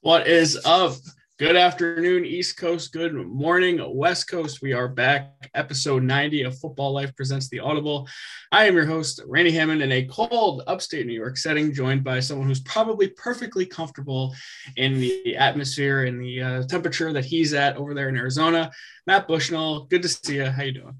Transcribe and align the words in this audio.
What 0.00 0.28
is 0.28 0.56
up? 0.64 0.94
Good 1.38 1.56
afternoon, 1.56 2.24
East 2.24 2.56
Coast. 2.56 2.92
Good 2.92 3.12
morning, 3.12 3.78
West 3.94 4.30
Coast. 4.30 4.62
We 4.62 4.72
are 4.72 4.88
back. 4.88 5.50
Episode 5.54 6.02
90 6.02 6.44
of 6.44 6.58
Football 6.58 6.92
Life 6.92 7.14
presents 7.14 7.48
the 7.48 7.58
Audible. 7.58 8.08
I 8.52 8.66
am 8.66 8.74
your 8.74 8.86
host, 8.86 9.20
Randy 9.26 9.50
Hammond, 9.50 9.82
in 9.82 9.92
a 9.92 10.04
cold 10.06 10.62
upstate 10.66 11.06
New 11.06 11.12
York 11.12 11.36
setting, 11.36 11.74
joined 11.74 12.04
by 12.04 12.20
someone 12.20 12.46
who's 12.46 12.60
probably 12.60 13.08
perfectly 13.08 13.66
comfortable 13.66 14.34
in 14.76 14.98
the 14.98 15.36
atmosphere 15.36 16.04
and 16.04 16.22
the 16.22 16.40
uh, 16.40 16.62
temperature 16.68 17.12
that 17.12 17.24
he's 17.24 17.52
at 17.52 17.76
over 17.76 17.92
there 17.92 18.08
in 18.08 18.16
Arizona. 18.16 18.70
Matt 19.06 19.28
Bushnell, 19.28 19.84
good 19.86 20.02
to 20.02 20.08
see 20.08 20.36
you. 20.36 20.46
How 20.46 20.62
you 20.62 20.72
doing? 20.72 20.96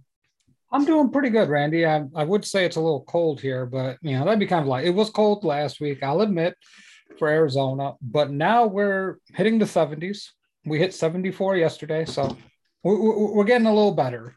I'm 0.76 0.84
doing 0.84 1.08
pretty 1.08 1.30
good, 1.30 1.48
Randy. 1.48 1.86
I, 1.86 2.04
I 2.14 2.22
would 2.22 2.44
say 2.44 2.66
it's 2.66 2.76
a 2.76 2.82
little 2.82 3.04
cold 3.04 3.40
here, 3.40 3.64
but 3.64 3.96
you 4.02 4.12
know 4.12 4.26
that'd 4.26 4.38
be 4.38 4.46
kind 4.46 4.60
of 4.60 4.68
like 4.68 4.84
it 4.84 4.90
was 4.90 5.08
cold 5.08 5.42
last 5.42 5.80
week. 5.80 6.02
I'll 6.02 6.20
admit 6.20 6.54
for 7.18 7.28
Arizona, 7.28 7.94
but 8.02 8.30
now 8.30 8.66
we're 8.66 9.16
hitting 9.32 9.58
the 9.58 9.64
70s. 9.64 10.32
We 10.66 10.78
hit 10.78 10.92
74 10.92 11.56
yesterday, 11.56 12.04
so 12.04 12.36
we're, 12.82 13.32
we're 13.32 13.44
getting 13.44 13.66
a 13.66 13.72
little 13.72 13.94
better. 13.94 14.34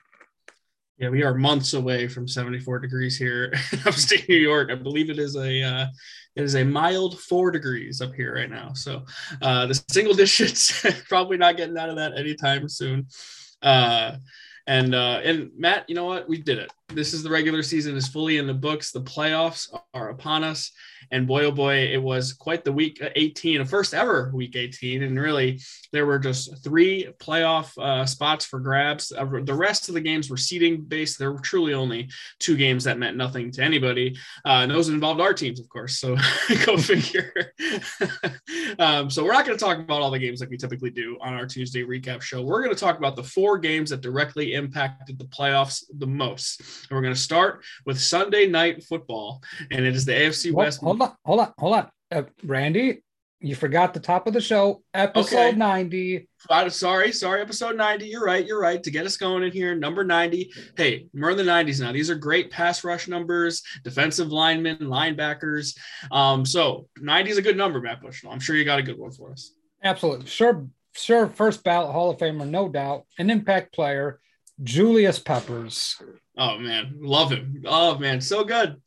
Yeah, 0.98 1.10
we 1.10 1.24
are 1.24 1.34
months 1.34 1.74
away 1.74 2.08
from 2.08 2.26
74 2.26 2.80
degrees 2.80 3.18
here 3.18 3.52
in 3.74 3.80
upstate 3.86 4.30
New 4.30 4.38
York. 4.38 4.72
I 4.72 4.76
believe 4.76 5.10
it 5.10 5.20
is 5.20 5.36
a 5.36 5.62
uh, 5.62 5.88
it 6.38 6.44
is 6.44 6.56
a 6.56 6.64
mild 6.64 7.20
four 7.20 7.52
degrees 7.52 8.00
up 8.00 8.14
here 8.14 8.36
right 8.36 8.50
now. 8.50 8.72
So 8.76 9.04
uh, 9.42 9.66
the 9.66 9.84
single 9.90 10.14
digits 10.24 10.86
probably 11.10 11.36
not 11.36 11.58
getting 11.58 11.78
out 11.78 11.90
of 11.90 11.98
that 11.98 12.18
anytime 12.18 12.70
soon. 12.70 13.08
Uh, 13.62 14.14
and 14.70 14.94
uh, 14.94 15.20
and 15.24 15.52
Matt, 15.58 15.90
you 15.90 15.96
know 15.96 16.06
what? 16.06 16.30
We 16.30 16.38
did 16.38 16.60
it. 16.60 16.72
This 16.92 17.14
is 17.14 17.22
the 17.22 17.30
regular 17.30 17.62
season 17.62 17.96
is 17.96 18.08
fully 18.08 18.38
in 18.38 18.48
the 18.48 18.54
books. 18.54 18.92
The 18.92 19.02
playoffs 19.02 19.70
are 19.94 20.10
upon 20.10 20.44
us, 20.44 20.72
and 21.12 21.28
boy 21.28 21.46
oh 21.46 21.52
boy, 21.52 21.76
it 21.76 22.02
was 22.02 22.34
quite 22.34 22.64
the 22.64 22.72
week 22.72 23.00
18, 23.16 23.62
a 23.62 23.66
first 23.66 23.94
ever 23.94 24.32
week 24.34 24.56
18, 24.56 25.04
and 25.04 25.20
really 25.20 25.60
there 25.94 26.08
were 26.08 26.18
just 26.18 26.64
three 26.64 27.08
playoff 27.20 27.78
uh, 27.78 28.08
spots 28.08 28.44
for 28.44 28.60
grabs. 28.60 29.12
Uh, 29.12 29.26
the 29.44 29.54
rest 29.54 29.88
of 29.88 29.94
the 29.94 30.02
games 30.02 30.32
were 30.32 30.38
seeding 30.38 30.82
based. 30.82 31.20
There 31.20 31.32
were 31.32 31.40
truly 31.40 31.76
only 31.76 32.10
two 32.40 32.58
games 32.58 32.86
that 32.86 32.98
meant 32.98 33.18
nothing 33.18 33.52
to 33.52 33.64
anybody. 33.64 34.18
Uh, 34.44 34.62
and 34.64 34.72
those 34.72 34.90
involved 34.90 35.22
our 35.22 35.34
teams, 35.34 35.60
of 35.60 35.70
course. 35.70 36.00
So 36.00 36.16
go 36.66 36.76
figure. 36.76 37.54
um, 38.80 39.12
so 39.12 39.24
we're 39.24 39.34
not 39.34 39.46
going 39.46 39.58
to 39.58 39.64
talk 39.64 39.78
about 39.78 40.02
all 40.02 40.12
the 40.12 40.20
games 40.20 40.40
like 40.40 40.50
we 40.50 40.58
typically 40.58 40.90
do 40.90 41.18
on 41.22 41.34
our 41.34 41.46
Tuesday 41.46 41.84
recap 41.84 42.24
show. 42.24 42.42
We're 42.42 42.64
going 42.64 42.76
to 42.76 42.80
talk 42.80 42.98
about 42.98 43.16
the 43.16 43.24
four 43.24 43.60
games 43.60 43.92
that 43.92 44.02
directly 44.02 44.56
impacted 44.56 45.20
the 45.20 45.26
playoffs 45.26 45.84
the 46.00 46.08
most. 46.08 46.62
And 46.90 46.96
we're 46.96 47.02
going 47.02 47.14
to 47.14 47.20
start 47.20 47.64
with 47.86 48.00
Sunday 48.00 48.48
night 48.48 48.84
football, 48.84 49.42
and 49.72 49.86
it 49.86 49.96
is 49.96 50.06
the 50.06 50.14
AFC 50.14 50.52
West. 50.52 50.82
Hold 50.82 51.02
on, 51.02 51.14
hold 51.26 51.40
on, 51.40 51.54
hold 51.58 51.76
on. 51.76 51.92
Uh, 52.12 52.24
Randy, 52.44 53.04
you 53.42 53.56
forgot 53.56 53.94
the 53.94 54.00
top 54.00 54.28
of 54.28 54.34
the 54.34 54.42
show, 54.42 54.84
episode 54.94 55.50
okay. 55.50 55.56
90. 55.56 56.28
Uh, 56.50 56.70
sorry, 56.70 57.12
sorry, 57.14 57.42
episode 57.42 57.78
90. 57.78 58.06
You're 58.06 58.24
right, 58.24 58.46
you're 58.46 58.60
right. 58.60 58.84
To 58.84 58.92
get 58.92 59.06
us 59.06 59.16
going 59.16 59.44
in 59.44 59.52
here, 59.52 59.76
number 59.76 60.04
90. 60.04 60.52
Hey, 60.76 61.08
we're 61.14 61.32
in 61.32 61.38
the 61.38 61.44
90s 61.44 61.80
now. 61.80 61.94
These 61.94 62.10
are 62.10 62.16
great 62.16 62.52
pass 62.52 62.84
rush 62.84 63.08
numbers, 63.08 63.64
defensive 63.84 64.28
linemen, 64.28 64.78
linebackers. 64.80 65.78
Um, 66.12 66.46
so 66.46 66.88
90 66.98 67.32
is 67.32 67.38
a 67.38 67.42
good 67.42 67.56
number, 67.56 67.80
Matt 67.80 68.02
Bushnell. 68.02 68.34
I'm 68.34 68.42
sure 68.42 68.58
you 68.58 68.66
got 68.66 68.80
a 68.80 68.84
good 68.84 68.98
one 68.98 69.12
for 69.12 69.32
us. 69.32 69.54
Absolutely. 69.84 70.26
Sure, 70.26 70.68
sure. 70.94 71.28
First 71.28 71.64
ballot 71.64 71.94
Hall 71.94 72.10
of 72.10 72.18
Famer, 72.18 72.48
no 72.48 72.68
doubt. 72.68 73.06
An 73.18 73.30
impact 73.30 73.74
player, 73.74 74.20
Julius 74.62 75.20
Peppers. 75.20 76.02
Oh 76.40 76.58
man, 76.58 76.96
love 77.02 77.32
him. 77.32 77.64
Oh 77.66 77.98
man, 77.98 78.22
so 78.22 78.46
good, 78.46 78.82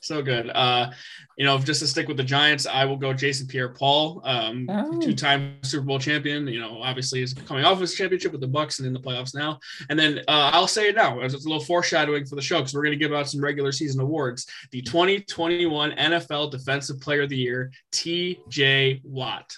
so 0.00 0.22
good. 0.22 0.50
Uh, 0.50 0.90
you 1.38 1.44
know, 1.44 1.58
just 1.58 1.80
to 1.80 1.86
stick 1.86 2.08
with 2.08 2.16
the 2.16 2.24
Giants, 2.24 2.66
I 2.66 2.84
will 2.84 2.96
go 2.96 3.12
Jason 3.12 3.46
Pierre-Paul, 3.46 4.22
um, 4.24 4.66
oh. 4.70 4.98
two-time 5.00 5.58
Super 5.62 5.84
Bowl 5.84 5.98
champion. 5.98 6.48
You 6.48 6.60
know, 6.60 6.82
obviously 6.82 7.22
is 7.22 7.32
coming 7.32 7.64
off 7.64 7.78
his 7.78 7.94
championship 7.94 8.32
with 8.32 8.40
the 8.40 8.48
Bucs 8.48 8.78
and 8.78 8.88
in 8.88 8.92
the 8.92 9.00
playoffs 9.00 9.34
now. 9.34 9.60
And 9.88 9.98
then 9.98 10.18
uh, 10.26 10.50
I'll 10.52 10.66
say 10.66 10.88
it 10.88 10.96
now, 10.96 11.20
as 11.20 11.32
it's 11.32 11.44
a 11.44 11.48
little 11.48 11.62
foreshadowing 11.62 12.26
for 12.26 12.34
the 12.34 12.42
show 12.42 12.58
because 12.58 12.74
we're 12.74 12.82
going 12.82 12.98
to 12.98 13.04
give 13.04 13.12
out 13.12 13.28
some 13.28 13.40
regular 13.40 13.70
season 13.70 14.00
awards. 14.00 14.46
The 14.72 14.82
2021 14.82 15.92
NFL 15.92 16.50
Defensive 16.50 17.00
Player 17.00 17.22
of 17.22 17.28
the 17.28 17.36
Year, 17.36 17.70
T.J. 17.92 19.02
Watt. 19.04 19.56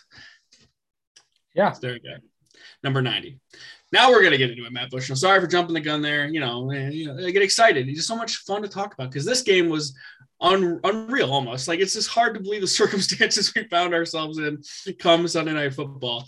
Yeah, 1.54 1.74
there 1.80 1.94
you 1.94 2.00
go. 2.00 2.16
Number 2.82 3.02
90. 3.02 3.38
Now 3.90 4.10
we're 4.10 4.22
gonna 4.22 4.38
get 4.38 4.50
into 4.50 4.66
it, 4.66 4.72
Matt 4.72 4.90
Bush. 4.90 5.08
I'm 5.08 5.16
sorry 5.16 5.40
for 5.40 5.46
jumping 5.46 5.74
the 5.74 5.80
gun 5.80 6.02
there. 6.02 6.28
You 6.28 6.40
know, 6.40 6.70
eh, 6.70 6.90
you 6.90 7.06
know 7.06 7.26
I 7.26 7.30
get 7.30 7.42
excited. 7.42 7.88
It's 7.88 7.98
just 7.98 8.08
so 8.08 8.16
much 8.16 8.36
fun 8.38 8.62
to 8.62 8.68
talk 8.68 8.92
about 8.94 9.10
because 9.10 9.24
this 9.24 9.42
game 9.42 9.68
was 9.68 9.96
un- 10.40 10.80
unreal 10.84 11.32
almost. 11.32 11.68
Like 11.68 11.80
it's 11.80 11.94
just 11.94 12.10
hard 12.10 12.34
to 12.34 12.40
believe 12.40 12.60
the 12.60 12.66
circumstances 12.66 13.54
we 13.54 13.64
found 13.64 13.94
ourselves 13.94 14.38
in 14.38 14.62
come 14.98 15.26
Sunday 15.26 15.54
night 15.54 15.74
football. 15.74 16.26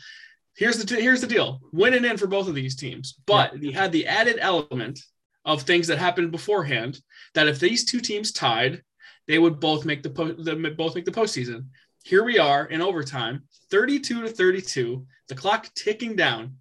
Here's 0.57 0.79
the 0.79 0.87
t- 0.87 1.03
here's 1.03 1.21
the 1.21 1.27
deal: 1.27 1.61
winning 1.73 2.05
in 2.05 2.17
for 2.17 2.27
both 2.27 2.49
of 2.49 2.55
these 2.55 2.77
teams, 2.77 3.19
but 3.27 3.55
yeah. 3.55 3.69
you 3.69 3.73
had 3.73 3.93
the 3.93 4.07
added 4.07 4.39
element 4.41 5.01
of 5.45 5.63
things 5.63 5.87
that 5.89 5.99
happened 5.99 6.33
beforehand. 6.33 7.01
That 7.35 7.49
if 7.49 7.61
these 7.61 7.85
two 7.85 8.01
teams 8.01 8.33
tied, 8.33 8.83
they 9.27 9.39
would 9.39 9.61
both 9.61 9.85
make 9.85 10.03
the, 10.03 10.11
po- 10.11 10.33
the 10.33 10.57
both 10.77 10.95
make 10.95 11.05
the 11.05 11.13
postseason. 11.13 11.67
Here 12.05 12.25
we 12.25 12.39
are 12.39 12.67
in 12.67 12.81
overtime, 12.81 13.43
32 13.71 14.23
to 14.23 14.29
32, 14.29 15.07
the 15.29 15.35
clock 15.35 15.69
ticking 15.75 16.17
down. 16.17 16.57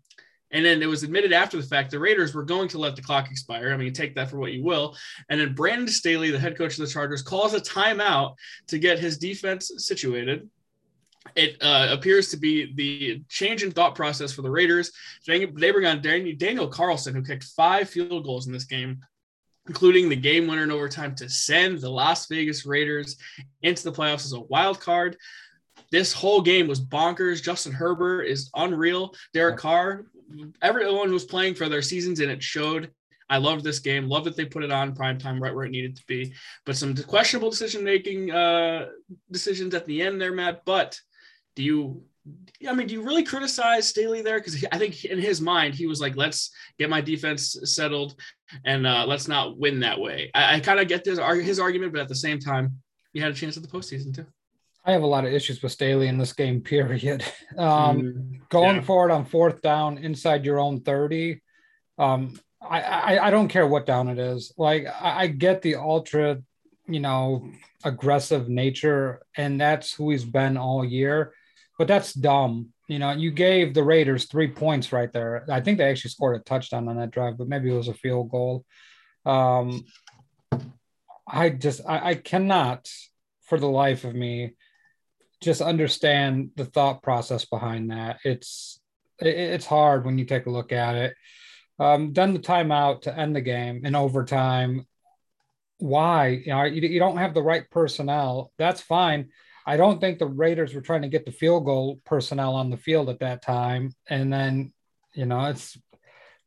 And 0.51 0.66
then 0.66 0.81
it 0.81 0.88
was 0.88 1.03
admitted 1.03 1.31
after 1.31 1.57
the 1.57 1.67
fact 1.67 1.91
the 1.91 2.00
Raiders 2.00 2.33
were 2.33 2.44
going 2.44 2.67
to 2.69 2.79
let 2.79 2.95
the 2.95 3.03
clock 3.03 3.29
expire. 3.29 3.72
I 3.72 3.78
mean, 3.78 3.94
take 3.94 4.16
that 4.16 4.29
for 4.31 4.39
what 4.39 4.51
you 4.51 4.63
will. 4.63 4.97
And 5.29 5.39
then 5.39 5.53
Brandon 5.53 5.88
Staley, 5.88 6.31
the 6.31 6.39
head 6.39 6.57
coach 6.57 6.73
of 6.73 6.85
the 6.85 6.91
Chargers, 6.91 7.22
calls 7.22 7.53
a 7.53 7.61
timeout 7.61 8.35
to 8.67 8.79
get 8.79 8.97
his 8.97 9.17
defense 9.17 9.72
situated. 9.78 10.49
It 11.35 11.57
uh, 11.61 11.89
appears 11.91 12.29
to 12.29 12.38
be 12.38 12.73
the 12.73 13.23
change 13.29 13.63
in 13.63 13.72
thought 13.72 13.94
process 13.94 14.31
for 14.31 14.41
the 14.41 14.49
Raiders. 14.49 14.91
They 15.28 15.45
bring 15.45 15.85
on 15.85 16.01
Daniel 16.01 16.67
Carlson, 16.67 17.13
who 17.13 17.22
kicked 17.22 17.44
five 17.44 17.89
field 17.89 18.23
goals 18.23 18.47
in 18.47 18.53
this 18.53 18.63
game, 18.63 19.01
including 19.68 20.09
the 20.09 20.16
game 20.16 20.47
winner 20.47 20.64
in 20.64 20.72
overtime 20.72 21.16
to 21.16 21.30
send 21.30 21.80
the 21.80 21.90
Las 21.90 22.28
Vegas 22.28 22.66
Raiders 22.66 23.18
into 23.62 23.84
the 23.84 23.92
playoffs 23.92 24.25
as 24.25 24.34
a 24.34 24.40
wild 24.42 24.80
card. 24.80 25.18
This 25.92 26.14
whole 26.14 26.42
game 26.42 26.68
was 26.68 26.84
bonkers. 26.84 27.42
Justin 27.42 27.72
Herbert 27.72 28.24
is 28.24 28.50
unreal. 28.56 29.14
Derek 29.34 29.58
Carr 29.58 30.06
everyone 30.62 31.12
was 31.12 31.25
playing 31.25 31.56
for 31.56 31.70
their 31.70 31.81
seasons 31.81 32.20
and 32.20 32.31
it 32.31 32.44
showed. 32.44 32.92
I 33.31 33.38
loved 33.38 33.64
this 33.64 33.80
game. 33.80 34.09
Love 34.09 34.24
that 34.24 34.36
they 34.36 34.46
put 34.46 34.64
it 34.64 34.72
on 34.72 34.96
prime 34.96 35.20
time 35.20 35.42
right 35.42 35.53
where 35.53 35.66
it 35.66 35.72
needed 35.72 35.96
to 35.97 36.03
be. 36.08 36.34
But 36.66 36.78
some 36.78 36.96
questionable 36.96 37.52
decision 37.52 37.84
making 37.84 38.31
uh, 38.31 38.88
decisions 39.30 39.76
at 39.76 39.86
the 39.86 40.02
end 40.02 40.20
there, 40.20 40.34
Matt. 40.34 40.66
But 40.66 41.00
do 41.56 41.64
you 41.64 42.03
I 42.67 42.73
mean, 42.73 42.88
do 42.88 42.94
you 42.94 43.01
really 43.01 43.23
criticize 43.23 43.88
Staley 43.88 44.22
there? 44.22 44.40
Because 44.40 44.66
I 44.72 44.78
think 44.78 45.06
in 45.06 45.17
his 45.19 45.40
mind, 45.40 45.75
he 45.75 45.88
was 45.88 46.01
like, 46.01 46.17
let's 46.17 46.51
get 46.78 46.90
my 46.90 47.00
defense 47.00 47.56
settled 47.63 48.16
and 48.66 48.85
uh, 48.85 49.06
let's 49.07 49.28
not 49.28 49.57
win 49.57 49.79
that 49.79 50.00
way. 50.00 50.29
I, 50.34 50.56
I 50.56 50.59
kind 50.59 50.79
of 50.79 50.88
get 50.88 51.03
this, 51.03 51.19
his 51.19 51.59
argument, 51.59 51.94
but 51.94 52.01
at 52.01 52.09
the 52.09 52.16
same 52.16 52.40
time, 52.40 52.79
he 53.13 53.19
had 53.19 53.31
a 53.31 53.35
chance 53.35 53.56
at 53.56 53.63
the 53.63 53.69
postseason 53.69 54.13
too. 54.13 54.25
I 54.85 54.91
have 54.91 55.03
a 55.03 55.07
lot 55.07 55.25
of 55.25 55.34
issues 55.34 55.62
with 55.62 55.72
Staley 55.72 56.07
in 56.07 56.17
this 56.17 56.34
game, 56.34 56.62
period. 56.75 57.23
Um, 57.57 58.01
mm, 58.01 58.50
going 58.50 58.78
yeah. 58.78 58.81
forward 58.81 59.11
on 59.11 59.25
fourth 59.25 59.61
down 59.61 59.97
inside 59.97 60.46
your 60.46 60.59
own 60.59 60.81
30, 60.81 61.41
um, 61.97 62.40
I, 62.61 62.81
I, 62.81 63.28
I, 63.28 63.29
don't 63.29 63.47
care 63.47 63.67
what 63.67 63.85
down 63.85 64.09
it 64.09 64.19
is. 64.19 64.53
Like, 64.57 64.88
I, 64.88 65.23
I 65.23 65.28
get 65.28 65.61
the 65.61 65.75
ultra, 65.75 66.41
you 66.88 67.00
know, 67.00 67.50
aggressive 67.84 68.50
nature, 68.50 69.22
and 69.35 69.59
that's 69.59 69.94
who 69.94 70.11
he's 70.11 70.25
been 70.25 70.57
all 70.57 70.84
year, 70.84 71.34
but 71.79 71.88
that's 71.88 72.13
dumb. 72.13 72.67
You 72.90 73.00
know, 73.00 73.12
you 73.12 73.31
gave 73.31 73.73
the 73.73 73.84
Raiders 73.84 74.25
three 74.25 74.50
points 74.50 74.91
right 74.91 75.12
there. 75.13 75.45
I 75.50 75.62
think 75.62 75.78
they 75.78 75.90
actually 75.90 76.12
scored 76.12 76.35
a 76.35 76.44
touchdown 76.44 76.90
on 76.90 76.97
that 76.97 77.12
drive, 77.12 77.38
but 77.38 77.47
maybe 77.47 77.72
it 77.72 77.78
was 77.78 77.88
a 77.88 77.94
field 77.94 78.29
goal. 78.29 78.66
Um, 79.25 79.85
I 81.25 81.51
just, 81.51 81.81
I, 81.88 82.09
I 82.09 82.16
cannot 82.16 82.91
for 83.44 83.57
the 83.57 83.69
life 83.69 84.03
of 84.03 84.13
me 84.13 84.56
just 85.41 85.62
understand 85.62 86.52
the 86.58 86.66
thought 86.66 87.02
process 87.02 87.46
behind 87.46 87.91
that. 87.91 88.20
It's 88.26 88.81
it's 89.20 89.66
hard 89.66 90.05
when 90.05 90.17
you 90.17 90.26
take 90.26 90.46
a 90.46 90.52
look 90.52 90.72
at 90.72 90.96
it. 90.96 91.16
Um, 91.79 92.11
done 92.11 92.34
the 92.34 92.40
timeout 92.40 93.03
to 93.03 93.17
end 93.17 93.35
the 93.35 93.41
game 93.41 93.85
in 93.85 93.96
overtime. 93.96 94.85
Why? 95.78 96.41
You 96.46 96.47
know, 96.47 96.64
you, 96.64 96.81
you 96.81 96.99
don't 96.99 97.17
have 97.17 97.34
the 97.34 97.41
right 97.41 97.70
personnel. 97.70 98.52
That's 98.58 98.81
fine. 98.81 99.29
I 99.66 99.78
don't 99.78 100.00
think 100.00 100.20
the 100.20 100.26
Raiders 100.26 100.73
were 100.73 100.82
trying 100.82 101.03
to 101.03 101.09
get 101.09 101.26
the 101.26 101.32
field 101.32 101.66
goal 101.66 102.00
personnel 102.06 102.56
on 102.56 102.70
the 102.70 102.78
field 102.78 103.09
at 103.09 103.20
that 103.20 103.41
time. 103.41 103.94
And 104.08 104.32
then, 104.32 104.73
you 105.14 105.26
know, 105.26 105.46
it's 105.46 105.78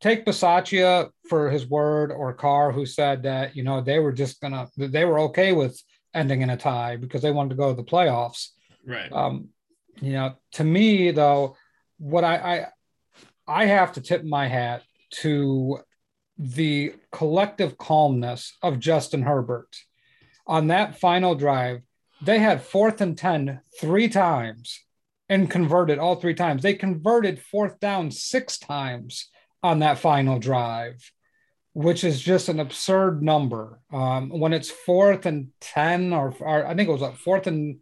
take 0.00 0.26
Bisaccia 0.26 1.10
for 1.28 1.50
his 1.50 1.66
word 1.66 2.10
or 2.10 2.32
Carr 2.32 2.72
who 2.72 2.84
said 2.86 3.22
that, 3.22 3.54
you 3.54 3.62
know, 3.62 3.80
they 3.80 3.98
were 3.98 4.12
just 4.12 4.40
gonna 4.40 4.68
they 4.76 5.04
were 5.04 5.20
okay 5.20 5.52
with 5.52 5.80
ending 6.14 6.42
in 6.42 6.50
a 6.50 6.56
tie 6.56 6.96
because 6.96 7.22
they 7.22 7.30
wanted 7.30 7.50
to 7.50 7.56
go 7.56 7.70
to 7.70 7.76
the 7.76 7.84
playoffs. 7.88 8.48
Right. 8.86 9.10
Um, 9.12 9.48
you 10.00 10.12
know, 10.12 10.34
to 10.52 10.64
me 10.64 11.10
though, 11.12 11.56
what 11.98 12.24
I, 12.24 12.36
I 12.36 12.66
I 13.46 13.66
have 13.66 13.92
to 13.92 14.00
tip 14.00 14.24
my 14.24 14.48
hat 14.48 14.82
to 15.20 15.78
the 16.38 16.94
collective 17.10 17.78
calmness 17.78 18.56
of 18.62 18.80
Justin 18.80 19.22
Herbert 19.22 19.76
on 20.46 20.68
that 20.68 20.98
final 20.98 21.34
drive. 21.34 21.82
They 22.22 22.38
had 22.38 22.62
fourth 22.62 23.00
and 23.00 23.18
10 23.18 23.60
three 23.80 24.08
times 24.08 24.80
and 25.28 25.50
converted 25.50 25.98
all 25.98 26.16
three 26.16 26.34
times. 26.34 26.62
They 26.62 26.74
converted 26.74 27.40
fourth 27.40 27.80
down 27.80 28.10
six 28.10 28.58
times 28.58 29.28
on 29.62 29.80
that 29.80 29.98
final 29.98 30.38
drive, 30.38 31.10
which 31.72 32.04
is 32.04 32.20
just 32.20 32.48
an 32.48 32.60
absurd 32.60 33.22
number. 33.22 33.80
Um, 33.92 34.28
when 34.28 34.52
it's 34.52 34.70
fourth 34.70 35.26
and 35.26 35.48
10, 35.60 36.12
or, 36.12 36.34
or 36.40 36.66
I 36.66 36.74
think 36.74 36.88
it 36.88 36.92
was 36.92 37.00
like 37.00 37.16
fourth 37.16 37.46
and 37.46 37.78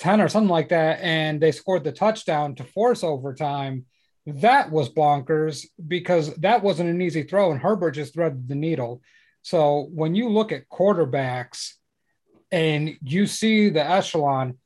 10 0.00 0.20
or 0.20 0.28
something 0.28 0.50
like 0.50 0.70
that, 0.70 1.00
and 1.00 1.40
they 1.40 1.52
scored 1.52 1.84
the 1.84 1.92
touchdown 1.92 2.54
to 2.56 2.64
force 2.64 3.04
overtime. 3.04 3.86
That 4.26 4.70
was 4.70 4.92
bonkers 4.92 5.66
because 5.86 6.34
that 6.36 6.62
wasn't 6.62 6.90
an 6.90 7.00
easy 7.00 7.22
throw, 7.22 7.52
and 7.52 7.60
Herbert 7.60 7.92
just 7.92 8.14
threaded 8.14 8.48
the 8.48 8.54
needle. 8.54 9.02
So 9.42 9.88
when 9.92 10.14
you 10.14 10.28
look 10.28 10.52
at 10.52 10.68
quarterbacks 10.68 11.74
and 12.52 12.96
you 13.02 13.26
see 13.26 13.70
the 13.70 13.84
echelon, 13.84 14.58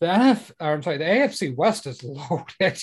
the 0.00 0.06
NF, 0.06 0.50
I'm 0.60 0.82
sorry, 0.82 0.98
the 0.98 1.04
AFC 1.04 1.54
West 1.54 1.86
is 1.86 2.02
loaded. 2.04 2.82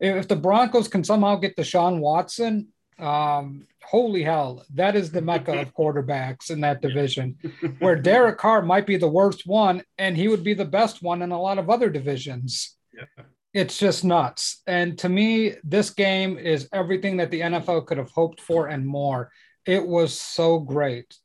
if 0.00 0.28
the 0.28 0.36
Broncos 0.36 0.88
can 0.88 1.04
somehow 1.04 1.36
get 1.36 1.56
Deshaun 1.56 2.00
Watson, 2.00 2.68
um, 2.98 3.66
holy 3.82 4.22
hell, 4.22 4.64
that 4.74 4.96
is 4.96 5.10
the 5.10 5.22
mecca 5.22 5.60
of 5.60 5.74
quarterbacks 5.74 6.50
in 6.50 6.60
that 6.60 6.82
division, 6.82 7.36
where 7.78 7.96
Derek 7.96 8.38
Carr 8.38 8.62
might 8.62 8.86
be 8.86 8.96
the 8.96 9.08
worst 9.08 9.46
one, 9.46 9.82
and 9.98 10.16
he 10.16 10.28
would 10.28 10.44
be 10.44 10.54
the 10.54 10.64
best 10.64 11.02
one 11.02 11.22
in 11.22 11.30
a 11.30 11.40
lot 11.40 11.58
of 11.58 11.70
other 11.70 11.90
divisions. 11.90 12.76
Yeah. 12.94 13.24
It's 13.54 13.78
just 13.78 14.04
nuts. 14.04 14.62
And 14.66 14.98
to 14.98 15.08
me, 15.08 15.54
this 15.64 15.90
game 15.90 16.36
is 16.38 16.68
everything 16.72 17.16
that 17.16 17.30
the 17.30 17.40
NFL 17.40 17.86
could 17.86 17.98
have 17.98 18.10
hoped 18.10 18.40
for 18.40 18.66
and 18.68 18.86
more. 18.86 19.32
It 19.64 19.86
was 19.86 20.18
so 20.18 20.58
great. 20.58 21.16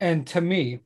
And 0.00 0.26
to 0.28 0.40
me, 0.40 0.80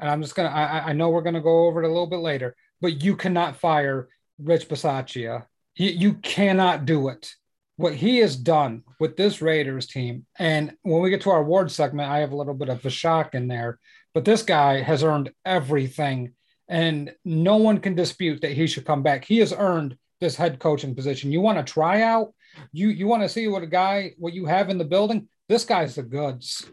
and 0.00 0.08
I'm 0.08 0.22
just 0.22 0.34
gonna 0.34 0.48
I, 0.48 0.88
I 0.88 0.92
know 0.92 1.10
we're 1.10 1.22
gonna 1.22 1.40
go 1.40 1.66
over 1.66 1.82
it 1.82 1.86
a 1.86 1.92
little 1.92 2.06
bit 2.06 2.20
later, 2.20 2.54
but 2.80 3.02
you 3.02 3.16
cannot 3.16 3.56
fire 3.56 4.08
Rich 4.38 4.68
Bisaccia. 4.68 5.46
You, 5.76 5.90
you 5.90 6.14
cannot 6.14 6.84
do 6.84 7.08
it. 7.08 7.34
What 7.76 7.94
he 7.94 8.18
has 8.18 8.36
done 8.36 8.82
with 8.98 9.16
this 9.16 9.40
Raiders 9.40 9.86
team, 9.86 10.26
and 10.36 10.74
when 10.82 11.00
we 11.00 11.10
get 11.10 11.20
to 11.22 11.30
our 11.30 11.40
award 11.40 11.70
segment, 11.70 12.10
I 12.10 12.18
have 12.18 12.32
a 12.32 12.36
little 12.36 12.54
bit 12.54 12.68
of 12.68 12.84
a 12.84 12.90
shock 12.90 13.34
in 13.34 13.46
there, 13.46 13.78
but 14.14 14.24
this 14.24 14.42
guy 14.42 14.82
has 14.82 15.04
earned 15.04 15.30
everything, 15.44 16.32
and 16.68 17.14
no 17.24 17.56
one 17.56 17.78
can 17.78 17.94
dispute 17.94 18.40
that 18.40 18.52
he 18.52 18.66
should 18.66 18.84
come 18.84 19.04
back. 19.04 19.24
He 19.24 19.38
has 19.38 19.52
earned 19.52 19.96
this 20.20 20.34
head 20.34 20.58
coaching 20.58 20.94
position. 20.94 21.30
You 21.30 21.40
want 21.40 21.58
to 21.64 21.72
try 21.72 22.02
out? 22.02 22.34
You 22.72 22.88
you 22.88 23.06
want 23.06 23.22
to 23.22 23.28
see 23.28 23.46
what 23.46 23.62
a 23.62 23.66
guy 23.66 24.14
what 24.18 24.32
you 24.32 24.46
have 24.46 24.70
in 24.70 24.78
the 24.78 24.84
building? 24.84 25.28
This 25.48 25.64
guy's 25.64 25.94
the 25.94 26.02
goods. 26.02 26.68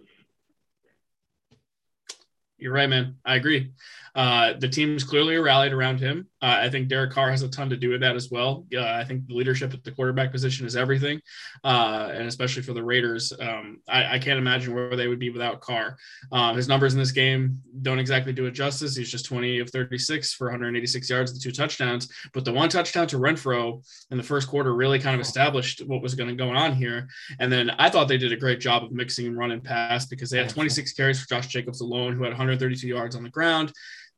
You're 2.57 2.73
right, 2.73 2.89
man. 2.89 3.17
I 3.25 3.35
agree. 3.35 3.71
Uh, 4.15 4.53
the 4.53 4.69
team's 4.69 5.03
clearly 5.03 5.35
rallied 5.37 5.73
around 5.73 5.99
him. 5.99 6.27
Uh, 6.41 6.59
I 6.61 6.69
think 6.69 6.87
Derek 6.87 7.11
Carr 7.11 7.31
has 7.31 7.41
a 7.41 7.49
ton 7.49 7.69
to 7.69 7.75
do 7.75 7.89
with 7.89 8.01
that 8.01 8.15
as 8.15 8.31
well. 8.31 8.65
Uh, 8.73 8.81
I 8.81 9.03
think 9.03 9.27
the 9.27 9.33
leadership 9.33 9.73
at 9.73 9.83
the 9.83 9.91
quarterback 9.91 10.31
position 10.31 10.65
is 10.65 10.75
everything, 10.75 11.19
uh, 11.63 12.11
and 12.13 12.27
especially 12.27 12.61
for 12.61 12.73
the 12.73 12.83
Raiders, 12.83 13.33
um, 13.39 13.81
I, 13.89 14.15
I, 14.15 14.19
can't 14.19 14.37
imagine 14.37 14.73
where 14.73 14.95
they 14.95 15.07
would 15.07 15.19
be 15.19 15.31
without 15.31 15.59
Carr. 15.59 15.97
Uh, 16.31 16.53
his 16.53 16.67
numbers 16.67 16.93
in 16.93 16.99
this 16.99 17.11
game 17.11 17.61
don't 17.81 17.99
exactly 17.99 18.31
do 18.31 18.45
it 18.45 18.51
justice. 18.51 18.95
He's 18.95 19.09
just 19.09 19.25
20 19.25 19.59
of 19.59 19.69
36 19.69 20.33
for 20.33 20.47
186 20.47 21.09
yards, 21.09 21.33
the 21.33 21.39
two 21.39 21.51
touchdowns, 21.51 22.07
but 22.33 22.45
the 22.45 22.53
one 22.53 22.69
touchdown 22.69 23.07
to 23.07 23.17
Renfrow 23.17 23.83
in 24.11 24.17
the 24.17 24.23
first 24.23 24.47
quarter 24.47 24.75
really 24.75 24.99
kind 24.99 25.15
of 25.15 25.21
established 25.21 25.85
what 25.87 26.01
was 26.01 26.15
going 26.15 26.29
to 26.29 26.35
go 26.35 26.49
on 26.49 26.73
here. 26.73 27.07
And 27.39 27.51
then 27.51 27.71
I 27.71 27.89
thought 27.89 28.07
they 28.07 28.17
did 28.17 28.31
a 28.31 28.37
great 28.37 28.59
job 28.59 28.83
of 28.83 28.91
mixing 28.91 29.35
run 29.35 29.51
and 29.51 29.63
pass 29.63 30.05
because 30.05 30.29
they 30.29 30.37
had 30.37 30.49
26 30.49 30.93
carries 30.93 31.19
for 31.19 31.27
Josh 31.27 31.47
Jacobs 31.47 31.81
alone, 31.81 32.15
who 32.15 32.23
had 32.23 32.31
132 32.31 32.87
yards 32.87 33.15
on 33.15 33.23
the 33.23 33.29
ground 33.29 33.73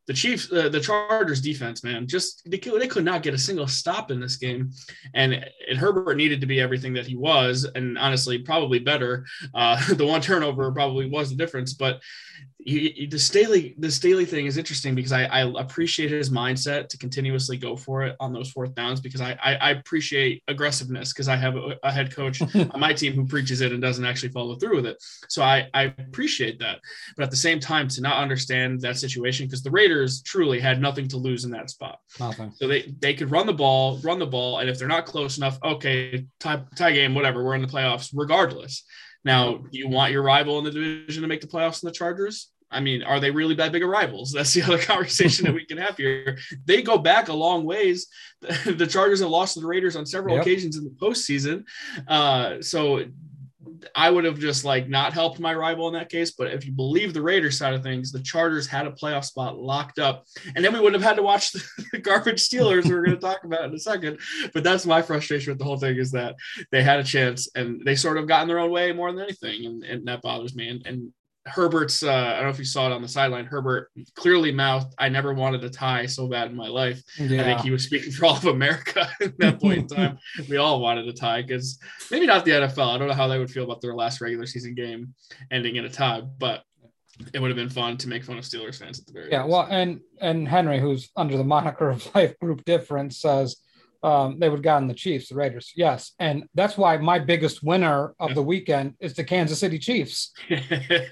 the 0.08 0.14
Chiefs, 0.14 0.52
uh, 0.52 0.70
the 0.70 0.80
Chargers 0.80 1.42
defense, 1.42 1.84
man, 1.84 2.08
just 2.08 2.50
they, 2.50 2.58
they 2.58 2.88
could 2.88 3.04
not 3.04 3.24
get 3.24 3.34
a 3.34 3.38
single 3.38 3.68
stop 3.68 4.10
in 4.10 4.22
this 4.22 4.38
game, 4.38 4.72
and 5.14 5.46
and 5.70 5.78
Herbert 5.78 6.16
needed 6.16 6.40
to 6.42 6.48
be 6.48 6.62
everything 6.62 6.94
that 6.94 7.06
he 7.06 7.18
was, 7.18 7.66
and 7.76 7.98
honestly, 7.98 8.40
probably 8.40 8.80
better. 8.80 9.26
Uh, 9.54 9.78
the 9.94 10.06
one 10.06 10.22
turnover 10.22 10.72
probably 10.72 11.10
was 11.10 11.30
the 11.30 11.36
difference, 11.36 11.74
but 11.74 12.02
he, 12.68 13.08
the 13.10 13.18
Staley 13.18 13.76
the 13.78 13.90
Staley 13.90 14.26
thing 14.26 14.46
is 14.46 14.58
interesting 14.58 14.94
because 14.94 15.14
I, 15.14 15.24
I 15.24 15.62
appreciate 15.62 16.12
his 16.12 16.30
mindset 16.30 16.90
to 16.90 16.98
continuously 16.98 17.56
go 17.56 17.78
for 17.78 18.04
it 18.04 18.18
on 18.20 18.34
those 18.34 18.52
fourth 18.52 18.76
downs 18.76 19.00
because 19.00 19.22
I 19.22 19.38
I, 19.42 19.56
I 19.56 19.70
appreciate 19.72 20.44
aggressiveness 20.50 21.14
because 21.14 21.30
I 21.30 21.38
have 21.38 21.56
a, 21.56 21.78
a 21.84 21.92
head 21.94 22.14
coach 22.14 22.42
on 22.56 22.78
my 22.78 22.92
team 22.92 23.14
who 23.14 23.26
preaches 23.26 23.62
it 23.62 23.72
and 23.72 23.82
doesn't 23.82 24.04
actually 24.04 24.34
follow 24.34 24.56
through 24.56 24.76
with 24.76 24.86
it. 24.86 25.02
So 25.30 25.44
I 25.44 25.70
I 25.74 25.84
appreciate 25.84 26.60
that, 26.60 26.80
but 27.16 27.24
at 27.24 27.32
the 27.32 27.38
same 27.38 27.62
time 27.62 27.88
to 27.88 28.02
not 28.02 28.18
understand 28.22 28.82
that 28.82 28.98
situation 28.98 29.46
because 29.46 29.64
the 29.64 29.72
Raiders 29.72 30.22
truly 30.22 30.60
had 30.60 30.82
nothing 30.82 31.08
to 31.08 31.18
lose 31.18 31.46
in 31.46 31.52
that 31.52 31.70
spot. 31.70 32.00
Nothing. 32.20 32.52
So 32.58 32.68
they 32.68 32.94
they 33.00 33.14
could 33.14 33.32
run 33.32 33.48
the 33.48 33.54
ball, 33.54 33.98
run 34.00 34.20
the 34.20 34.28
ball, 34.28 34.60
and 34.60 34.70
if 34.70 34.78
they're 34.78 34.90
not 34.90 35.06
close 35.06 35.38
enough, 35.38 35.58
okay, 35.64 36.26
tie 36.42 36.64
tie 36.76 36.92
game, 36.92 37.16
whatever, 37.16 37.46
we're 37.46 37.56
in 37.56 37.62
the 37.62 37.68
playoffs 37.68 38.12
regardless. 38.14 38.84
Now, 39.24 39.58
do 39.58 39.78
you 39.78 39.88
want 39.88 40.12
your 40.12 40.22
rival 40.22 40.58
in 40.58 40.66
the 40.66 40.72
division 40.72 41.22
to 41.22 41.28
make 41.28 41.42
the 41.42 41.48
playoffs 41.48 41.82
in 41.82 41.88
the 41.88 41.94
Chargers? 41.94 42.52
I 42.70 42.80
mean, 42.82 43.04
are 43.04 43.20
they 43.20 43.32
really 43.32 43.56
that 43.56 43.72
big 43.72 43.84
of 43.84 43.90
rivals? 43.90 44.32
That's 44.32 44.54
the 44.54 44.62
other 44.64 44.78
conversation 44.78 45.46
that 45.46 45.54
we 45.54 45.66
can 45.66 45.78
have 45.78 45.98
here. 45.98 46.38
They 46.66 46.82
go 46.82 46.98
back 46.98 47.30
a 47.30 47.34
long 47.34 47.66
ways. 47.66 48.08
The 48.66 48.86
Chargers 48.86 49.22
have 49.22 49.30
lost 49.30 49.56
to 49.56 49.62
the 49.62 49.68
Raiders 49.68 49.96
on 49.96 50.06
several 50.06 50.36
yep. 50.36 50.44
occasions 50.44 50.78
in 50.78 50.84
the 50.84 50.92
postseason. 50.92 51.64
Uh, 52.08 52.62
so 52.62 53.06
I 53.96 54.10
would 54.10 54.26
have 54.26 54.40
just 54.40 54.66
like 54.66 54.88
not 54.88 55.14
helped 55.14 55.40
my 55.40 55.54
rival 55.54 55.88
in 55.88 55.94
that 55.94 56.10
case. 56.10 56.32
But 56.32 56.54
if 56.54 56.66
you 56.66 56.72
believe 56.72 57.14
the 57.14 57.22
Raiders 57.22 57.58
side 57.58 57.74
of 57.74 57.84
things, 57.84 58.12
the 58.12 58.22
Chargers 58.22 58.68
had 58.68 58.88
a 58.88 58.92
playoff 58.92 59.26
spot 59.26 59.58
locked 59.58 60.00
up, 60.00 60.26
and 60.56 60.64
then 60.64 60.74
we 60.74 60.80
wouldn't 60.80 61.02
have 61.02 61.08
had 61.08 61.18
to 61.18 61.24
watch 61.24 61.52
the 61.92 62.00
garbage 62.00 62.48
Steelers. 62.48 62.90
we're 62.90 63.04
going 63.04 63.18
to 63.18 63.22
talk 63.22 63.44
about 63.44 63.66
in 63.66 63.74
a 63.74 63.80
second. 63.80 64.20
But 64.54 64.64
that's 64.64 64.86
my 64.86 65.02
frustration 65.02 65.52
with 65.52 65.60
the 65.60 65.66
whole 65.66 65.78
thing 65.78 65.98
is 65.98 66.12
that 66.12 66.36
they 66.72 66.84
had 66.84 67.00
a 67.00 67.04
chance 67.04 67.50
and 67.56 67.82
they 67.86 67.96
sort 67.96 68.18
of 68.18 68.28
got 68.28 68.42
in 68.42 68.48
their 68.48 68.60
own 68.60 68.72
way 68.72 68.92
more 68.92 69.12
than 69.12 69.22
anything, 69.22 69.66
and, 69.66 69.84
and 69.84 70.08
that 70.08 70.22
bothers 70.22 70.56
me. 70.56 70.70
And, 70.70 70.86
and 70.86 71.14
Herbert's, 71.48 72.04
uh, 72.04 72.12
I 72.12 72.34
don't 72.36 72.44
know 72.44 72.50
if 72.50 72.60
you 72.60 72.66
saw 72.66 72.88
it 72.88 72.94
on 72.94 73.02
the 73.02 73.08
sideline. 73.08 73.46
Herbert 73.46 73.90
clearly 74.16 74.52
mouthed, 74.52 74.94
I 74.98 75.10
never 75.10 75.34
wanted 75.34 75.64
a 75.64 75.70
tie 75.70 76.06
so 76.06 76.28
bad 76.28 76.50
in 76.50 76.56
my 76.56 76.68
life. 76.68 77.02
Yeah. 77.20 77.42
I 77.42 77.44
think 77.46 77.62
he 77.62 77.72
was 77.72 77.84
speaking 77.84 78.12
for 78.12 78.26
all 78.26 78.38
of 78.38 78.46
America 78.46 79.08
at 79.22 79.38
that 79.40 79.60
point 79.62 79.80
in 79.80 79.88
time. 79.98 80.20
we 80.50 80.58
all 80.58 80.80
wanted 80.80 81.08
a 81.08 81.14
tie 81.14 81.42
because 81.42 81.80
maybe 82.12 82.26
not 82.26 82.46
the 82.46 82.52
NFL. 82.52 82.94
I 82.94 82.98
don't 82.98 83.08
know 83.08 83.14
how 83.14 83.28
they 83.28 83.40
would 83.40 83.50
feel 83.52 83.64
about 83.64 83.82
their 83.82 83.96
last 83.96 84.22
regular 84.22 84.46
season 84.46 84.76
game 84.76 85.14
ending 85.52 85.76
in 85.78 85.86
a 85.86 85.90
tie, 85.90 86.22
but 86.22 86.64
it 87.34 87.40
would 87.42 87.50
have 87.50 87.58
been 87.58 87.70
fun 87.70 87.98
to 87.98 88.08
make 88.10 88.24
fun 88.24 88.38
of 88.38 88.44
Steelers 88.44 88.78
fans 88.80 89.00
at 89.00 89.08
the 89.08 89.14
very 89.14 89.32
Yeah, 89.32 89.44
least. 89.44 89.52
well, 89.52 89.68
and 89.72 90.02
and 90.22 90.48
Henry, 90.48 90.80
who's 90.80 91.10
under 91.16 91.36
the 91.36 91.44
moniker 91.44 91.90
of 91.90 92.08
Life 92.16 92.38
Group 92.40 92.64
Difference, 92.66 93.20
says 93.20 93.58
um, 94.04 94.40
they 94.40 94.50
would 94.50 94.58
have 94.58 94.64
gotten 94.64 94.88
the 94.88 94.94
Chiefs, 94.94 95.30
the 95.30 95.36
Raiders. 95.36 95.72
Yes. 95.76 96.14
And 96.20 96.46
that's 96.54 96.78
why 96.78 96.98
my 96.98 97.20
biggest 97.20 97.64
winner 97.64 98.14
of 98.20 98.36
the 98.36 98.42
weekend 98.42 98.96
is 99.00 99.14
the 99.14 99.24
Kansas 99.24 99.60
City 99.60 99.80
Chiefs. 99.80 100.32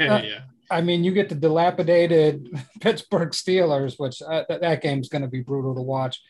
Uh, 0.05 0.21
yeah. 0.23 0.41
I 0.69 0.81
mean, 0.81 1.03
you 1.03 1.11
get 1.11 1.29
the 1.29 1.35
dilapidated 1.35 2.47
Pittsburgh 2.81 3.29
Steelers, 3.29 3.99
which 3.99 4.21
uh, 4.21 4.43
that, 4.49 4.61
that 4.61 4.81
game's 4.81 5.09
going 5.09 5.21
to 5.21 5.27
be 5.27 5.41
brutal 5.41 5.75
to 5.75 5.81
watch. 5.81 6.21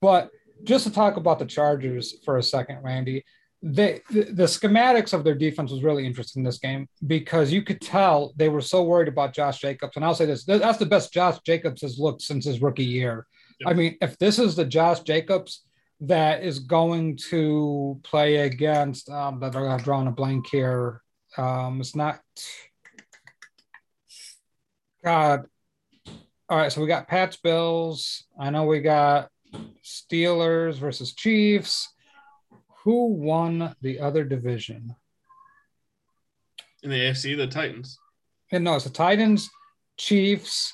But 0.00 0.30
just 0.64 0.84
to 0.84 0.92
talk 0.92 1.16
about 1.16 1.38
the 1.38 1.44
Chargers 1.44 2.16
for 2.24 2.38
a 2.38 2.42
second, 2.42 2.82
Randy, 2.82 3.24
they, 3.62 4.00
the, 4.10 4.24
the 4.24 4.44
schematics 4.44 5.12
of 5.12 5.24
their 5.24 5.34
defense 5.34 5.70
was 5.70 5.82
really 5.82 6.06
interesting 6.06 6.40
in 6.40 6.44
this 6.44 6.58
game 6.58 6.88
because 7.06 7.52
you 7.52 7.62
could 7.62 7.80
tell 7.80 8.32
they 8.36 8.48
were 8.48 8.60
so 8.60 8.82
worried 8.82 9.08
about 9.08 9.34
Josh 9.34 9.60
Jacobs. 9.60 9.96
And 9.96 10.04
I'll 10.04 10.14
say 10.14 10.26
this 10.26 10.44
that's 10.44 10.78
the 10.78 10.86
best 10.86 11.12
Josh 11.12 11.38
Jacobs 11.44 11.82
has 11.82 11.98
looked 11.98 12.22
since 12.22 12.44
his 12.44 12.60
rookie 12.60 12.84
year. 12.84 13.26
I 13.64 13.74
mean, 13.74 13.96
if 14.00 14.18
this 14.18 14.38
is 14.38 14.56
the 14.56 14.64
Josh 14.64 15.00
Jacobs 15.00 15.62
that 16.02 16.42
is 16.42 16.58
going 16.58 17.16
to 17.16 17.98
play 18.02 18.38
against 18.38 19.08
um 19.08 19.40
that 19.40 19.56
I've 19.56 19.84
drawn 19.84 20.08
a 20.08 20.12
blank 20.12 20.46
here. 20.50 21.00
Um 21.36 21.80
it's 21.80 21.96
not 21.96 22.20
God. 25.04 25.46
All 26.48 26.58
right, 26.58 26.70
so 26.70 26.80
we 26.80 26.86
got 26.86 27.08
Pats 27.08 27.36
Bills. 27.36 28.24
I 28.38 28.50
know 28.50 28.64
we 28.64 28.80
got 28.80 29.30
Steelers 29.82 30.74
versus 30.74 31.14
Chiefs. 31.14 31.88
Who 32.84 33.06
won 33.06 33.74
the 33.80 34.00
other 34.00 34.24
division? 34.24 34.94
In 36.82 36.90
the 36.90 36.98
AFC, 36.98 37.36
the 37.36 37.46
Titans. 37.46 37.98
And 38.50 38.64
no, 38.64 38.74
it's 38.74 38.84
the 38.84 38.90
Titans, 38.90 39.48
Chiefs, 39.96 40.72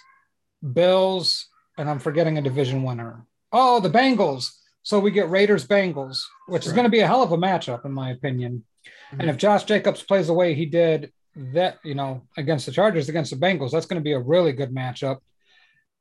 Bills, 0.73 1.47
and 1.77 1.89
I'm 1.89 1.99
forgetting 1.99 2.39
a 2.39 2.43
division 2.43 2.83
winner. 2.83 3.25
Oh, 3.53 3.81
the 3.81 3.91
Bengals. 3.91 4.51
So 4.89 4.99
we 4.99 5.11
get 5.11 5.29
Raiders 5.29 5.67
Bengals, 5.67 6.23
which 6.47 6.65
is 6.65 6.73
going 6.73 6.85
to 6.85 6.91
be 6.91 7.01
a 7.01 7.07
hell 7.07 7.23
of 7.23 7.33
a 7.33 7.37
matchup, 7.37 7.85
in 7.85 7.93
my 7.93 8.13
opinion. 8.13 8.65
Mm-hmm. 8.87 9.21
And 9.21 9.29
if 9.29 9.37
Josh 9.37 9.65
Jacobs 9.65 10.03
plays 10.03 10.29
the 10.29 10.33
way 10.33 10.55
he 10.55 10.65
did 10.65 11.13
that, 11.53 11.77
you 11.85 11.95
know, 11.95 12.23
against 12.39 12.65
the 12.65 12.73
Chargers, 12.73 13.11
against 13.11 13.31
the 13.31 13.37
Bengals, 13.37 13.73
that's 13.73 13.85
going 13.85 14.01
to 14.01 14.05
be 14.05 14.15
a 14.15 14.19
really 14.19 14.53
good 14.53 14.75
matchup. 14.75 15.19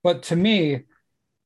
But 0.03 0.24
to 0.24 0.38
me, 0.38 0.86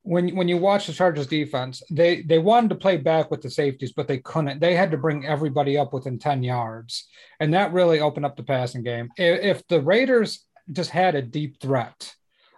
when 0.03 0.36
when 0.36 0.50
you 0.50 0.57
watch 0.57 0.86
the 0.86 0.93
Chargers 0.93 1.25
defense, 1.25 1.81
they 1.89 2.21
they 2.21 2.38
wanted 2.38 2.69
to 2.69 2.75
play 2.75 2.98
back 2.98 3.31
with 3.31 3.41
the 3.41 3.50
safeties, 3.50 3.91
but 3.91 4.07
they 4.07 4.19
couldn't. 4.19 4.60
They 4.60 4.75
had 4.75 4.91
to 4.91 4.98
bring 4.98 5.25
everybody 5.25 5.79
up 5.79 5.93
within 5.93 6.19
10 6.19 6.43
yards. 6.43 7.07
And 7.39 7.55
that 7.55 7.74
really 7.74 8.01
opened 8.01 8.27
up 8.27 8.38
the 8.38 8.43
passing 8.43 8.83
game. 8.83 9.10
If, 9.17 9.57
if 9.57 9.67
the 9.67 9.81
Raiders 9.81 10.45
just 10.71 10.91
had 10.91 11.15
a 11.15 11.24
deep 11.24 11.60
threat, 11.60 12.13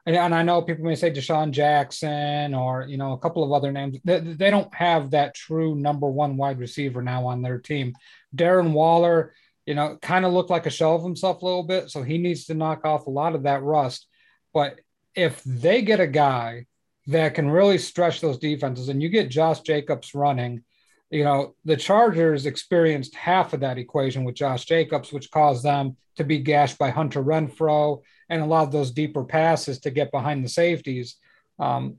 and, 0.06 0.16
and 0.16 0.36
I 0.36 0.44
know 0.44 0.62
people 0.62 0.86
may 0.86 0.96
say 0.96 1.12
DeSean 1.12 1.52
Jackson 1.52 2.54
or 2.54 2.86
you 2.88 2.98
know 2.98 3.14
a 3.14 3.18
couple 3.18 3.44
of 3.44 3.52
other 3.52 3.72
names. 3.72 3.98
They, 4.04 4.20
they 4.20 4.50
don't 4.50 4.74
have 4.74 5.12
that 5.12 5.36
true 5.36 5.76
number 5.76 6.10
one 6.10 6.38
wide 6.38 6.60
receiver 6.60 7.02
now 7.02 7.26
on 7.28 7.42
their 7.42 7.60
team. 7.60 7.94
Darren 8.36 8.74
Waller, 8.74 9.34
you 9.66 9.76
know, 9.76 9.98
kind 10.02 10.26
of 10.26 10.34
looked 10.34 10.50
like 10.50 10.66
a 10.66 10.72
shell 10.72 10.96
of 10.96 11.04
himself 11.04 11.42
a 11.42 11.46
little 11.46 11.64
bit, 11.64 11.90
so 11.90 12.04
he 12.04 12.18
needs 12.18 12.46
to 12.46 12.54
knock 12.54 12.86
off 12.86 13.08
a 13.08 13.12
lot 13.12 13.36
of 13.36 13.44
that 13.44 13.64
rust. 13.64 14.08
But 14.54 14.82
if 15.16 15.44
they 15.44 15.82
get 15.82 16.00
a 16.00 16.08
guy 16.08 16.66
that 17.08 17.36
can 17.36 17.50
really 17.50 17.78
stretch 17.78 18.22
those 18.22 18.38
defenses, 18.38 18.90
and 18.90 19.02
you 19.02 19.10
get 19.10 19.30
Josh 19.30 19.62
Jacobs 19.62 20.14
running, 20.14 20.64
you 21.10 21.24
know, 21.24 21.54
the 21.64 21.78
Chargers 21.78 22.46
experienced 22.46 23.16
half 23.16 23.54
of 23.54 23.60
that 23.60 23.78
equation 23.78 24.24
with 24.24 24.36
Josh 24.36 24.66
Jacobs, 24.66 25.14
which 25.14 25.32
caused 25.32 25.64
them 25.64 25.96
to 26.16 26.24
be 26.24 26.40
gashed 26.40 26.78
by 26.78 26.90
Hunter 26.90 27.24
Renfrow 27.24 28.02
and 28.34 28.42
a 28.42 28.48
lot 28.48 28.64
of 28.64 28.72
those 28.72 28.90
deeper 28.90 29.24
passes 29.24 29.80
to 29.82 29.92
get 29.92 30.12
behind 30.12 30.44
the 30.44 30.50
safeties. 30.50 31.18
Um, 31.60 31.98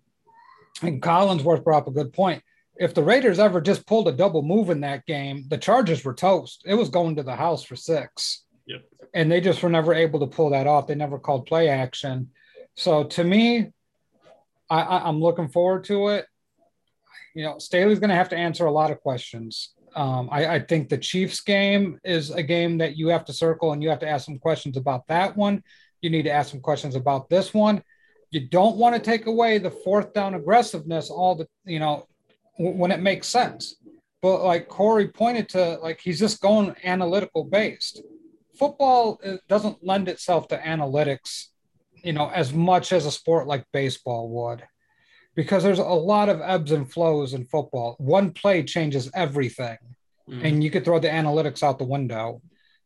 and 0.82 1.00
Collinsworth 1.00 1.62
brought 1.62 1.82
up 1.82 1.88
a 1.88 1.92
good 1.92 2.12
point. 2.12 2.42
If 2.76 2.92
the 2.92 3.04
Raiders 3.04 3.38
ever 3.38 3.60
just 3.60 3.86
pulled 3.86 4.08
a 4.08 4.12
double 4.12 4.42
move 4.42 4.68
in 4.68 4.80
that 4.80 5.06
game, 5.06 5.44
the 5.48 5.58
Chargers 5.58 6.04
were 6.04 6.12
toast. 6.12 6.64
It 6.66 6.74
was 6.74 6.88
going 6.88 7.14
to 7.16 7.22
the 7.22 7.36
house 7.36 7.62
for 7.62 7.76
six. 7.76 8.42
Yep. 8.66 8.82
And 9.14 9.30
they 9.30 9.40
just 9.40 9.62
were 9.62 9.70
never 9.70 9.94
able 9.94 10.18
to 10.20 10.26
pull 10.26 10.50
that 10.50 10.66
off. 10.66 10.88
They 10.88 10.96
never 10.96 11.20
called 11.20 11.46
play 11.46 11.68
action. 11.68 12.30
So 12.74 13.04
to 13.04 13.22
me, 13.22 13.70
I, 14.68 15.08
am 15.08 15.20
looking 15.20 15.48
forward 15.48 15.84
to 15.84 16.08
it. 16.08 16.26
You 17.36 17.44
know, 17.44 17.58
Staley's 17.58 18.00
going 18.00 18.10
to 18.10 18.16
have 18.16 18.30
to 18.30 18.36
answer 18.36 18.66
a 18.66 18.72
lot 18.72 18.90
of 18.90 19.00
questions. 19.00 19.72
Um, 19.94 20.28
I, 20.32 20.56
I, 20.56 20.58
think 20.58 20.88
the 20.88 20.98
Chiefs 20.98 21.40
game 21.42 22.00
is 22.02 22.32
a 22.32 22.42
game 22.42 22.78
that 22.78 22.96
you 22.96 23.08
have 23.08 23.24
to 23.26 23.32
circle 23.32 23.70
and 23.70 23.80
you 23.80 23.90
have 23.90 24.00
to 24.00 24.08
ask 24.08 24.24
some 24.26 24.40
questions 24.40 24.76
about 24.76 25.06
that 25.06 25.36
one. 25.36 25.62
You 26.04 26.11
need 26.11 26.25
to 26.25 26.30
ask 26.30 26.50
some 26.50 26.61
questions 26.61 26.96
about 26.96 27.30
this 27.30 27.54
one. 27.54 27.82
You 28.30 28.40
don't 28.49 28.76
want 28.76 28.94
to 28.94 29.00
take 29.00 29.26
away 29.26 29.56
the 29.56 29.70
fourth 29.70 30.12
down 30.12 30.34
aggressiveness 30.34 31.08
all 31.08 31.34
the, 31.34 31.49
you 31.64 31.78
know, 31.78 32.06
when 32.58 32.90
it 32.90 33.00
makes 33.00 33.26
sense. 33.26 33.76
But 34.20 34.44
like 34.44 34.68
Corey 34.68 35.08
pointed 35.08 35.49
to, 35.50 35.78
like 35.82 36.00
he's 36.02 36.18
just 36.18 36.42
going 36.42 36.75
analytical 36.84 37.44
based. 37.44 38.02
Football 38.58 39.18
uh, 39.25 39.37
doesn't 39.49 39.82
lend 39.82 40.08
itself 40.08 40.49
to 40.49 40.58
analytics, 40.58 41.46
you 42.02 42.12
know, 42.12 42.28
as 42.28 42.52
much 42.52 42.92
as 42.92 43.06
a 43.06 43.11
sport 43.11 43.46
like 43.46 43.64
baseball 43.73 44.28
would 44.28 44.62
because 45.34 45.62
there's 45.62 45.78
a 45.78 45.84
lot 45.84 46.28
of 46.28 46.40
ebbs 46.40 46.70
and 46.70 46.92
flows 46.92 47.34
in 47.34 47.44
football. 47.44 47.96
One 47.99 48.30
play 48.30 48.62
changes 48.62 49.11
everything, 49.14 49.78
mm. 50.28 50.44
and 50.44 50.62
you 50.62 50.70
could 50.70 50.84
throw 50.84 50.99
the 50.99 51.08
analytics 51.08 51.62
out 51.62 51.78
the 51.78 51.84
window. 51.84 52.40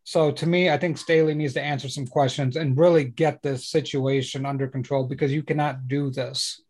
So 0.09 0.31
to 0.31 0.47
me, 0.47 0.71
I 0.71 0.79
think 0.79 0.97
Staley 0.97 1.35
needs 1.35 1.53
to 1.53 1.63
answer 1.63 1.87
some 1.87 2.07
questions 2.07 2.57
and 2.57 2.79
really 2.79 3.05
get 3.05 3.43
this 3.43 3.69
situation 3.69 4.47
under 4.47 4.67
control 4.67 5.05
because 5.05 5.31
you 5.31 5.43
cannot 5.43 5.87
do 5.87 6.11
this. 6.11 6.63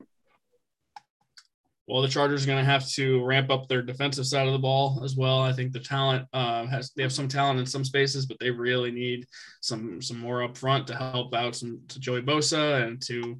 Well, 1.86 2.02
the 2.02 2.08
Chargers 2.08 2.42
are 2.42 2.46
going 2.48 2.58
to 2.58 2.68
have 2.68 2.84
to 2.94 3.24
ramp 3.24 3.48
up 3.50 3.68
their 3.68 3.80
defensive 3.80 4.26
side 4.26 4.48
of 4.48 4.54
the 4.54 4.58
ball 4.58 5.02
as 5.04 5.14
well. 5.14 5.40
I 5.40 5.52
think 5.52 5.72
the 5.72 5.78
talent 5.78 6.26
uh, 6.32 6.66
has 6.66 6.90
they 6.96 7.04
have 7.04 7.12
some 7.12 7.28
talent 7.28 7.60
in 7.60 7.66
some 7.66 7.84
spaces, 7.84 8.26
but 8.26 8.38
they 8.40 8.50
really 8.50 8.90
need 8.90 9.24
some 9.60 10.02
some 10.02 10.18
more 10.18 10.42
up 10.42 10.58
front 10.58 10.88
to 10.88 10.96
help 10.96 11.32
out 11.32 11.54
some 11.54 11.80
to 11.90 12.00
Joey 12.00 12.22
Bosa 12.22 12.88
and 12.88 13.00
to 13.02 13.38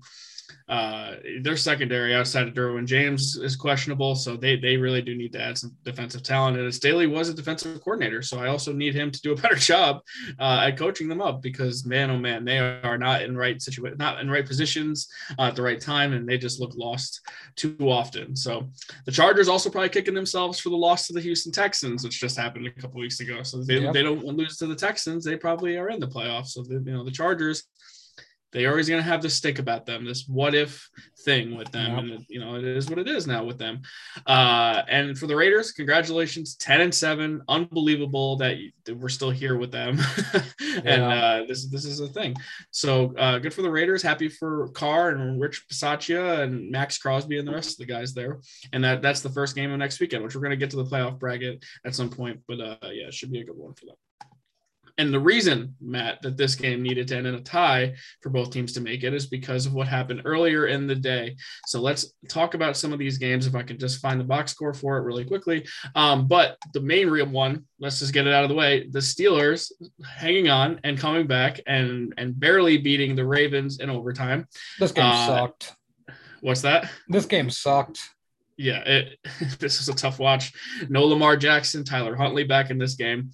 uh, 0.68 1.14
their 1.40 1.56
secondary 1.56 2.14
outside 2.14 2.46
of 2.46 2.54
Derwin 2.54 2.86
James 2.86 3.36
is 3.36 3.56
questionable, 3.56 4.14
so 4.14 4.36
they 4.36 4.56
they 4.56 4.76
really 4.76 5.00
do 5.00 5.14
need 5.14 5.32
to 5.32 5.40
add 5.40 5.56
some 5.56 5.74
defensive 5.82 6.22
talent. 6.22 6.58
And 6.58 6.74
Staley 6.74 7.06
was 7.06 7.28
a 7.28 7.34
defensive 7.34 7.80
coordinator, 7.82 8.20
so 8.22 8.38
I 8.38 8.48
also 8.48 8.72
need 8.72 8.94
him 8.94 9.10
to 9.10 9.20
do 9.20 9.32
a 9.32 9.36
better 9.42 9.54
job 9.54 10.00
uh, 10.38 10.64
at 10.66 10.76
coaching 10.76 11.08
them 11.08 11.22
up 11.22 11.40
because 11.40 11.86
man, 11.86 12.10
oh 12.10 12.18
man, 12.18 12.44
they 12.44 12.58
are 12.58 12.98
not 12.98 13.22
in 13.22 13.36
right 13.36 13.60
situation, 13.60 13.96
not 13.98 14.20
in 14.20 14.30
right 14.30 14.46
positions 14.46 15.08
uh, 15.38 15.42
at 15.42 15.56
the 15.56 15.62
right 15.62 15.80
time, 15.80 16.12
and 16.12 16.28
they 16.28 16.36
just 16.36 16.60
look 16.60 16.74
lost 16.74 17.20
too 17.56 17.76
often. 17.80 18.36
So 18.36 18.68
the 19.06 19.12
Chargers 19.12 19.48
also 19.48 19.70
probably 19.70 19.88
kicking 19.88 20.14
themselves 20.14 20.58
for 20.58 20.68
the 20.68 20.76
loss 20.76 21.06
to 21.06 21.12
the 21.14 21.20
Houston 21.20 21.52
Texans, 21.52 22.04
which 22.04 22.20
just 22.20 22.36
happened 22.36 22.66
a 22.66 22.80
couple 22.80 23.00
weeks 23.00 23.20
ago. 23.20 23.42
So 23.42 23.62
they, 23.62 23.78
yep. 23.78 23.94
they 23.94 24.02
don't 24.02 24.24
lose 24.24 24.58
to 24.58 24.66
the 24.66 24.76
Texans, 24.76 25.24
they 25.24 25.36
probably 25.36 25.78
are 25.78 25.88
in 25.88 26.00
the 26.00 26.08
playoffs. 26.08 26.48
So 26.48 26.62
the, 26.62 26.74
you 26.74 26.92
know 26.92 27.04
the 27.04 27.10
Chargers 27.10 27.64
they're 28.52 28.70
always 28.70 28.88
going 28.88 29.02
to 29.02 29.08
have 29.08 29.22
this 29.22 29.34
stick 29.34 29.58
about 29.58 29.84
them, 29.84 30.04
this 30.04 30.26
what 30.26 30.54
if 30.54 30.88
thing 31.24 31.56
with 31.56 31.70
them. 31.70 31.90
Yep. 31.90 31.98
And, 31.98 32.10
it, 32.12 32.20
you 32.28 32.40
know, 32.40 32.54
it 32.54 32.64
is 32.64 32.88
what 32.88 32.98
it 32.98 33.08
is 33.08 33.26
now 33.26 33.44
with 33.44 33.58
them. 33.58 33.82
Uh, 34.26 34.82
and 34.88 35.18
for 35.18 35.26
the 35.26 35.36
Raiders, 35.36 35.72
congratulations, 35.72 36.56
10 36.56 36.80
and 36.80 36.94
7. 36.94 37.42
Unbelievable 37.48 38.36
that, 38.36 38.56
you, 38.56 38.70
that 38.84 38.96
we're 38.96 39.08
still 39.08 39.30
here 39.30 39.58
with 39.58 39.70
them. 39.70 39.98
and 40.84 41.02
uh, 41.02 41.44
this, 41.46 41.66
this 41.66 41.84
is 41.84 42.00
a 42.00 42.08
thing. 42.08 42.34
So 42.70 43.14
uh, 43.16 43.38
good 43.38 43.52
for 43.52 43.62
the 43.62 43.70
Raiders. 43.70 44.02
Happy 44.02 44.28
for 44.28 44.68
Carr 44.68 45.10
and 45.10 45.40
Rich 45.40 45.66
Bisaccia 45.70 46.42
and 46.42 46.70
Maxx 46.70 46.98
Crosby 46.98 47.38
and 47.38 47.46
the 47.46 47.52
rest 47.52 47.72
of 47.72 47.86
the 47.86 47.92
guys 47.92 48.14
there. 48.14 48.40
And 48.72 48.82
that 48.84 49.02
that's 49.02 49.20
the 49.20 49.30
first 49.30 49.54
game 49.54 49.70
of 49.72 49.78
next 49.78 50.00
weekend, 50.00 50.22
which 50.24 50.34
we're 50.34 50.40
going 50.40 50.50
to 50.50 50.56
get 50.56 50.70
to 50.70 50.76
the 50.76 50.84
playoff 50.84 51.18
bracket 51.18 51.64
at 51.84 51.94
some 51.94 52.10
point. 52.10 52.40
But 52.48 52.60
uh, 52.60 52.76
yeah, 52.84 53.08
it 53.08 53.14
should 53.14 53.32
be 53.32 53.40
a 53.40 53.44
good 53.44 53.56
one 53.56 53.74
for 53.74 53.86
them. 53.86 53.96
And 54.98 55.14
the 55.14 55.20
reason, 55.20 55.74
Matt, 55.80 56.20
that 56.22 56.36
this 56.36 56.56
game 56.56 56.82
needed 56.82 57.06
to 57.08 57.16
end 57.16 57.26
in 57.28 57.36
a 57.36 57.40
tie 57.40 57.94
for 58.20 58.30
both 58.30 58.50
teams 58.50 58.72
to 58.72 58.80
make 58.80 59.04
it 59.04 59.14
is 59.14 59.26
because 59.26 59.64
of 59.64 59.72
what 59.72 59.86
happened 59.86 60.22
earlier 60.24 60.66
in 60.66 60.88
the 60.88 60.94
day. 60.94 61.36
So 61.66 61.80
let's 61.80 62.12
talk 62.28 62.54
about 62.54 62.76
some 62.76 62.92
of 62.92 62.98
these 62.98 63.16
games 63.16 63.46
if 63.46 63.54
I 63.54 63.62
can 63.62 63.78
just 63.78 64.00
find 64.00 64.18
the 64.18 64.24
box 64.24 64.50
score 64.50 64.74
for 64.74 64.98
it 64.98 65.02
really 65.02 65.24
quickly. 65.24 65.66
Um, 65.94 66.26
but 66.26 66.56
the 66.74 66.80
main 66.80 67.08
real 67.08 67.26
one, 67.26 67.64
let's 67.78 68.00
just 68.00 68.12
get 68.12 68.26
it 68.26 68.34
out 68.34 68.42
of 68.42 68.48
the 68.48 68.56
way. 68.56 68.88
The 68.90 68.98
Steelers 68.98 69.70
hanging 70.04 70.48
on 70.48 70.80
and 70.82 70.98
coming 70.98 71.26
back 71.26 71.60
and 71.66 72.12
and 72.18 72.38
barely 72.38 72.78
beating 72.78 73.14
the 73.14 73.24
Ravens 73.24 73.78
in 73.78 73.90
overtime. 73.90 74.48
This 74.80 74.92
game 74.92 75.06
uh, 75.06 75.26
sucked. 75.26 75.76
What's 76.40 76.62
that? 76.62 76.90
This 77.08 77.26
game 77.26 77.50
sucked 77.50 78.00
yeah, 78.58 78.80
it, 78.80 79.18
this 79.60 79.80
is 79.80 79.88
a 79.88 79.94
tough 79.94 80.18
watch. 80.18 80.52
No 80.88 81.04
Lamar 81.04 81.36
Jackson, 81.36 81.84
Tyler 81.84 82.16
Huntley 82.16 82.42
back 82.42 82.70
in 82.70 82.76
this 82.76 82.94
game. 82.94 83.30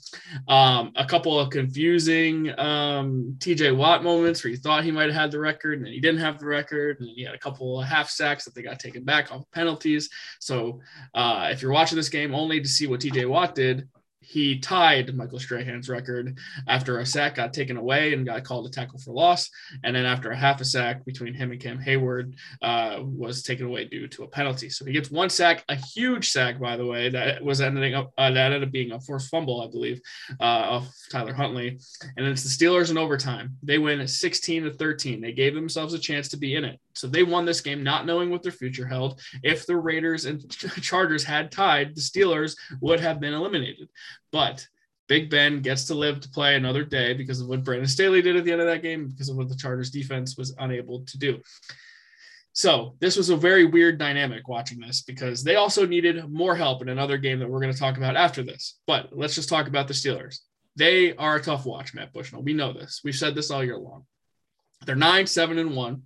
Um, 0.46 0.92
a 0.96 1.04
couple 1.04 1.40
of 1.40 1.48
confusing 1.48 2.50
um, 2.58 3.34
TJ 3.38 3.74
Watt 3.74 4.04
moments 4.04 4.44
where 4.44 4.50
you 4.50 4.58
thought 4.58 4.84
he 4.84 4.90
might 4.90 5.06
have 5.06 5.14
had 5.14 5.30
the 5.30 5.40
record 5.40 5.78
and 5.78 5.86
then 5.86 5.94
he 5.94 6.00
didn't 6.00 6.20
have 6.20 6.38
the 6.38 6.46
record. 6.46 7.00
And 7.00 7.08
he 7.08 7.24
had 7.24 7.34
a 7.34 7.38
couple 7.38 7.80
of 7.80 7.88
half 7.88 8.10
sacks 8.10 8.44
that 8.44 8.54
they 8.54 8.62
got 8.62 8.78
taken 8.78 9.02
back 9.02 9.32
off 9.32 9.50
penalties. 9.50 10.10
So 10.40 10.80
uh, 11.14 11.48
if 11.50 11.62
you're 11.62 11.72
watching 11.72 11.96
this 11.96 12.10
game 12.10 12.34
only 12.34 12.60
to 12.60 12.68
see 12.68 12.86
what 12.86 13.00
TJ 13.00 13.26
Watt 13.26 13.54
did, 13.54 13.88
he 14.24 14.58
tied 14.58 15.14
Michael 15.14 15.38
Strahan's 15.38 15.88
record 15.88 16.38
after 16.66 16.98
a 16.98 17.06
sack 17.06 17.36
got 17.36 17.52
taken 17.52 17.76
away 17.76 18.14
and 18.14 18.26
got 18.26 18.44
called 18.44 18.66
a 18.66 18.70
tackle 18.70 18.98
for 18.98 19.12
loss. 19.12 19.50
And 19.82 19.94
then 19.94 20.06
after 20.06 20.30
a 20.30 20.36
half 20.36 20.60
a 20.60 20.64
sack 20.64 21.04
between 21.04 21.34
him 21.34 21.52
and 21.52 21.60
Cam 21.60 21.78
Heyward 21.78 22.34
uh, 22.62 23.00
was 23.02 23.42
taken 23.42 23.66
away 23.66 23.84
due 23.84 24.08
to 24.08 24.24
a 24.24 24.28
penalty. 24.28 24.70
So 24.70 24.84
he 24.84 24.92
gets 24.92 25.10
one 25.10 25.30
sack, 25.30 25.64
a 25.68 25.76
huge 25.76 26.30
sack, 26.30 26.58
by 26.58 26.76
the 26.76 26.86
way, 26.86 27.10
that 27.10 27.44
was 27.44 27.60
ending 27.60 27.94
up, 27.94 28.12
uh, 28.16 28.30
that 28.30 28.52
ended 28.52 28.64
up 28.64 28.72
being 28.72 28.92
a 28.92 29.00
forced 29.00 29.30
fumble, 29.30 29.62
I 29.62 29.70
believe, 29.70 30.00
uh, 30.40 30.66
of 30.68 30.88
Tyler 31.10 31.34
Huntley. 31.34 31.78
And 32.16 32.26
it's 32.26 32.42
the 32.42 32.64
Steelers 32.64 32.90
in 32.90 32.98
overtime. 32.98 33.56
They 33.62 33.78
win 33.78 34.06
16 34.06 34.64
to 34.64 34.72
13. 34.72 35.20
They 35.20 35.32
gave 35.32 35.54
themselves 35.54 35.94
a 35.94 35.98
chance 35.98 36.28
to 36.28 36.36
be 36.36 36.56
in 36.56 36.64
it. 36.64 36.80
So 36.94 37.06
they 37.06 37.22
won 37.22 37.44
this 37.44 37.60
game 37.60 37.82
not 37.82 38.06
knowing 38.06 38.30
what 38.30 38.42
their 38.42 38.52
future 38.52 38.86
held. 38.86 39.20
If 39.42 39.66
the 39.66 39.76
Raiders 39.76 40.24
and 40.24 40.48
Chargers 40.82 41.24
had 41.24 41.50
tied, 41.50 41.94
the 41.94 42.00
Steelers 42.00 42.56
would 42.80 43.00
have 43.00 43.20
been 43.20 43.34
eliminated. 43.34 43.88
But 44.32 44.66
Big 45.08 45.28
Ben 45.28 45.60
gets 45.60 45.84
to 45.84 45.94
live 45.94 46.20
to 46.20 46.30
play 46.30 46.56
another 46.56 46.84
day 46.84 47.12
because 47.12 47.40
of 47.40 47.48
what 47.48 47.64
Brandon 47.64 47.88
Staley 47.88 48.22
did 48.22 48.36
at 48.36 48.44
the 48.44 48.52
end 48.52 48.60
of 48.60 48.66
that 48.66 48.82
game, 48.82 49.08
because 49.08 49.28
of 49.28 49.36
what 49.36 49.48
the 49.48 49.56
Chargers 49.56 49.90
defense 49.90 50.36
was 50.36 50.54
unable 50.58 51.04
to 51.04 51.18
do. 51.18 51.42
So 52.52 52.94
this 53.00 53.16
was 53.16 53.30
a 53.30 53.36
very 53.36 53.64
weird 53.64 53.98
dynamic 53.98 54.46
watching 54.46 54.78
this 54.78 55.02
because 55.02 55.42
they 55.42 55.56
also 55.56 55.84
needed 55.84 56.32
more 56.32 56.54
help 56.54 56.82
in 56.82 56.88
another 56.88 57.18
game 57.18 57.40
that 57.40 57.50
we're 57.50 57.60
going 57.60 57.72
to 57.72 57.78
talk 57.78 57.96
about 57.96 58.16
after 58.16 58.44
this. 58.44 58.78
But 58.86 59.08
let's 59.10 59.34
just 59.34 59.48
talk 59.48 59.66
about 59.66 59.88
the 59.88 59.94
Steelers. 59.94 60.38
They 60.76 61.16
are 61.16 61.36
a 61.36 61.42
tough 61.42 61.66
watch, 61.66 61.94
Matt 61.94 62.12
Bushnell. 62.12 62.42
We 62.42 62.54
know 62.54 62.72
this. 62.72 63.00
We've 63.04 63.14
said 63.14 63.34
this 63.34 63.50
all 63.50 63.64
year 63.64 63.76
long. 63.76 64.06
They're 64.86 64.94
nine, 64.94 65.26
seven, 65.26 65.58
and 65.58 65.74
one 65.74 66.02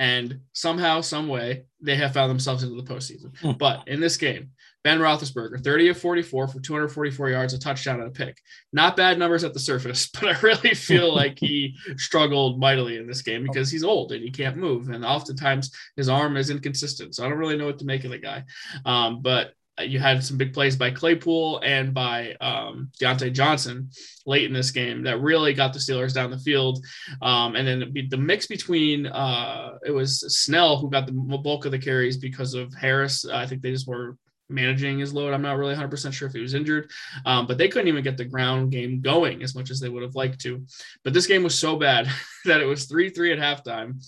and 0.00 0.40
somehow, 0.54 1.02
some 1.02 1.28
way, 1.28 1.64
they 1.82 1.94
have 1.94 2.14
found 2.14 2.30
themselves 2.30 2.62
into 2.62 2.74
the 2.74 2.90
postseason. 2.90 3.36
Hmm. 3.38 3.52
But 3.58 3.86
in 3.86 4.00
this 4.00 4.16
game, 4.16 4.52
Ben 4.82 4.98
Roethlisberger, 4.98 5.62
30 5.62 5.90
of 5.90 6.00
44 6.00 6.48
for 6.48 6.58
244 6.58 7.28
yards, 7.28 7.52
a 7.52 7.58
touchdown, 7.58 8.00
and 8.00 8.08
a 8.08 8.10
pick. 8.10 8.38
Not 8.72 8.96
bad 8.96 9.18
numbers 9.18 9.44
at 9.44 9.52
the 9.52 9.60
surface, 9.60 10.08
but 10.14 10.34
I 10.34 10.40
really 10.40 10.72
feel 10.72 11.14
like 11.14 11.38
he 11.38 11.76
struggled 11.98 12.58
mightily 12.58 12.96
in 12.96 13.06
this 13.06 13.20
game 13.20 13.42
because 13.42 13.70
he's 13.70 13.84
old 13.84 14.12
and 14.12 14.24
he 14.24 14.30
can't 14.30 14.56
move, 14.56 14.88
and 14.88 15.04
oftentimes 15.04 15.70
his 15.96 16.08
arm 16.08 16.38
is 16.38 16.48
inconsistent. 16.48 17.14
So 17.14 17.26
I 17.26 17.28
don't 17.28 17.36
really 17.36 17.58
know 17.58 17.66
what 17.66 17.78
to 17.80 17.84
make 17.84 18.04
of 18.04 18.10
the 18.10 18.18
guy. 18.18 18.44
Um, 18.86 19.20
but 19.20 19.52
you 19.86 19.98
had 19.98 20.22
some 20.22 20.36
big 20.36 20.52
plays 20.52 20.76
by 20.76 20.90
Claypool 20.90 21.60
and 21.64 21.92
by 21.92 22.34
um, 22.40 22.90
Diontae 23.00 23.32
Johnson 23.32 23.90
late 24.26 24.44
in 24.44 24.52
this 24.52 24.70
game 24.70 25.02
that 25.04 25.20
really 25.20 25.54
got 25.54 25.72
the 25.72 25.78
Steelers 25.78 26.14
down 26.14 26.30
the 26.30 26.38
field. 26.38 26.84
Um, 27.22 27.56
and 27.56 27.66
then 27.66 27.92
the 28.10 28.16
mix 28.16 28.46
between 28.46 29.06
uh, 29.06 29.78
it 29.84 29.90
was 29.90 30.20
Snell 30.42 30.78
who 30.78 30.90
got 30.90 31.06
the 31.06 31.12
bulk 31.12 31.64
of 31.64 31.72
the 31.72 31.78
carries 31.78 32.16
because 32.16 32.54
of 32.54 32.72
Harris. 32.74 33.24
I 33.24 33.46
think 33.46 33.62
they 33.62 33.72
just 33.72 33.88
were 33.88 34.16
managing 34.50 34.98
his 34.98 35.12
load. 35.12 35.32
I'm 35.32 35.42
not 35.42 35.56
really 35.56 35.74
100% 35.74 36.12
sure 36.12 36.28
if 36.28 36.34
he 36.34 36.40
was 36.40 36.54
injured, 36.54 36.90
um, 37.24 37.46
but 37.46 37.58
they 37.58 37.68
couldn't 37.68 37.88
even 37.88 38.04
get 38.04 38.16
the 38.16 38.24
ground 38.24 38.72
game 38.72 39.00
going 39.00 39.42
as 39.42 39.54
much 39.54 39.70
as 39.70 39.80
they 39.80 39.88
would 39.88 40.02
have 40.02 40.14
liked 40.14 40.40
to. 40.42 40.64
But 41.04 41.12
this 41.12 41.26
game 41.26 41.42
was 41.42 41.58
so 41.58 41.76
bad 41.76 42.08
that 42.44 42.60
it 42.60 42.66
was 42.66 42.86
3 42.86 43.10
3 43.10 43.32
at 43.32 43.38
halftime. 43.38 44.04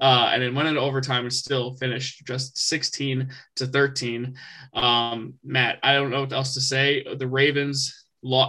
Uh, 0.00 0.30
and 0.32 0.42
it 0.42 0.54
went 0.54 0.68
into 0.68 0.80
overtime 0.80 1.24
and 1.24 1.32
still 1.32 1.76
finished 1.76 2.26
just 2.26 2.58
16 2.58 3.30
to 3.56 3.66
13. 3.66 4.34
Um, 4.74 5.34
Matt, 5.44 5.78
I 5.82 5.94
don't 5.94 6.10
know 6.10 6.20
what 6.20 6.32
else 6.32 6.54
to 6.54 6.60
say. 6.60 7.04
The 7.14 7.28
Ravens 7.28 8.04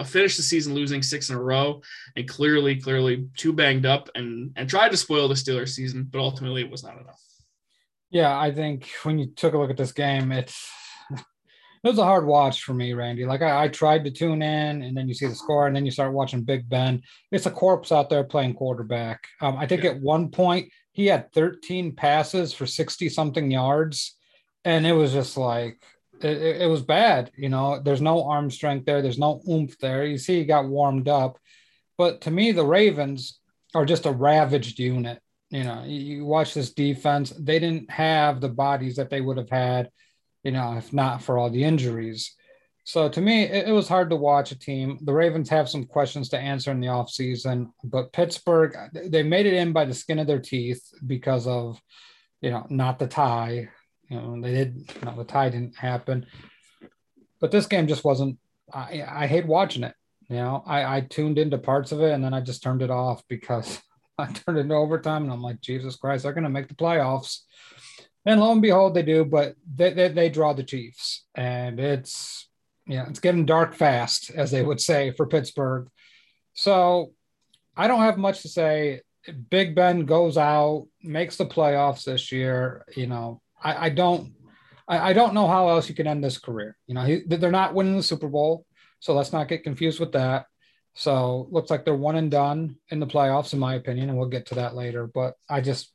finished 0.06 0.38
the 0.38 0.44
season 0.44 0.74
losing 0.74 1.04
six 1.04 1.30
in 1.30 1.36
a 1.36 1.42
row 1.42 1.82
and 2.16 2.28
clearly, 2.28 2.80
clearly 2.80 3.28
too 3.36 3.52
banged 3.52 3.86
up 3.86 4.10
and, 4.16 4.52
and 4.56 4.70
tried 4.70 4.90
to 4.90 4.98
spoil 4.98 5.28
the 5.28 5.36
Steelers 5.36 5.70
season, 5.70 6.08
but 6.10 6.20
ultimately 6.20 6.62
it 6.62 6.72
was 6.72 6.84
not 6.84 7.00
enough. 7.00 7.22
Yeah, 8.10 8.40
I 8.40 8.52
think 8.52 8.90
when 9.04 9.20
you 9.20 9.28
took 9.28 9.54
a 9.54 9.58
look 9.58 9.70
at 9.70 9.78
this 9.78 9.92
game, 9.92 10.32
it's 10.32 10.70
it 11.86 11.90
was 11.90 12.00
a 12.00 12.04
hard 12.04 12.26
watch 12.26 12.64
for 12.64 12.74
me, 12.74 12.94
Randy. 12.94 13.26
Like 13.26 13.44
I, 13.44 13.66
I, 13.66 13.68
tried 13.68 14.04
to 14.06 14.12
tune 14.12 14.42
in, 14.42 14.82
and 14.82 14.98
then 14.98 15.08
you 15.08 15.14
see 15.14 15.28
the 15.28 15.36
score, 15.36 15.68
and 15.68 15.76
then 15.76 15.86
you 15.86 15.92
start 15.92 16.14
watching 16.14 16.42
Big 16.42 16.68
Ben. 16.68 17.04
It's 17.32 17.46
a 17.46 17.52
corpse 17.52 17.92
out 17.92 18.10
there 18.10 18.24
playing 18.24 18.56
quarterback. 18.56 19.28
Um, 19.40 19.56
I 19.58 19.68
think 19.68 19.84
yeah. 19.84 19.92
at 19.92 20.02
one 20.02 20.30
point 20.30 20.72
he 20.94 21.06
had 21.06 21.32
13 21.34 21.96
passes 21.96 22.54
for 22.54 22.66
60 22.66 23.08
something 23.10 23.52
yards, 23.52 24.18
and 24.64 24.88
it 24.88 24.94
was 24.94 25.14
just 25.14 25.38
like 25.38 25.80
it, 26.22 26.62
it 26.64 26.70
was 26.70 26.82
bad. 26.82 27.32
You 27.38 27.50
know, 27.50 27.80
there's 27.80 28.02
no 28.02 28.28
arm 28.28 28.50
strength 28.50 28.88
there. 28.88 29.04
There's 29.04 29.20
no 29.20 29.44
oomph 29.48 29.78
there. 29.78 30.06
You 30.06 30.18
see, 30.18 30.40
he 30.40 30.46
got 30.46 30.68
warmed 30.68 31.08
up, 31.08 31.38
but 32.00 32.22
to 32.22 32.32
me, 32.32 32.52
the 32.52 32.66
Ravens 32.66 33.40
are 33.76 33.86
just 33.86 34.08
a 34.08 34.12
ravaged 34.12 34.80
unit. 34.80 35.22
You 35.52 35.66
know, 35.66 35.84
you, 35.86 36.00
you 36.00 36.26
watch 36.26 36.56
this 36.56 36.74
defense; 36.74 37.30
they 37.30 37.60
didn't 37.60 37.92
have 37.92 38.42
the 38.42 38.50
bodies 38.50 38.96
that 38.96 39.12
they 39.12 39.22
would 39.22 39.38
have 39.38 39.52
had 39.52 39.92
you 40.46 40.52
know, 40.52 40.78
if 40.78 40.94
not 40.94 41.24
for 41.24 41.38
all 41.38 41.50
the 41.50 41.64
injuries. 41.64 42.36
So 42.84 43.10
to 43.10 43.20
me, 43.20 43.44
it, 43.44 43.68
it, 43.68 43.72
was 43.72 43.88
hard 43.88 44.12
to 44.12 44.16
watch 44.16 44.52
a 44.52 44.60
team. 44.60 45.00
The 45.02 45.12
Ravens 45.12 45.50
have 45.50 45.68
some 45.68 45.86
questions 45.86 46.30
to 46.30 46.38
answer 46.38 46.70
in 46.70 46.80
the 46.80 46.88
offseason, 46.88 47.72
but 47.84 48.14
Pittsburgh, 48.14 48.78
they 48.94 49.24
made 49.24 49.48
it 49.48 49.56
in 49.56 49.74
by 49.74 49.86
the 49.86 49.94
skin 49.94 50.20
of 50.20 50.28
their 50.28 50.40
teeth 50.40 50.84
because 51.06 51.48
of, 51.48 51.82
you 52.42 52.52
know, 52.52 52.68
not 52.70 53.00
the 53.00 53.08
tie. 53.08 53.70
You 54.08 54.22
know, 54.22 54.40
they 54.40 54.52
did, 54.52 54.76
you 54.78 55.06
know, 55.06 55.18
the 55.18 55.24
tie 55.24 55.50
didn't 55.50 55.76
happen. 55.76 56.28
But 57.42 57.50
this 57.50 57.66
game 57.66 57.88
just 57.88 58.06
wasn't, 58.06 58.38
I, 58.72 59.04
I 59.08 59.26
hate 59.26 59.48
watching 59.48 59.84
it. 59.84 59.96
You 60.30 60.36
know, 60.36 60.64
I, 60.68 60.98
I 60.98 61.02
tuned 61.02 61.40
into 61.40 61.58
parts 61.58 61.92
of 61.92 62.02
it 62.02 62.12
and 62.12 62.24
then 62.24 62.36
I 62.36 62.42
just 62.42 62.62
turned 62.62 62.84
it 62.84 62.92
off 62.92 63.24
because 63.28 63.82
I 64.20 64.28
turned 64.28 64.60
it 64.60 64.62
into 64.62 64.76
overtime 64.76 65.24
and 65.24 65.34
I'm 65.34 65.42
like, 65.42 65.60
Jesus 65.60 65.96
Christ, 65.96 66.22
they're 66.22 66.34
going 66.34 66.44
to 66.44 66.50
make 66.52 66.68
the 66.68 66.76
playoffs. 66.76 67.40
And 68.26 68.40
lo 68.40 68.52
and 68.52 68.62
behold, 68.62 68.96
they 68.96 69.04
do, 69.04 69.24
but 69.24 69.56
they, 69.76 69.94
they, 69.94 70.08
they 70.08 70.30
draw 70.30 70.54
the 70.54 70.64
Chiefs. 70.64 71.26
And 71.36 71.80
it's, 71.80 72.50
yeah, 72.88 73.08
it's 73.08 73.20
getting 73.20 73.46
dark 73.46 73.76
fast, 73.76 74.32
as 74.32 74.52
they 74.52 74.64
would 74.64 74.82
say 74.82 75.12
for 75.12 75.28
Pittsburgh. 75.28 75.88
So 76.54 77.14
I 77.76 77.88
don't 77.88 78.02
have 78.02 78.18
much 78.18 78.42
to 78.42 78.50
say. 78.50 79.02
Big 79.50 79.76
Ben 79.76 80.06
goes 80.06 80.38
out, 80.38 80.88
makes 81.02 81.36
the 81.36 81.46
playoffs 81.46 82.04
this 82.04 82.32
year. 82.32 82.86
You 82.96 83.08
know, 83.08 83.42
I, 83.62 83.88
I 83.88 83.90
don't, 83.90 84.34
I, 84.88 85.10
I, 85.10 85.14
don't 85.14 85.34
know 85.34 85.48
how 85.48 85.70
else 85.70 85.90
you 85.90 85.96
can 85.96 86.06
end 86.06 86.24
this 86.24 86.38
career. 86.38 86.78
You 86.86 86.94
know, 86.94 87.02
he, 87.02 87.24
they're 87.26 87.50
not 87.50 87.74
winning 87.74 87.98
the 87.98 88.04
Super 88.04 88.28
Bowl, 88.28 88.68
so 89.00 89.16
let's 89.16 89.34
not 89.34 89.48
get 89.48 89.64
confused 89.64 90.00
with 90.00 90.12
that. 90.12 90.46
So 90.94 91.48
looks 91.52 91.72
like 91.72 91.86
they're 91.86 91.96
one 91.96 92.16
and 92.16 92.30
done 92.30 92.78
in 92.90 93.00
the 93.00 93.08
playoffs, 93.08 93.54
in 93.54 93.60
my 93.60 93.76
opinion, 93.76 94.10
and 94.10 94.18
we'll 94.18 94.30
get 94.30 94.46
to 94.48 94.56
that 94.56 94.76
later. 94.76 95.08
But 95.08 95.34
I 95.50 95.60
just 95.60 95.92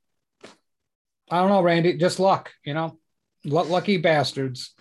I 1.30 1.40
don't 1.40 1.48
know, 1.48 1.62
Randy. 1.62 1.96
Just 1.96 2.20
luck, 2.20 2.50
you 2.64 2.74
know, 2.74 2.98
L- 3.46 3.64
lucky 3.64 3.96
bastards. 3.98 4.74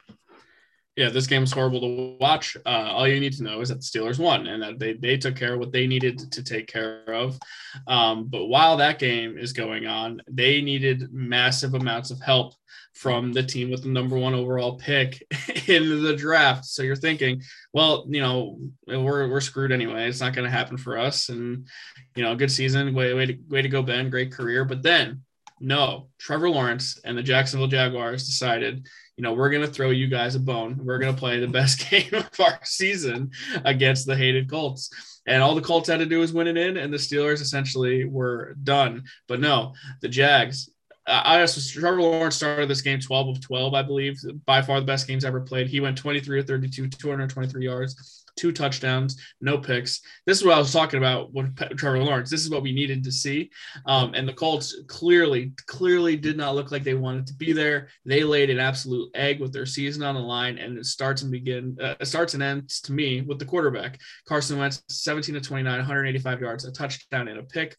Yeah, 0.96 1.10
this 1.10 1.28
game 1.28 1.42
game's 1.42 1.54
horrible 1.54 1.80
to 1.80 2.18
watch. 2.20 2.58
Uh, 2.66 2.92
all 2.92 3.08
you 3.08 3.22
need 3.22 3.32
to 3.34 3.44
know 3.44 3.62
is 3.62 3.70
that 3.70 3.76
the 3.76 3.82
Steelers 3.82 4.20
won 4.20 4.48
and 4.48 4.62
that 4.62 4.80
they, 4.80 4.94
they 4.94 5.16
took 5.16 5.34
care 5.34 5.54
of 5.54 5.60
what 5.60 5.72
they 5.72 5.88
needed 5.88 6.30
to 6.34 6.44
take 6.44 6.68
care 6.68 7.06
of. 7.08 7.40
Um, 7.88 8.26
but 8.28 8.48
while 8.48 8.76
that 8.78 9.00
game 9.00 9.38
is 9.38 9.54
going 9.54 9.86
on, 9.86 10.22
they 10.30 10.60
needed 10.60 11.14
massive 11.14 11.74
amounts 11.74 12.12
of 12.12 12.20
help 12.20 12.54
from 12.96 13.32
the 13.32 13.44
team 13.44 13.72
with 13.72 13.84
the 13.84 13.88
number 13.88 14.18
one 14.18 14.34
overall 14.34 14.78
pick 14.78 15.24
in 15.70 16.04
the 16.04 16.18
draft. 16.18 16.66
So 16.66 16.84
you're 16.84 16.98
thinking, 16.98 17.44
well, 17.72 18.06
you 18.10 18.20
know, 18.20 18.60
we're, 18.86 19.30
we're 19.30 19.40
screwed 19.40 19.72
anyway. 19.72 20.10
It's 20.10 20.20
not 20.20 20.34
going 20.34 20.50
to 20.50 20.52
happen 20.52 20.76
for 20.76 20.98
us. 20.98 21.30
And, 21.30 21.66
you 22.14 22.24
know, 22.24 22.36
good 22.36 22.52
season, 22.52 22.94
way, 22.94 23.14
way, 23.14 23.26
to, 23.28 23.38
way 23.48 23.62
to 23.62 23.70
go, 23.70 23.82
Ben. 23.84 24.10
Great 24.10 24.34
career. 24.34 24.66
But 24.66 24.84
then 24.84 25.22
no, 25.60 26.08
Trevor 26.18 26.50
Lawrence 26.50 27.00
and 27.04 27.18
the 27.18 27.24
Jacksonville 27.24 27.68
Jaguars 27.68 28.26
decided, 28.26 28.88
you 29.18 29.24
know, 29.24 29.34
we're 29.34 29.50
going 29.50 29.66
to 29.66 29.72
throw 29.72 29.90
you 29.90 30.08
guys 30.08 30.36
a 30.36 30.40
bone. 30.40 30.80
We're 30.84 31.00
going 31.00 31.14
to 31.14 31.20
play 31.20 31.40
the 31.40 31.48
best 31.48 31.90
game 31.90 32.14
of 32.14 32.30
our 32.40 32.60
season 32.64 33.32
against 33.66 34.06
the 34.06 34.16
hated 34.16 34.50
Colts. 34.50 34.90
And 35.28 35.44
all 35.44 35.56
the 35.56 35.62
Colts 35.62 35.90
had 35.90 36.00
to 36.00 36.06
do 36.06 36.20
was 36.20 36.34
win 36.34 36.48
it 36.48 36.58
in, 36.58 36.78
and 36.78 36.92
the 36.92 36.98
Steelers 36.98 37.42
essentially 37.42 38.06
were 38.06 38.56
done. 38.64 39.04
But 39.28 39.40
no, 39.40 39.74
the 40.02 40.10
Jags. 40.10 40.70
I 41.06 41.40
just 41.40 41.74
Trevor 41.74 42.02
Lawrence 42.02 42.36
started 42.36 42.70
this 42.70 42.84
game 42.84 43.00
12 43.00 43.30
of 43.30 43.42
12, 43.42 43.74
I 43.74 43.82
believe, 43.82 44.20
by 44.46 44.62
far 44.62 44.80
the 44.80 44.86
best 44.86 45.08
games 45.08 45.26
ever 45.26 45.42
played. 45.42 45.68
He 45.68 45.80
went 45.80 45.98
23 45.98 46.42
of 46.42 46.46
32, 46.48 46.88
223 46.88 47.64
yards 47.66 48.26
two 48.40 48.52
touchdowns, 48.52 49.22
no 49.42 49.58
picks. 49.58 50.02
This 50.26 50.38
is 50.38 50.46
what 50.46 50.56
I 50.56 50.60
was 50.60 50.72
talking 50.72 50.98
about 50.98 51.34
with 51.34 51.56
Trevor 51.78 52.02
Lawrence. 52.04 52.30
This 52.30 52.44
is 52.44 52.50
what 52.50 52.64
we 52.64 52.72
needed 52.72 53.04
to 53.04 53.12
see. 53.12 53.52
Um, 53.86 54.14
and 54.14 54.28
the 54.28 54.34
Colts 54.34 54.82
clearly, 54.88 55.52
clearly 55.68 56.16
did 56.16 56.38
not 56.38 56.56
look 56.56 56.72
like 56.72 56.84
they 56.84 56.94
wanted 56.94 57.28
to 57.28 57.34
be 57.34 57.52
there. 57.52 57.90
They 58.06 58.24
laid 58.24 58.50
an 58.50 58.60
absolute 58.60 59.12
egg 59.14 59.42
with 59.42 59.52
their 59.52 59.66
season 59.66 60.04
on 60.04 60.16
the 60.16 60.22
line, 60.22 60.58
and 60.58 60.78
it 60.78 60.86
starts 60.86 61.22
and 61.22 61.32
begin 61.32 61.78
uh, 61.82 62.04
starts 62.06 62.34
and 62.34 62.42
ends 62.42 62.80
to 62.82 62.94
me 62.94 63.22
with 63.22 63.40
the 63.40 63.46
quarterback 63.46 64.00
Carson 64.26 64.58
Wentz, 64.58 64.84
17 64.90 65.36
to 65.36 65.42
29, 65.42 65.78
185 65.78 66.42
yards, 66.42 66.66
a 66.66 66.72
touchdown 66.72 67.28
and 67.28 67.40
a 67.40 67.44
pick. 67.44 67.76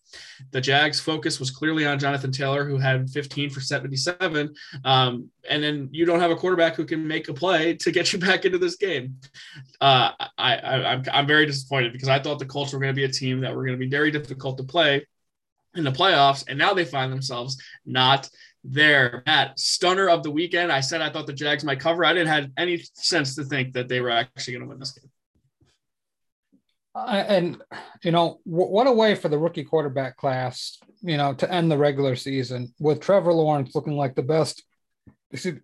The 0.50 0.60
Jags' 0.60 1.00
focus 1.00 1.40
was 1.40 1.50
clearly 1.50 1.86
on 1.86 1.98
Jonathan 1.98 2.32
Taylor, 2.32 2.64
who 2.64 2.76
had 2.76 3.08
15 3.10 3.50
for 3.50 3.60
77. 3.60 4.54
Um, 4.84 5.30
and 5.48 5.62
then 5.62 5.88
you 5.90 6.04
don't 6.04 6.20
have 6.20 6.30
a 6.30 6.36
quarterback 6.36 6.74
who 6.74 6.84
can 6.84 7.06
make 7.06 7.28
a 7.28 7.34
play 7.34 7.74
to 7.76 7.90
get 7.90 8.12
you 8.12 8.18
back 8.18 8.44
into 8.44 8.58
this 8.58 8.76
game. 8.76 9.16
Uh, 9.80 10.12
I, 10.58 10.92
I'm, 10.92 11.04
I'm 11.12 11.26
very 11.26 11.46
disappointed 11.46 11.92
because 11.92 12.08
I 12.08 12.18
thought 12.18 12.38
the 12.38 12.46
Colts 12.46 12.72
were 12.72 12.78
going 12.78 12.92
to 12.92 12.96
be 12.96 13.04
a 13.04 13.08
team 13.08 13.40
that 13.40 13.54
were 13.54 13.64
going 13.64 13.78
to 13.78 13.84
be 13.84 13.90
very 13.90 14.10
difficult 14.10 14.58
to 14.58 14.64
play 14.64 15.06
in 15.74 15.84
the 15.84 15.92
playoffs, 15.92 16.44
and 16.48 16.58
now 16.58 16.74
they 16.74 16.84
find 16.84 17.12
themselves 17.12 17.60
not 17.86 18.28
there. 18.64 19.22
Matt, 19.26 19.58
stunner 19.58 20.08
of 20.08 20.22
the 20.22 20.30
weekend. 20.30 20.72
I 20.72 20.80
said 20.80 21.00
I 21.00 21.10
thought 21.10 21.26
the 21.26 21.32
Jags 21.32 21.64
might 21.64 21.80
cover. 21.80 22.04
I 22.04 22.12
didn't 22.12 22.28
have 22.28 22.50
any 22.56 22.82
sense 22.94 23.34
to 23.36 23.44
think 23.44 23.74
that 23.74 23.88
they 23.88 24.00
were 24.00 24.10
actually 24.10 24.54
going 24.54 24.64
to 24.64 24.68
win 24.68 24.80
this 24.80 24.92
game. 24.92 25.10
Uh, 26.92 27.24
and 27.28 27.62
you 28.02 28.10
know 28.10 28.40
what 28.42 28.88
a 28.88 28.92
way 28.92 29.14
for 29.14 29.28
the 29.28 29.38
rookie 29.38 29.62
quarterback 29.62 30.16
class 30.16 30.76
you 31.02 31.16
know 31.16 31.32
to 31.32 31.48
end 31.48 31.70
the 31.70 31.78
regular 31.78 32.16
season 32.16 32.74
with 32.80 33.00
trevor 33.00 33.32
lawrence 33.32 33.76
looking 33.76 33.96
like 33.96 34.16
the 34.16 34.22
best 34.22 34.64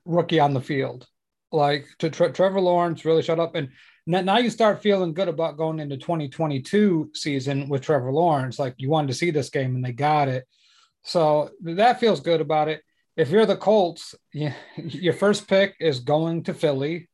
rookie 0.05 0.41
on 0.41 0.55
the 0.55 0.61
field. 0.61 1.07
Like 1.53 1.87
to 2.01 2.11
Tre- 2.11 2.33
Trevor 2.33 2.61
Lawrence 2.61 3.05
really 3.05 3.23
shut 3.23 3.41
up, 3.41 3.55
and 3.55 3.71
now 4.07 4.39
you 4.39 4.51
start 4.51 4.83
feeling 4.83 5.15
good 5.15 5.29
about 5.29 5.57
going 5.57 5.81
into 5.81 5.97
2022 5.97 7.11
season 7.15 7.69
with 7.69 7.83
Trevor 7.83 8.13
Lawrence. 8.13 8.59
Like 8.59 8.75
you 8.79 8.91
wanted 8.91 9.09
to 9.09 9.15
see 9.15 9.31
this 9.31 9.51
game, 9.51 9.75
and 9.75 9.85
they 9.85 9.93
got 9.93 10.29
it, 10.29 10.45
so 11.03 11.51
that 11.63 12.01
feels 12.01 12.21
good 12.21 12.41
about 12.41 12.69
it. 12.69 12.83
If 13.17 13.31
you're 13.31 13.47
the 13.47 13.57
Colts, 13.57 14.15
you, 14.33 14.53
your 14.77 15.15
first 15.15 15.49
pick 15.49 15.75
is 15.81 16.01
going 16.01 16.45
to 16.45 16.55
Philly, 16.55 17.09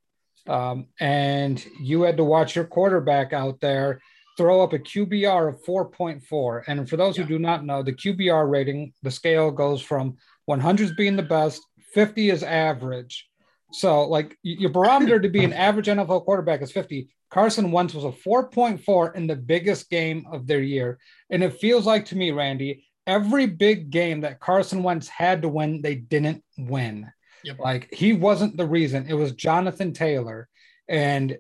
um, 0.49 0.87
and 0.99 1.65
you 1.81 2.03
had 2.03 2.17
to 2.17 2.25
watch 2.25 2.57
your 2.57 2.65
quarterback 2.65 3.33
out 3.33 3.61
there 3.61 4.01
throw 4.37 4.63
up 4.63 4.73
a 4.73 4.79
QBR 4.79 5.49
of 5.49 5.63
4.4. 5.65 6.63
And 6.67 6.89
for 6.89 6.97
those 6.97 7.17
yeah. 7.17 7.25
who 7.25 7.29
do 7.29 7.39
not 7.39 7.65
know, 7.65 7.83
the 7.83 7.93
QBR 7.93 8.51
rating, 8.51 8.93
the 9.03 9.11
scale 9.11 9.51
goes 9.51 9.83
from 9.83 10.17
100s 10.49 10.97
being 10.97 11.17
the 11.17 11.23
best 11.23 11.63
50 11.95 12.31
is 12.31 12.43
average. 12.43 13.29
So, 13.73 14.07
like 14.07 14.37
your 14.43 14.71
barometer 14.71 15.19
to 15.19 15.29
be 15.29 15.45
an 15.45 15.53
average 15.69 15.87
NFL 15.87 16.25
quarterback 16.25 16.63
is 16.63 16.73
50. 16.73 17.09
Carson 17.31 17.73
Wentz 17.73 17.95
was 17.95 18.05
a 18.05 18.11
4.4 18.11 19.15
in 19.15 19.27
the 19.27 19.37
biggest 19.37 19.89
game 19.89 20.27
of 20.31 20.47
their 20.47 20.61
year. 20.61 20.99
And 21.31 21.43
it 21.43 21.55
feels 21.55 21.87
like 21.87 22.05
to 22.07 22.17
me, 22.17 22.31
Randy, 22.31 22.85
every 23.07 23.47
big 23.47 23.91
game 23.91 24.21
that 24.21 24.39
Carson 24.39 24.83
Wentz 24.83 25.09
had 25.09 25.43
to 25.43 25.49
win, 25.49 25.81
they 25.81 25.95
didn't 25.95 26.45
win. 26.59 27.11
Yep. 27.45 27.59
Like 27.59 27.93
he 27.93 28.13
wasn't 28.13 28.57
the 28.57 28.67
reason, 28.67 29.07
it 29.09 29.15
was 29.15 29.33
Jonathan 29.33 29.93
Taylor. 29.93 30.49
And 30.89 31.39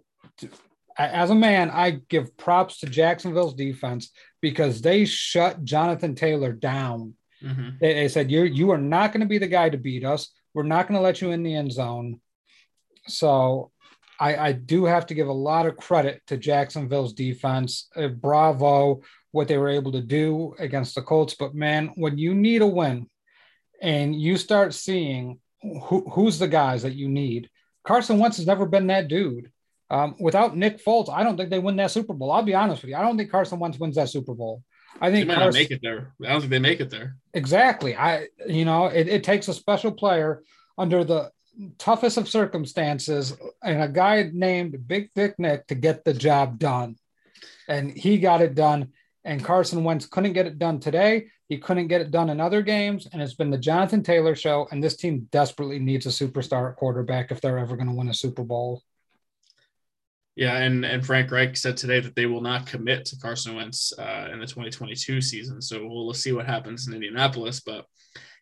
as 0.96 1.30
a 1.30 1.34
man, 1.34 1.70
I 1.70 2.00
give 2.08 2.36
props 2.36 2.80
to 2.80 2.86
Jacksonville's 2.86 3.54
defense 3.54 4.10
because 4.40 4.80
they 4.80 5.04
shut 5.04 5.62
Jonathan 5.64 6.14
Taylor 6.14 6.52
down. 6.52 7.14
Mm-hmm. 7.42 7.70
They, 7.80 7.94
they, 7.94 8.08
said, 8.08 8.30
You're 8.30 8.44
you 8.44 8.70
are 8.70 8.78
not 8.78 9.12
going 9.12 9.20
to 9.20 9.26
be 9.26 9.38
the 9.38 9.46
guy 9.46 9.68
to 9.68 9.78
beat 9.78 10.04
us. 10.04 10.30
We're 10.54 10.62
not 10.64 10.86
going 10.86 10.98
to 10.98 11.02
let 11.02 11.20
you 11.20 11.30
in 11.30 11.42
the 11.42 11.54
end 11.54 11.72
zone. 11.72 12.20
So 13.06 13.70
I, 14.20 14.36
I, 14.36 14.52
do 14.52 14.84
have 14.84 15.06
to 15.06 15.14
give 15.14 15.28
a 15.28 15.32
lot 15.32 15.66
of 15.66 15.76
credit 15.76 16.22
to 16.28 16.36
Jacksonville's 16.36 17.14
defense. 17.14 17.88
Uh, 17.96 18.08
bravo, 18.08 19.02
what 19.32 19.48
they 19.48 19.58
were 19.58 19.70
able 19.70 19.92
to 19.92 20.00
do 20.00 20.54
against 20.58 20.94
the 20.94 21.02
Colts. 21.02 21.34
But 21.34 21.54
man, 21.54 21.90
when 21.96 22.18
you 22.18 22.34
need 22.34 22.62
a 22.62 22.66
win 22.66 23.08
and 23.80 24.14
you 24.14 24.36
start 24.36 24.74
seeing 24.74 25.40
who, 25.62 26.08
who's 26.10 26.38
the 26.38 26.48
guys 26.48 26.82
that 26.82 26.94
you 26.94 27.08
need, 27.08 27.50
Carson 27.84 28.18
Wentz 28.18 28.36
has 28.36 28.46
never 28.46 28.66
been 28.66 28.86
that 28.88 29.08
dude. 29.08 29.50
Um, 29.90 30.14
without 30.20 30.56
Nick 30.56 30.82
Foles, 30.82 31.10
I 31.10 31.22
don't 31.22 31.36
think 31.36 31.50
they 31.50 31.58
win 31.58 31.76
that 31.76 31.90
Super 31.90 32.14
Bowl. 32.14 32.30
I'll 32.30 32.42
be 32.42 32.54
honest 32.54 32.82
with 32.82 32.90
you. 32.90 32.96
I 32.96 33.02
don't 33.02 33.18
think 33.18 33.30
Carson 33.30 33.58
Wentz 33.58 33.78
wins 33.78 33.96
that 33.96 34.08
Super 34.08 34.34
Bowl. 34.34 34.62
I 35.00 35.10
think 35.10 35.26
they 35.26 35.34
might 35.34 35.40
Carson, 35.40 35.46
not 35.46 35.54
make 35.54 35.70
it 35.70 35.80
there. 35.82 36.14
I 36.22 36.28
don't 36.28 36.40
think 36.40 36.50
they 36.50 36.58
make 36.58 36.80
it 36.80 36.90
there. 36.90 37.16
Exactly. 37.34 37.96
I, 37.96 38.28
you 38.46 38.64
know, 38.64 38.86
it, 38.86 39.08
it 39.08 39.24
takes 39.24 39.48
a 39.48 39.54
special 39.54 39.92
player 39.92 40.42
under 40.78 41.04
the 41.04 41.30
toughest 41.78 42.16
of 42.16 42.28
circumstances 42.28 43.36
and 43.62 43.82
a 43.82 43.88
guy 43.88 44.30
named 44.32 44.86
Big 44.86 45.10
Thick 45.12 45.38
Nick 45.38 45.66
to 45.68 45.74
get 45.74 46.04
the 46.04 46.14
job 46.14 46.58
done. 46.58 46.96
And 47.68 47.90
he 47.90 48.18
got 48.18 48.42
it 48.42 48.54
done. 48.54 48.88
And 49.24 49.44
Carson 49.44 49.84
Wentz 49.84 50.06
couldn't 50.06 50.32
get 50.32 50.46
it 50.46 50.58
done 50.58 50.80
today. 50.80 51.28
He 51.48 51.58
couldn't 51.58 51.88
get 51.88 52.00
it 52.00 52.10
done 52.10 52.30
in 52.30 52.40
other 52.40 52.62
games. 52.62 53.06
And 53.12 53.22
it's 53.22 53.34
been 53.34 53.50
the 53.50 53.58
Jonathan 53.58 54.02
Taylor 54.02 54.34
show. 54.34 54.66
And 54.70 54.82
this 54.82 54.96
team 54.96 55.28
desperately 55.30 55.78
needs 55.78 56.06
a 56.06 56.08
superstar 56.08 56.74
quarterback 56.74 57.30
if 57.30 57.40
they're 57.40 57.58
ever 57.58 57.76
going 57.76 57.88
to 57.88 57.94
win 57.94 58.08
a 58.08 58.14
Super 58.14 58.42
Bowl. 58.42 58.82
Yeah, 60.34 60.56
and 60.56 60.84
and 60.84 61.04
Frank 61.04 61.30
Reich 61.30 61.56
said 61.56 61.76
today 61.76 62.00
that 62.00 62.16
they 62.16 62.26
will 62.26 62.40
not 62.40 62.66
commit 62.66 63.04
to 63.06 63.18
Carson 63.18 63.54
Wentz 63.54 63.92
uh, 63.98 64.28
in 64.32 64.40
the 64.40 64.46
2022 64.46 65.20
season. 65.20 65.60
So 65.60 65.86
we'll 65.86 66.14
see 66.14 66.32
what 66.32 66.46
happens 66.46 66.88
in 66.88 66.94
Indianapolis. 66.94 67.60
But 67.60 67.84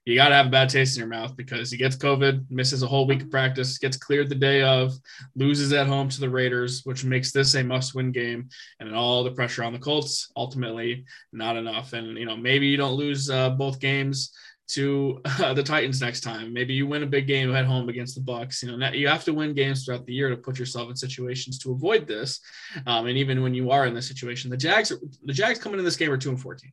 you 0.07 0.15
got 0.15 0.29
to 0.31 0.35
have 0.35 0.47
a 0.47 0.51
bad 0.51 0.69
taste 0.71 0.97
in 0.97 1.01
your 1.01 1.09
mouth 1.09 1.37
because 1.37 1.71
he 1.71 1.77
gets 1.77 1.97
COVID, 1.97 2.47
misses 2.49 2.83
a 2.83 2.87
whole 2.87 3.07
week 3.07 3.23
of 3.23 3.31
practice, 3.31 3.77
gets 3.77 3.97
cleared 3.97 4.29
the 4.29 4.35
day 4.35 4.63
of, 4.63 4.95
loses 5.37 5.73
at 5.73 5.87
home 5.87 6.09
to 6.09 6.21
the 6.21 6.31
Raiders, 6.31 6.83
which 6.85 7.05
makes 7.05 7.33
this 7.33 7.55
a 7.55 7.63
must-win 7.63 8.11
game, 8.11 8.49
and 8.79 8.95
all 8.95 9.23
the 9.23 9.33
pressure 9.33 9.63
on 9.63 9.73
the 9.73 9.79
Colts. 9.79 10.31
Ultimately, 10.37 11.05
not 11.33 11.57
enough. 11.57 11.93
And 11.93 12.17
you 12.17 12.25
know, 12.25 12.37
maybe 12.37 12.67
you 12.67 12.77
don't 12.77 12.95
lose 12.95 13.29
uh, 13.29 13.51
both 13.51 13.79
games 13.79 14.33
to 14.75 15.21
uh, 15.25 15.55
the 15.55 15.63
Titans 15.63 16.01
next 16.01 16.21
time. 16.21 16.53
Maybe 16.53 16.75
you 16.75 16.87
win 16.87 17.03
a 17.03 17.07
big 17.07 17.27
game 17.27 17.55
at 17.55 17.65
home 17.65 17.89
against 17.89 18.15
the 18.15 18.21
Bucs. 18.21 18.63
You 18.63 18.77
know, 18.77 18.91
you 18.91 19.09
have 19.09 19.25
to 19.25 19.35
win 19.35 19.55
games 19.55 19.85
throughout 19.85 20.07
the 20.07 20.15
year 20.15 20.31
to 20.31 20.37
put 20.37 20.59
yourself 20.59 20.91
in 20.91 20.97
situations 20.97 21.59
to 21.61 21.73
avoid 21.73 22.07
this. 22.07 22.41
Um, 22.87 23.07
and 23.07 23.17
even 23.17 23.43
when 23.43 23.55
you 23.55 23.71
are 23.71 23.87
in 23.87 23.95
this 23.95 24.09
situation, 24.09 24.51
the 24.51 24.57
Jags, 24.57 24.93
the 25.25 25.33
Jags 25.33 25.59
coming 25.59 25.79
in 25.79 25.85
this 25.85 25.97
game 25.97 26.11
are 26.11 26.19
two 26.19 26.31
and 26.31 26.41
fourteen. 26.41 26.73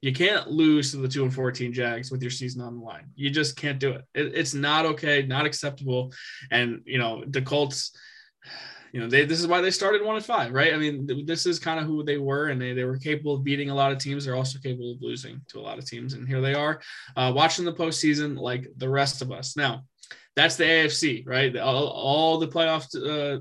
You 0.00 0.12
can't 0.12 0.48
lose 0.48 0.92
to 0.92 0.98
the 0.98 1.08
two 1.08 1.24
and 1.24 1.34
14 1.34 1.72
Jags 1.72 2.12
with 2.12 2.22
your 2.22 2.30
season 2.30 2.60
on 2.60 2.78
the 2.78 2.84
line. 2.84 3.06
You 3.16 3.30
just 3.30 3.56
can't 3.56 3.80
do 3.80 3.90
it. 3.90 4.04
it 4.14 4.32
it's 4.34 4.54
not 4.54 4.86
okay, 4.86 5.22
not 5.22 5.44
acceptable. 5.44 6.12
And, 6.52 6.82
you 6.84 6.98
know, 6.98 7.24
the 7.26 7.42
Colts, 7.42 7.96
you 8.92 9.00
know, 9.00 9.08
they, 9.08 9.24
this 9.24 9.40
is 9.40 9.46
why 9.46 9.60
they 9.60 9.70
started 9.70 10.04
one 10.04 10.16
and 10.16 10.24
five, 10.24 10.52
right? 10.52 10.74
I 10.74 10.76
mean, 10.76 11.26
this 11.26 11.46
is 11.46 11.58
kind 11.58 11.78
of 11.78 11.86
who 11.86 12.02
they 12.02 12.18
were, 12.18 12.48
and 12.48 12.60
they, 12.60 12.72
they 12.72 12.84
were 12.84 12.96
capable 12.96 13.34
of 13.34 13.44
beating 13.44 13.70
a 13.70 13.74
lot 13.74 13.92
of 13.92 13.98
teams. 13.98 14.24
They're 14.24 14.36
also 14.36 14.58
capable 14.58 14.92
of 14.92 15.02
losing 15.02 15.40
to 15.48 15.58
a 15.58 15.62
lot 15.62 15.78
of 15.78 15.84
teams. 15.84 16.14
And 16.14 16.26
here 16.26 16.40
they 16.40 16.54
are 16.54 16.80
uh, 17.16 17.32
watching 17.34 17.64
the 17.64 17.72
postseason 17.72 18.38
like 18.38 18.68
the 18.76 18.88
rest 18.88 19.22
of 19.22 19.32
us. 19.32 19.56
Now, 19.56 19.84
that's 20.36 20.56
the 20.56 20.64
AFC, 20.64 21.26
right? 21.26 21.56
All, 21.56 21.88
all 21.88 22.38
the 22.38 22.48
playoff, 22.48 22.86
uh, 22.94 23.40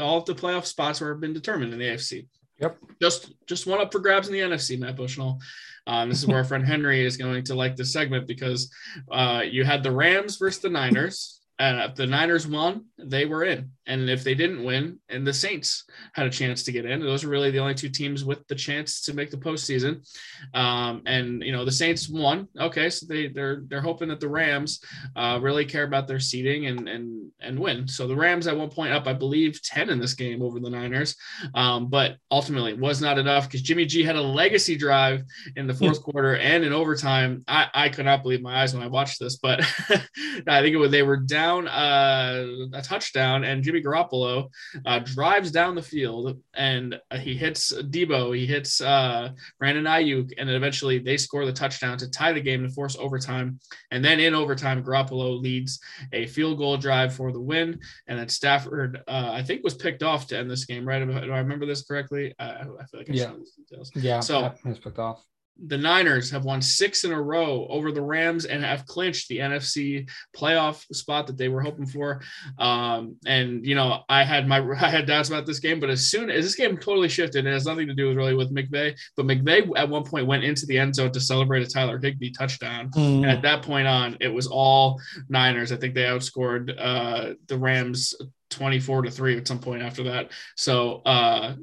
all 0.00 0.18
of 0.18 0.24
the 0.24 0.34
playoff 0.34 0.66
spots 0.66 0.98
have 0.98 1.20
been 1.20 1.34
determined 1.34 1.72
in 1.72 1.78
the 1.78 1.86
AFC. 1.86 2.26
Yep. 2.60 2.78
Just 3.00 3.32
just 3.46 3.66
one 3.66 3.80
up 3.80 3.90
for 3.90 3.98
grabs 3.98 4.28
in 4.28 4.34
the 4.34 4.40
NFC, 4.40 4.78
Matt 4.78 4.96
Bushnell. 4.96 5.40
Um, 5.86 6.08
this 6.08 6.20
is 6.20 6.28
where 6.28 6.38
our 6.38 6.44
friend 6.44 6.64
Henry 6.64 7.04
is 7.04 7.16
going 7.16 7.42
to 7.44 7.54
like 7.54 7.74
this 7.74 7.92
segment 7.92 8.28
because 8.28 8.72
uh, 9.10 9.42
you 9.44 9.64
had 9.64 9.82
the 9.82 9.90
Rams 9.90 10.36
versus 10.36 10.62
the 10.62 10.70
Niners. 10.70 11.40
And 11.58 11.80
if 11.80 11.94
the 11.96 12.06
Niners 12.06 12.46
won, 12.46 12.86
they 12.98 13.26
were 13.26 13.44
in. 13.44 13.72
And 13.86 14.08
if 14.08 14.22
they 14.22 14.34
didn't 14.34 14.62
win, 14.62 15.00
and 15.08 15.26
the 15.26 15.32
Saints 15.32 15.84
had 16.12 16.26
a 16.26 16.30
chance 16.30 16.62
to 16.62 16.72
get 16.72 16.84
in, 16.84 17.00
those 17.00 17.24
are 17.24 17.28
really 17.28 17.50
the 17.50 17.58
only 17.58 17.74
two 17.74 17.88
teams 17.88 18.24
with 18.24 18.46
the 18.46 18.54
chance 18.54 19.02
to 19.02 19.14
make 19.14 19.30
the 19.30 19.36
postseason. 19.36 20.06
Um, 20.54 21.02
and 21.06 21.42
you 21.42 21.50
know 21.50 21.64
the 21.64 21.72
Saints 21.72 22.08
won. 22.08 22.46
Okay, 22.58 22.90
so 22.90 23.06
they 23.08 23.28
they're 23.28 23.62
they're 23.66 23.80
hoping 23.80 24.08
that 24.08 24.20
the 24.20 24.28
Rams 24.28 24.80
uh, 25.16 25.40
really 25.42 25.64
care 25.64 25.82
about 25.82 26.06
their 26.06 26.20
seeding 26.20 26.66
and 26.66 26.88
and 26.88 27.30
and 27.40 27.58
win. 27.58 27.88
So 27.88 28.06
the 28.06 28.14
Rams 28.14 28.46
at 28.46 28.56
one 28.56 28.70
point 28.70 28.92
up, 28.92 29.08
I 29.08 29.14
believe, 29.14 29.60
ten 29.62 29.90
in 29.90 29.98
this 29.98 30.14
game 30.14 30.42
over 30.42 30.60
the 30.60 30.70
Niners, 30.70 31.16
um, 31.54 31.88
but 31.88 32.18
ultimately 32.30 32.74
was 32.74 33.00
not 33.00 33.18
enough 33.18 33.48
because 33.48 33.62
Jimmy 33.62 33.84
G 33.84 34.04
had 34.04 34.16
a 34.16 34.22
legacy 34.22 34.76
drive 34.76 35.24
in 35.56 35.66
the 35.66 35.74
fourth 35.74 36.02
quarter 36.04 36.36
and 36.36 36.64
in 36.64 36.72
overtime. 36.72 37.42
I 37.48 37.66
I 37.74 37.88
could 37.88 38.04
not 38.04 38.22
believe 38.22 38.42
my 38.42 38.62
eyes 38.62 38.74
when 38.74 38.82
I 38.84 38.88
watched 38.88 39.18
this, 39.18 39.38
but 39.38 39.60
I 40.46 40.60
think 40.62 40.72
it 40.72 40.76
was 40.76 40.92
they 40.92 41.02
were 41.02 41.16
down 41.16 41.66
uh, 41.66 42.46
a 42.74 42.80
touchdown 42.80 43.42
and. 43.42 43.71
Jimmy 43.71 43.71
Jimmy 43.72 43.82
Garoppolo 43.82 44.50
uh, 44.84 44.98
drives 45.00 45.50
down 45.50 45.74
the 45.74 45.82
field 45.82 46.38
and 46.54 47.00
uh, 47.10 47.16
he 47.16 47.34
hits 47.34 47.72
Deebo, 47.72 48.36
he 48.36 48.46
hits 48.46 48.80
uh, 48.80 49.30
Brandon 49.58 49.84
Aiyuk, 49.84 50.32
and 50.36 50.48
then 50.48 50.56
eventually 50.56 50.98
they 50.98 51.16
score 51.16 51.46
the 51.46 51.52
touchdown 51.52 51.96
to 51.98 52.10
tie 52.10 52.32
the 52.32 52.40
game 52.40 52.62
to 52.62 52.68
force 52.68 52.96
overtime. 52.98 53.58
And 53.90 54.04
then 54.04 54.20
in 54.20 54.34
overtime, 54.34 54.84
Garoppolo 54.84 55.40
leads 55.40 55.80
a 56.12 56.26
field 56.26 56.58
goal 56.58 56.76
drive 56.76 57.14
for 57.14 57.32
the 57.32 57.40
win. 57.40 57.80
And 58.06 58.18
then 58.18 58.28
Stafford, 58.28 59.02
uh, 59.08 59.30
I 59.32 59.42
think, 59.42 59.64
was 59.64 59.74
picked 59.74 60.02
off 60.02 60.26
to 60.28 60.38
end 60.38 60.50
this 60.50 60.66
game, 60.66 60.86
right? 60.86 61.02
Do 61.04 61.12
I 61.32 61.38
remember 61.38 61.66
this 61.66 61.82
correctly? 61.82 62.34
I, 62.38 62.44
I 62.44 62.64
feel 62.64 63.00
like 63.00 63.10
I 63.10 63.14
yeah. 63.14 63.32
details. 63.56 63.90
Yeah. 63.94 64.20
So 64.20 64.52
picked 64.82 64.98
off 64.98 65.24
the 65.64 65.78
Niners 65.78 66.30
have 66.30 66.44
won 66.44 66.62
six 66.62 67.04
in 67.04 67.12
a 67.12 67.20
row 67.20 67.66
over 67.68 67.92
the 67.92 68.02
Rams 68.02 68.44
and 68.44 68.64
have 68.64 68.86
clinched 68.86 69.28
the 69.28 69.38
NFC 69.38 70.08
playoff 70.36 70.84
spot 70.94 71.26
that 71.26 71.36
they 71.36 71.48
were 71.48 71.60
hoping 71.60 71.86
for. 71.86 72.20
Um, 72.58 73.16
and 73.26 73.64
you 73.64 73.74
know, 73.74 74.02
I 74.08 74.24
had 74.24 74.48
my 74.48 74.58
I 74.80 74.88
had 74.88 75.06
doubts 75.06 75.28
about 75.28 75.46
this 75.46 75.60
game, 75.60 75.80
but 75.80 75.90
as 75.90 76.08
soon 76.08 76.30
as 76.30 76.44
this 76.44 76.54
game 76.54 76.76
totally 76.76 77.08
shifted, 77.08 77.46
it 77.46 77.52
has 77.52 77.66
nothing 77.66 77.86
to 77.88 77.94
do 77.94 78.08
with 78.08 78.16
really 78.16 78.34
with 78.34 78.54
McVay. 78.54 78.98
But 79.16 79.26
McVay 79.26 79.70
at 79.76 79.88
one 79.88 80.04
point 80.04 80.26
went 80.26 80.44
into 80.44 80.66
the 80.66 80.78
end 80.78 80.94
zone 80.94 81.12
to 81.12 81.20
celebrate 81.20 81.62
a 81.62 81.70
Tyler 81.70 81.98
Higbee 81.98 82.32
touchdown. 82.32 82.90
Mm. 82.90 83.22
And 83.22 83.26
at 83.26 83.42
that 83.42 83.62
point 83.62 83.86
on, 83.86 84.16
it 84.20 84.28
was 84.28 84.46
all 84.46 85.00
Niners. 85.28 85.72
I 85.72 85.76
think 85.76 85.94
they 85.94 86.02
outscored 86.02 86.74
uh, 86.78 87.34
the 87.46 87.58
Rams 87.58 88.14
24 88.50 89.02
to 89.02 89.10
3 89.10 89.38
at 89.38 89.48
some 89.48 89.58
point 89.58 89.82
after 89.82 90.04
that. 90.04 90.30
So 90.56 91.02
uh, 91.04 91.54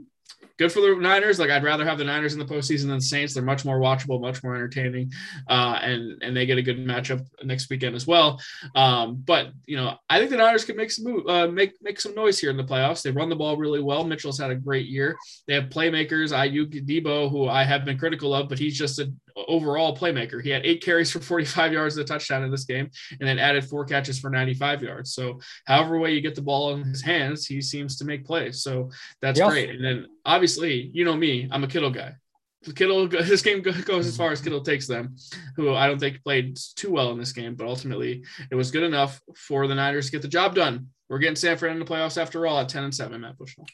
good 0.59 0.71
for 0.71 0.81
the 0.81 0.95
Niners. 0.95 1.39
Like 1.39 1.49
I'd 1.49 1.63
rather 1.63 1.85
have 1.85 1.97
the 1.97 2.03
Niners 2.03 2.33
in 2.33 2.39
the 2.39 2.45
postseason 2.45 2.87
than 2.87 2.97
the 2.97 3.01
Saints. 3.01 3.33
They're 3.33 3.41
much 3.41 3.65
more 3.65 3.79
watchable, 3.79 4.21
much 4.21 4.43
more 4.43 4.53
entertaining, 4.53 5.11
uh, 5.47 5.79
and 5.81 6.21
and 6.21 6.35
they 6.35 6.45
get 6.45 6.57
a 6.57 6.61
good 6.61 6.77
matchup 6.85 7.25
next 7.43 7.69
weekend 7.69 7.95
as 7.95 8.05
well. 8.05 8.39
Um, 8.75 9.23
but 9.25 9.47
you 9.65 9.77
know, 9.77 9.97
I 10.09 10.19
think 10.19 10.29
the 10.29 10.37
Niners 10.37 10.65
can 10.65 10.75
make 10.75 10.91
some 10.91 11.05
move, 11.05 11.27
uh, 11.27 11.47
make 11.47 11.73
make 11.81 11.99
some 11.99 12.13
noise 12.13 12.37
here 12.37 12.51
in 12.51 12.57
the 12.57 12.63
playoffs. 12.63 13.01
They 13.01 13.11
run 13.11 13.29
the 13.29 13.35
ball 13.35 13.57
really 13.57 13.81
well. 13.81 14.03
Mitchell's 14.03 14.37
had 14.37 14.51
a 14.51 14.55
great 14.55 14.87
year. 14.87 15.17
They 15.47 15.53
have 15.55 15.69
playmakers, 15.69 16.33
Aiyuk, 16.33 16.85
Deebo, 16.85 17.31
who 17.31 17.47
I 17.47 17.63
have 17.63 17.85
been 17.85 17.97
critical 17.97 18.33
of, 18.35 18.49
but 18.49 18.59
he's 18.59 18.77
just 18.77 18.99
a 18.99 19.11
overall 19.47 19.95
playmaker. 19.95 20.41
He 20.41 20.49
had 20.49 20.65
eight 20.65 20.83
carries 20.83 21.11
for 21.11 21.19
45 21.19 21.73
yards 21.73 21.97
of 21.97 22.05
a 22.05 22.07
touchdown 22.07 22.43
in 22.43 22.51
this 22.51 22.65
game, 22.65 22.89
and 23.19 23.27
then 23.27 23.39
added 23.39 23.65
four 23.65 23.85
catches 23.85 24.19
for 24.19 24.29
95 24.29 24.83
yards. 24.83 25.13
So, 25.13 25.39
however 25.65 25.99
way 25.99 26.13
you 26.13 26.21
get 26.21 26.35
the 26.35 26.41
ball 26.41 26.73
in 26.73 26.83
his 26.83 27.01
hands, 27.01 27.45
he 27.45 27.61
seems 27.61 27.97
to 27.97 28.05
make 28.05 28.25
plays. 28.25 28.61
So 28.61 28.91
that's 29.21 29.39
great. 29.39 29.69
And 29.69 29.83
then 29.83 30.07
obviously, 30.25 30.89
you 30.93 31.05
know 31.05 31.15
me, 31.15 31.47
I'm 31.51 31.63
a 31.63 31.67
Kittle 31.67 31.91
guy. 31.91 32.15
Kittle, 32.75 33.07
this 33.07 33.41
game 33.41 33.61
goes 33.61 34.05
as 34.05 34.17
far 34.17 34.31
as 34.31 34.41
Kittle 34.41 34.61
takes 34.61 34.87
them, 34.87 35.15
who 35.55 35.73
I 35.73 35.87
don't 35.87 35.99
think 35.99 36.23
played 36.23 36.57
too 36.75 36.91
well 36.91 37.11
in 37.11 37.17
this 37.17 37.31
game, 37.31 37.55
but 37.55 37.67
ultimately 37.67 38.23
it 38.51 38.55
was 38.55 38.71
good 38.71 38.83
enough 38.83 39.21
for 39.35 39.67
the 39.67 39.75
Niners 39.75 40.07
to 40.07 40.11
get 40.11 40.21
the 40.21 40.27
job 40.27 40.55
done. 40.55 40.87
We're 41.09 41.19
getting 41.19 41.35
Sanford 41.35 41.71
in 41.71 41.79
the 41.79 41.85
playoffs 41.85 42.21
after 42.21 42.45
all 42.45 42.59
at 42.59 42.69
10 42.69 42.83
and 42.83 42.95
7, 42.95 43.19
Matt 43.19 43.37
Bushnell. 43.37 43.65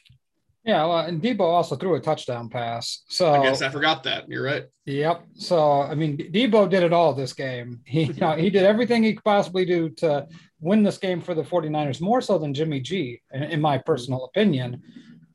Yeah, 0.66 0.84
well, 0.84 0.98
and 0.98 1.22
Deebo 1.22 1.40
also 1.40 1.76
threw 1.76 1.94
a 1.94 2.00
touchdown 2.00 2.48
pass. 2.48 3.04
So 3.08 3.32
I 3.32 3.42
guess 3.44 3.62
I 3.62 3.68
forgot 3.68 4.02
that. 4.02 4.28
You're 4.28 4.42
right. 4.42 4.64
Yep. 4.86 5.24
So 5.34 5.82
I 5.82 5.94
mean, 5.94 6.18
Deebo 6.18 6.68
did 6.68 6.82
it 6.82 6.92
all 6.92 7.14
this 7.14 7.32
game. 7.32 7.80
He 7.86 8.04
you 8.04 8.14
know, 8.14 8.32
he 8.32 8.50
did 8.50 8.64
everything 8.64 9.04
he 9.04 9.14
could 9.14 9.24
possibly 9.24 9.64
do 9.64 9.90
to 9.90 10.26
win 10.60 10.82
this 10.82 10.98
game 10.98 11.20
for 11.20 11.34
the 11.34 11.42
49ers, 11.42 12.00
more 12.00 12.20
so 12.20 12.36
than 12.36 12.52
Jimmy 12.52 12.80
G, 12.80 13.22
in, 13.32 13.44
in 13.44 13.60
my 13.60 13.78
personal 13.78 14.24
opinion. 14.24 14.82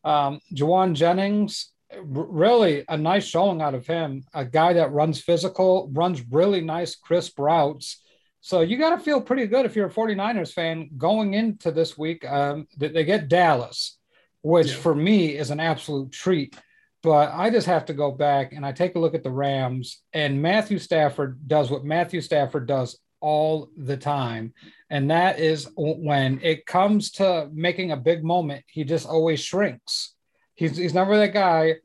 Um, 0.03 0.41
Jennings, 0.53 1.71
really 2.03 2.83
a 2.89 2.97
nice 2.97 3.25
showing 3.25 3.61
out 3.61 3.73
of 3.73 3.87
him. 3.87 4.25
A 4.33 4.43
guy 4.43 4.73
that 4.73 4.91
runs 4.91 5.21
physical, 5.21 5.89
runs 5.93 6.21
really 6.29 6.59
nice, 6.59 6.95
crisp 6.95 7.39
routes. 7.39 8.01
So 8.41 8.61
you 8.61 8.77
got 8.77 8.97
to 8.97 9.03
feel 9.03 9.21
pretty 9.21 9.47
good 9.47 9.65
if 9.65 9.77
you're 9.77 9.87
a 9.87 9.93
49ers 9.93 10.51
fan 10.51 10.89
going 10.97 11.35
into 11.35 11.71
this 11.71 11.97
week. 11.97 12.25
Um, 12.29 12.67
they 12.75 13.05
get 13.05 13.29
Dallas 13.29 13.97
which 14.41 14.67
yeah. 14.67 14.77
for 14.77 14.95
me 14.95 15.37
is 15.37 15.51
an 15.51 15.59
absolute 15.59 16.11
treat. 16.11 16.55
But 17.03 17.31
I 17.33 17.49
just 17.49 17.67
have 17.67 17.85
to 17.85 17.93
go 17.93 18.11
back 18.11 18.53
and 18.53 18.65
I 18.65 18.71
take 18.71 18.95
a 18.95 18.99
look 18.99 19.15
at 19.15 19.23
the 19.23 19.31
Rams, 19.31 20.01
and 20.13 20.41
Matthew 20.41 20.77
Stafford 20.77 21.47
does 21.47 21.71
what 21.71 21.83
Matthew 21.83 22.21
Stafford 22.21 22.67
does 22.67 22.99
all 23.21 23.69
the 23.77 23.97
time. 23.97 24.53
And 24.89 25.09
that 25.09 25.39
is 25.39 25.69
when 25.77 26.39
it 26.43 26.65
comes 26.65 27.11
to 27.11 27.49
making 27.53 27.91
a 27.91 27.97
big 27.97 28.23
moment, 28.23 28.65
he 28.67 28.83
just 28.83 29.07
always 29.07 29.39
shrinks. 29.39 30.13
He's, 30.55 30.75
he's 30.75 30.93
never 30.93 31.17
that 31.17 31.33
guy. 31.33 31.75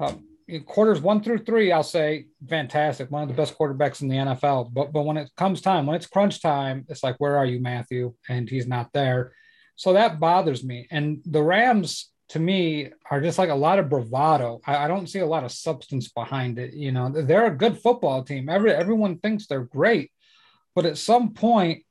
Uh, 0.00 0.14
quarters 0.64 1.00
one 1.00 1.22
through 1.22 1.38
three, 1.38 1.72
I'll 1.72 1.82
say 1.82 2.26
fantastic, 2.48 3.10
one 3.10 3.22
of 3.22 3.28
the 3.28 3.34
best 3.34 3.58
quarterbacks 3.58 4.00
in 4.00 4.08
the 4.08 4.16
NFL. 4.16 4.72
But 4.72 4.92
but 4.92 5.02
when 5.02 5.16
it 5.16 5.30
comes 5.36 5.60
time, 5.60 5.86
when 5.86 5.96
it's 5.96 6.06
crunch 6.06 6.40
time, 6.40 6.86
it's 6.88 7.02
like, 7.02 7.16
where 7.18 7.36
are 7.36 7.46
you, 7.46 7.60
Matthew? 7.60 8.14
And 8.28 8.48
he's 8.48 8.66
not 8.66 8.92
there. 8.92 9.32
So 9.78 9.92
that 9.92 10.18
bothers 10.18 10.64
me. 10.64 10.88
And 10.90 11.22
the 11.24 11.42
Rams, 11.42 12.10
to 12.30 12.40
me, 12.40 12.90
are 13.08 13.20
just 13.20 13.38
like 13.38 13.48
a 13.48 13.54
lot 13.54 13.78
of 13.78 13.88
bravado. 13.88 14.60
I, 14.66 14.84
I, 14.84 14.88
don't 14.88 15.08
see 15.08 15.20
a 15.20 15.26
lot 15.26 15.44
of 15.44 15.52
substance 15.52 16.08
behind 16.08 16.58
it. 16.58 16.74
You 16.74 16.90
know, 16.90 17.08
they're 17.08 17.46
a 17.46 17.56
good 17.56 17.78
football 17.78 18.24
team. 18.24 18.48
Every 18.48 18.72
everyone 18.72 19.18
thinks 19.18 19.46
they're 19.46 19.62
great, 19.62 20.10
but 20.74 20.84
at 20.84 20.98
some 20.98 21.32
point, 21.32 21.84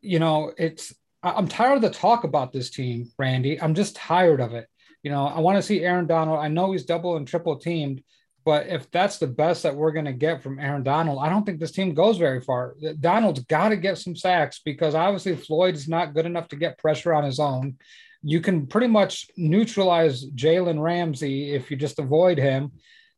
you 0.00 0.18
know, 0.18 0.52
it's 0.56 0.94
I'm 1.22 1.46
tired 1.46 1.76
of 1.76 1.82
the 1.82 1.90
talk 1.90 2.24
about 2.24 2.54
this 2.54 2.70
team, 2.70 3.10
Randy. 3.18 3.60
I'm 3.60 3.74
just 3.74 3.96
tired 3.96 4.40
of 4.40 4.54
it. 4.54 4.66
You 5.02 5.10
know, 5.10 5.26
I 5.26 5.40
want 5.40 5.56
to 5.56 5.62
see 5.62 5.84
Aaron 5.84 6.06
Donald. 6.06 6.38
I 6.38 6.48
know 6.48 6.72
he's 6.72 6.86
double 6.86 7.18
and 7.18 7.28
triple 7.28 7.58
teamed, 7.58 8.02
but 8.44 8.66
if 8.66 8.90
that's 8.90 9.18
the 9.18 9.26
best 9.26 9.62
that 9.62 9.74
we're 9.74 9.92
going 9.92 10.04
to 10.04 10.12
get 10.12 10.42
from 10.42 10.58
Aaron 10.58 10.82
Donald, 10.82 11.18
I 11.22 11.30
don't 11.30 11.46
think 11.46 11.60
this 11.60 11.72
team 11.72 11.94
goes 11.94 12.18
very 12.18 12.42
far. 12.42 12.76
Donald's 13.00 13.40
got 13.40 13.70
to 13.70 13.76
get 13.76 13.96
some 13.96 14.14
sacks 14.14 14.60
because 14.62 14.94
obviously 14.94 15.34
Floyd 15.34 15.74
is 15.74 15.88
not 15.88 16.14
good 16.14 16.26
enough 16.26 16.48
to 16.48 16.56
get 16.56 16.78
pressure 16.78 17.14
on 17.14 17.24
his 17.24 17.40
own. 17.40 17.78
You 18.22 18.40
can 18.40 18.66
pretty 18.66 18.88
much 18.88 19.28
neutralize 19.36 20.28
Jalen 20.30 20.80
Ramsey 20.80 21.52
if 21.52 21.70
you 21.70 21.76
just 21.76 21.98
avoid 21.98 22.36
him. 22.36 22.72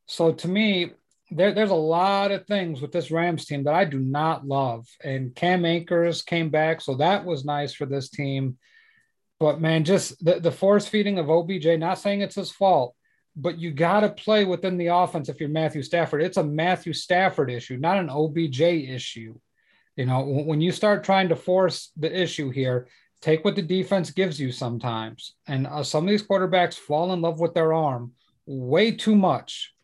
So 0.06 0.32
to 0.32 0.48
me, 0.48 0.92
there, 1.32 1.52
there's 1.52 1.70
a 1.70 1.74
lot 1.74 2.30
of 2.30 2.46
things 2.46 2.80
with 2.80 2.92
this 2.92 3.10
Rams 3.10 3.46
team 3.46 3.64
that 3.64 3.74
I 3.74 3.84
do 3.84 3.98
not 3.98 4.46
love. 4.46 4.86
And 5.02 5.34
Cam 5.34 5.64
Akers 5.64 6.22
came 6.22 6.50
back, 6.50 6.80
so 6.80 6.94
that 6.96 7.24
was 7.24 7.44
nice 7.44 7.72
for 7.72 7.86
this 7.86 8.10
team. 8.10 8.58
But 9.40 9.60
man, 9.60 9.84
just 9.84 10.24
the, 10.24 10.38
the 10.38 10.52
force 10.52 10.86
feeding 10.86 11.18
of 11.18 11.28
OBJ, 11.28 11.66
not 11.78 11.98
saying 11.98 12.20
it's 12.20 12.36
his 12.36 12.52
fault, 12.52 12.94
but 13.36 13.58
you 13.58 13.70
got 13.70 14.00
to 14.00 14.08
play 14.08 14.44
within 14.44 14.78
the 14.78 14.88
offense 14.88 15.28
if 15.28 15.40
you're 15.40 15.48
Matthew 15.48 15.82
Stafford. 15.82 16.22
It's 16.22 16.38
a 16.38 16.44
Matthew 16.44 16.92
Stafford 16.92 17.50
issue, 17.50 17.76
not 17.76 17.98
an 17.98 18.10
OBJ 18.10 18.60
issue. 18.60 19.34
You 19.96 20.06
know, 20.06 20.22
when 20.22 20.60
you 20.60 20.72
start 20.72 21.04
trying 21.04 21.28
to 21.28 21.36
force 21.36 21.90
the 21.96 22.14
issue 22.14 22.50
here, 22.50 22.88
take 23.20 23.44
what 23.44 23.56
the 23.56 23.62
defense 23.62 24.10
gives 24.10 24.38
you 24.38 24.52
sometimes. 24.52 25.34
And 25.46 25.66
uh, 25.66 25.82
some 25.82 26.04
of 26.04 26.10
these 26.10 26.26
quarterbacks 26.26 26.74
fall 26.74 27.12
in 27.12 27.20
love 27.20 27.40
with 27.40 27.54
their 27.54 27.72
arm 27.72 28.12
way 28.46 28.92
too 28.92 29.16
much 29.16 29.74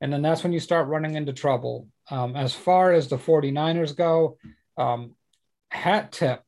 and 0.00 0.12
then 0.12 0.22
that's 0.22 0.42
when 0.42 0.52
you 0.52 0.60
start 0.60 0.88
running 0.88 1.14
into 1.14 1.32
trouble. 1.32 1.88
Um, 2.10 2.34
as 2.34 2.54
far 2.54 2.92
as 2.92 3.08
the 3.08 3.16
49ers 3.16 3.94
go, 3.94 4.38
um, 4.76 5.14
hat 5.68 6.12
tip 6.12 6.42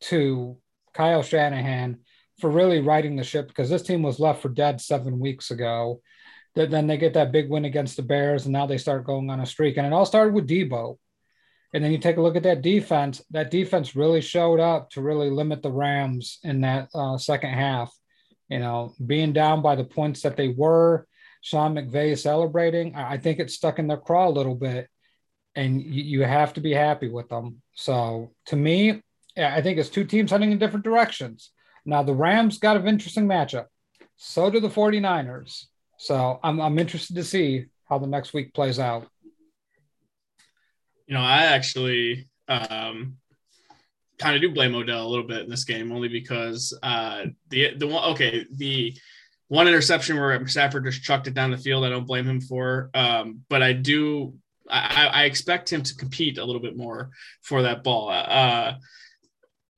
to 0.00 0.56
Kyle 0.92 1.22
Shanahan 1.22 2.00
for 2.38 2.50
really 2.50 2.80
riding 2.80 3.16
the 3.16 3.24
ship 3.24 3.48
because 3.48 3.70
this 3.70 3.82
team 3.82 4.02
was 4.02 4.20
left 4.20 4.42
for 4.42 4.48
dead 4.48 4.80
seven 4.80 5.18
weeks 5.18 5.50
ago. 5.50 6.00
That 6.54 6.70
Then 6.70 6.86
they 6.86 6.96
get 6.96 7.14
that 7.14 7.32
big 7.32 7.50
win 7.50 7.64
against 7.64 7.96
the 7.96 8.02
Bears, 8.02 8.44
and 8.46 8.52
now 8.52 8.66
they 8.66 8.78
start 8.78 9.04
going 9.04 9.30
on 9.30 9.40
a 9.40 9.46
streak. 9.46 9.76
And 9.76 9.86
it 9.86 9.92
all 9.92 10.06
started 10.06 10.34
with 10.34 10.48
Deebo. 10.48 10.96
And 11.74 11.84
then 11.84 11.92
you 11.92 11.98
take 11.98 12.16
a 12.16 12.22
look 12.22 12.36
at 12.36 12.44
that 12.44 12.62
defense. 12.62 13.22
That 13.30 13.50
defense 13.50 13.94
really 13.94 14.22
showed 14.22 14.60
up 14.60 14.88
to 14.90 15.02
really 15.02 15.28
limit 15.28 15.62
the 15.62 15.72
Rams 15.72 16.38
in 16.42 16.62
that 16.62 16.88
uh, 16.94 17.18
second 17.18 17.50
half. 17.50 17.94
You 18.48 18.60
know, 18.60 18.94
being 19.04 19.32
down 19.32 19.60
by 19.60 19.74
the 19.74 19.84
points 19.84 20.22
that 20.22 20.36
they 20.36 20.48
were, 20.48 21.06
Sean 21.42 21.74
McVay 21.74 22.16
celebrating, 22.16 22.94
I 22.94 23.18
think 23.18 23.38
it's 23.38 23.54
stuck 23.54 23.78
in 23.78 23.88
their 23.88 23.96
craw 23.96 24.28
a 24.28 24.30
little 24.30 24.54
bit, 24.54 24.88
and 25.54 25.82
you, 25.82 26.02
you 26.02 26.22
have 26.22 26.54
to 26.54 26.60
be 26.60 26.72
happy 26.72 27.08
with 27.08 27.28
them. 27.28 27.60
So 27.74 28.32
to 28.46 28.56
me, 28.56 29.02
I 29.36 29.60
think 29.60 29.78
it's 29.78 29.90
two 29.90 30.04
teams 30.04 30.30
heading 30.30 30.52
in 30.52 30.58
different 30.58 30.84
directions. 30.84 31.50
Now 31.86 32.02
the 32.02 32.14
Rams 32.14 32.58
got 32.58 32.76
an 32.76 32.88
interesting 32.88 33.26
matchup. 33.26 33.66
So 34.16 34.50
do 34.50 34.60
the 34.60 34.68
49ers. 34.68 35.66
So 35.98 36.40
I'm, 36.42 36.60
I'm 36.60 36.78
interested 36.78 37.14
to 37.16 37.24
see 37.24 37.66
how 37.88 37.98
the 37.98 38.06
next 38.06 38.34
week 38.34 38.52
plays 38.52 38.78
out. 38.78 39.06
You 41.06 41.14
know, 41.14 41.22
I 41.22 41.44
actually 41.44 42.28
um, 42.48 43.16
kind 44.18 44.34
of 44.34 44.42
do 44.42 44.50
blame 44.52 44.74
Odell 44.74 45.06
a 45.06 45.08
little 45.08 45.26
bit 45.26 45.44
in 45.44 45.48
this 45.48 45.64
game, 45.64 45.92
only 45.92 46.08
because 46.08 46.76
uh, 46.82 47.26
the 47.50 47.74
the 47.76 47.86
one 47.86 48.12
okay 48.12 48.44
the 48.50 48.96
one 49.46 49.68
interception 49.68 50.16
where 50.16 50.46
Stafford 50.48 50.84
just 50.84 51.04
chucked 51.04 51.28
it 51.28 51.34
down 51.34 51.52
the 51.52 51.58
field. 51.58 51.84
I 51.84 51.90
don't 51.90 52.06
blame 52.06 52.26
him 52.26 52.40
for, 52.40 52.90
um, 52.94 53.42
but 53.48 53.62
I 53.62 53.72
do. 53.72 54.34
I, 54.68 55.06
I, 55.12 55.24
expect 55.26 55.72
him 55.72 55.84
to 55.84 55.94
compete 55.94 56.38
a 56.38 56.44
little 56.44 56.60
bit 56.60 56.76
more 56.76 57.10
for 57.42 57.62
that 57.62 57.84
ball. 57.84 58.10
Uh, 58.10 58.74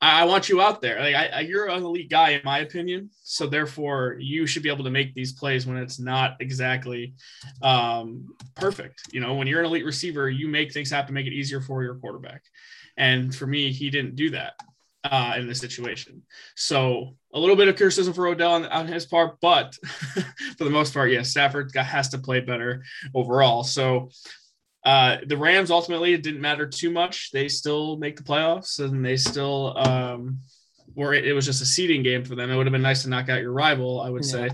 I 0.00 0.24
want 0.24 0.48
you 0.48 0.60
out 0.60 0.80
there. 0.80 1.00
Like 1.00 1.14
I, 1.14 1.40
you're 1.40 1.68
an 1.68 1.82
elite 1.82 2.08
guy, 2.08 2.30
in 2.30 2.40
my 2.44 2.58
opinion. 2.60 3.10
So 3.22 3.46
therefore, 3.46 4.16
you 4.20 4.46
should 4.46 4.62
be 4.62 4.70
able 4.70 4.84
to 4.84 4.90
make 4.90 5.12
these 5.12 5.32
plays 5.32 5.66
when 5.66 5.76
it's 5.76 5.98
not 5.98 6.36
exactly 6.40 7.14
um, 7.62 8.28
perfect. 8.54 9.00
You 9.12 9.20
know, 9.20 9.34
when 9.34 9.48
you're 9.48 9.60
an 9.60 9.66
elite 9.66 9.84
receiver, 9.84 10.30
you 10.30 10.46
make 10.46 10.72
things 10.72 10.90
happen, 10.90 11.14
make 11.14 11.26
it 11.26 11.32
easier 11.32 11.60
for 11.60 11.82
your 11.82 11.96
quarterback. 11.96 12.42
And 12.96 13.34
for 13.34 13.46
me, 13.46 13.72
he 13.72 13.90
didn't 13.90 14.14
do 14.14 14.30
that 14.30 14.54
uh, 15.04 15.34
in 15.36 15.48
this 15.48 15.60
situation. 15.60 16.22
So 16.54 17.16
a 17.34 17.38
little 17.40 17.56
bit 17.56 17.68
of 17.68 17.76
criticism 17.76 18.12
for 18.12 18.26
Odell 18.28 18.52
on, 18.52 18.66
on 18.66 18.86
his 18.86 19.04
part, 19.04 19.38
but 19.40 19.74
for 20.56 20.64
the 20.64 20.70
most 20.70 20.94
part, 20.94 21.10
yes, 21.10 21.30
Stafford 21.30 21.74
has 21.74 22.08
to 22.10 22.18
play 22.18 22.40
better 22.40 22.84
overall. 23.14 23.64
So 23.64 24.10
uh, 24.84 25.18
the 25.26 25.36
Rams 25.36 25.70
ultimately 25.70 26.14
it 26.14 26.22
didn't 26.22 26.40
matter 26.40 26.66
too 26.66 26.90
much. 26.90 27.30
They 27.32 27.48
still 27.48 27.96
make 27.96 28.16
the 28.16 28.22
playoffs, 28.22 28.78
and 28.78 29.04
they 29.04 29.16
still 29.16 29.76
um, 29.76 30.40
were. 30.94 31.14
It, 31.14 31.34
was 31.34 31.46
just 31.46 31.62
a 31.62 31.66
seeding 31.66 32.02
game 32.02 32.24
for 32.24 32.34
them. 32.34 32.50
It 32.50 32.56
would 32.56 32.66
have 32.66 32.72
been 32.72 32.82
nice 32.82 33.02
to 33.02 33.08
knock 33.08 33.28
out 33.28 33.40
your 33.40 33.52
rival, 33.52 34.00
I 34.00 34.10
would 34.10 34.24
yeah. 34.24 34.30
say. 34.30 34.50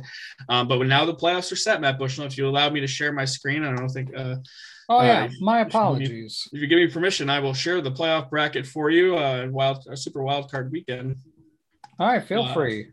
Um, 0.49 0.67
but 0.67 0.79
when 0.79 0.89
now 0.89 1.05
the 1.05 1.15
playoffs 1.15 1.53
are 1.53 1.57
set, 1.57 1.81
Matt 1.81 1.99
Bushnell, 1.99 2.27
if 2.27 2.39
you 2.39 2.49
allow 2.49 2.71
me 2.71 2.81
to 2.81 2.87
share 2.87 3.13
my 3.13 3.25
screen, 3.25 3.65
I 3.65 3.75
don't 3.75 3.89
think. 3.89 4.11
Uh, 4.17 4.37
Oh 4.89 5.03
yeah, 5.03 5.25
uh, 5.25 5.31
my 5.41 5.61
apologies. 5.61 6.47
If 6.53 6.61
you 6.61 6.67
give 6.67 6.77
me 6.77 6.89
permission, 6.89 7.31
I 7.31 7.41
will 7.41 7.55
share 7.55 7.81
the 7.81 7.91
playoff 7.91 8.29
bracket 8.29 8.67
for 8.67 8.91
you. 8.91 9.17
Uh, 9.17 9.47
wild, 9.51 9.87
super 9.99 10.23
wild 10.23 10.51
card 10.51 10.71
weekend. 10.71 11.17
All 11.99 12.09
right, 12.09 12.23
feel 12.23 12.43
uh, 12.43 12.53
free. 12.53 12.89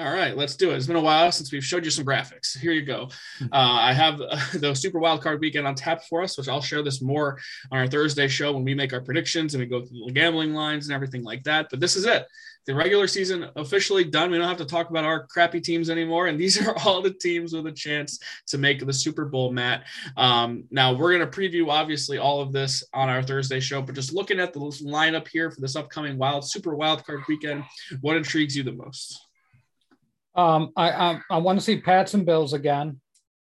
All 0.00 0.12
right, 0.12 0.36
let's 0.36 0.56
do 0.56 0.72
it. 0.72 0.76
It's 0.76 0.88
been 0.88 0.96
a 0.96 1.00
while 1.00 1.30
since 1.30 1.52
we've 1.52 1.64
showed 1.64 1.84
you 1.84 1.90
some 1.90 2.04
graphics. 2.04 2.58
Here 2.58 2.72
you 2.72 2.82
go. 2.82 3.08
Uh, 3.40 3.46
I 3.52 3.92
have 3.92 4.20
uh, 4.20 4.36
the 4.54 4.74
Super 4.74 4.98
Wild 4.98 5.22
Card 5.22 5.40
Weekend 5.40 5.68
on 5.68 5.76
tap 5.76 6.02
for 6.04 6.22
us, 6.22 6.36
which 6.36 6.48
I'll 6.48 6.60
share 6.60 6.82
this 6.82 7.00
more 7.00 7.38
on 7.70 7.78
our 7.78 7.86
Thursday 7.86 8.26
show 8.26 8.52
when 8.52 8.64
we 8.64 8.74
make 8.74 8.92
our 8.92 9.00
predictions 9.00 9.54
and 9.54 9.60
we 9.60 9.66
go 9.66 9.84
through 9.84 10.06
the 10.06 10.12
gambling 10.12 10.52
lines 10.52 10.86
and 10.86 10.94
everything 10.94 11.22
like 11.22 11.44
that. 11.44 11.68
But 11.70 11.78
this 11.78 11.94
is 11.94 12.06
it 12.06 12.26
the 12.66 12.74
regular 12.74 13.06
season 13.06 13.48
officially 13.56 14.04
done. 14.04 14.30
We 14.30 14.38
don't 14.38 14.48
have 14.48 14.56
to 14.56 14.64
talk 14.64 14.90
about 14.90 15.04
our 15.04 15.26
crappy 15.26 15.60
teams 15.60 15.90
anymore. 15.90 16.26
And 16.26 16.40
these 16.40 16.60
are 16.60 16.76
all 16.84 17.02
the 17.02 17.12
teams 17.12 17.52
with 17.52 17.66
a 17.66 17.72
chance 17.72 18.18
to 18.48 18.58
make 18.58 18.84
the 18.84 18.92
Super 18.92 19.26
Bowl, 19.26 19.52
Matt. 19.52 19.84
Um, 20.16 20.64
now, 20.70 20.92
we're 20.92 21.16
going 21.16 21.30
to 21.30 21.38
preview, 21.38 21.68
obviously, 21.68 22.18
all 22.18 22.40
of 22.40 22.52
this 22.52 22.82
on 22.92 23.08
our 23.08 23.22
Thursday 23.22 23.60
show, 23.60 23.82
but 23.82 23.94
just 23.94 24.12
looking 24.12 24.40
at 24.40 24.52
the 24.52 24.60
lineup 24.60 25.28
here 25.28 25.50
for 25.50 25.60
this 25.60 25.76
upcoming 25.76 26.18
wild 26.18 26.48
Super 26.48 26.74
Wild 26.74 27.04
Card 27.04 27.20
weekend, 27.28 27.64
what 28.00 28.16
intrigues 28.16 28.56
you 28.56 28.62
the 28.62 28.72
most? 28.72 29.20
Um, 30.34 30.72
I, 30.76 30.90
I, 30.90 31.20
I 31.30 31.38
want 31.38 31.58
to 31.58 31.64
see 31.64 31.80
Pats 31.80 32.14
and 32.14 32.26
Bills 32.26 32.52
again. 32.52 33.00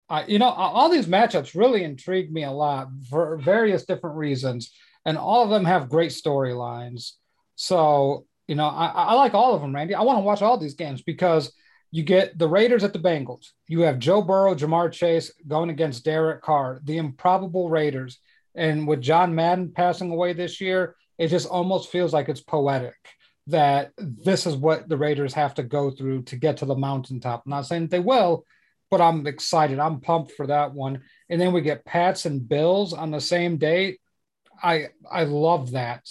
Uh, 0.08 0.24
you 0.26 0.40
know, 0.40 0.48
all 0.48 0.88
these 0.88 1.06
matchups 1.06 1.54
really 1.54 1.84
intrigue 1.84 2.32
me 2.32 2.42
a 2.42 2.50
lot 2.50 2.88
for 3.08 3.36
various 3.36 3.84
different 3.84 4.16
reasons, 4.16 4.72
and 5.04 5.16
all 5.16 5.44
of 5.44 5.50
them 5.50 5.64
have 5.64 5.88
great 5.88 6.10
storylines. 6.10 7.12
So 7.54 8.26
you 8.50 8.56
know, 8.56 8.66
I, 8.66 8.86
I 8.86 9.14
like 9.14 9.32
all 9.32 9.54
of 9.54 9.60
them, 9.60 9.72
Randy. 9.72 9.94
I 9.94 10.02
want 10.02 10.16
to 10.16 10.22
watch 10.22 10.42
all 10.42 10.58
these 10.58 10.74
games 10.74 11.02
because 11.02 11.52
you 11.92 12.02
get 12.02 12.36
the 12.36 12.48
Raiders 12.48 12.82
at 12.82 12.92
the 12.92 12.98
Bengals. 12.98 13.50
You 13.68 13.82
have 13.82 14.00
Joe 14.00 14.22
Burrow, 14.22 14.56
Ja'Marr 14.56 14.90
Chase 14.90 15.30
going 15.46 15.70
against 15.70 16.04
Derek 16.04 16.42
Carr, 16.42 16.80
the 16.82 16.98
improbable 16.98 17.70
Raiders. 17.70 18.18
And 18.56 18.88
with 18.88 19.02
John 19.02 19.36
Madden 19.36 19.70
passing 19.72 20.10
away 20.10 20.32
this 20.32 20.60
year, 20.60 20.96
it 21.16 21.28
just 21.28 21.48
almost 21.48 21.92
feels 21.92 22.12
like 22.12 22.28
it's 22.28 22.40
poetic 22.40 22.96
that 23.46 23.92
this 23.96 24.46
is 24.46 24.56
what 24.56 24.88
the 24.88 24.96
Raiders 24.96 25.34
have 25.34 25.54
to 25.54 25.62
go 25.62 25.90
through 25.90 26.22
to 26.24 26.36
get 26.36 26.58
to 26.58 26.66
the 26.66 26.76
mountaintop. 26.76 27.42
I'm 27.44 27.50
not 27.50 27.66
saying 27.66 27.88
they 27.88 27.98
will, 27.98 28.44
but 28.90 29.00
I'm 29.00 29.26
excited. 29.26 29.78
I'm 29.78 30.00
pumped 30.00 30.32
for 30.32 30.46
that 30.46 30.72
one. 30.72 31.02
And 31.28 31.40
then 31.40 31.52
we 31.52 31.60
get 31.60 31.84
Pats 31.84 32.26
and 32.26 32.48
Bills 32.48 32.92
on 32.92 33.10
the 33.10 33.20
same 33.20 33.56
day. 33.56 33.98
I 34.62 34.88
I 35.10 35.24
love 35.24 35.72
that 35.72 36.06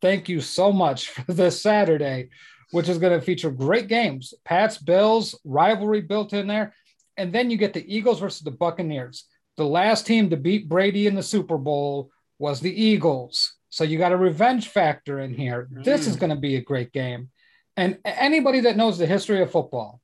thank 0.00 0.28
you 0.28 0.40
so 0.40 0.72
much 0.72 1.08
for 1.10 1.32
this 1.32 1.60
Saturday, 1.60 2.28
which 2.70 2.88
is 2.88 2.98
going 2.98 3.18
to 3.18 3.24
feature 3.24 3.50
great 3.50 3.88
games. 3.88 4.34
Pats, 4.44 4.78
Bills, 4.78 5.38
rivalry 5.44 6.00
built 6.00 6.32
in 6.32 6.46
there. 6.46 6.74
And 7.16 7.32
then 7.32 7.50
you 7.50 7.56
get 7.56 7.72
the 7.72 7.94
Eagles 7.94 8.20
versus 8.20 8.42
the 8.42 8.50
Buccaneers. 8.50 9.24
The 9.56 9.64
last 9.64 10.06
team 10.06 10.30
to 10.30 10.36
beat 10.36 10.68
Brady 10.68 11.06
in 11.06 11.14
the 11.14 11.22
Super 11.22 11.56
Bowl 11.56 12.10
was 12.38 12.60
the 12.60 12.82
Eagles. 12.82 13.55
So 13.76 13.84
you 13.84 13.98
got 13.98 14.12
a 14.12 14.16
revenge 14.16 14.68
factor 14.68 15.20
in 15.20 15.34
here. 15.34 15.68
Mm. 15.70 15.84
This 15.84 16.06
is 16.06 16.16
mm. 16.16 16.20
going 16.20 16.30
to 16.30 16.36
be 16.36 16.56
a 16.56 16.62
great 16.62 16.92
game. 16.92 17.28
And 17.76 17.98
anybody 18.06 18.60
that 18.60 18.78
knows 18.78 18.96
the 18.96 19.06
history 19.06 19.42
of 19.42 19.50
football 19.50 20.00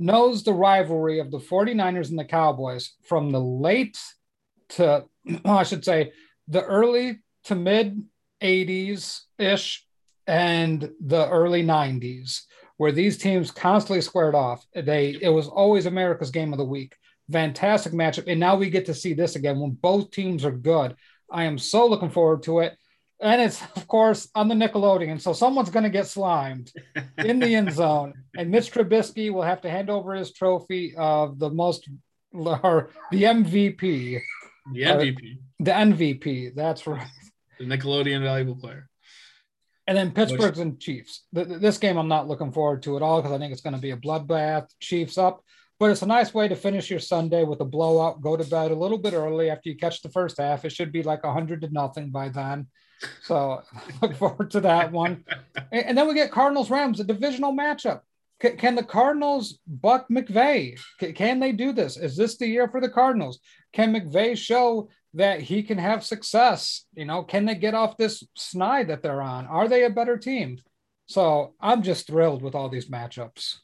knows 0.00 0.42
the 0.42 0.52
rivalry 0.52 1.20
of 1.20 1.30
the 1.30 1.38
49ers 1.38 2.10
and 2.10 2.18
the 2.18 2.24
Cowboys 2.24 2.94
from 3.04 3.30
the 3.30 3.40
late 3.40 4.00
to, 4.70 5.04
I 5.44 5.62
should 5.62 5.84
say, 5.84 6.10
the 6.48 6.64
early 6.64 7.20
to 7.44 7.54
mid 7.54 8.02
80s 8.42 9.20
ish 9.38 9.86
and 10.26 10.90
the 11.00 11.28
early 11.28 11.62
90s, 11.62 12.46
where 12.78 12.90
these 12.90 13.16
teams 13.16 13.52
constantly 13.52 14.00
squared 14.00 14.34
off. 14.34 14.66
They 14.74 15.16
it 15.22 15.28
was 15.28 15.46
always 15.46 15.86
America's 15.86 16.32
game 16.32 16.52
of 16.52 16.58
the 16.58 16.64
week. 16.64 16.96
Fantastic 17.30 17.92
matchup. 17.92 18.26
And 18.26 18.40
now 18.40 18.56
we 18.56 18.70
get 18.70 18.86
to 18.86 18.94
see 18.94 19.12
this 19.12 19.36
again 19.36 19.60
when 19.60 19.70
both 19.70 20.10
teams 20.10 20.44
are 20.44 20.50
good. 20.50 20.96
I 21.30 21.44
am 21.44 21.58
so 21.58 21.86
looking 21.86 22.10
forward 22.10 22.42
to 22.42 22.58
it. 22.58 22.76
And 23.20 23.42
it's, 23.42 23.60
of 23.74 23.88
course, 23.88 24.28
on 24.34 24.48
the 24.48 24.54
Nickelodeon. 24.54 25.20
So 25.20 25.32
someone's 25.32 25.70
going 25.70 25.82
to 25.82 25.90
get 25.90 26.06
slimed 26.06 26.72
in 27.18 27.40
the 27.40 27.54
end 27.54 27.72
zone. 27.74 28.14
And 28.36 28.50
Mitch 28.50 28.72
Trubisky 28.72 29.32
will 29.32 29.42
have 29.42 29.60
to 29.62 29.70
hand 29.70 29.90
over 29.90 30.14
his 30.14 30.32
trophy 30.32 30.94
of 30.96 31.38
the 31.38 31.50
most, 31.50 31.88
or 32.32 32.90
the 33.10 33.24
MVP. 33.24 34.20
The 34.72 34.82
MVP. 34.82 35.34
Uh, 35.34 35.40
the 35.58 35.70
MVP. 35.72 36.54
That's 36.54 36.86
right 36.86 37.08
the 37.58 37.64
Nickelodeon 37.64 38.22
valuable 38.22 38.54
player. 38.54 38.88
And 39.86 39.96
then 39.96 40.12
Pittsburgh's 40.12 40.58
and 40.58 40.78
Chiefs. 40.78 41.24
this 41.32 41.78
game 41.78 41.96
I'm 41.96 42.08
not 42.08 42.28
looking 42.28 42.52
forward 42.52 42.82
to 42.82 42.96
at 42.96 43.02
all 43.02 43.20
because 43.20 43.34
I 43.34 43.38
think 43.38 43.52
it's 43.52 43.62
going 43.62 43.74
to 43.74 43.80
be 43.80 43.92
a 43.92 43.96
bloodbath. 43.96 44.68
Chiefs 44.80 45.16
up, 45.16 45.42
but 45.78 45.90
it's 45.90 46.02
a 46.02 46.06
nice 46.06 46.34
way 46.34 46.46
to 46.46 46.56
finish 46.56 46.90
your 46.90 47.00
Sunday 47.00 47.44
with 47.44 47.60
a 47.60 47.64
blowout. 47.64 48.20
Go 48.20 48.36
to 48.36 48.44
bed 48.44 48.70
a 48.70 48.74
little 48.76 48.98
bit 48.98 49.14
early 49.14 49.48
after 49.50 49.70
you 49.70 49.76
catch 49.76 50.02
the 50.02 50.10
first 50.10 50.38
half. 50.38 50.66
It 50.66 50.72
should 50.72 50.92
be 50.92 51.02
like 51.02 51.24
hundred 51.24 51.62
to 51.62 51.70
nothing 51.70 52.10
by 52.10 52.28
then. 52.28 52.66
So 53.22 53.62
look 54.02 54.16
forward 54.16 54.50
to 54.52 54.60
that 54.60 54.92
one. 54.92 55.24
And 55.72 55.96
then 55.96 56.08
we 56.08 56.14
get 56.14 56.30
Cardinals 56.30 56.70
Rams, 56.70 57.00
a 57.00 57.04
divisional 57.04 57.52
matchup. 57.52 58.00
Can 58.40 58.76
the 58.76 58.84
Cardinals 58.84 59.58
buck 59.66 60.08
McVay? 60.08 60.78
Can 61.16 61.40
they 61.40 61.50
do 61.50 61.72
this? 61.72 61.96
Is 61.96 62.16
this 62.16 62.36
the 62.36 62.46
year 62.46 62.68
for 62.68 62.80
the 62.80 62.88
Cardinals? 62.88 63.40
Can 63.72 63.92
McVay 63.92 64.38
show 64.38 64.88
that 65.14 65.40
he 65.40 65.64
can 65.64 65.78
have 65.78 66.04
success? 66.04 66.84
You 66.94 67.04
know, 67.04 67.24
can 67.24 67.46
they 67.46 67.56
get 67.56 67.74
off 67.74 67.96
this 67.96 68.22
snide 68.36 68.88
that 68.88 69.02
they're 69.02 69.22
on? 69.22 69.46
Are 69.46 69.66
they 69.66 69.84
a 69.84 69.90
better 69.90 70.16
team? 70.16 70.58
So 71.06 71.54
I'm 71.60 71.82
just 71.82 72.06
thrilled 72.06 72.42
with 72.42 72.54
all 72.54 72.68
these 72.68 72.88
matchups. 72.88 73.56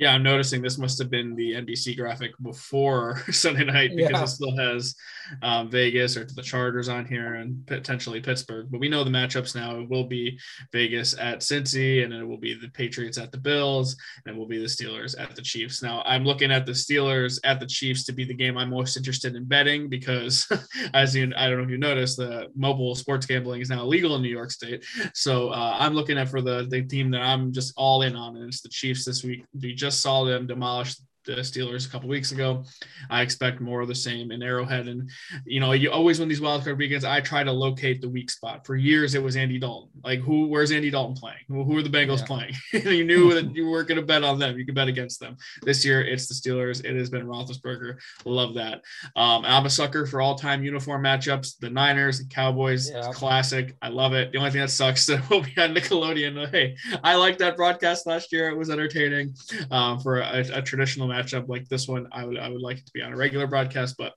Yeah, 0.00 0.14
I'm 0.14 0.22
noticing 0.22 0.62
this 0.62 0.78
must 0.78 0.98
have 0.98 1.10
been 1.10 1.36
the 1.36 1.52
NBC 1.52 1.94
graphic 1.94 2.30
before 2.42 3.18
Sunday 3.30 3.64
night 3.64 3.90
because 3.94 4.12
yeah. 4.12 4.22
it 4.22 4.28
still 4.28 4.56
has 4.56 4.94
um, 5.42 5.70
Vegas 5.70 6.16
or 6.16 6.24
the 6.24 6.40
Chargers 6.40 6.88
on 6.88 7.04
here 7.04 7.34
and 7.34 7.66
potentially 7.66 8.18
Pittsburgh. 8.18 8.68
But 8.70 8.80
we 8.80 8.88
know 8.88 9.04
the 9.04 9.10
matchups 9.10 9.54
now. 9.54 9.78
It 9.78 9.90
will 9.90 10.04
be 10.04 10.38
Vegas 10.72 11.14
at 11.18 11.40
Cincy, 11.40 12.02
and 12.02 12.14
it 12.14 12.24
will 12.24 12.38
be 12.38 12.54
the 12.54 12.70
Patriots 12.70 13.18
at 13.18 13.30
the 13.30 13.36
Bills, 13.36 13.94
and 14.24 14.34
it 14.34 14.38
will 14.38 14.46
be 14.46 14.56
the 14.56 14.64
Steelers 14.64 15.14
at 15.20 15.36
the 15.36 15.42
Chiefs. 15.42 15.82
Now, 15.82 16.02
I'm 16.06 16.24
looking 16.24 16.50
at 16.50 16.64
the 16.64 16.72
Steelers 16.72 17.38
at 17.44 17.60
the 17.60 17.66
Chiefs 17.66 18.06
to 18.06 18.12
be 18.12 18.24
the 18.24 18.32
game 18.32 18.56
I'm 18.56 18.70
most 18.70 18.96
interested 18.96 19.36
in 19.36 19.44
betting 19.44 19.90
because, 19.90 20.50
as 20.94 21.14
you, 21.14 21.30
I 21.36 21.50
don't 21.50 21.58
know 21.58 21.64
if 21.64 21.70
you 21.70 21.76
noticed, 21.76 22.16
the 22.16 22.46
mobile 22.56 22.94
sports 22.94 23.26
gambling 23.26 23.60
is 23.60 23.68
now 23.68 23.82
illegal 23.82 24.16
in 24.16 24.22
New 24.22 24.30
York 24.30 24.50
State. 24.50 24.82
So 25.12 25.50
uh, 25.50 25.76
I'm 25.78 25.92
looking 25.92 26.16
at 26.16 26.30
for 26.30 26.40
the 26.40 26.66
the 26.70 26.82
team 26.82 27.10
that 27.10 27.20
I'm 27.20 27.52
just 27.52 27.74
all 27.76 28.00
in 28.00 28.16
on, 28.16 28.36
and 28.36 28.48
it's 28.48 28.62
the 28.62 28.70
Chiefs 28.70 29.04
this 29.04 29.22
week. 29.22 29.44
We 29.52 29.74
just 29.74 29.89
just 29.90 30.02
saw 30.02 30.24
them 30.24 30.46
demolish 30.46 30.94
the 31.24 31.32
Steelers 31.36 31.86
a 31.86 31.90
couple 31.90 32.08
weeks 32.08 32.32
ago. 32.32 32.64
I 33.08 33.22
expect 33.22 33.60
more 33.60 33.80
of 33.80 33.88
the 33.88 33.94
same 33.94 34.30
in 34.30 34.42
Arrowhead. 34.42 34.88
And, 34.88 35.10
you 35.44 35.60
know, 35.60 35.72
you 35.72 35.90
always 35.90 36.18
win 36.18 36.28
these 36.28 36.40
wildcard 36.40 36.78
weekends, 36.78 37.04
I 37.04 37.20
try 37.20 37.44
to 37.44 37.52
locate 37.52 38.00
the 38.00 38.08
weak 38.08 38.30
spot. 38.30 38.66
For 38.66 38.76
years, 38.76 39.14
it 39.14 39.22
was 39.22 39.36
Andy 39.36 39.58
Dalton. 39.58 39.90
Like, 40.02 40.20
who, 40.20 40.46
where's 40.46 40.72
Andy 40.72 40.90
Dalton 40.90 41.16
playing? 41.16 41.44
Who, 41.48 41.64
who 41.64 41.76
are 41.76 41.82
the 41.82 41.90
Bengals 41.90 42.20
yeah. 42.20 42.26
playing? 42.26 42.54
you 42.96 43.04
knew 43.04 43.32
that 43.34 43.54
you 43.54 43.68
weren't 43.68 43.88
going 43.88 44.00
to 44.00 44.06
bet 44.06 44.24
on 44.24 44.38
them. 44.38 44.58
You 44.58 44.64
could 44.64 44.74
bet 44.74 44.88
against 44.88 45.20
them. 45.20 45.36
This 45.62 45.84
year, 45.84 46.02
it's 46.02 46.26
the 46.26 46.34
Steelers. 46.34 46.84
It 46.84 46.96
has 46.96 47.10
been 47.10 47.26
Roethlisberger. 47.26 47.98
Love 48.24 48.54
that. 48.54 48.82
Um, 49.16 49.44
I'm 49.44 49.66
a 49.66 49.70
sucker 49.70 50.06
for 50.06 50.20
all 50.20 50.34
time 50.34 50.64
uniform 50.64 51.04
matchups. 51.04 51.58
The 51.58 51.70
Niners, 51.70 52.18
the 52.18 52.26
Cowboys, 52.26 52.90
yeah. 52.90 53.10
classic. 53.12 53.76
I 53.82 53.88
love 53.88 54.14
it. 54.14 54.32
The 54.32 54.38
only 54.38 54.50
thing 54.50 54.60
that 54.60 54.70
sucks 54.70 55.06
that 55.06 55.20
we'll 55.30 55.42
be 55.42 55.54
on 55.58 55.74
Nickelodeon. 55.74 56.50
Hey, 56.50 56.76
I 57.04 57.16
liked 57.16 57.38
that 57.40 57.56
broadcast 57.56 58.06
last 58.06 58.32
year. 58.32 58.50
It 58.50 58.56
was 58.56 58.70
entertaining 58.70 59.34
um, 59.70 60.00
for 60.00 60.20
a, 60.20 60.44
a 60.52 60.62
traditional 60.62 61.09
matchup 61.10 61.48
like 61.48 61.68
this 61.68 61.88
one, 61.88 62.08
I 62.12 62.24
would 62.24 62.38
I 62.38 62.48
would 62.48 62.60
like 62.60 62.78
it 62.78 62.86
to 62.86 62.92
be 62.92 63.02
on 63.02 63.12
a 63.12 63.16
regular 63.16 63.46
broadcast, 63.46 63.96
but 63.98 64.14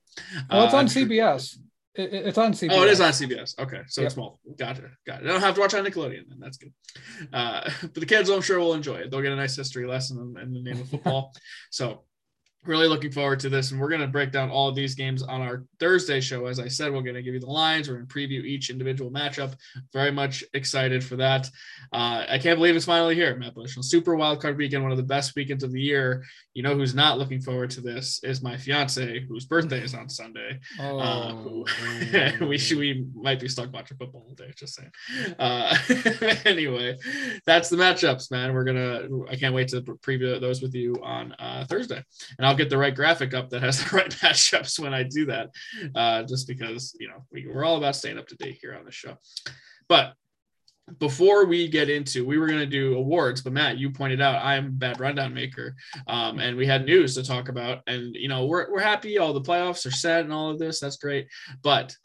uh, 0.49 0.63
it's 0.65 0.73
on 0.73 0.85
CBS. 0.87 1.57
It, 1.95 2.13
it's 2.13 2.37
on 2.37 2.53
CBS. 2.53 2.69
Oh, 2.71 2.83
it 2.83 2.89
is 2.89 3.01
on 3.01 3.11
CBS. 3.11 3.59
Okay, 3.59 3.81
so 3.87 4.01
yep. 4.01 4.07
it's 4.07 4.15
small. 4.15 4.39
Gotcha, 4.57 4.89
got 5.05 5.21
it. 5.21 5.25
I 5.25 5.31
don't 5.31 5.41
have 5.41 5.55
to 5.55 5.61
watch 5.61 5.73
on 5.73 5.85
Nickelodeon, 5.85 6.27
then 6.27 6.39
that's 6.39 6.57
good. 6.57 6.73
Uh, 7.31 7.69
but 7.81 7.93
the 7.95 8.05
kids, 8.05 8.29
I'm 8.29 8.41
sure, 8.41 8.59
will 8.59 8.73
enjoy 8.73 8.95
it. 8.95 9.11
They'll 9.11 9.21
get 9.21 9.31
a 9.31 9.35
nice 9.35 9.55
history 9.55 9.85
lesson 9.85 10.17
in, 10.19 10.41
in 10.41 10.53
the 10.53 10.61
name 10.61 10.81
of 10.81 10.89
football. 10.89 11.33
so 11.71 12.03
really 12.65 12.87
looking 12.87 13.11
forward 13.11 13.39
to 13.41 13.49
this 13.49 13.71
and 13.71 13.79
we're 13.79 13.89
going 13.89 14.01
to 14.01 14.07
break 14.07 14.31
down 14.31 14.49
all 14.49 14.69
of 14.69 14.75
these 14.75 14.95
games 14.95 15.21
on 15.21 15.41
our 15.41 15.63
thursday 15.79 16.21
show. 16.21 16.45
As 16.45 16.59
i 16.59 16.67
said 16.67 16.91
we're 16.93 17.01
going 17.01 17.15
to 17.15 17.21
give 17.21 17.33
you 17.33 17.39
the 17.39 17.47
lines 17.47 17.89
we're 17.89 17.95
going 17.95 18.07
to 18.07 18.13
preview 18.13 18.43
each 18.43 18.69
individual 18.69 19.11
matchup. 19.11 19.55
Very 19.91 20.11
much 20.11 20.43
excited 20.53 21.03
for 21.03 21.15
that. 21.17 21.49
Uh, 21.91 22.25
i 22.29 22.37
can't 22.37 22.57
believe 22.57 22.75
it's 22.75 22.85
finally 22.85 23.15
here. 23.15 23.35
Matt 23.35 23.55
bush 23.55 23.77
super 23.81 24.15
wild 24.15 24.41
card 24.41 24.57
weekend 24.57 24.83
one 24.83 24.91
of 24.91 24.97
the 24.97 25.03
best 25.03 25.35
weekends 25.35 25.63
of 25.63 25.71
the 25.71 25.81
year. 25.81 26.23
You 26.53 26.63
know 26.63 26.75
who's 26.75 26.95
not 26.95 27.17
looking 27.17 27.41
forward 27.41 27.69
to 27.71 27.81
this 27.81 28.21
is 28.23 28.41
my 28.41 28.57
fiance 28.57 29.21
whose 29.27 29.45
birthday 29.45 29.81
is 29.81 29.93
on 29.93 30.09
sunday. 30.09 30.59
Oh, 30.79 30.99
uh, 30.99 31.33
who, 31.33 31.65
we 32.47 32.57
should 32.57 32.77
we 32.77 33.05
might 33.13 33.39
be 33.39 33.47
stuck 33.47 33.73
watching 33.73 33.97
football 33.97 34.25
all 34.27 34.35
day 34.35 34.51
just 34.55 34.75
saying. 34.75 34.91
Uh, 35.37 35.77
anyway 36.45 36.97
that's 37.45 37.69
the 37.69 37.77
matchups 37.77 38.31
man. 38.31 38.53
We're 38.53 38.63
gonna 38.63 39.07
i 39.29 39.35
can't 39.35 39.53
wait 39.53 39.67
to 39.69 39.81
preview 39.81 40.39
those 40.39 40.61
with 40.61 40.73
you 40.73 40.95
on 41.03 41.33
uh, 41.33 41.65
thursday. 41.65 42.03
And 42.37 42.47
i'll 42.47 42.52
I'll 42.53 42.57
get 42.57 42.69
the 42.69 42.77
right 42.77 42.93
graphic 42.93 43.33
up 43.33 43.49
that 43.49 43.63
has 43.63 43.83
the 43.83 43.89
right 43.95 44.11
matchups 44.11 44.77
when 44.77 44.93
I 44.93 45.01
do 45.01 45.25
that, 45.25 45.49
uh, 45.95 46.21
just 46.21 46.47
because 46.47 46.95
you 46.99 47.07
know 47.07 47.25
we, 47.31 47.47
we're 47.47 47.65
all 47.65 47.77
about 47.77 47.95
staying 47.95 48.19
up 48.19 48.27
to 48.27 48.35
date 48.35 48.59
here 48.61 48.75
on 48.75 48.85
the 48.85 48.91
show. 48.91 49.17
But 49.89 50.13
before 50.99 51.45
we 51.45 51.69
get 51.69 51.89
into 51.89 52.25
we 52.25 52.37
were 52.37 52.45
going 52.45 52.59
to 52.59 52.65
do 52.65 52.97
awards 52.97 53.39
but 53.39 53.53
matt 53.53 53.77
you 53.77 53.89
pointed 53.89 54.19
out 54.19 54.43
i'm 54.43 54.65
a 54.65 54.69
bad 54.69 54.99
rundown 54.99 55.33
maker 55.33 55.73
um, 56.07 56.39
and 56.39 56.57
we 56.57 56.67
had 56.67 56.85
news 56.85 57.15
to 57.15 57.23
talk 57.23 57.47
about 57.47 57.79
and 57.87 58.13
you 58.15 58.27
know 58.27 58.45
we're, 58.45 58.69
we're 58.69 58.81
happy 58.81 59.17
all 59.17 59.31
the 59.31 59.39
playoffs 59.39 59.85
are 59.85 59.91
set 59.91 60.25
and 60.25 60.33
all 60.33 60.49
of 60.49 60.59
this 60.59 60.81
that's 60.81 60.97
great 60.97 61.25
but 61.61 61.95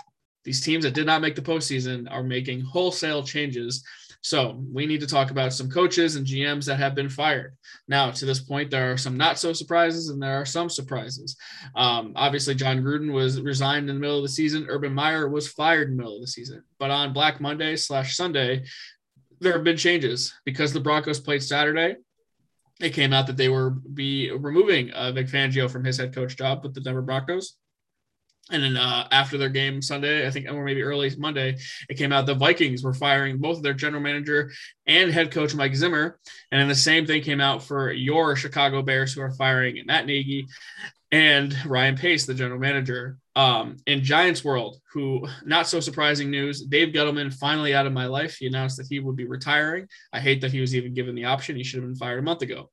these 0.45 0.61
teams 0.61 0.85
that 0.85 0.95
did 0.95 1.07
not 1.07 1.21
make 1.21 1.35
the 1.35 1.43
postseason 1.43 2.07
are 2.09 2.23
making 2.23 2.61
wholesale 2.61 3.21
changes 3.21 3.85
so 4.21 4.63
we 4.73 4.87
need 4.87 5.01
to 5.01 5.07
talk 5.07 5.31
about 5.31 5.53
some 5.53 5.71
coaches 5.71 6.17
and 6.17 6.27
GMs 6.27 6.67
that 6.67 6.77
have 6.77 6.95
been 6.95 7.09
fired. 7.09 7.57
Now, 7.87 8.11
to 8.11 8.27
this 8.27 8.41
point, 8.41 8.71
there 8.71 8.93
are 8.93 8.97
some 8.97 9.17
not 9.17 9.39
so 9.39 9.53
surprises 9.53 10.09
and 10.09 10.21
there 10.21 10.41
are 10.41 10.45
some 10.45 10.69
surprises. 10.69 11.37
Um, 11.77 12.13
obviously, 12.17 12.55
Jon 12.55 12.83
Gruden 12.83 13.13
was 13.13 13.41
resigned 13.41 13.89
in 13.89 13.95
the 13.95 14.01
middle 14.01 14.19
of 14.19 14.25
the 14.25 14.29
season. 14.29 14.67
Urban 14.69 14.93
Meyer 14.93 15.29
was 15.29 15.49
fired 15.49 15.89
in 15.89 15.97
the 15.97 16.03
middle 16.03 16.17
of 16.17 16.21
the 16.21 16.27
season. 16.27 16.63
But 16.79 16.91
on 16.91 17.13
Black 17.13 17.41
Monday 17.41 17.77
slash 17.77 18.17
Sunday, 18.17 18.65
there 19.41 19.53
have 19.53 19.65
been 19.65 19.77
changes 19.77 20.35
because 20.45 20.73
the 20.73 20.81
Broncos 20.81 21.21
played 21.21 21.43
Saturday. 21.43 21.97
It 22.81 22.91
came 22.91 23.13
out 23.13 23.27
that 23.29 23.37
they 23.37 23.49
were 23.49 23.71
be 23.71 24.31
removing 24.31 24.91
uh, 24.91 25.13
Vic 25.13 25.27
Fangio 25.27 25.71
from 25.71 25.85
his 25.85 25.97
head 25.97 26.15
coach 26.15 26.37
job 26.37 26.63
with 26.63 26.75
the 26.75 26.81
Denver 26.81 27.03
Broncos. 27.03 27.57
And 28.51 28.63
then 28.63 28.77
uh, 28.77 29.07
after 29.11 29.37
their 29.37 29.49
game 29.49 29.83
Sunday, 29.83 30.27
I 30.27 30.31
think, 30.31 30.47
or 30.51 30.65
maybe 30.65 30.83
early 30.83 31.11
Monday, 31.19 31.57
it 31.89 31.99
came 31.99 32.13
out 32.13 32.27
the 32.27 32.35
Vikings 32.35 32.83
were 32.83 32.95
firing 32.95 33.39
both 33.39 33.63
their 33.63 33.75
general 33.75 34.03
manager 34.03 34.51
and 34.87 35.13
head 35.13 35.31
coach 35.31 35.55
Mike 35.55 35.75
Zimmer. 35.75 36.19
And 36.51 36.61
then 36.61 36.69
the 36.69 36.75
same 36.75 37.07
thing 37.07 37.23
came 37.23 37.41
out 37.41 37.63
for 37.63 37.93
your 37.93 38.37
Chicago 38.37 38.83
Bears, 38.83 39.13
who 39.13 39.21
are 39.21 39.33
firing 39.33 39.83
Matt 39.87 40.07
Nagy 40.07 40.47
and 41.11 41.57
Ryan 41.65 41.97
Pace, 41.97 42.27
the 42.27 42.35
general 42.35 42.61
manager. 42.61 43.19
Um, 43.35 43.77
in 43.87 44.03
Giants 44.03 44.45
world, 44.45 44.81
who 44.93 45.27
not 45.45 45.69
so 45.69 45.81
surprising 45.81 46.31
news, 46.31 46.63
Dave 46.63 46.93
Gettleman 46.93 47.33
finally 47.33 47.75
out 47.75 47.87
of 47.87 47.93
my 47.93 48.07
life. 48.07 48.37
He 48.37 48.47
announced 48.47 48.77
that 48.79 48.89
he 48.91 48.99
would 48.99 49.17
be 49.17 49.27
retiring. 49.27 49.89
I 50.13 50.21
hate 50.21 50.41
that 50.41 50.53
he 50.53 50.61
was 50.61 50.75
even 50.75 50.93
given 50.93 51.15
the 51.15 51.27
option. 51.27 51.57
He 51.57 51.63
should 51.63 51.81
have 51.81 51.89
been 51.89 51.97
fired 51.97 52.19
a 52.19 52.23
month 52.23 52.43
ago. 52.43 52.71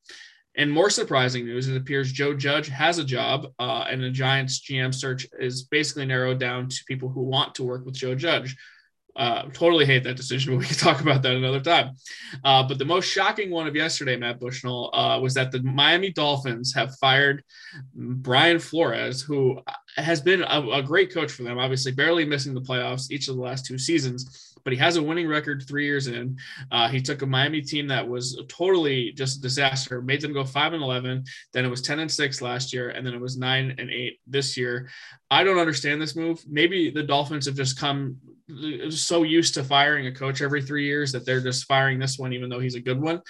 And 0.58 0.72
more 0.72 0.90
surprising 0.90 1.46
news, 1.46 1.68
it 1.68 1.76
appears 1.76 2.12
Joe 2.12 2.34
Judge 2.34 2.70
has 2.70 2.98
a 2.98 3.04
job, 3.04 3.48
uh, 3.60 3.86
and 3.90 4.02
the 4.02 4.10
Giants 4.10 4.62
GM 4.62 4.94
search 4.94 5.28
is 5.40 5.64
basically 5.64 6.06
narrowed 6.06 6.40
down 6.40 6.70
to 6.70 6.84
people 6.88 7.10
who 7.10 7.24
want 7.24 7.56
to 7.56 7.64
work 7.64 7.86
with 7.86 7.96
Joe 7.96 8.16
Judge. 8.16 8.56
Uh, 9.18 9.44
totally 9.54 9.86
hate 9.86 10.04
that 10.04 10.18
decision, 10.18 10.54
but 10.54 10.60
we 10.60 10.66
can 10.66 10.78
talk 10.78 11.02
about 11.02 11.22
that 11.24 11.36
another 11.36 11.60
time. 11.60 11.96
Uh, 12.44 12.64
but 12.64 12.78
the 12.78 12.86
most 12.86 13.06
shocking 13.06 13.50
one 13.50 13.68
of 13.68 13.76
yesterday, 13.76 14.16
Matt 14.16 14.40
Bushnell, 14.40 14.92
uh, 14.94 15.20
was 15.20 15.34
that 15.34 15.52
the 15.52 15.62
Miami 15.62 16.12
Dolphins 16.12 16.74
have 16.74 16.96
fired 16.98 17.44
Brian 17.94 18.60
Flores, 18.60 19.22
who 19.22 19.60
has 19.98 20.22
been 20.22 20.42
a, 20.42 20.62
a 20.70 20.84
great 20.84 21.14
coach 21.14 21.32
for 21.32 21.44
them, 21.44 21.58
obviously 21.58 21.92
barely 21.92 22.26
missing 22.26 22.54
the 22.54 22.62
playoffs 22.62 23.12
each 23.12 23.28
of 23.28 23.36
the 23.36 23.42
last 23.42 23.66
two 23.66 23.78
seasons 23.78 24.55
but 24.66 24.74
he 24.74 24.80
has 24.80 24.98
a 24.98 25.04
winning 25.04 25.28
record 25.28 25.64
three 25.66 25.86
years 25.86 26.08
in. 26.08 26.38
Uh, 26.72 26.90
he 26.90 27.00
took 27.00 27.22
a 27.22 27.26
Miami 27.26 27.62
team 27.62 27.88
that 27.88 28.06
was 28.06 28.42
totally 28.50 29.12
just 29.12 29.38
a 29.38 29.42
disaster, 29.42 30.02
made 30.02 30.20
them 30.20 30.34
go 30.34 30.44
five 30.44 30.74
and 30.74 30.84
eleven. 30.84 31.24
Then 31.54 31.64
it 31.64 31.70
was 31.70 31.84
ten 31.84 32.00
and 32.00 32.12
six 32.12 32.42
last 32.42 32.74
year, 32.74 32.90
and 32.90 33.06
then 33.06 33.14
it 33.14 33.22
was 33.22 33.38
nine 33.38 33.76
and 33.78 33.92
eight 33.92 34.20
this 34.28 34.58
year. 34.58 34.90
I 35.30 35.44
don't 35.44 35.60
understand 35.60 36.02
this 36.02 36.16
move. 36.16 36.44
Maybe 36.50 36.90
the 36.90 37.04
Dolphins 37.04 37.46
have 37.46 37.56
just 37.56 37.80
come 37.80 38.18
so 38.90 39.24
used 39.24 39.54
to 39.54 39.64
firing 39.64 40.08
a 40.08 40.12
coach 40.12 40.42
every 40.42 40.64
three 40.64 40.86
years 40.86 41.12
that 41.12 41.26
they're 41.26 41.42
just 41.42 41.66
firing 41.66 42.00
this 42.00 42.18
one, 42.18 42.34
even 42.34 42.50
though 42.50 42.60
he's 42.60 42.76
a 42.76 42.82
good 42.82 43.00
one. 43.00 43.22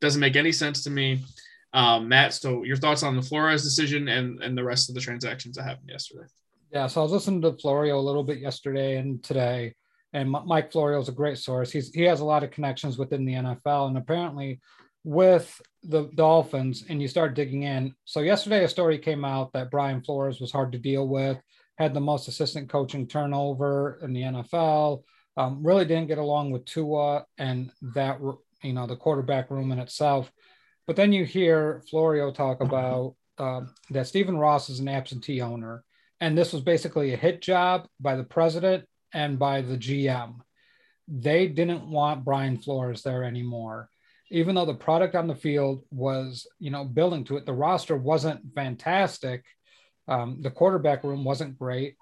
Doesn't 0.00 0.20
make 0.20 0.36
any 0.36 0.52
sense 0.52 0.82
to 0.84 0.90
me. 0.90 1.24
Um, 1.72 2.08
Matt, 2.08 2.34
so 2.34 2.64
your 2.64 2.76
thoughts 2.76 3.04
on 3.04 3.14
the 3.14 3.22
Flores 3.22 3.62
decision 3.62 4.08
and, 4.08 4.42
and 4.42 4.58
the 4.58 4.64
rest 4.64 4.88
of 4.88 4.96
the 4.96 5.00
transactions 5.00 5.56
that 5.56 5.62
happened 5.62 5.88
yesterday? 5.88 6.26
Yeah, 6.72 6.88
so 6.88 7.00
I 7.00 7.04
was 7.04 7.12
listening 7.12 7.42
to 7.42 7.52
Florio 7.52 7.98
a 7.98 8.00
little 8.00 8.24
bit 8.24 8.38
yesterday 8.38 8.96
and 8.96 9.22
today, 9.22 9.74
and 10.12 10.30
Mike 10.30 10.72
Florio 10.72 11.00
is 11.00 11.08
a 11.08 11.12
great 11.12 11.38
source. 11.38 11.70
He's 11.70 11.92
he 11.92 12.02
has 12.02 12.20
a 12.20 12.24
lot 12.24 12.42
of 12.42 12.50
connections 12.50 12.98
within 12.98 13.24
the 13.24 13.34
NFL, 13.34 13.88
and 13.88 13.98
apparently 13.98 14.60
with 15.04 15.60
the 15.82 16.10
Dolphins, 16.14 16.84
and 16.88 17.00
you 17.00 17.08
start 17.08 17.34
digging 17.34 17.62
in. 17.62 17.94
So 18.04 18.20
yesterday, 18.20 18.64
a 18.64 18.68
story 18.68 18.98
came 18.98 19.24
out 19.24 19.52
that 19.52 19.70
Brian 19.70 20.02
Flores 20.02 20.40
was 20.40 20.52
hard 20.52 20.72
to 20.72 20.78
deal 20.78 21.08
with, 21.08 21.38
had 21.78 21.94
the 21.94 22.00
most 22.00 22.28
assistant 22.28 22.68
coaching 22.68 23.06
turnover 23.06 23.98
in 24.02 24.12
the 24.12 24.22
NFL. 24.22 25.02
Um, 25.36 25.64
really 25.64 25.84
didn't 25.84 26.08
get 26.08 26.18
along 26.18 26.50
with 26.50 26.66
Tua 26.66 27.24
and 27.38 27.70
that 27.94 28.20
you 28.62 28.72
know 28.72 28.86
the 28.86 28.96
quarterback 28.96 29.50
room 29.50 29.72
in 29.72 29.78
itself. 29.78 30.30
But 30.86 30.96
then 30.96 31.12
you 31.12 31.24
hear 31.24 31.82
Florio 31.88 32.32
talk 32.32 32.60
about 32.60 33.14
uh, 33.38 33.62
that 33.90 34.08
Stephen 34.08 34.36
Ross 34.36 34.68
is 34.68 34.80
an 34.80 34.88
absentee 34.88 35.40
owner, 35.40 35.84
and 36.20 36.36
this 36.36 36.52
was 36.52 36.62
basically 36.62 37.14
a 37.14 37.16
hit 37.16 37.40
job 37.40 37.86
by 38.00 38.16
the 38.16 38.24
president 38.24 38.84
and 39.12 39.38
by 39.38 39.62
the 39.62 39.76
GM. 39.76 40.40
they 41.08 41.48
didn't 41.48 41.90
want 41.90 42.24
Brian 42.24 42.56
Flores 42.56 43.02
there 43.02 43.24
anymore. 43.24 43.88
Even 44.30 44.54
though 44.54 44.64
the 44.64 44.74
product 44.74 45.16
on 45.16 45.26
the 45.26 45.34
field 45.34 45.82
was, 45.90 46.46
you 46.60 46.70
know, 46.70 46.84
building 46.84 47.24
to 47.24 47.36
it, 47.36 47.46
the 47.46 47.52
roster 47.52 47.96
wasn't 47.96 48.54
fantastic. 48.54 49.44
Um, 50.06 50.38
the 50.40 50.52
quarterback 50.52 51.02
room 51.02 51.24
wasn't 51.24 51.58
great. 51.58 51.96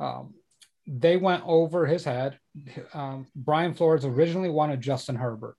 Um, 0.00 0.34
they 0.86 1.16
went 1.16 1.42
over 1.46 1.86
his 1.86 2.04
head. 2.04 2.38
Um, 2.94 3.26
Brian 3.34 3.74
Flores 3.74 4.04
originally 4.04 4.50
wanted 4.50 4.80
Justin 4.80 5.16
Herbert. 5.16 5.58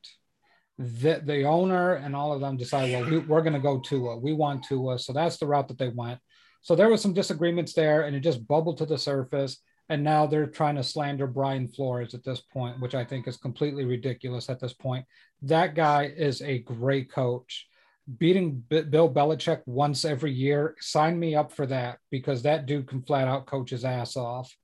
The, 0.77 1.21
the 1.23 1.43
owner 1.43 1.93
and 1.93 2.15
all 2.15 2.33
of 2.33 2.41
them 2.41 2.57
decided, 2.57 2.93
well, 2.93 3.09
we, 3.09 3.17
are 3.17 3.41
going 3.41 3.53
to 3.53 3.59
go 3.59 3.79
Tua. 3.79 4.17
We 4.17 4.33
want 4.33 4.63
Tua. 4.63 4.99
So 4.99 5.13
that's 5.13 5.37
the 5.37 5.47
route 5.47 5.67
that 5.67 5.77
they 5.77 5.89
went. 5.89 6.19
So 6.61 6.75
there 6.75 6.89
was 6.89 7.01
some 7.01 7.13
disagreements 7.13 7.73
there, 7.73 8.01
and 8.01 8.15
it 8.15 8.21
just 8.21 8.47
bubbled 8.47 8.79
to 8.79 8.87
the 8.87 8.97
surface. 8.97 9.61
And 9.89 10.03
now 10.03 10.25
they're 10.25 10.47
trying 10.47 10.75
to 10.75 10.83
slander 10.83 11.27
Brian 11.27 11.67
Flores 11.67 12.13
at 12.13 12.23
this 12.23 12.41
point, 12.41 12.79
which 12.79 12.95
I 12.95 13.05
think 13.05 13.27
is 13.27 13.37
completely 13.37 13.85
ridiculous 13.85 14.49
at 14.49 14.59
this 14.59 14.73
point. 14.73 15.05
That 15.43 15.75
guy 15.75 16.11
is 16.15 16.41
a 16.41 16.59
great 16.59 17.11
coach. 17.11 17.67
Beating 18.17 18.63
B- 18.67 18.81
Bill 18.81 19.11
Belichick 19.11 19.61
once 19.65 20.05
every 20.05 20.31
year, 20.31 20.75
sign 20.79 21.19
me 21.19 21.35
up 21.35 21.51
for 21.51 21.65
that 21.67 21.99
because 22.09 22.41
that 22.43 22.65
dude 22.65 22.87
can 22.87 23.03
flat 23.03 23.27
out 23.27 23.45
coach 23.45 23.69
his 23.69 23.85
ass 23.85 24.17
off. 24.17 24.55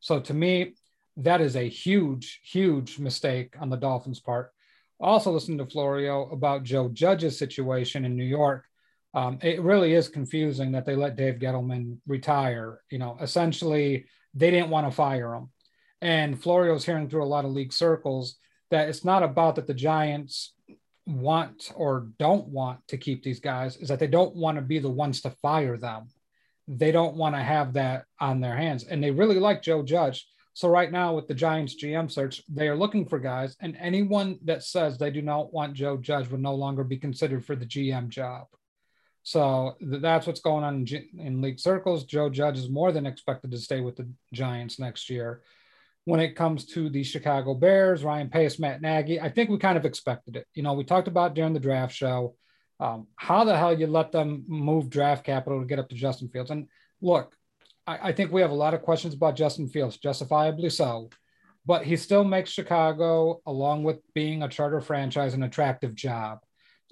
So 0.00 0.20
to 0.20 0.34
me, 0.34 0.74
that 1.18 1.40
is 1.40 1.56
a 1.56 1.68
huge, 1.68 2.40
huge 2.44 2.98
mistake 2.98 3.54
on 3.60 3.68
the 3.68 3.76
Dolphins' 3.76 4.20
part. 4.20 4.52
Also, 4.98 5.30
listening 5.30 5.58
to 5.58 5.66
Florio 5.66 6.28
about 6.30 6.62
Joe 6.62 6.88
Judge's 6.88 7.38
situation 7.38 8.04
in 8.04 8.16
New 8.16 8.24
York, 8.24 8.64
um, 9.14 9.38
it 9.42 9.60
really 9.62 9.94
is 9.94 10.08
confusing 10.08 10.72
that 10.72 10.86
they 10.86 10.94
let 10.94 11.16
Dave 11.16 11.36
Gettleman 11.36 11.98
retire. 12.06 12.80
You 12.90 12.98
know, 12.98 13.16
essentially, 13.20 14.06
they 14.34 14.50
didn't 14.50 14.70
want 14.70 14.86
to 14.86 14.94
fire 14.94 15.34
him. 15.34 15.50
And 16.00 16.40
Florio's 16.40 16.84
hearing 16.84 17.08
through 17.08 17.24
a 17.24 17.26
lot 17.26 17.44
of 17.44 17.50
league 17.50 17.72
circles 17.72 18.36
that 18.70 18.88
it's 18.88 19.04
not 19.04 19.22
about 19.22 19.56
that 19.56 19.66
the 19.66 19.74
Giants 19.74 20.54
want 21.06 21.72
or 21.74 22.08
don't 22.18 22.46
want 22.48 22.86
to 22.88 22.96
keep 22.96 23.22
these 23.22 23.40
guys, 23.40 23.76
is 23.76 23.88
that 23.88 23.98
they 23.98 24.06
don't 24.06 24.36
want 24.36 24.56
to 24.56 24.62
be 24.62 24.78
the 24.78 24.88
ones 24.88 25.20
to 25.22 25.30
fire 25.42 25.76
them. 25.76 26.08
They 26.68 26.92
don't 26.92 27.16
want 27.16 27.34
to 27.34 27.42
have 27.42 27.72
that 27.72 28.04
on 28.20 28.40
their 28.40 28.56
hands. 28.56 28.84
And 28.84 29.02
they 29.02 29.10
really 29.10 29.40
like 29.40 29.60
Joe 29.60 29.82
Judge. 29.82 30.26
So 30.54 30.68
right 30.68 30.90
now 30.90 31.14
with 31.14 31.26
the 31.26 31.34
Giants 31.34 31.74
GM 31.82 32.10
search, 32.10 32.42
they 32.48 32.68
are 32.68 32.76
looking 32.76 33.06
for 33.06 33.18
guys, 33.18 33.56
and 33.60 33.76
anyone 33.78 34.38
that 34.44 34.62
says 34.62 34.98
they 34.98 35.10
do 35.10 35.22
not 35.22 35.52
want 35.52 35.74
Joe 35.74 35.96
Judge 35.96 36.28
would 36.28 36.40
no 36.40 36.54
longer 36.54 36.84
be 36.84 36.96
considered 36.96 37.44
for 37.44 37.56
the 37.56 37.66
GM 37.66 38.08
job. 38.08 38.46
So 39.22 39.76
that's 39.80 40.26
what's 40.26 40.40
going 40.40 40.64
on 40.64 40.86
in, 40.86 41.20
in 41.20 41.40
league 41.40 41.60
circles. 41.60 42.04
Joe 42.04 42.30
Judge 42.30 42.58
is 42.58 42.70
more 42.70 42.92
than 42.92 43.06
expected 43.06 43.50
to 43.50 43.58
stay 43.58 43.80
with 43.80 43.96
the 43.96 44.08
Giants 44.32 44.78
next 44.78 45.10
year. 45.10 45.42
When 46.04 46.20
it 46.20 46.34
comes 46.34 46.64
to 46.66 46.88
the 46.88 47.04
Chicago 47.04 47.54
Bears, 47.54 48.02
Ryan 48.02 48.30
Pace, 48.30 48.58
Matt 48.58 48.80
Nagy, 48.80 49.20
I 49.20 49.28
think 49.28 49.50
we 49.50 49.58
kind 49.58 49.76
of 49.76 49.84
expected 49.84 50.36
it. 50.36 50.46
You 50.54 50.62
know, 50.62 50.72
we 50.72 50.84
talked 50.84 51.08
about 51.08 51.34
during 51.34 51.52
the 51.52 51.60
draft 51.60 51.94
show 51.94 52.34
um, 52.80 53.06
how 53.16 53.44
the 53.44 53.56
hell 53.56 53.78
you 53.78 53.86
let 53.86 54.10
them 54.10 54.44
move 54.48 54.88
draft 54.88 55.24
capital 55.24 55.60
to 55.60 55.66
get 55.66 55.78
up 55.78 55.90
to 55.90 55.94
Justin 55.94 56.28
Fields. 56.28 56.50
And 56.50 56.68
look, 57.02 57.36
I, 57.86 58.08
I 58.08 58.12
think 58.12 58.32
we 58.32 58.40
have 58.40 58.50
a 58.50 58.54
lot 58.54 58.72
of 58.72 58.80
questions 58.80 59.12
about 59.12 59.36
Justin 59.36 59.68
Fields, 59.68 59.98
justifiably 59.98 60.70
so. 60.70 61.10
But 61.66 61.84
he 61.84 61.96
still 61.96 62.24
makes 62.24 62.50
Chicago, 62.50 63.42
along 63.46 63.84
with 63.84 63.98
being 64.14 64.42
a 64.42 64.48
charter 64.48 64.80
franchise, 64.80 65.34
an 65.34 65.42
attractive 65.42 65.94
job 65.94 66.38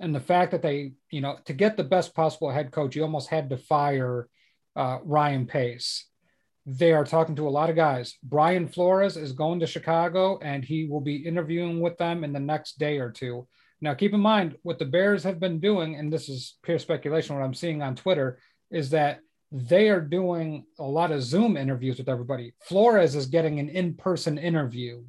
and 0.01 0.15
the 0.15 0.21
fact 0.21 0.53
that 0.53 0.63
they, 0.63 0.93
you 1.11 1.21
know, 1.21 1.39
to 1.47 1.53
get 1.53 1.77
the 1.77 1.85
best 1.85 2.15
possible 2.15 2.51
head 2.51 2.71
coach, 2.71 2.95
you 2.95 3.03
almost 3.03 3.29
had 3.29 3.51
to 3.51 3.57
fire 3.57 4.29
uh, 4.77 4.99
Ryan 5.03 5.47
Pace. 5.47 6.07
They 6.67 6.93
are 6.93 7.05
talking 7.05 7.37
to 7.37 7.49
a 7.49 7.51
lot 7.51 7.71
of 7.71 7.77
guys. 7.77 8.17
Brian 8.23 8.69
Flores 8.69 9.17
is 9.17 9.33
going 9.33 9.61
to 9.61 9.67
Chicago 9.67 10.39
and 10.43 10.65
he 10.65 10.87
will 10.87 11.01
be 11.01 11.17
interviewing 11.17 11.81
with 11.81 11.97
them 11.97 12.25
in 12.25 12.33
the 12.33 12.41
next 12.41 12.79
day 12.79 12.99
or 12.99 13.11
two. 13.11 13.47
Now, 13.81 13.95
keep 13.95 14.13
in 14.13 14.21
mind 14.21 14.57
what 14.63 14.79
the 14.79 14.85
Bears 14.85 15.23
have 15.23 15.39
been 15.39 15.61
doing, 15.61 15.95
and 15.95 16.13
this 16.13 16.29
is 16.29 16.59
pure 16.63 16.81
speculation, 16.81 17.37
what 17.37 17.45
I'm 17.45 17.55
seeing 17.55 17.81
on 17.81 17.95
Twitter 17.95 18.41
is 18.71 18.91
that 18.91 19.21
they 19.53 19.89
are 19.89 20.01
doing 20.01 20.67
a 20.79 20.85
lot 20.85 21.13
of 21.13 21.23
Zoom 21.23 21.57
interviews 21.57 21.99
with 21.99 22.09
everybody. 22.09 22.55
Flores 22.61 23.15
is 23.15 23.27
getting 23.27 23.61
an 23.61 23.69
in 23.69 23.95
person 23.95 24.37
interview 24.37 25.05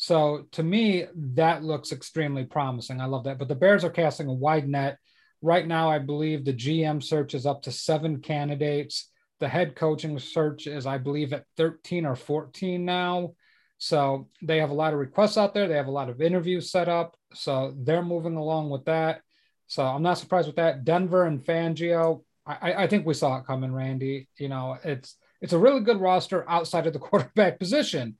so 0.00 0.46
to 0.52 0.62
me, 0.62 1.04
that 1.34 1.62
looks 1.62 1.92
extremely 1.92 2.44
promising. 2.44 3.02
I 3.02 3.04
love 3.04 3.24
that. 3.24 3.38
But 3.38 3.48
the 3.48 3.54
Bears 3.54 3.84
are 3.84 3.90
casting 3.90 4.28
a 4.28 4.32
wide 4.32 4.66
net. 4.66 4.96
Right 5.42 5.66
now, 5.66 5.90
I 5.90 5.98
believe 5.98 6.42
the 6.42 6.54
GM 6.54 7.02
search 7.02 7.34
is 7.34 7.44
up 7.44 7.60
to 7.64 7.70
seven 7.70 8.22
candidates. 8.22 9.10
The 9.40 9.48
head 9.48 9.76
coaching 9.76 10.18
search 10.18 10.66
is, 10.66 10.86
I 10.86 10.96
believe, 10.96 11.34
at 11.34 11.44
13 11.58 12.06
or 12.06 12.16
14 12.16 12.82
now. 12.82 13.34
So 13.76 14.30
they 14.40 14.56
have 14.60 14.70
a 14.70 14.74
lot 14.74 14.94
of 14.94 14.98
requests 14.98 15.36
out 15.36 15.52
there. 15.52 15.68
They 15.68 15.76
have 15.76 15.86
a 15.86 15.90
lot 15.90 16.08
of 16.08 16.22
interviews 16.22 16.70
set 16.70 16.88
up. 16.88 17.14
So 17.34 17.74
they're 17.76 18.02
moving 18.02 18.36
along 18.36 18.70
with 18.70 18.86
that. 18.86 19.20
So 19.66 19.84
I'm 19.84 20.02
not 20.02 20.16
surprised 20.16 20.46
with 20.46 20.56
that. 20.56 20.86
Denver 20.86 21.26
and 21.26 21.44
Fangio, 21.44 22.22
I, 22.46 22.72
I 22.72 22.86
think 22.86 23.04
we 23.04 23.12
saw 23.12 23.36
it 23.36 23.46
coming, 23.46 23.74
Randy. 23.74 24.28
You 24.38 24.48
know, 24.48 24.78
it's 24.82 25.16
it's 25.42 25.52
a 25.52 25.58
really 25.58 25.80
good 25.80 26.00
roster 26.00 26.48
outside 26.48 26.86
of 26.86 26.94
the 26.94 26.98
quarterback 27.06 27.58
position. 27.58 28.16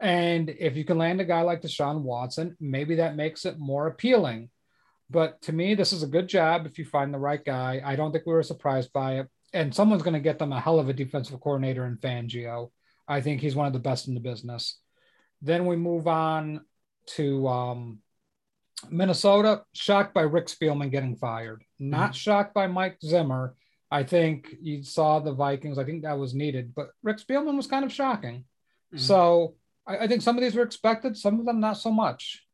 And 0.00 0.50
if 0.50 0.76
you 0.76 0.84
can 0.84 0.98
land 0.98 1.20
a 1.20 1.24
guy 1.24 1.42
like 1.42 1.62
Deshaun 1.62 2.02
Watson, 2.02 2.56
maybe 2.60 2.96
that 2.96 3.16
makes 3.16 3.44
it 3.44 3.58
more 3.58 3.86
appealing. 3.88 4.50
But 5.10 5.40
to 5.42 5.52
me, 5.52 5.74
this 5.74 5.92
is 5.92 6.02
a 6.02 6.08
good 6.08 6.28
job 6.28 6.66
if 6.66 6.78
you 6.78 6.84
find 6.84 7.12
the 7.12 7.18
right 7.18 7.44
guy. 7.44 7.82
I 7.84 7.96
don't 7.96 8.12
think 8.12 8.26
we 8.26 8.32
were 8.32 8.42
surprised 8.42 8.92
by 8.92 9.20
it. 9.20 9.28
And 9.52 9.74
someone's 9.74 10.02
going 10.02 10.14
to 10.14 10.20
get 10.20 10.38
them 10.38 10.52
a 10.52 10.60
hell 10.60 10.78
of 10.78 10.88
a 10.88 10.92
defensive 10.92 11.40
coordinator 11.40 11.86
in 11.86 11.96
Fangio. 11.96 12.70
I 13.08 13.22
think 13.22 13.40
he's 13.40 13.56
one 13.56 13.66
of 13.66 13.72
the 13.72 13.78
best 13.78 14.06
in 14.06 14.14
the 14.14 14.20
business. 14.20 14.78
Then 15.40 15.64
we 15.64 15.76
move 15.76 16.06
on 16.06 16.60
to 17.16 17.48
um, 17.48 17.98
Minnesota, 18.90 19.62
shocked 19.72 20.14
by 20.14 20.22
Rick 20.22 20.46
Spielman 20.46 20.90
getting 20.90 21.16
fired. 21.16 21.64
Not 21.78 22.10
mm-hmm. 22.10 22.12
shocked 22.12 22.54
by 22.54 22.66
Mike 22.66 22.98
Zimmer. 23.02 23.54
I 23.90 24.02
think 24.02 24.54
you 24.60 24.82
saw 24.82 25.18
the 25.18 25.32
Vikings. 25.32 25.78
I 25.78 25.84
think 25.84 26.02
that 26.02 26.18
was 26.18 26.34
needed, 26.34 26.74
but 26.74 26.90
Rick 27.02 27.18
Spielman 27.18 27.56
was 27.56 27.66
kind 27.66 27.84
of 27.84 27.92
shocking. 27.92 28.44
Mm-hmm. 28.92 28.98
So 28.98 29.54
I, 29.88 30.04
I 30.04 30.06
think 30.06 30.22
some 30.22 30.36
of 30.36 30.42
these 30.42 30.54
were 30.54 30.62
expected, 30.62 31.16
some 31.16 31.40
of 31.40 31.46
them 31.46 31.60
not 31.60 31.78
so 31.78 31.90
much. 31.90 32.44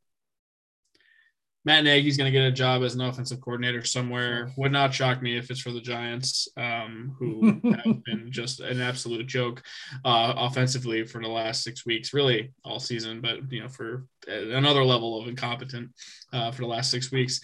Matt 1.66 1.84
Nagy's 1.84 2.18
going 2.18 2.30
to 2.30 2.38
get 2.38 2.46
a 2.46 2.52
job 2.52 2.82
as 2.82 2.94
an 2.94 3.00
offensive 3.00 3.40
coordinator 3.40 3.82
somewhere. 3.84 4.50
Would 4.58 4.70
not 4.70 4.92
shock 4.92 5.22
me 5.22 5.38
if 5.38 5.50
it's 5.50 5.60
for 5.60 5.70
the 5.70 5.80
Giants, 5.80 6.46
um, 6.58 7.16
who 7.18 7.58
have 7.84 8.04
been 8.04 8.30
just 8.30 8.60
an 8.60 8.82
absolute 8.82 9.26
joke 9.26 9.62
uh, 10.04 10.34
offensively 10.36 11.04
for 11.04 11.22
the 11.22 11.28
last 11.28 11.62
six 11.62 11.86
weeks, 11.86 12.12
really 12.12 12.52
all 12.66 12.78
season, 12.78 13.22
but 13.22 13.50
you 13.50 13.62
know 13.62 13.68
for 13.68 14.04
another 14.28 14.84
level 14.84 15.20
of 15.20 15.26
incompetent 15.26 15.90
uh, 16.34 16.50
for 16.50 16.62
the 16.62 16.68
last 16.68 16.90
six 16.90 17.10
weeks 17.10 17.40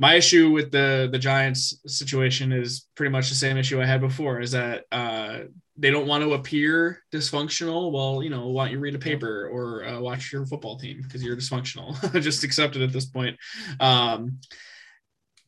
my 0.00 0.14
issue 0.14 0.50
with 0.50 0.70
the 0.70 1.10
the 1.12 1.18
Giants 1.18 1.78
situation 1.86 2.52
is 2.52 2.86
pretty 2.94 3.10
much 3.10 3.28
the 3.28 3.34
same 3.34 3.58
issue 3.58 3.82
I 3.82 3.84
had 3.84 4.00
before. 4.00 4.40
Is 4.40 4.52
that 4.52 4.84
uh, 4.90 5.40
they 5.80 5.90
don't 5.90 6.06
want 6.06 6.22
to 6.22 6.34
appear 6.34 7.02
dysfunctional. 7.10 7.90
Well, 7.90 8.22
you 8.22 8.28
know, 8.28 8.48
why 8.48 8.66
don't 8.66 8.74
you 8.74 8.78
read 8.80 8.94
a 8.94 8.98
paper 8.98 9.48
or 9.48 9.84
uh, 9.84 9.98
watch 9.98 10.30
your 10.32 10.44
football 10.44 10.78
team 10.78 11.00
because 11.02 11.22
you're 11.22 11.36
dysfunctional? 11.36 11.96
Just 12.22 12.44
accept 12.44 12.76
it 12.76 12.82
at 12.82 12.92
this 12.92 13.06
point. 13.06 13.38
Um, 13.80 14.38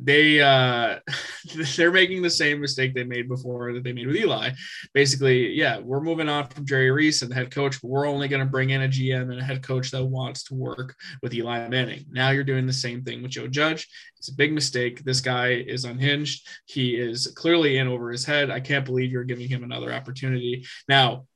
they 0.05 0.40
uh 0.40 0.98
they're 1.76 1.92
making 1.92 2.22
the 2.22 2.30
same 2.30 2.61
mistake 2.61 2.94
they 2.94 3.05
made 3.05 3.28
before 3.28 3.72
that 3.72 3.84
they 3.84 3.92
made 3.92 4.07
with 4.07 4.16
Eli. 4.16 4.50
Basically, 4.94 5.53
yeah, 5.53 5.78
we're 5.78 6.00
moving 6.00 6.28
on 6.28 6.46
from 6.48 6.66
Jerry 6.66 6.90
Reese 6.90 7.22
and 7.22 7.30
the 7.30 7.34
head 7.34 7.50
coach, 7.50 7.82
we're 7.82 8.07
only 8.07 8.28
going 8.28 8.40
to 8.40 8.50
bring 8.50 8.70
in 8.70 8.82
a 8.82 8.88
GM 8.88 9.30
and 9.30 9.40
a 9.40 9.44
head 9.44 9.62
coach 9.62 9.90
that 9.90 10.05
wants 10.05 10.44
to 10.44 10.55
work 10.55 10.94
with 11.22 11.34
Eli 11.34 11.68
Manning. 11.68 12.05
Now 12.11 12.30
you're 12.30 12.44
doing 12.44 12.66
the 12.66 12.72
same 12.72 13.03
thing 13.03 13.22
with 13.22 13.32
Joe 13.32 13.48
Judge. 13.48 13.88
It's 14.18 14.30
a 14.30 14.34
big 14.34 14.53
mistake. 14.53 15.05
This 15.05 15.20
guy 15.20 15.48
is 15.48 15.84
unhinged. 15.84 16.48
He 16.66 16.94
is 16.94 17.26
clearly 17.36 17.78
in 17.78 17.88
over 17.88 18.11
his 18.11 18.24
head. 18.24 18.50
I 18.50 18.61
can't 18.61 18.84
believe 18.84 19.11
you're 19.11 19.24
giving 19.24 19.48
him 19.48 19.64
another 19.64 19.92
opportunity. 19.92 20.64
Now, 20.88 21.26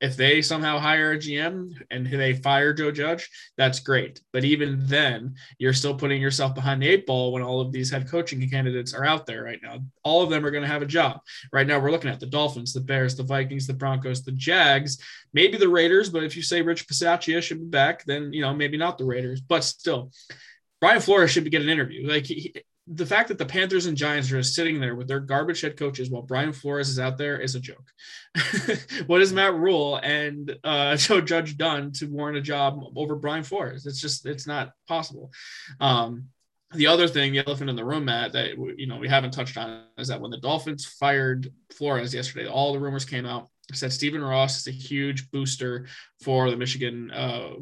if 0.00 0.16
they 0.16 0.42
somehow 0.42 0.78
hire 0.78 1.12
a 1.12 1.18
GM 1.18 1.74
and 1.90 2.06
they 2.06 2.34
fire 2.34 2.72
Joe 2.72 2.90
Judge, 2.90 3.28
that's 3.56 3.80
great. 3.80 4.20
But 4.32 4.44
even 4.44 4.78
then, 4.86 5.34
you're 5.58 5.72
still 5.72 5.94
putting 5.94 6.20
yourself 6.20 6.54
behind 6.54 6.82
the 6.82 6.88
eight 6.88 7.06
ball 7.06 7.32
when 7.32 7.42
all 7.42 7.60
of 7.60 7.72
these 7.72 7.90
head 7.90 8.08
coaching 8.08 8.48
candidates 8.48 8.94
are 8.94 9.04
out 9.04 9.26
there 9.26 9.42
right 9.42 9.60
now. 9.62 9.78
All 10.04 10.22
of 10.22 10.30
them 10.30 10.44
are 10.44 10.50
going 10.50 10.62
to 10.62 10.68
have 10.68 10.82
a 10.82 10.86
job. 10.86 11.20
Right 11.52 11.66
now, 11.66 11.78
we're 11.78 11.90
looking 11.90 12.10
at 12.10 12.20
the 12.20 12.26
Dolphins, 12.26 12.72
the 12.72 12.80
Bears, 12.80 13.16
the 13.16 13.22
Vikings, 13.22 13.66
the 13.66 13.74
Broncos, 13.74 14.22
the 14.22 14.32
Jags, 14.32 14.98
maybe 15.32 15.56
the 15.56 15.68
Raiders. 15.68 16.10
But 16.10 16.24
if 16.24 16.36
you 16.36 16.42
say 16.42 16.62
Rich 16.62 16.86
Bisaccia 16.86 17.42
should 17.42 17.60
be 17.60 17.66
back, 17.66 18.04
then, 18.04 18.32
you 18.32 18.42
know, 18.42 18.54
maybe 18.54 18.76
not 18.76 18.98
the 18.98 19.04
Raiders. 19.04 19.40
But 19.40 19.64
still, 19.64 20.10
Brian 20.80 21.00
Flores 21.00 21.30
should 21.30 21.44
be 21.44 21.50
getting 21.50 21.68
an 21.68 21.72
interview. 21.72 22.08
Like 22.08 22.26
he, 22.26 22.54
the 22.88 23.06
fact 23.06 23.28
that 23.28 23.38
the 23.38 23.46
Panthers 23.46 23.86
and 23.86 23.96
Giants 23.96 24.30
are 24.30 24.38
just 24.38 24.54
sitting 24.54 24.78
there 24.78 24.94
with 24.94 25.08
their 25.08 25.18
garbage 25.18 25.60
head 25.60 25.76
coaches 25.76 26.08
while 26.08 26.22
Brian 26.22 26.52
Flores 26.52 26.88
is 26.88 27.00
out 27.00 27.18
there 27.18 27.38
is 27.38 27.56
a 27.56 27.60
joke. 27.60 27.92
what 29.06 29.20
is 29.20 29.32
Matt 29.32 29.54
Rhule 29.54 29.96
and 30.02 30.56
uh, 30.62 30.96
Joe 30.96 31.20
Judge 31.20 31.56
done 31.56 31.90
to 31.92 32.06
warrant 32.06 32.38
a 32.38 32.42
job 32.42 32.80
over 32.94 33.16
Brian 33.16 33.42
Flores? 33.42 33.86
It's 33.86 34.00
just 34.00 34.24
it's 34.26 34.46
not 34.46 34.72
possible. 34.86 35.32
Um, 35.80 36.28
the 36.74 36.86
other 36.86 37.08
thing, 37.08 37.32
the 37.32 37.44
elephant 37.46 37.70
in 37.70 37.76
the 37.76 37.84
room, 37.84 38.04
Matt, 38.04 38.32
that 38.32 38.56
you 38.76 38.86
know 38.86 38.98
we 38.98 39.08
haven't 39.08 39.32
touched 39.32 39.56
on 39.56 39.84
is 39.98 40.08
that 40.08 40.20
when 40.20 40.30
the 40.30 40.38
Dolphins 40.38 40.84
fired 40.84 41.52
Flores 41.72 42.14
yesterday, 42.14 42.48
all 42.48 42.72
the 42.72 42.80
rumors 42.80 43.04
came 43.04 43.26
out 43.26 43.48
said 43.72 43.92
Stephen 43.92 44.22
Ross 44.22 44.60
is 44.60 44.66
a 44.68 44.70
huge 44.70 45.30
booster 45.30 45.86
for 46.22 46.50
the 46.50 46.56
Michigan 46.56 47.10
uh, 47.10 47.54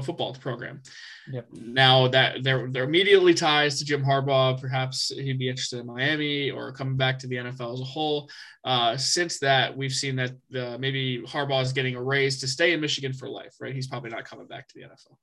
football 0.00 0.34
program. 0.34 0.82
Yep. 1.30 1.48
Now 1.52 2.08
that 2.08 2.42
they're 2.42 2.68
they're 2.70 2.84
immediately 2.84 3.34
ties 3.34 3.78
to 3.78 3.84
Jim 3.84 4.04
Harbaugh, 4.04 4.60
perhaps 4.60 5.08
he'd 5.08 5.38
be 5.38 5.48
interested 5.48 5.80
in 5.80 5.86
Miami 5.86 6.50
or 6.50 6.72
coming 6.72 6.96
back 6.96 7.18
to 7.18 7.26
the 7.26 7.36
NFL 7.36 7.74
as 7.74 7.80
a 7.80 7.84
whole. 7.84 8.30
Uh, 8.64 8.96
since 8.96 9.38
that, 9.40 9.76
we've 9.76 9.92
seen 9.92 10.16
that 10.16 10.32
uh, 10.56 10.78
maybe 10.78 11.22
Harbaugh 11.26 11.62
is 11.62 11.72
getting 11.72 11.96
a 11.96 12.02
raise 12.02 12.40
to 12.40 12.48
stay 12.48 12.72
in 12.72 12.80
Michigan 12.80 13.12
for 13.12 13.28
life. 13.28 13.56
Right? 13.60 13.74
He's 13.74 13.88
probably 13.88 14.10
not 14.10 14.24
coming 14.24 14.46
back 14.46 14.68
to 14.68 14.74
the 14.74 14.82
NFL. 14.82 15.16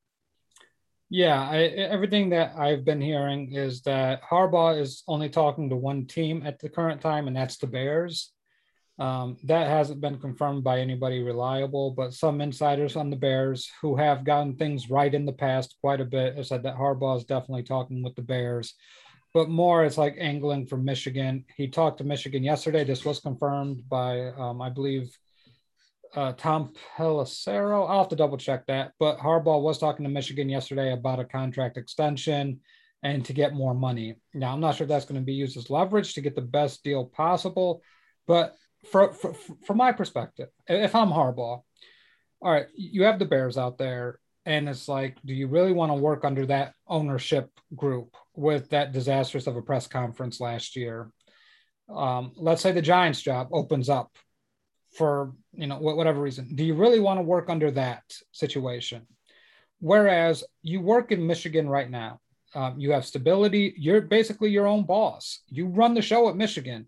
Yeah, 1.09 1.41
I, 1.41 1.59
everything 1.59 2.29
that 2.31 2.57
I've 2.57 2.83
been 2.83 2.99
hearing 2.99 3.53
is 3.53 3.81
that 3.83 4.21
Harbaugh 4.21 4.79
is 4.79 5.03
only 5.07 5.29
talking 5.29 5.69
to 5.69 5.75
one 5.77 6.05
team 6.05 6.43
at 6.45 6.59
the 6.59 6.67
current 6.67 6.99
time, 6.99 7.27
and 7.27 7.35
that's 7.35 7.57
the 7.57 7.67
Bears. 7.67 8.33
Um, 8.99 9.37
that 9.43 9.67
hasn't 9.67 10.01
been 10.01 10.17
confirmed 10.17 10.63
by 10.63 10.79
anybody 10.79 11.21
reliable, 11.21 11.91
but 11.91 12.13
some 12.13 12.41
insiders 12.41 12.95
on 12.95 13.11
the 13.11 13.15
Bears 13.15 13.69
who 13.81 13.95
have 13.95 14.23
gotten 14.23 14.55
things 14.55 14.89
right 14.89 15.13
in 15.13 15.25
the 15.25 15.33
past 15.33 15.75
quite 15.81 16.01
a 16.01 16.05
bit 16.05 16.35
have 16.35 16.47
said 16.47 16.63
that 16.63 16.75
Harbaugh 16.75 17.17
is 17.17 17.25
definitely 17.25 17.63
talking 17.63 18.01
with 18.01 18.15
the 18.15 18.23
Bears. 18.23 18.73
But 19.35 19.49
more, 19.49 19.85
it's 19.85 19.99
like 19.99 20.15
angling 20.17 20.65
from 20.65 20.83
Michigan. 20.83 21.45
He 21.55 21.67
talked 21.67 21.99
to 21.99 22.03
Michigan 22.03 22.43
yesterday. 22.43 22.83
This 22.83 23.05
was 23.05 23.19
confirmed 23.19 23.83
by, 23.87 24.29
um, 24.29 24.61
I 24.63 24.69
believe, 24.69 25.15
uh, 26.15 26.33
Tom 26.33 26.73
Pelissero. 26.97 27.87
I'll 27.87 27.99
have 27.99 28.09
to 28.09 28.15
double 28.15 28.37
check 28.37 28.65
that. 28.65 28.93
But 28.99 29.19
Harbaugh 29.19 29.61
was 29.61 29.77
talking 29.77 30.05
to 30.05 30.11
Michigan 30.11 30.49
yesterday 30.49 30.91
about 30.91 31.19
a 31.19 31.25
contract 31.25 31.77
extension 31.77 32.61
and 33.03 33.23
to 33.25 33.33
get 33.33 33.53
more 33.53 33.75
money. 33.75 34.15
Now, 34.33 34.53
I'm 34.53 34.59
not 34.59 34.75
sure 34.75 34.87
that's 34.87 35.05
going 35.05 35.21
to 35.21 35.25
be 35.25 35.33
used 35.33 35.55
as 35.55 35.69
leverage 35.69 36.15
to 36.15 36.21
get 36.21 36.35
the 36.35 36.41
best 36.41 36.83
deal 36.83 37.05
possible. 37.05 37.83
But 38.25 38.55
for, 38.91 39.13
from 39.13 39.77
my 39.77 39.91
perspective, 39.91 40.49
if 40.67 40.95
I'm 40.95 41.09
Harbaugh, 41.09 41.61
all 42.41 42.51
right, 42.51 42.67
you 42.75 43.03
have 43.03 43.19
the 43.19 43.25
Bears 43.25 43.57
out 43.57 43.77
there, 43.77 44.19
and 44.45 44.69
it's 44.69 44.88
like, 44.88 45.17
do 45.25 45.33
you 45.33 45.47
really 45.47 45.73
want 45.73 45.91
to 45.91 45.95
work 45.95 46.23
under 46.23 46.45
that 46.45 46.73
ownership 46.88 47.49
group 47.75 48.15
with 48.35 48.69
that 48.69 48.93
disastrous 48.93 49.47
of 49.47 49.57
a 49.57 49.61
press 49.61 49.88
conference 49.88 50.39
last 50.39 50.75
year? 50.75 51.11
Um, 51.89 52.33
let's 52.35 52.61
say 52.61 52.71
the 52.71 52.81
Giants 52.81 53.21
job 53.21 53.49
opens 53.51 53.89
up 53.89 54.11
for 54.95 55.33
you 55.53 55.67
know 55.67 55.77
whatever 55.77 56.21
reason. 56.21 56.55
Do 56.55 56.63
you 56.63 56.75
really 56.75 56.99
want 56.99 57.17
to 57.19 57.23
work 57.23 57.49
under 57.49 57.71
that 57.71 58.03
situation? 58.31 59.05
Whereas 59.79 60.43
you 60.63 60.81
work 60.81 61.11
in 61.11 61.27
Michigan 61.27 61.69
right 61.69 61.89
now, 61.89 62.19
um, 62.55 62.79
you 62.79 62.91
have 62.91 63.05
stability. 63.05 63.73
You're 63.77 64.01
basically 64.01 64.49
your 64.49 64.65
own 64.65 64.85
boss. 64.85 65.41
You 65.49 65.67
run 65.67 65.93
the 65.93 66.01
show 66.01 66.29
at 66.29 66.35
Michigan 66.35 66.88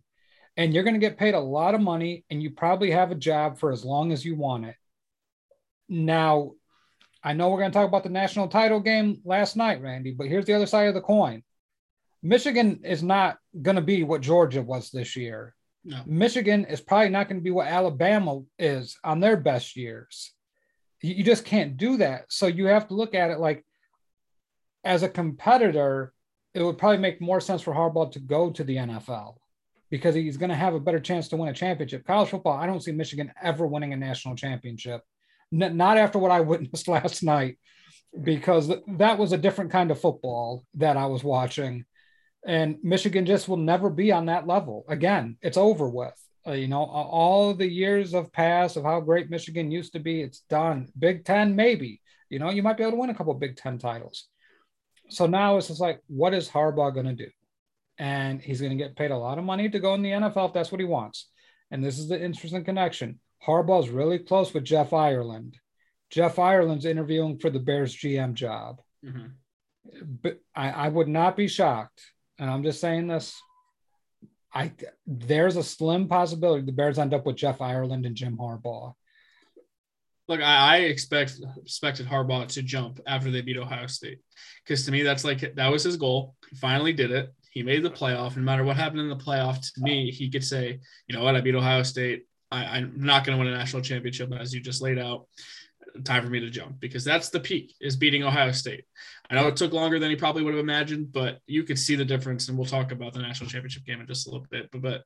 and 0.59 0.73
you're 0.73 0.83
going 0.83 0.93
to 0.93 0.99
get 0.99 1.17
paid 1.17 1.35
a 1.35 1.39
lot 1.39 1.73
of 1.73 1.79
money 1.79 2.25
and 2.29 2.43
you 2.43 2.51
probably 2.51 2.91
have 2.91 3.11
a 3.11 3.15
job 3.15 3.57
for 3.57 3.71
as 3.71 3.85
long 3.85 4.11
as 4.11 4.25
you 4.25 4.35
want 4.35 4.65
it. 4.65 4.75
Now, 5.87 6.51
I 7.23 7.31
know 7.31 7.49
we're 7.49 7.59
going 7.59 7.71
to 7.71 7.73
talk 7.73 7.87
about 7.87 8.03
the 8.03 8.09
national 8.09 8.49
title 8.49 8.81
game 8.81 9.21
last 9.23 9.55
night, 9.55 9.81
Randy, 9.81 10.11
but 10.11 10.27
here's 10.27 10.43
the 10.43 10.53
other 10.53 10.65
side 10.65 10.89
of 10.89 10.95
the 10.95 11.01
coin. 11.01 11.43
Michigan 12.21 12.81
is 12.83 13.01
not 13.01 13.37
going 13.61 13.77
to 13.77 13.81
be 13.81 14.03
what 14.03 14.19
Georgia 14.19 14.61
was 14.61 14.91
this 14.91 15.15
year. 15.15 15.55
No. 15.85 16.01
Michigan 16.05 16.65
is 16.65 16.81
probably 16.81 17.07
not 17.07 17.29
going 17.29 17.39
to 17.39 17.43
be 17.43 17.51
what 17.51 17.67
Alabama 17.67 18.41
is 18.59 18.97
on 19.01 19.21
their 19.21 19.37
best 19.37 19.77
years. 19.77 20.33
You 21.01 21.23
just 21.23 21.45
can't 21.45 21.77
do 21.77 21.95
that. 21.97 22.25
So 22.27 22.47
you 22.47 22.65
have 22.65 22.89
to 22.89 22.95
look 22.95 23.15
at 23.15 23.31
it 23.31 23.39
like 23.39 23.65
as 24.83 25.03
a 25.03 25.09
competitor, 25.09 26.11
it 26.53 26.61
would 26.61 26.77
probably 26.77 26.97
make 26.97 27.21
more 27.21 27.39
sense 27.39 27.61
for 27.61 27.73
Harbaugh 27.73 28.11
to 28.11 28.19
go 28.19 28.49
to 28.51 28.63
the 28.65 28.75
NFL 28.75 29.35
because 29.89 30.15
he's 30.15 30.37
going 30.37 30.49
to 30.49 30.55
have 30.55 30.73
a 30.73 30.79
better 30.79 30.99
chance 30.99 31.27
to 31.29 31.37
win 31.37 31.49
a 31.49 31.53
championship. 31.53 32.05
College 32.05 32.29
football, 32.29 32.57
I 32.57 32.65
don't 32.67 32.83
see 32.83 32.91
Michigan 32.91 33.31
ever 33.41 33.65
winning 33.65 33.93
a 33.93 33.97
national 33.97 34.35
championship. 34.35 35.01
N- 35.53 35.77
not 35.77 35.97
after 35.97 36.19
what 36.19 36.31
I 36.31 36.39
witnessed 36.41 36.87
last 36.87 37.23
night, 37.23 37.57
because 38.21 38.71
that 38.97 39.17
was 39.17 39.31
a 39.31 39.37
different 39.37 39.71
kind 39.71 39.91
of 39.91 39.99
football 39.99 40.63
that 40.75 40.97
I 40.97 41.07
was 41.07 41.23
watching. 41.23 41.85
And 42.45 42.77
Michigan 42.83 43.25
just 43.25 43.47
will 43.47 43.57
never 43.57 43.89
be 43.89 44.11
on 44.11 44.27
that 44.27 44.47
level. 44.47 44.85
Again, 44.87 45.37
it's 45.41 45.57
over 45.57 45.89
with. 45.89 46.13
Uh, 46.47 46.53
you 46.53 46.67
know, 46.67 46.83
all 46.83 47.53
the 47.53 47.67
years 47.67 48.13
have 48.13 48.31
passed 48.31 48.77
of 48.77 48.83
how 48.83 49.01
great 49.01 49.29
Michigan 49.29 49.71
used 49.71 49.93
to 49.93 49.99
be, 49.99 50.21
it's 50.21 50.39
done. 50.49 50.87
Big 50.97 51.25
Ten, 51.25 51.55
maybe. 51.55 52.01
You 52.29 52.39
know, 52.39 52.49
you 52.49 52.63
might 52.63 52.77
be 52.77 52.83
able 52.83 52.91
to 52.93 52.97
win 52.97 53.09
a 53.09 53.15
couple 53.15 53.33
Big 53.33 53.57
Ten 53.57 53.77
titles. 53.77 54.27
So 55.09 55.25
now 55.25 55.57
it's 55.57 55.67
just 55.67 55.81
like, 55.81 55.99
what 56.07 56.33
is 56.33 56.47
Harbaugh 56.47 56.93
going 56.93 57.07
to 57.07 57.13
do? 57.13 57.29
And 57.99 58.41
he's 58.41 58.61
going 58.61 58.75
to 58.75 58.81
get 58.83 58.95
paid 58.95 59.11
a 59.11 59.17
lot 59.17 59.37
of 59.37 59.43
money 59.43 59.69
to 59.69 59.79
go 59.79 59.93
in 59.93 60.01
the 60.01 60.11
NFL 60.11 60.47
if 60.47 60.53
that's 60.53 60.71
what 60.71 60.79
he 60.79 60.87
wants. 60.87 61.27
And 61.69 61.83
this 61.83 61.99
is 61.99 62.07
the 62.07 62.19
interesting 62.19 62.63
connection. 62.63 63.19
Harbaugh's 63.45 63.89
really 63.89 64.19
close 64.19 64.53
with 64.53 64.63
Jeff 64.63 64.93
Ireland. 64.93 65.57
Jeff 66.09 66.39
Ireland's 66.39 66.85
interviewing 66.85 67.37
for 67.37 67.49
the 67.49 67.59
Bears 67.59 67.95
GM 67.95 68.33
job. 68.33 68.81
Mm-hmm. 69.05 69.27
But 70.21 70.39
I, 70.55 70.69
I 70.71 70.89
would 70.89 71.07
not 71.07 71.35
be 71.35 71.47
shocked, 71.47 72.01
and 72.37 72.49
I'm 72.49 72.63
just 72.63 72.81
saying 72.81 73.07
this. 73.07 73.39
I 74.53 74.71
there's 75.05 75.57
a 75.57 75.63
slim 75.63 76.07
possibility 76.07 76.65
the 76.65 76.71
Bears 76.71 76.97
end 76.97 77.13
up 77.13 77.25
with 77.25 77.35
Jeff 77.35 77.61
Ireland 77.61 78.05
and 78.05 78.15
Jim 78.15 78.37
Harbaugh. 78.37 78.93
Look, 80.27 80.41
I, 80.41 80.75
I 80.75 80.77
expect 80.81 81.39
expected 81.57 82.07
Harbaugh 82.07 82.47
to 82.49 82.61
jump 82.61 82.99
after 83.07 83.31
they 83.31 83.41
beat 83.41 83.57
Ohio 83.57 83.87
State 83.87 84.19
because 84.63 84.85
to 84.85 84.91
me 84.91 85.03
that's 85.03 85.23
like 85.23 85.55
that 85.55 85.71
was 85.71 85.83
his 85.83 85.97
goal. 85.97 86.35
He 86.49 86.55
finally 86.55 86.93
did 86.93 87.11
it. 87.11 87.33
He 87.49 87.63
made 87.63 87.83
the 87.83 87.89
playoff. 87.89 88.35
No 88.35 88.43
matter 88.43 88.63
what 88.63 88.77
happened 88.77 89.01
in 89.01 89.09
the 89.09 89.15
playoff, 89.15 89.59
to 89.73 89.81
me, 89.81 90.11
he 90.11 90.29
could 90.29 90.43
say, 90.43 90.79
you 91.07 91.15
know 91.15 91.23
what, 91.23 91.35
I 91.35 91.41
beat 91.41 91.55
Ohio 91.55 91.83
State. 91.83 92.25
I, 92.51 92.79
am 92.79 92.93
not 92.97 93.25
going 93.25 93.37
to 93.37 93.43
win 93.43 93.53
a 93.53 93.57
national 93.57 93.81
championship 93.81 94.33
as 94.33 94.53
you 94.53 94.59
just 94.59 94.81
laid 94.81 94.97
out. 94.97 95.25
Time 96.03 96.23
for 96.23 96.29
me 96.29 96.39
to 96.39 96.51
jump 96.51 96.79
because 96.79 97.03
that's 97.03 97.29
the 97.29 97.39
peak 97.39 97.73
is 97.81 97.95
beating 97.95 98.23
Ohio 98.23 98.51
State. 98.51 98.85
I 99.29 99.35
know 99.35 99.47
it 99.47 99.55
took 99.55 99.73
longer 99.73 99.99
than 99.99 100.11
he 100.11 100.15
probably 100.15 100.43
would 100.43 100.53
have 100.53 100.63
imagined, 100.63 101.11
but 101.11 101.39
you 101.47 101.63
could 101.63 101.79
see 101.79 101.95
the 101.95 102.05
difference. 102.05 102.47
And 102.47 102.57
we'll 102.57 102.67
talk 102.67 102.91
about 102.91 103.13
the 103.13 103.21
national 103.21 103.49
championship 103.49 103.85
game 103.85 103.99
in 103.99 104.07
just 104.07 104.27
a 104.27 104.29
little 104.29 104.45
bit. 104.49 104.69
But, 104.71 104.81
but 104.81 105.03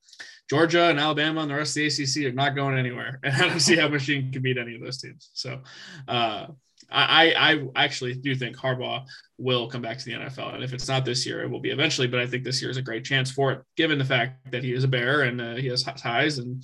Georgia 0.50 0.90
and 0.90 1.00
Alabama 1.00 1.42
and 1.42 1.52
the 1.52 1.56
rest 1.56 1.78
of 1.78 1.84
the 1.84 1.88
ACC 1.88 2.32
are 2.32 2.36
not 2.36 2.56
going 2.56 2.78
anywhere. 2.78 3.20
And 3.24 3.34
I 3.34 3.48
don't 3.48 3.60
see 3.60 3.78
how 3.78 3.88
Michigan 3.88 4.32
can 4.32 4.42
beat 4.42 4.58
any 4.58 4.76
of 4.76 4.82
those 4.82 5.00
teams. 5.00 5.30
So, 5.34 5.62
uh, 6.08 6.48
I, 6.94 7.34
I 7.36 7.68
actually 7.76 8.14
do 8.14 8.36
think 8.36 8.56
Harbaugh 8.56 9.06
will 9.38 9.68
come 9.68 9.82
back 9.82 9.98
to 9.98 10.06
the 10.06 10.14
NFL, 10.14 10.54
and 10.54 10.64
if 10.64 10.74
it's 10.74 10.88
not 10.88 11.06
this 11.06 11.26
year, 11.26 11.42
it 11.42 11.50
will 11.50 11.60
be 11.60 11.72
eventually. 11.72 12.08
But 12.08 12.20
I 12.20 12.28
think 12.28 12.44
this 12.44 12.62
year 12.62 12.70
is 12.70 12.78
a 12.78 12.82
great 12.82 13.04
chance 13.04 13.32
for 13.32 13.52
it, 13.52 13.62
given 13.76 13.98
the 13.98 14.06
fact 14.06 14.52
that 14.52 14.64
he 14.64 14.74
is 14.74 14.84
a 14.84 14.88
bear 14.88 15.24
and 15.24 15.42
uh, 15.42 15.56
he 15.56 15.68
has 15.68 15.84
ties, 15.84 16.38
and 16.38 16.64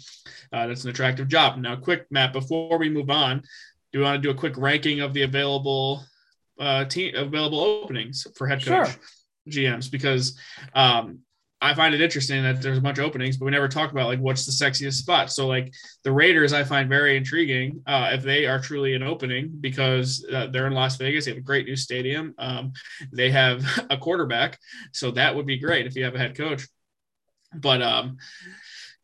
uh, 0.53 0.67
that's 0.67 0.83
an 0.83 0.91
attractive 0.91 1.27
job. 1.27 1.57
Now, 1.57 1.75
quick, 1.75 2.05
Matt, 2.11 2.33
before 2.33 2.77
we 2.77 2.89
move 2.89 3.09
on, 3.09 3.41
do 3.91 3.99
you 3.99 4.05
want 4.05 4.21
to 4.21 4.27
do 4.27 4.29
a 4.29 4.39
quick 4.39 4.55
ranking 4.57 4.99
of 4.99 5.13
the 5.13 5.23
available 5.23 6.05
uh, 6.59 6.85
team 6.85 7.15
available 7.15 7.59
openings 7.59 8.27
for 8.35 8.47
head 8.47 8.63
coach 8.63 8.91
sure. 8.91 8.99
GMs? 9.49 9.89
Because 9.89 10.37
um, 10.73 11.19
I 11.61 11.73
find 11.73 11.93
it 11.93 11.99
interesting 11.99 12.41
that 12.43 12.61
there's 12.61 12.77
a 12.77 12.81
bunch 12.81 12.99
of 12.99 13.05
openings, 13.05 13.35
but 13.35 13.45
we 13.45 13.51
never 13.51 13.67
talk 13.67 13.91
about 13.91 14.07
like 14.07 14.19
what's 14.19 14.45
the 14.45 14.51
sexiest 14.51 14.93
spot. 14.93 15.31
So 15.31 15.47
like 15.47 15.73
the 16.03 16.11
Raiders, 16.11 16.53
I 16.53 16.63
find 16.63 16.87
very 16.87 17.17
intriguing 17.17 17.81
uh, 17.85 18.11
if 18.13 18.23
they 18.23 18.45
are 18.45 18.59
truly 18.59 18.93
an 18.93 19.03
opening 19.03 19.51
because 19.59 20.25
uh, 20.31 20.47
they're 20.47 20.67
in 20.67 20.73
Las 20.73 20.95
Vegas. 20.95 21.25
They 21.25 21.31
have 21.31 21.37
a 21.37 21.41
great 21.41 21.65
new 21.65 21.75
stadium. 21.75 22.33
Um, 22.37 22.71
they 23.11 23.29
have 23.31 23.65
a 23.89 23.97
quarterback, 23.97 24.57
so 24.93 25.11
that 25.11 25.35
would 25.35 25.45
be 25.45 25.57
great 25.57 25.85
if 25.85 25.95
you 25.95 26.05
have 26.05 26.15
a 26.15 26.19
head 26.19 26.37
coach. 26.37 26.65
But 27.53 27.81
um, 27.81 28.17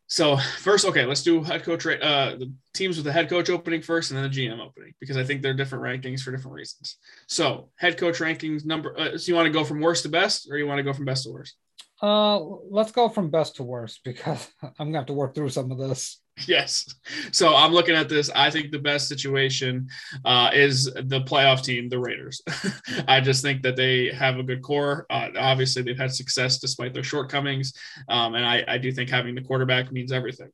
so 0.06 0.36
first, 0.36 0.86
okay, 0.86 1.04
let's 1.04 1.22
do 1.22 1.42
head 1.42 1.62
coach. 1.62 1.84
Uh, 1.84 2.36
the 2.36 2.52
teams 2.72 2.96
with 2.96 3.04
the 3.04 3.12
head 3.12 3.28
coach 3.28 3.50
opening 3.50 3.82
first, 3.82 4.10
and 4.10 4.18
then 4.18 4.30
the 4.30 4.34
GM 4.34 4.60
opening 4.60 4.94
because 4.98 5.18
I 5.18 5.24
think 5.24 5.42
they're 5.42 5.52
different 5.52 5.84
rankings 5.84 6.20
for 6.20 6.30
different 6.30 6.54
reasons. 6.54 6.96
So 7.26 7.68
head 7.76 7.98
coach 7.98 8.18
rankings 8.18 8.64
number. 8.64 8.98
Uh, 8.98 9.18
so 9.18 9.28
you 9.28 9.34
want 9.34 9.46
to 9.46 9.52
go 9.52 9.64
from 9.64 9.80
worst 9.80 10.04
to 10.04 10.08
best, 10.08 10.48
or 10.50 10.56
you 10.56 10.66
want 10.66 10.78
to 10.78 10.84
go 10.84 10.94
from 10.94 11.04
best 11.04 11.24
to 11.24 11.32
worst? 11.32 11.56
Uh, 12.02 12.38
let's 12.70 12.92
go 12.92 13.08
from 13.08 13.30
best 13.30 13.56
to 13.56 13.62
worst 13.62 14.00
because 14.04 14.48
I'm 14.62 14.88
gonna 14.88 14.98
have 14.98 15.06
to 15.06 15.12
work 15.12 15.34
through 15.34 15.48
some 15.50 15.70
of 15.70 15.78
this. 15.78 16.20
Yes. 16.46 16.94
So 17.32 17.56
I'm 17.56 17.72
looking 17.72 17.94
at 17.94 18.10
this. 18.10 18.30
I 18.34 18.50
think 18.50 18.70
the 18.70 18.78
best 18.78 19.08
situation 19.08 19.88
uh, 20.26 20.50
is 20.52 20.84
the 20.84 21.22
playoff 21.22 21.64
team, 21.64 21.88
the 21.88 21.98
Raiders. 21.98 22.42
I 23.08 23.20
just 23.20 23.40
think 23.40 23.62
that 23.62 23.76
they 23.76 24.12
have 24.12 24.38
a 24.38 24.42
good 24.42 24.60
core. 24.60 25.06
Uh, 25.08 25.28
obviously, 25.38 25.80
they've 25.82 25.98
had 25.98 26.12
success 26.12 26.58
despite 26.58 26.92
their 26.92 27.02
shortcomings, 27.02 27.72
um, 28.10 28.34
and 28.34 28.44
I, 28.44 28.62
I, 28.68 28.76
do 28.76 28.92
think 28.92 29.08
having 29.08 29.34
the 29.34 29.40
quarterback 29.40 29.90
means 29.92 30.12
everything. 30.12 30.50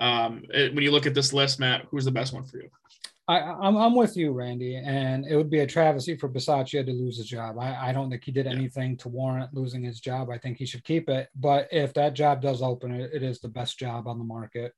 Um, 0.00 0.44
it, 0.54 0.74
when 0.74 0.84
you 0.84 0.90
look 0.90 1.06
at 1.06 1.14
this 1.14 1.34
list, 1.34 1.60
Matt, 1.60 1.84
who's 1.90 2.06
the 2.06 2.10
best 2.10 2.32
one 2.32 2.44
for 2.44 2.56
you? 2.56 2.70
I, 3.30 3.68
am 3.68 3.76
I'm 3.76 3.94
with 3.94 4.16
you, 4.16 4.32
Randy, 4.32 4.74
and 4.74 5.24
it 5.24 5.36
would 5.36 5.50
be 5.50 5.60
a 5.60 5.66
travesty 5.66 6.16
for 6.16 6.28
Bisaccia 6.28 6.84
to 6.84 6.92
lose 6.92 7.16
his 7.16 7.28
job. 7.28 7.58
I, 7.60 7.90
I 7.90 7.92
don't 7.92 8.10
think 8.10 8.24
he 8.24 8.32
did 8.32 8.48
anything 8.48 8.96
to 8.98 9.08
warrant 9.08 9.54
losing 9.54 9.84
his 9.84 10.00
job. 10.00 10.30
I 10.30 10.38
think 10.38 10.58
he 10.58 10.66
should 10.66 10.82
keep 10.82 11.08
it. 11.08 11.28
But 11.36 11.68
if 11.70 11.94
that 11.94 12.14
job 12.14 12.42
does 12.42 12.60
open, 12.60 12.90
it, 12.90 13.10
it 13.14 13.22
is 13.22 13.38
the 13.38 13.48
best 13.48 13.78
job 13.78 14.08
on 14.08 14.18
the 14.18 14.24
market. 14.24 14.74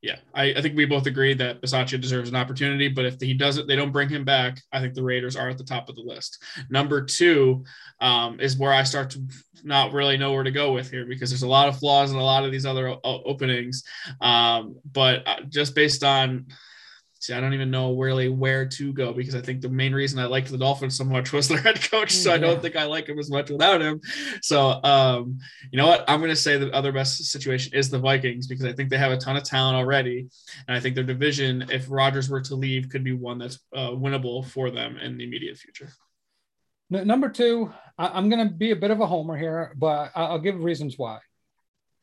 Yeah, 0.00 0.16
I, 0.34 0.54
I, 0.54 0.62
think 0.62 0.74
we 0.74 0.86
both 0.86 1.06
agree 1.06 1.34
that 1.34 1.60
Bisaccia 1.60 2.00
deserves 2.00 2.28
an 2.28 2.34
opportunity, 2.34 2.88
but 2.88 3.04
if 3.04 3.20
he 3.20 3.34
doesn't, 3.34 3.68
they 3.68 3.76
don't 3.76 3.92
bring 3.92 4.08
him 4.08 4.24
back. 4.24 4.58
I 4.72 4.80
think 4.80 4.94
the 4.94 5.02
Raiders 5.02 5.36
are 5.36 5.50
at 5.50 5.58
the 5.58 5.64
top 5.64 5.88
of 5.88 5.94
the 5.94 6.02
list. 6.02 6.42
Number 6.70 7.04
two 7.04 7.64
um, 8.00 8.40
is 8.40 8.56
where 8.56 8.72
I 8.72 8.82
start 8.84 9.10
to 9.10 9.22
not 9.62 9.92
really 9.92 10.16
know 10.16 10.32
where 10.32 10.42
to 10.42 10.50
go 10.50 10.72
with 10.72 10.90
here 10.90 11.04
because 11.04 11.30
there's 11.30 11.42
a 11.42 11.48
lot 11.48 11.68
of 11.68 11.78
flaws 11.78 12.10
in 12.10 12.16
a 12.16 12.24
lot 12.24 12.44
of 12.44 12.50
these 12.50 12.66
other 12.66 12.96
openings. 13.04 13.84
Um, 14.20 14.76
but 14.90 15.28
uh, 15.28 15.42
just 15.48 15.74
based 15.76 16.02
on 16.02 16.46
See, 17.22 17.34
I 17.34 17.40
don't 17.40 17.54
even 17.54 17.70
know 17.70 17.96
really 17.96 18.28
where 18.28 18.66
to 18.66 18.92
go 18.92 19.12
because 19.12 19.36
I 19.36 19.40
think 19.40 19.60
the 19.60 19.68
main 19.68 19.94
reason 19.94 20.18
I 20.18 20.24
liked 20.24 20.50
the 20.50 20.58
Dolphins 20.58 20.96
so 20.96 21.04
much 21.04 21.32
was 21.32 21.46
their 21.46 21.60
head 21.60 21.80
coach. 21.88 22.10
So 22.10 22.30
yeah. 22.30 22.34
I 22.34 22.38
don't 22.38 22.60
think 22.60 22.74
I 22.74 22.82
like 22.86 23.08
him 23.08 23.16
as 23.20 23.30
much 23.30 23.48
without 23.48 23.80
him. 23.80 24.00
So, 24.42 24.82
um, 24.82 25.38
you 25.70 25.76
know 25.76 25.86
what? 25.86 26.04
I'm 26.08 26.18
going 26.18 26.32
to 26.32 26.36
say 26.36 26.58
the 26.58 26.72
other 26.72 26.90
best 26.90 27.24
situation 27.26 27.74
is 27.74 27.90
the 27.90 28.00
Vikings 28.00 28.48
because 28.48 28.64
I 28.64 28.72
think 28.72 28.90
they 28.90 28.98
have 28.98 29.12
a 29.12 29.16
ton 29.16 29.36
of 29.36 29.44
talent 29.44 29.76
already. 29.76 30.26
And 30.66 30.76
I 30.76 30.80
think 30.80 30.96
their 30.96 31.04
division, 31.04 31.66
if 31.70 31.88
Rodgers 31.88 32.28
were 32.28 32.40
to 32.40 32.56
leave, 32.56 32.88
could 32.88 33.04
be 33.04 33.12
one 33.12 33.38
that's 33.38 33.60
uh, 33.72 33.90
winnable 33.90 34.44
for 34.44 34.72
them 34.72 34.96
in 34.96 35.16
the 35.16 35.22
immediate 35.22 35.56
future. 35.58 35.90
Number 36.90 37.28
two, 37.28 37.72
I'm 37.98 38.30
going 38.30 38.48
to 38.48 38.52
be 38.52 38.72
a 38.72 38.76
bit 38.76 38.90
of 38.90 38.98
a 38.98 39.06
homer 39.06 39.36
here, 39.36 39.74
but 39.76 40.10
I'll 40.16 40.40
give 40.40 40.60
reasons 40.60 40.98
why. 40.98 41.20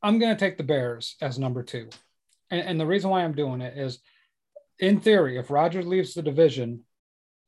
I'm 0.02 0.18
going 0.18 0.34
to 0.34 0.40
take 0.40 0.56
the 0.56 0.64
Bears 0.64 1.18
as 1.20 1.38
number 1.38 1.62
two. 1.62 1.90
And, 2.50 2.62
and 2.62 2.80
the 2.80 2.86
reason 2.86 3.10
why 3.10 3.26
I'm 3.26 3.36
doing 3.36 3.60
it 3.60 3.78
is– 3.78 4.00
in 4.80 5.00
theory, 5.00 5.38
if 5.38 5.52
Rodgers 5.52 5.86
leaves 5.86 6.14
the 6.14 6.22
division, 6.22 6.82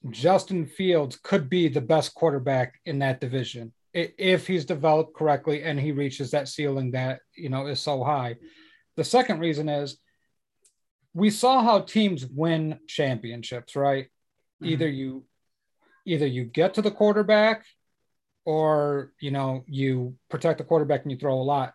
Justin 0.10 0.66
Fields 0.66 1.18
could 1.22 1.50
be 1.50 1.68
the 1.68 1.82
best 1.82 2.14
quarterback 2.14 2.80
in 2.86 3.00
that 3.00 3.22
division 3.22 3.72
if 3.94 4.48
he's 4.48 4.66
developed 4.66 5.16
correctly 5.16 5.64
and 5.64 5.80
he 5.80 5.92
reaches 5.92 6.32
that 6.32 6.48
ceiling 6.48 6.92
that 6.92 7.20
you 7.36 7.50
know 7.50 7.68
is 7.68 7.80
so 7.80 8.04
high. 8.04 8.36
The 8.96 9.04
second 9.04 9.40
reason 9.40 9.70
is 9.70 9.98
we 11.14 11.30
saw 11.30 11.62
how 11.62 11.82
teams 11.82 12.26
win 12.26 12.80
championships, 12.88 13.76
right? 13.76 14.06
Mm-hmm. 14.06 14.68
Either 14.68 14.88
you 14.88 15.26
either 16.06 16.26
you 16.26 16.46
get 16.46 16.76
to 16.76 16.82
the 16.82 16.92
quarterback 16.92 17.66
or 18.46 19.12
you 19.20 19.32
know 19.32 19.64
you 19.68 20.16
protect 20.30 20.58
the 20.58 20.64
quarterback 20.64 21.04
and 21.04 21.12
you 21.12 21.18
throw 21.18 21.36
a 21.36 21.44
lot. 21.44 21.74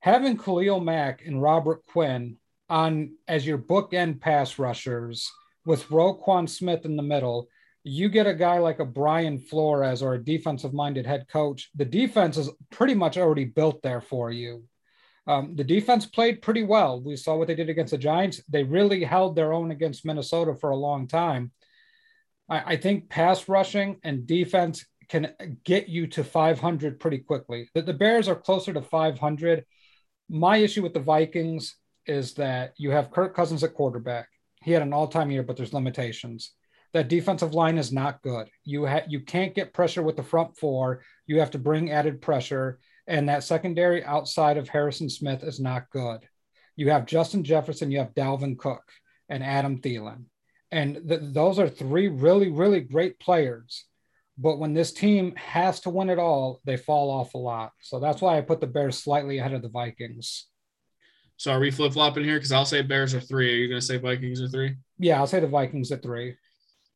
Having 0.00 0.38
Khalil 0.38 0.80
Mack 0.80 1.22
and 1.26 1.42
Robert 1.42 1.84
Quinn 1.86 2.38
on 2.70 3.16
as 3.28 3.46
your 3.46 3.58
bookend 3.58 4.20
pass 4.20 4.58
rushers 4.58 5.30
with 5.66 5.88
Roquan 5.88 6.48
Smith 6.48 6.84
in 6.84 6.96
the 6.96 7.02
middle, 7.02 7.48
you 7.82 8.08
get 8.08 8.26
a 8.26 8.34
guy 8.34 8.58
like 8.58 8.78
a 8.78 8.84
Brian 8.84 9.38
Flores 9.38 10.02
or 10.02 10.14
a 10.14 10.24
defensive 10.24 10.72
minded 10.72 11.06
head 11.06 11.26
coach. 11.30 11.70
The 11.74 11.84
defense 11.84 12.36
is 12.36 12.50
pretty 12.70 12.94
much 12.94 13.18
already 13.18 13.44
built 13.44 13.82
there 13.82 14.00
for 14.00 14.30
you. 14.30 14.64
Um, 15.26 15.54
the 15.54 15.64
defense 15.64 16.06
played 16.06 16.42
pretty 16.42 16.62
well. 16.62 17.00
We 17.00 17.16
saw 17.16 17.36
what 17.36 17.48
they 17.48 17.54
did 17.54 17.68
against 17.68 17.90
the 17.90 17.98
Giants. 17.98 18.42
They 18.48 18.64
really 18.64 19.04
held 19.04 19.36
their 19.36 19.52
own 19.52 19.70
against 19.70 20.04
Minnesota 20.04 20.54
for 20.54 20.70
a 20.70 20.76
long 20.76 21.06
time. 21.06 21.52
I, 22.48 22.74
I 22.74 22.76
think 22.76 23.08
pass 23.08 23.48
rushing 23.48 23.98
and 24.02 24.26
defense 24.26 24.86
can 25.08 25.34
get 25.64 25.88
you 25.88 26.06
to 26.08 26.24
500 26.24 27.00
pretty 27.00 27.18
quickly. 27.18 27.68
The, 27.74 27.82
the 27.82 27.92
Bears 27.92 28.28
are 28.28 28.36
closer 28.36 28.72
to 28.72 28.82
500. 28.82 29.64
My 30.28 30.58
issue 30.58 30.82
with 30.82 30.94
the 30.94 31.00
Vikings 31.00 31.76
is 32.06 32.34
that 32.34 32.74
you 32.76 32.90
have 32.90 33.10
Kirk 33.10 33.34
Cousins 33.34 33.62
at 33.64 33.74
quarterback. 33.74 34.28
He 34.62 34.72
had 34.72 34.82
an 34.82 34.92
all-time 34.92 35.30
year, 35.30 35.42
but 35.42 35.56
there's 35.56 35.72
limitations. 35.72 36.52
That 36.92 37.08
defensive 37.08 37.54
line 37.54 37.78
is 37.78 37.92
not 37.92 38.20
good. 38.22 38.48
You 38.64 38.86
ha- 38.86 39.06
you 39.08 39.20
can't 39.20 39.54
get 39.54 39.72
pressure 39.72 40.02
with 40.02 40.16
the 40.16 40.22
front 40.22 40.56
four. 40.56 41.02
You 41.26 41.38
have 41.38 41.52
to 41.52 41.58
bring 41.58 41.90
added 41.92 42.20
pressure, 42.20 42.80
and 43.06 43.28
that 43.28 43.44
secondary 43.44 44.04
outside 44.04 44.56
of 44.56 44.68
Harrison 44.68 45.08
Smith 45.08 45.44
is 45.44 45.60
not 45.60 45.90
good. 45.90 46.20
You 46.76 46.90
have 46.90 47.06
Justin 47.06 47.44
Jefferson, 47.44 47.90
you 47.90 47.98
have 47.98 48.14
Dalvin 48.14 48.58
Cook, 48.58 48.82
and 49.28 49.44
Adam 49.44 49.80
Thielen, 49.80 50.24
and 50.72 51.00
th- 51.08 51.20
those 51.22 51.58
are 51.60 51.68
three 51.68 52.08
really 52.08 52.50
really 52.50 52.80
great 52.80 53.20
players. 53.20 53.86
But 54.36 54.58
when 54.58 54.74
this 54.74 54.92
team 54.92 55.36
has 55.36 55.80
to 55.80 55.90
win 55.90 56.08
it 56.08 56.18
all, 56.18 56.60
they 56.64 56.76
fall 56.76 57.10
off 57.10 57.34
a 57.34 57.38
lot. 57.38 57.72
So 57.82 58.00
that's 58.00 58.22
why 58.22 58.38
I 58.38 58.40
put 58.40 58.60
the 58.60 58.66
Bears 58.66 58.96
slightly 58.96 59.38
ahead 59.38 59.52
of 59.52 59.62
the 59.62 59.68
Vikings. 59.68 60.46
So 61.40 61.52
are 61.52 61.58
we 61.58 61.70
flip 61.70 61.94
flopping 61.94 62.22
here? 62.22 62.34
Because 62.34 62.52
I'll 62.52 62.66
say 62.66 62.82
Bears 62.82 63.14
are 63.14 63.20
three. 63.20 63.50
Are 63.50 63.56
you 63.56 63.66
going 63.66 63.80
to 63.80 63.86
say 63.86 63.96
Vikings 63.96 64.42
are 64.42 64.48
three? 64.48 64.76
Yeah, 64.98 65.16
I'll 65.16 65.26
say 65.26 65.40
the 65.40 65.46
Vikings 65.46 65.90
at 65.90 66.02
three 66.02 66.36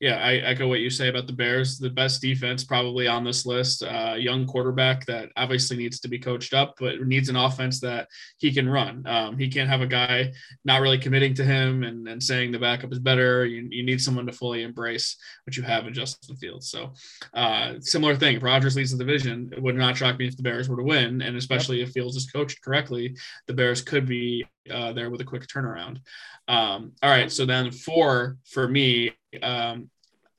yeah, 0.05 0.17
I 0.23 0.35
echo 0.35 0.69
what 0.69 0.81
you 0.81 0.91
say 0.91 1.09
about 1.09 1.27
the 1.27 1.33
Bears. 1.33 1.79
The 1.79 1.89
best 1.89 2.21
defense 2.21 2.63
probably 2.63 3.07
on 3.07 3.25
this 3.25 3.47
list. 3.47 3.83
Uh, 3.83 4.17
young 4.19 4.47
quarterback 4.47 5.07
that 5.07 5.31
obviously 5.35 5.79
needs 5.79 5.99
to 6.01 6.09
be 6.09 6.19
coached 6.19 6.53
up, 6.53 6.75
but 6.79 7.01
needs 7.01 7.31
an 7.31 7.37
offense 7.37 7.81
that 7.81 8.09
he 8.37 8.53
can 8.53 8.69
run. 8.69 9.03
Um, 9.07 9.39
he 9.39 9.49
can't 9.49 9.71
have 9.71 9.81
a 9.81 9.87
guy 9.87 10.35
not 10.63 10.83
really 10.83 10.99
committing 10.99 11.33
to 11.37 11.45
him 11.45 11.85
and, 11.85 12.07
and 12.07 12.23
saying 12.23 12.53
the 12.53 12.59
backup 12.59 12.93
is 12.93 12.99
better. 12.99 13.47
You, 13.47 13.67
you 13.71 13.83
need 13.83 13.99
someone 13.99 14.27
to 14.27 14.33
fully 14.33 14.63
embrace 14.63 15.17
what 15.47 15.57
you 15.57 15.63
have 15.63 15.87
in 15.87 15.95
Justin 15.95 16.37
Fields. 16.37 16.69
So, 16.69 16.93
uh, 17.33 17.81
similar 17.81 18.15
thing. 18.15 18.37
If 18.37 18.43
Rodgers 18.43 18.77
leads 18.77 18.91
the 18.91 19.03
division, 19.03 19.55
it 19.57 19.63
would 19.63 19.75
not 19.75 19.97
shock 19.97 20.19
me 20.19 20.27
if 20.27 20.37
the 20.37 20.43
Bears 20.43 20.69
were 20.69 20.77
to 20.77 20.83
win, 20.83 21.23
and 21.23 21.35
especially 21.39 21.79
yep. 21.79 21.89
if 21.89 21.95
Fields 21.95 22.17
is 22.17 22.31
coached 22.31 22.63
correctly, 22.63 23.17
the 23.47 23.55
Bears 23.55 23.81
could 23.81 24.05
be 24.05 24.45
uh, 24.71 24.93
there 24.93 25.09
with 25.09 25.23
a 25.23 25.25
quick 25.25 25.47
turnaround. 25.47 26.01
Um, 26.47 26.93
all 27.03 27.09
right, 27.09 27.33
so 27.33 27.47
then 27.47 27.71
four 27.71 28.37
for 28.45 28.69
me. 28.69 29.15
Um, 29.43 29.89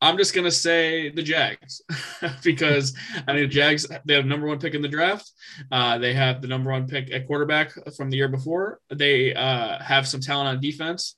I'm 0.05 0.17
just 0.17 0.35
gonna 0.35 0.51
say 0.51 1.09
the 1.09 1.23
Jags 1.23 1.81
because 2.43 2.95
I 3.27 3.33
mean 3.33 3.41
the 3.43 3.47
Jags 3.47 3.87
they 4.05 4.13
have 4.13 4.25
number 4.25 4.45
one 4.45 4.59
pick 4.59 4.75
in 4.75 4.83
the 4.83 4.87
draft. 4.87 5.31
Uh, 5.71 5.97
they 5.97 6.13
have 6.13 6.43
the 6.43 6.47
number 6.47 6.71
one 6.71 6.87
pick 6.87 7.11
at 7.11 7.25
quarterback 7.25 7.71
from 7.95 8.11
the 8.11 8.17
year 8.17 8.27
before. 8.27 8.79
They 8.93 9.33
uh, 9.33 9.81
have 9.81 10.07
some 10.07 10.21
talent 10.21 10.49
on 10.49 10.61
defense. 10.61 11.15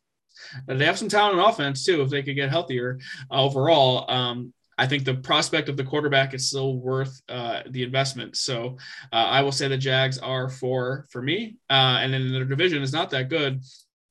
They 0.67 0.85
have 0.85 0.97
some 0.97 1.09
talent 1.09 1.37
on 1.37 1.49
offense 1.49 1.83
too 1.85 2.01
if 2.01 2.09
they 2.09 2.23
could 2.23 2.35
get 2.35 2.49
healthier 2.49 2.99
uh, 3.29 3.43
overall. 3.43 4.09
Um, 4.09 4.53
I 4.77 4.87
think 4.87 5.03
the 5.03 5.15
prospect 5.15 5.67
of 5.67 5.75
the 5.75 5.83
quarterback 5.83 6.33
is 6.33 6.47
still 6.47 6.77
worth 6.77 7.21
uh, 7.27 7.63
the 7.69 7.83
investment. 7.83 8.37
So 8.37 8.77
uh, 9.11 9.15
I 9.15 9.41
will 9.41 9.51
say 9.51 9.67
the 9.67 9.77
Jags 9.77 10.17
are 10.19 10.49
four 10.49 11.07
for 11.09 11.21
me. 11.21 11.57
Uh, 11.69 11.99
and 11.99 12.13
then 12.13 12.31
their 12.31 12.45
division 12.45 12.83
is 12.83 12.93
not 12.93 13.09
that 13.09 13.27
good 13.27 13.63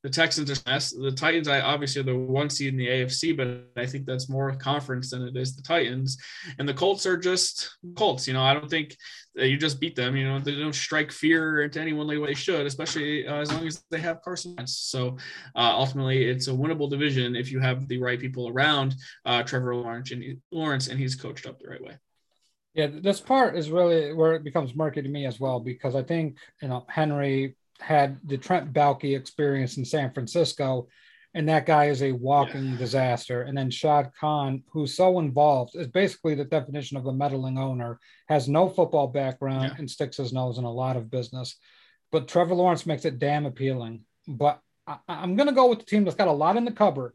the 0.07 0.13
Texans 0.13 0.49
are 0.53 0.71
mess. 0.71 0.91
The 0.93 1.11
Titans, 1.11 1.49
I 1.49 1.63
obviously 1.63 2.01
are 2.01 2.05
the 2.05 2.17
one 2.17 2.49
seed 2.49 2.69
in 2.69 2.77
the 2.77 2.87
AFC, 2.87 3.37
but 3.37 3.83
I 3.83 3.87
think 3.87 4.07
that's 4.07 4.29
more 4.29 4.55
conference 4.55 5.11
than 5.11 5.23
it 5.23 5.37
is 5.37 5.57
the 5.57 5.63
Titans. 5.63 6.17
And 6.61 6.69
the 6.69 6.75
Colts 6.75 7.07
are 7.07 7.17
just 7.17 7.77
Colts. 7.97 8.29
You 8.29 8.35
know, 8.35 8.43
I 8.45 8.55
don't 8.55 8.71
think 8.71 8.97
you 9.35 9.57
just 9.57 9.81
beat 9.81 9.97
them. 9.97 10.17
You 10.17 10.29
know, 10.29 10.39
they 10.39 10.55
don't 10.55 10.77
strike 10.77 11.11
fear 11.11 11.63
into 11.63 11.81
anyone 11.81 12.07
way 12.07 12.25
they 12.25 12.35
should, 12.35 12.67
especially 12.67 13.27
uh, 13.27 13.41
as 13.41 13.53
long 13.53 13.67
as 13.67 13.83
they 13.91 13.99
have 13.99 14.23
Carson 14.23 14.55
Wentz. 14.57 14.79
So 14.79 15.17
uh, 15.57 15.73
ultimately, 15.75 16.23
it's 16.23 16.47
a 16.47 16.53
winnable 16.53 16.89
division 16.89 17.35
if 17.35 17.51
you 17.51 17.59
have 17.59 17.89
the 17.89 17.99
right 17.99 18.21
people 18.21 18.49
around 18.49 18.95
uh, 19.25 19.43
Trevor 19.43 19.75
Lawrence 19.75 20.13
and 20.13 20.41
Lawrence, 20.53 20.87
and 20.87 21.01
he's 21.01 21.17
coached 21.17 21.49
up 21.49 21.59
the 21.59 21.67
right 21.67 21.83
way. 21.83 21.97
Yeah, 22.75 22.87
this 22.93 23.19
part 23.19 23.57
is 23.57 23.73
really 23.73 24.15
where 24.15 24.35
it 24.35 24.45
becomes 24.45 24.77
murky 24.77 25.03
to 25.03 25.09
me 25.09 25.27
as 25.27 25.41
well 25.41 25.59
because 25.59 25.97
I 25.97 26.05
think 26.05 26.37
you 26.63 26.69
know 26.69 26.87
Henry 26.89 27.57
had 27.81 28.19
the 28.25 28.39
Trent 28.39 28.73
Baalke 28.73 29.17
experience 29.17 29.77
in 29.77 29.85
San 29.85 30.13
Francisco, 30.13 30.89
and 31.35 31.49
that 31.49 31.67
guy 31.67 31.87
is 31.87 32.03
a 32.03 32.13
walking 32.13 32.73
yeah. 32.73 32.79
disaster. 32.79 33.43
And 33.43 33.57
then 33.57 33.71
Shad 33.71 34.11
Khan, 34.19 34.63
who's 34.71 34.95
so 34.95 35.19
involved, 35.19 35.77
is 35.77 35.87
basically 35.89 36.35
the 36.35 36.45
definition 36.45 36.97
of 36.97 37.07
a 37.07 37.13
meddling 37.13 37.59
owner, 37.59 38.01
has 38.29 38.49
no 38.49 38.69
football 38.69 39.09
background 39.09 39.73
yeah. 39.73 39.75
and 39.79 39.91
sticks 39.91 40.17
his 40.17 40.33
nose 40.33 40.59
in 40.59 40.65
a 40.65 40.73
lot 40.73 40.97
of 40.97 41.11
business. 41.11 41.57
But 42.11 42.29
Trevor 42.29 42.55
Lawrence 42.55 42.87
makes 42.87 43.05
it 43.05 43.19
damn 43.19 43.47
appealing. 43.47 44.05
But 44.27 44.61
I, 44.87 44.99
am 45.09 45.37
going 45.37 45.49
to 45.49 45.55
go 45.55 45.69
with 45.69 45.81
the 45.81 45.85
team 45.85 46.05
that's 46.05 46.17
got 46.17 46.29
a 46.29 46.33
lot 46.33 46.57
in 46.57 46.65
the 46.65 46.73
cupboard, 46.73 47.15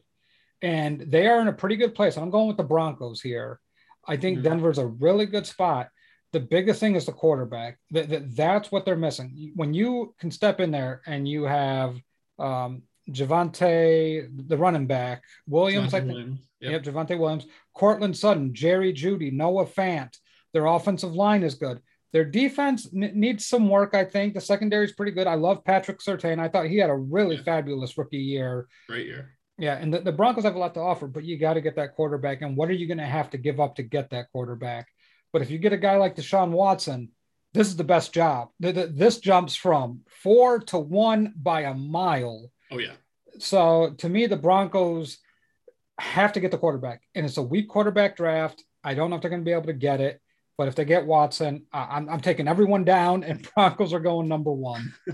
and 0.62 1.00
they 1.00 1.28
are 1.28 1.42
in 1.42 1.48
a 1.48 1.54
pretty 1.54 1.78
good 1.78 1.96
place. 1.96 2.18
I'm 2.18 2.30
going 2.30 2.48
with 2.48 2.58
the 2.58 2.64
Broncos 2.64 3.22
here. 3.22 3.60
I 4.08 4.18
think 4.18 4.38
mm-hmm. 4.38 4.50
Denver's 4.50 4.78
a 4.78 4.86
really 4.86 5.26
good 5.26 5.48
spot 5.48 5.90
the 6.32 6.40
biggest 6.40 6.80
thing 6.80 6.96
is 6.96 7.06
the 7.06 7.12
quarterback. 7.12 7.78
That, 7.92 8.10
that 8.10 8.36
that's 8.36 8.72
what 8.72 8.86
they're 8.86 8.96
missing. 8.96 9.52
When 9.56 9.74
you 9.74 10.16
can 10.20 10.32
step 10.32 10.60
in 10.60 10.72
there 10.72 11.02
and 11.06 11.28
you 11.28 11.44
have 11.44 11.98
um, 12.40 12.84
Javonte, 13.10 14.48
the 14.48 14.58
running 14.58 14.88
back, 14.88 15.24
Williams, 15.48 15.92
Javonte 15.92 15.96
I 15.96 16.00
think, 16.00 16.12
Williams. 16.12 16.40
Yep. 16.62 16.72
yep, 16.72 16.84
Javonte 16.84 17.20
Williams, 17.20 17.48
Courtland 17.76 18.18
Sutton, 18.18 18.54
Jerry 18.54 18.94
Jeudy, 18.94 19.32
Noah 19.32 19.66
Fant. 19.66 20.16
Their 20.54 20.66
offensive 20.66 21.14
line 21.14 21.44
is 21.44 21.56
good. 21.56 21.80
Their 22.14 22.26
defense 22.26 22.88
n- 22.94 23.12
needs 23.16 23.46
some 23.46 23.70
work, 23.70 23.96
I 23.96 24.04
think. 24.04 24.34
The 24.34 24.42
secondary 24.42 24.86
is 24.86 24.92
pretty 24.92 25.14
good. 25.14 25.28
I 25.28 25.36
love 25.36 25.64
Patrick 25.64 26.00
Surtain. 26.00 26.40
I 26.40 26.50
thought 26.50 26.68
he 26.68 26.78
had 26.78 26.90
a 26.90 26.96
really 26.96 27.38
yeah. 27.38 27.44
fabulous 27.44 27.98
rookie 27.98 28.18
year. 28.18 28.68
Great 28.88 29.08
year. 29.08 29.38
Yeah, 29.58 29.78
and 29.78 29.94
the, 29.94 30.00
the 30.00 30.12
Broncos 30.12 30.44
have 30.44 30.56
a 30.56 30.60
lot 30.60 30.74
to 30.74 30.80
offer, 30.80 31.08
but 31.08 31.24
you 31.24 31.38
got 31.38 31.54
to 31.54 31.62
get 31.62 31.76
that 31.76 31.96
quarterback. 31.96 32.42
And 32.42 32.58
what 32.58 32.70
are 32.70 32.74
you 32.74 32.88
going 32.88 32.98
to 32.98 33.06
have 33.06 33.30
to 33.32 33.38
give 33.38 33.60
up 33.60 33.76
to 33.76 33.84
get 33.84 34.10
that 34.10 34.32
quarterback? 34.32 34.88
But 35.34 35.42
if 35.42 35.50
you 35.50 35.58
get 35.58 35.74
a 35.74 35.78
guy 35.78 35.98
like 35.98 36.16
Deshaun 36.16 36.52
Watson, 36.52 37.10
this 37.54 37.68
is 37.68 37.76
the 37.76 37.84
best 37.84 38.14
job. 38.14 38.50
This 38.60 39.20
jumps 39.20 39.56
from 39.56 40.02
four 40.08 40.60
to 40.60 40.78
one 40.78 41.34
by 41.36 41.62
a 41.62 41.74
mile. 41.74 42.50
Oh, 42.72 42.78
yeah. 42.78 42.94
So 43.40 43.94
to 43.98 44.10
me, 44.10 44.28
the 44.28 44.38
Broncos 44.38 45.18
have 46.00 46.34
to 46.34 46.40
get 46.40 46.52
the 46.52 46.58
quarterback, 46.58 47.02
and 47.16 47.26
it's 47.26 47.38
a 47.38 47.42
weak 47.42 47.68
quarterback 47.68 48.16
draft. 48.16 48.64
I 48.84 48.94
don't 48.94 49.10
know 49.10 49.18
if 49.18 49.22
they're 49.22 49.30
going 49.30 49.42
to 49.42 49.46
be 49.46 49.52
able 49.52 49.64
to 49.64 49.74
get 49.74 50.02
it, 50.02 50.22
but 50.58 50.68
if 50.68 50.76
they 50.76 50.86
get 50.86 51.06
Watson, 51.06 51.66
I'm, 51.74 52.10
I'm 52.10 52.22
taking 52.22 52.48
everyone 52.48 52.84
down, 52.84 53.24
and 53.24 53.48
Broncos 53.56 53.94
are 53.94 54.00
going 54.00 54.28
number 54.28 54.52
one. 54.52 54.94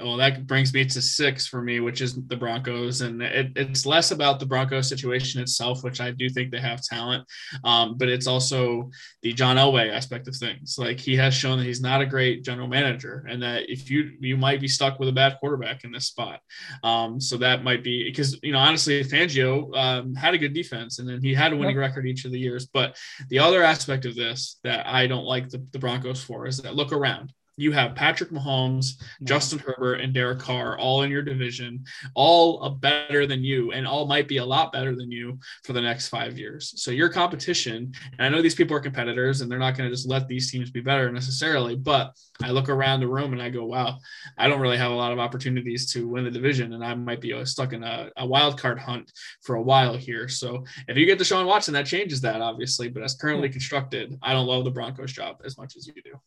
well, 0.00 0.16
that 0.16 0.46
brings 0.46 0.72
me 0.72 0.84
to 0.84 1.02
six 1.02 1.46
for 1.46 1.62
me, 1.62 1.80
which 1.80 2.00
is 2.00 2.14
the 2.26 2.36
Broncos, 2.36 3.00
and 3.00 3.22
it, 3.22 3.52
it's 3.56 3.86
less 3.86 4.10
about 4.10 4.40
the 4.40 4.46
Broncos 4.46 4.88
situation 4.88 5.40
itself, 5.40 5.82
which 5.82 6.00
I 6.00 6.10
do 6.10 6.28
think 6.28 6.50
they 6.50 6.60
have 6.60 6.82
talent, 6.82 7.26
um, 7.64 7.96
but 7.98 8.08
it's 8.08 8.26
also 8.26 8.90
the 9.22 9.32
John 9.32 9.56
Elway 9.56 9.92
aspect 9.92 10.28
of 10.28 10.36
things. 10.36 10.76
Like 10.78 11.00
he 11.00 11.16
has 11.16 11.34
shown 11.34 11.58
that 11.58 11.64
he's 11.64 11.80
not 11.80 12.00
a 12.00 12.06
great 12.06 12.44
general 12.44 12.68
manager, 12.68 13.26
and 13.28 13.42
that 13.42 13.70
if 13.70 13.90
you 13.90 14.12
you 14.20 14.36
might 14.36 14.60
be 14.60 14.68
stuck 14.68 14.98
with 14.98 15.08
a 15.08 15.12
bad 15.12 15.36
quarterback 15.40 15.84
in 15.84 15.92
this 15.92 16.06
spot, 16.06 16.40
um, 16.82 17.20
so 17.20 17.36
that 17.38 17.64
might 17.64 17.82
be 17.82 18.04
because 18.04 18.38
you 18.42 18.52
know 18.52 18.58
honestly, 18.58 19.02
Fangio 19.04 19.76
um, 19.76 20.14
had 20.14 20.34
a 20.34 20.38
good 20.38 20.54
defense, 20.54 20.98
and 20.98 21.08
then 21.08 21.22
he 21.22 21.34
had 21.34 21.52
a 21.52 21.56
winning 21.56 21.76
record 21.76 22.06
each 22.06 22.24
of 22.24 22.32
the 22.32 22.38
years. 22.38 22.66
But 22.66 22.96
the 23.28 23.38
other 23.38 23.62
aspect 23.62 24.04
of 24.04 24.14
this 24.14 24.58
that 24.64 24.86
I 24.86 25.06
don't 25.06 25.24
like 25.24 25.48
the, 25.48 25.64
the 25.72 25.78
Broncos 25.78 26.22
for 26.22 26.46
is 26.46 26.58
that 26.58 26.74
look 26.74 26.92
around 26.92 27.32
you 27.58 27.72
have 27.72 27.94
Patrick 27.94 28.30
Mahomes, 28.30 29.02
Justin 29.24 29.58
Herbert, 29.58 30.00
and 30.00 30.14
Derek 30.14 30.38
Carr 30.38 30.78
all 30.78 31.02
in 31.02 31.10
your 31.10 31.22
division, 31.22 31.84
all 32.14 32.70
better 32.70 33.26
than 33.26 33.42
you, 33.42 33.72
and 33.72 33.86
all 33.86 34.06
might 34.06 34.28
be 34.28 34.36
a 34.36 34.44
lot 34.44 34.72
better 34.72 34.94
than 34.94 35.10
you 35.10 35.38
for 35.64 35.72
the 35.72 35.80
next 35.80 36.08
five 36.08 36.38
years. 36.38 36.72
So 36.76 36.90
your 36.90 37.08
competition, 37.08 37.92
and 38.18 38.26
I 38.26 38.28
know 38.28 38.40
these 38.40 38.54
people 38.54 38.76
are 38.76 38.80
competitors 38.80 39.40
and 39.40 39.50
they're 39.50 39.58
not 39.58 39.76
going 39.76 39.90
to 39.90 39.94
just 39.94 40.08
let 40.08 40.28
these 40.28 40.50
teams 40.50 40.70
be 40.70 40.80
better 40.80 41.10
necessarily, 41.10 41.74
but 41.76 42.16
I 42.40 42.50
look 42.50 42.68
around 42.68 43.00
the 43.00 43.08
room 43.08 43.32
and 43.32 43.42
I 43.42 43.50
go, 43.50 43.64
wow, 43.64 43.98
I 44.36 44.48
don't 44.48 44.60
really 44.60 44.78
have 44.78 44.92
a 44.92 44.94
lot 44.94 45.12
of 45.12 45.18
opportunities 45.18 45.90
to 45.92 46.06
win 46.06 46.24
the 46.24 46.30
division, 46.30 46.72
and 46.72 46.84
I 46.84 46.94
might 46.94 47.20
be 47.20 47.32
uh, 47.32 47.44
stuck 47.44 47.72
in 47.72 47.82
a, 47.82 48.10
a 48.16 48.26
wild 48.26 48.60
card 48.60 48.78
hunt 48.78 49.10
for 49.42 49.56
a 49.56 49.62
while 49.62 49.96
here. 49.96 50.28
So 50.28 50.64
if 50.86 50.96
you 50.96 51.06
get 51.06 51.18
Deshaun 51.18 51.46
Watson, 51.46 51.74
that 51.74 51.86
changes 51.86 52.20
that 52.20 52.40
obviously, 52.40 52.88
but 52.88 53.02
as 53.02 53.14
currently 53.14 53.48
constructed, 53.48 54.16
I 54.22 54.32
don't 54.32 54.46
love 54.46 54.64
the 54.64 54.70
Broncos 54.70 55.12
job 55.12 55.40
as 55.44 55.58
much 55.58 55.76
as 55.76 55.86
you 55.86 55.94
do. 56.04 56.20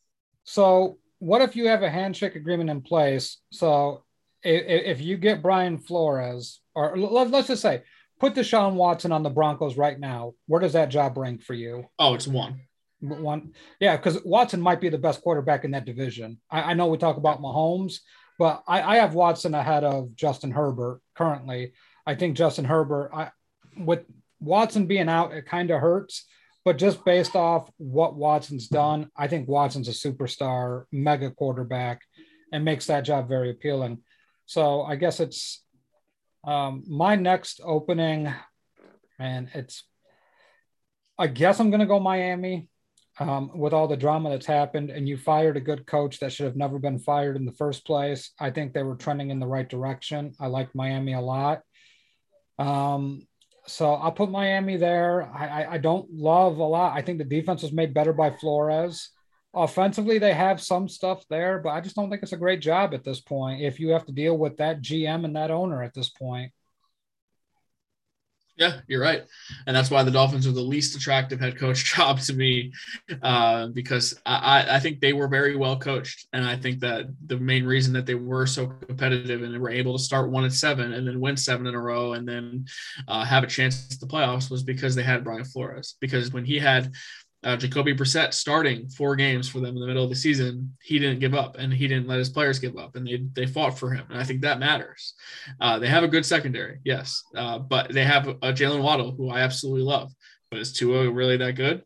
So 0.43 0.97
what 1.21 1.43
if 1.43 1.55
you 1.55 1.67
have 1.67 1.83
a 1.83 1.89
handshake 1.89 2.35
agreement 2.35 2.71
in 2.71 2.81
place? 2.81 3.37
So 3.51 4.03
if, 4.43 4.97
if 4.97 5.01
you 5.01 5.17
get 5.17 5.43
Brian 5.43 5.77
Flores, 5.77 6.61
or 6.73 6.97
let's 6.97 7.47
just 7.47 7.61
say, 7.61 7.83
put 8.19 8.33
Deshaun 8.33 8.73
Watson 8.73 9.11
on 9.11 9.21
the 9.21 9.29
Broncos 9.29 9.77
right 9.77 9.99
now, 9.99 10.33
where 10.47 10.59
does 10.59 10.73
that 10.73 10.89
job 10.89 11.15
rank 11.17 11.43
for 11.43 11.53
you? 11.53 11.85
Oh, 11.99 12.15
it's 12.15 12.27
one. 12.27 12.61
One, 13.01 13.53
yeah, 13.79 13.97
because 13.97 14.23
Watson 14.25 14.61
might 14.61 14.81
be 14.81 14.89
the 14.89 14.97
best 14.97 15.21
quarterback 15.21 15.63
in 15.63 15.71
that 15.71 15.85
division. 15.85 16.39
I, 16.49 16.61
I 16.61 16.73
know 16.73 16.87
we 16.87 16.97
talk 16.97 17.17
about 17.17 17.41
Mahomes, 17.41 17.99
but 18.39 18.63
I, 18.67 18.81
I, 18.81 18.95
have 18.97 19.13
Watson 19.13 19.53
ahead 19.53 19.83
of 19.83 20.15
Justin 20.15 20.51
Herbert 20.51 21.01
currently. 21.15 21.73
I 22.05 22.15
think 22.15 22.35
Justin 22.35 22.65
Herbert, 22.65 23.11
I, 23.13 23.29
with 23.77 24.05
Watson 24.39 24.87
being 24.87 25.09
out, 25.09 25.33
it 25.33 25.45
kind 25.45 25.69
of 25.69 25.81
hurts 25.81 26.25
but 26.63 26.77
just 26.77 27.03
based 27.03 27.35
off 27.35 27.69
what 27.77 28.15
Watson's 28.15 28.67
done, 28.67 29.09
I 29.15 29.27
think 29.27 29.47
Watson's 29.47 29.87
a 29.87 29.91
superstar, 29.91 30.85
mega 30.91 31.31
quarterback, 31.31 32.01
and 32.53 32.65
makes 32.65 32.87
that 32.87 33.01
job 33.01 33.27
very 33.27 33.49
appealing. 33.49 33.99
So 34.45 34.81
I 34.83 34.95
guess 34.95 35.19
it's 35.19 35.63
um, 36.43 36.83
my 36.87 37.15
next 37.15 37.61
opening, 37.63 38.33
and 39.19 39.49
it's. 39.53 39.83
I 41.17 41.27
guess 41.27 41.59
I'm 41.59 41.69
going 41.69 41.81
to 41.81 41.85
go 41.85 41.99
Miami 41.99 42.67
um, 43.19 43.51
with 43.53 43.73
all 43.73 43.87
the 43.87 43.97
drama 43.97 44.29
that's 44.29 44.45
happened, 44.45 44.89
and 44.89 45.07
you 45.07 45.17
fired 45.17 45.57
a 45.57 45.61
good 45.61 45.85
coach 45.85 46.19
that 46.19 46.33
should 46.33 46.45
have 46.45 46.55
never 46.55 46.79
been 46.79 46.97
fired 46.97 47.35
in 47.35 47.45
the 47.45 47.53
first 47.53 47.85
place. 47.85 48.31
I 48.39 48.49
think 48.49 48.73
they 48.73 48.83
were 48.83 48.95
trending 48.95 49.29
in 49.29 49.39
the 49.39 49.47
right 49.47 49.67
direction. 49.67 50.33
I 50.39 50.47
like 50.47 50.73
Miami 50.73 51.13
a 51.13 51.21
lot. 51.21 51.61
Um, 52.57 53.27
so 53.67 53.93
I'll 53.93 54.11
put 54.11 54.31
Miami 54.31 54.77
there. 54.77 55.29
I, 55.33 55.47
I, 55.47 55.71
I 55.73 55.77
don't 55.77 56.11
love 56.11 56.57
a 56.57 56.63
lot. 56.63 56.97
I 56.97 57.01
think 57.01 57.17
the 57.17 57.23
defense 57.23 57.61
was 57.61 57.71
made 57.71 57.93
better 57.93 58.13
by 58.13 58.31
Flores. 58.31 59.09
Offensively, 59.53 60.17
they 60.17 60.33
have 60.33 60.61
some 60.61 60.87
stuff 60.87 61.25
there, 61.29 61.59
but 61.59 61.69
I 61.69 61.81
just 61.81 61.95
don't 61.95 62.09
think 62.09 62.23
it's 62.23 62.31
a 62.31 62.37
great 62.37 62.61
job 62.61 62.93
at 62.93 63.03
this 63.03 63.19
point. 63.19 63.61
If 63.61 63.79
you 63.79 63.89
have 63.89 64.05
to 64.05 64.13
deal 64.13 64.37
with 64.37 64.57
that 64.57 64.81
GM 64.81 65.25
and 65.25 65.35
that 65.35 65.51
owner 65.51 65.83
at 65.83 65.93
this 65.93 66.09
point. 66.09 66.51
Yeah, 68.57 68.81
you're 68.87 69.01
right, 69.01 69.23
and 69.65 69.75
that's 69.75 69.89
why 69.89 70.03
the 70.03 70.11
Dolphins 70.11 70.45
are 70.45 70.51
the 70.51 70.61
least 70.61 70.95
attractive 70.95 71.39
head 71.39 71.57
coach 71.57 71.85
job 71.95 72.19
to 72.21 72.33
me, 72.33 72.73
uh, 73.23 73.67
because 73.67 74.19
I, 74.25 74.65
I 74.75 74.79
think 74.79 74.99
they 74.99 75.13
were 75.13 75.27
very 75.27 75.55
well 75.55 75.79
coached, 75.79 76.27
and 76.33 76.45
I 76.45 76.57
think 76.57 76.81
that 76.81 77.05
the 77.25 77.37
main 77.37 77.65
reason 77.65 77.93
that 77.93 78.05
they 78.05 78.13
were 78.13 78.45
so 78.45 78.67
competitive 78.67 79.41
and 79.41 79.53
they 79.53 79.57
were 79.57 79.69
able 79.71 79.97
to 79.97 80.03
start 80.03 80.29
one 80.29 80.45
at 80.45 80.51
seven 80.53 80.93
and 80.93 81.07
then 81.07 81.19
win 81.21 81.37
seven 81.37 81.65
in 81.65 81.73
a 81.73 81.79
row 81.81 82.13
and 82.13 82.27
then 82.27 82.65
uh, 83.07 83.23
have 83.23 83.43
a 83.43 83.47
chance 83.47 83.91
at 83.91 83.99
the 83.99 84.05
playoffs 84.07 84.51
was 84.51 84.63
because 84.63 84.95
they 84.95 85.03
had 85.03 85.23
Brian 85.23 85.45
Flores. 85.45 85.95
Because 85.99 86.31
when 86.31 86.45
he 86.45 86.59
had 86.59 86.93
uh, 87.43 87.57
Jacoby 87.57 87.93
Brissett 87.95 88.33
starting 88.33 88.87
four 88.89 89.15
games 89.15 89.49
for 89.49 89.59
them 89.59 89.75
in 89.75 89.81
the 89.81 89.87
middle 89.87 90.03
of 90.03 90.09
the 90.09 90.15
season, 90.15 90.75
he 90.81 90.99
didn't 90.99 91.19
give 91.19 91.33
up 91.33 91.57
and 91.57 91.73
he 91.73 91.87
didn't 91.87 92.07
let 92.07 92.19
his 92.19 92.29
players 92.29 92.59
give 92.59 92.77
up 92.77 92.95
and 92.95 93.07
they, 93.07 93.23
they 93.33 93.47
fought 93.47 93.77
for 93.77 93.91
him. 93.91 94.05
And 94.09 94.19
I 94.19 94.23
think 94.23 94.41
that 94.41 94.59
matters. 94.59 95.13
Uh, 95.59 95.79
they 95.79 95.87
have 95.87 96.03
a 96.03 96.07
good 96.07 96.25
secondary, 96.25 96.79
yes, 96.83 97.23
uh, 97.35 97.59
but 97.59 97.91
they 97.91 98.03
have 98.03 98.27
a 98.27 98.53
Jaylen 98.53 98.83
Waddle, 98.83 99.11
who 99.15 99.29
I 99.29 99.41
absolutely 99.41 99.83
love. 99.83 100.11
But 100.51 100.59
is 100.59 100.73
Tua 100.73 101.09
really 101.09 101.37
that 101.37 101.55
good? 101.55 101.83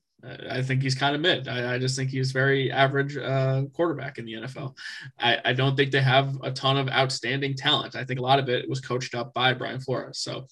I 0.49 0.61
think 0.61 0.81
he's 0.81 0.95
kind 0.95 1.15
of 1.15 1.21
mid. 1.21 1.47
I, 1.47 1.75
I, 1.75 1.79
just 1.79 1.95
think 1.95 2.09
he's 2.09 2.31
very 2.31 2.71
average 2.71 3.17
uh, 3.17 3.63
quarterback 3.73 4.17
in 4.17 4.25
the 4.25 4.33
NFL. 4.33 4.75
I, 5.19 5.39
I, 5.45 5.53
don't 5.53 5.75
think 5.75 5.91
they 5.91 6.01
have 6.01 6.37
a 6.41 6.51
ton 6.51 6.77
of 6.77 6.89
outstanding 6.89 7.55
talent. 7.55 7.95
I 7.95 8.03
think 8.03 8.19
a 8.19 8.23
lot 8.23 8.39
of 8.39 8.49
it 8.49 8.67
was 8.67 8.79
coached 8.79 9.13
up 9.13 9.33
by 9.33 9.53
Brian 9.53 9.79
Flores. 9.79 10.19
So 10.19 10.47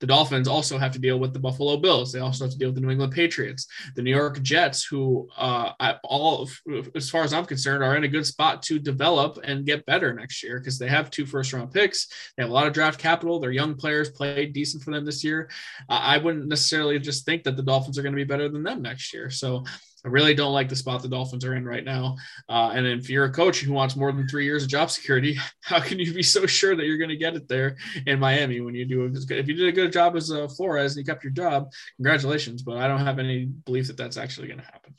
the 0.00 0.06
Dolphins 0.06 0.48
also 0.48 0.78
have 0.78 0.92
to 0.92 0.98
deal 0.98 1.18
with 1.18 1.32
the 1.32 1.38
Buffalo 1.38 1.76
Bills. 1.76 2.12
They 2.12 2.20
also 2.20 2.44
have 2.44 2.52
to 2.52 2.58
deal 2.58 2.68
with 2.68 2.76
the 2.76 2.80
New 2.80 2.90
England 2.90 3.12
Patriots, 3.12 3.66
the 3.96 4.02
New 4.02 4.14
York 4.14 4.40
Jets, 4.42 4.84
who 4.84 5.28
uh, 5.36 5.72
all, 6.04 6.48
as 6.94 7.10
far 7.10 7.22
as 7.22 7.32
I'm 7.32 7.44
concerned, 7.44 7.84
are 7.84 7.96
in 7.96 8.04
a 8.04 8.08
good 8.08 8.26
spot 8.26 8.62
to 8.64 8.78
develop 8.78 9.38
and 9.44 9.66
get 9.66 9.84
better 9.84 10.14
next 10.14 10.42
year 10.42 10.58
because 10.58 10.78
they 10.78 10.88
have 10.88 11.10
two 11.10 11.26
first 11.26 11.52
round 11.52 11.72
picks. 11.72 12.08
They 12.36 12.42
have 12.42 12.50
a 12.50 12.54
lot 12.54 12.66
of 12.66 12.72
draft 12.72 12.98
capital. 12.98 13.40
Their 13.40 13.52
young 13.52 13.74
players 13.74 14.10
played 14.10 14.52
decent 14.52 14.82
for 14.82 14.92
them 14.92 15.04
this 15.04 15.22
year. 15.22 15.50
Uh, 15.88 16.00
I 16.02 16.18
wouldn't 16.18 16.48
necessarily 16.48 16.98
just 16.98 17.26
think 17.26 17.42
that 17.44 17.56
the 17.56 17.62
Dolphins 17.62 17.98
are 17.98 18.02
going 18.02 18.14
to 18.14 18.16
be 18.16 18.24
better 18.24 18.48
than 18.48 18.62
them 18.62 18.82
next 18.82 19.12
year 19.12 19.17
year. 19.18 19.30
So 19.30 19.64
I 20.04 20.08
really 20.08 20.34
don't 20.34 20.52
like 20.52 20.68
the 20.68 20.76
spot 20.76 21.02
the 21.02 21.08
Dolphins 21.08 21.44
are 21.44 21.54
in 21.54 21.64
right 21.64 21.84
now. 21.84 22.16
Uh, 22.48 22.70
and 22.72 22.86
if 22.86 23.10
you're 23.10 23.24
a 23.24 23.32
coach 23.32 23.60
who 23.60 23.72
wants 23.72 23.96
more 23.96 24.12
than 24.12 24.28
three 24.28 24.44
years 24.44 24.62
of 24.62 24.68
job 24.68 24.90
security, 24.90 25.36
how 25.60 25.80
can 25.80 25.98
you 25.98 26.14
be 26.14 26.22
so 26.22 26.46
sure 26.46 26.76
that 26.76 26.86
you're 26.86 26.98
going 26.98 27.10
to 27.10 27.16
get 27.16 27.34
it 27.34 27.48
there 27.48 27.76
in 28.06 28.20
Miami 28.20 28.60
when 28.60 28.74
you 28.74 28.84
do? 28.84 29.12
If 29.12 29.48
you 29.48 29.54
did 29.54 29.68
a 29.68 29.72
good 29.72 29.92
job 29.92 30.16
as 30.16 30.30
a 30.30 30.48
Flores 30.48 30.96
and 30.96 31.04
you 31.04 31.12
kept 31.12 31.24
your 31.24 31.32
job, 31.32 31.70
congratulations. 31.96 32.62
But 32.62 32.78
I 32.78 32.86
don't 32.86 33.04
have 33.04 33.18
any 33.18 33.46
belief 33.46 33.88
that 33.88 33.96
that's 33.96 34.16
actually 34.16 34.46
going 34.46 34.60
to 34.60 34.66
happen. 34.66 34.94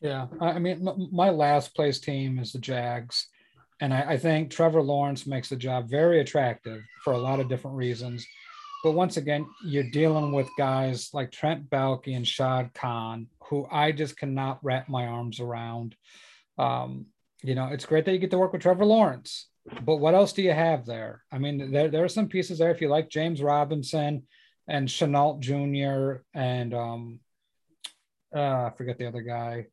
Yeah, 0.00 0.26
I 0.40 0.58
mean, 0.58 0.88
my 1.12 1.30
last 1.30 1.76
place 1.76 2.00
team 2.00 2.40
is 2.40 2.50
the 2.50 2.58
Jags, 2.58 3.28
and 3.80 3.94
I, 3.94 4.00
I 4.00 4.16
think 4.18 4.50
Trevor 4.50 4.82
Lawrence 4.82 5.28
makes 5.28 5.48
the 5.48 5.54
job 5.54 5.88
very 5.88 6.18
attractive 6.18 6.82
for 7.04 7.12
a 7.12 7.18
lot 7.18 7.38
of 7.38 7.48
different 7.48 7.76
reasons. 7.76 8.26
But 8.82 8.92
once 8.92 9.16
again, 9.16 9.46
you're 9.64 9.90
dealing 9.90 10.32
with 10.32 10.48
guys 10.58 11.10
like 11.12 11.30
Trent 11.30 11.70
Baalke 11.70 12.16
and 12.16 12.26
Shad 12.26 12.74
Khan, 12.74 13.28
who 13.44 13.66
I 13.70 13.92
just 13.92 14.16
cannot 14.16 14.58
wrap 14.62 14.88
my 14.88 15.06
arms 15.06 15.38
around. 15.38 15.94
Um, 16.58 17.06
you 17.42 17.54
know, 17.54 17.66
it's 17.66 17.86
great 17.86 18.04
that 18.04 18.12
you 18.12 18.18
get 18.18 18.32
to 18.32 18.38
work 18.38 18.52
with 18.52 18.62
Trevor 18.62 18.84
Lawrence, 18.84 19.48
but 19.82 19.96
what 19.96 20.14
else 20.14 20.32
do 20.32 20.42
you 20.42 20.52
have 20.52 20.84
there? 20.84 21.22
I 21.30 21.38
mean, 21.38 21.70
there, 21.70 21.88
there 21.88 22.04
are 22.04 22.08
some 22.08 22.28
pieces 22.28 22.58
there. 22.58 22.70
If 22.70 22.80
you 22.80 22.88
like 22.88 23.08
James 23.08 23.40
Robinson 23.40 24.24
and 24.66 24.88
Shenault 24.88 25.40
Jr. 25.40 26.22
and 26.34 26.74
um, 26.74 27.20
uh, 28.34 28.66
I 28.66 28.72
forget 28.76 28.98
the 28.98 29.06
other 29.06 29.22
guy, 29.22 29.66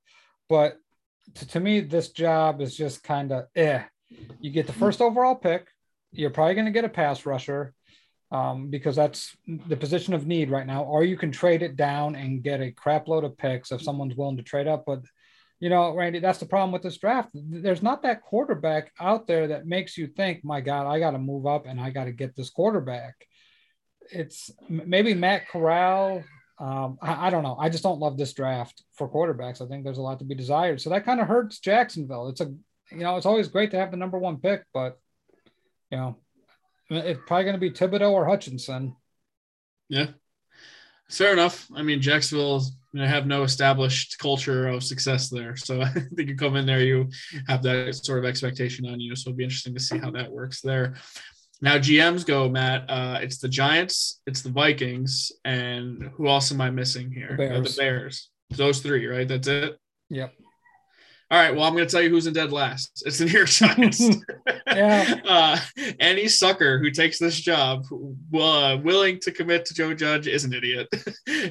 but 0.48 0.78
to, 1.36 1.48
to 1.48 1.60
me, 1.60 1.80
this 1.80 2.10
job 2.10 2.62
is 2.62 2.76
just 2.76 3.04
kind 3.04 3.32
of 3.32 3.46
eh. 3.56 3.84
You 4.40 4.52
get 4.52 4.68
the 4.68 4.74
first 4.74 5.02
overall 5.02 5.36
pick. 5.36 5.68
You're 6.12 6.32
probably 6.32 6.56
going 6.56 6.66
to 6.66 6.72
get 6.72 6.86
a 6.86 6.90
pass 6.90 7.26
rusher 7.26 7.74
um, 8.32 8.70
because 8.70 8.96
that's 8.96 9.36
the 9.48 9.78
position 9.78 10.14
of 10.14 10.28
need 10.28 10.50
right 10.50 10.68
now. 10.68 10.84
Or 10.84 11.04
you 11.04 11.18
can 11.18 11.32
trade 11.32 11.62
it 11.62 11.76
down 11.76 12.16
and 12.16 12.44
get 12.44 12.62
a 12.62 12.72
crap 12.72 13.08
load 13.08 13.24
of 13.24 13.38
picks 13.38 13.72
if 13.72 13.82
someone's 13.82 14.16
willing 14.16 14.38
to 14.38 14.44
trade 14.44 14.68
up. 14.68 14.84
But 14.86 15.02
you 15.60 15.70
know, 15.70 15.94
Randy, 15.94 16.20
that's 16.20 16.40
the 16.40 16.46
problem 16.46 16.72
with 16.72 16.84
this 16.84 16.98
draft. 16.98 17.30
There's 17.34 17.84
not 17.84 18.04
that 18.04 18.22
quarterback 18.22 18.94
out 19.00 19.28
there 19.28 19.48
that 19.48 19.68
makes 19.68 19.98
you 19.98 20.08
think, 20.08 20.44
my 20.44 20.62
God, 20.62 20.88
I 20.88 21.00
got 21.00 21.12
to 21.12 21.18
move 21.18 21.46
up 21.46 21.66
and 21.66 21.82
I 21.82 21.90
got 21.90 22.06
to 22.06 22.14
get 22.14 22.36
this 22.36 22.50
quarterback. 22.50 23.16
It's 24.10 24.52
maybe 24.70 25.14
Matt 25.14 25.50
Corral. 25.50 26.24
Um, 26.60 26.98
I, 27.02 27.28
I, 27.28 27.30
don't 27.30 27.44
know. 27.44 27.58
I 27.60 27.70
just 27.70 27.84
don't 27.84 28.00
love 28.00 28.18
this 28.18 28.34
draft 28.34 28.84
for 28.94 29.10
quarterbacks. 29.10 29.62
I 29.62 29.68
think 29.68 29.84
there's 29.84 29.98
a 29.98 30.02
lot 30.02 30.20
to 30.20 30.26
be 30.26 30.36
desired. 30.36 30.80
So 30.82 30.90
that 30.92 31.06
kind 31.06 31.20
of 31.20 31.28
hurts 31.28 31.60
Jacksonville. 31.60 32.30
It's 32.30 32.42
a, 32.42 32.54
you 32.92 33.00
know, 33.00 33.18
it's 33.18 33.26
always 33.26 33.50
great 33.50 33.72
to 33.72 33.78
have 33.78 33.92
the 33.92 33.98
number 33.98 34.18
one 34.18 34.38
pick, 34.38 34.64
but, 34.74 34.98
you 35.92 35.98
know, 35.98 36.18
it's 36.90 37.20
probably 37.26 37.44
going 37.44 37.56
to 37.56 37.60
be 37.60 37.72
Thibodeaux 37.72 38.12
or 38.12 38.26
Hutchinson. 38.26 38.96
Yeah, 39.90 40.08
fair 41.10 41.34
enough. 41.34 41.68
I 41.76 41.84
mean, 41.84 42.02
Jacksonville 42.02 42.62
you 42.94 43.02
know, 43.02 43.08
have 43.08 43.28
no 43.28 43.44
established 43.44 44.18
culture 44.20 44.68
of 44.68 44.84
success 44.84 45.30
there, 45.30 45.56
so 45.56 45.82
I 45.84 45.90
think 45.90 46.30
you 46.30 46.36
come 46.36 46.56
in 46.56 46.66
there, 46.66 46.82
you 46.82 47.10
have 47.48 47.64
that 47.64 47.96
sort 47.96 48.20
of 48.20 48.26
expectation 48.26 48.88
on 48.88 49.00
you. 49.00 49.16
So 49.16 49.30
it'll 49.30 49.38
be 49.38 49.44
interesting 49.44 49.74
to 49.74 49.80
see 49.80 49.98
how 49.98 50.12
that 50.12 50.32
works 50.32 50.62
there. 50.62 50.96
Now 51.62 51.78
GMs 51.78 52.26
go, 52.26 52.48
Matt. 52.48 52.90
Uh, 52.90 53.20
it's 53.22 53.40
the 53.40 53.50
Giants, 53.50 54.22
it's 54.26 54.42
the 54.42 54.50
Vikings, 54.50 55.32
and 55.44 56.10
who 56.16 56.28
else 56.28 56.52
am 56.52 56.62
I 56.62 56.70
missing 56.70 57.12
here? 57.12 57.32
The 57.32 57.38
Bears. 57.38 57.58
Uh, 57.58 57.62
the 57.62 57.76
Bears. 57.78 58.30
Those 58.52 58.80
three, 58.80 59.06
right? 59.06 59.28
That's 59.28 59.48
it. 59.48 59.78
Yep. 60.10 60.34
All 61.32 61.38
right. 61.38 61.56
Well, 61.56 61.64
I'm 61.64 61.74
going 61.76 61.86
to 61.86 61.92
tell 61.92 62.02
you 62.02 62.10
who's 62.10 62.26
in 62.26 62.34
dead 62.34 62.52
last. 62.52 63.04
It's 63.06 63.20
the 63.20 63.26
New 63.26 63.32
York 63.32 63.50
Giants. 63.50 64.02
yeah. 64.68 65.20
Uh, 65.24 65.60
any 66.00 66.28
sucker 66.28 66.80
who 66.80 66.90
takes 66.90 67.20
this 67.20 67.40
job, 67.40 67.86
uh, 68.34 68.78
willing 68.84 69.20
to 69.20 69.32
commit 69.32 69.64
to 69.66 69.76
Joe 69.76 69.94
Judge, 69.94 70.26
is 70.26 70.44
an 70.44 70.54
idiot. 70.54 70.88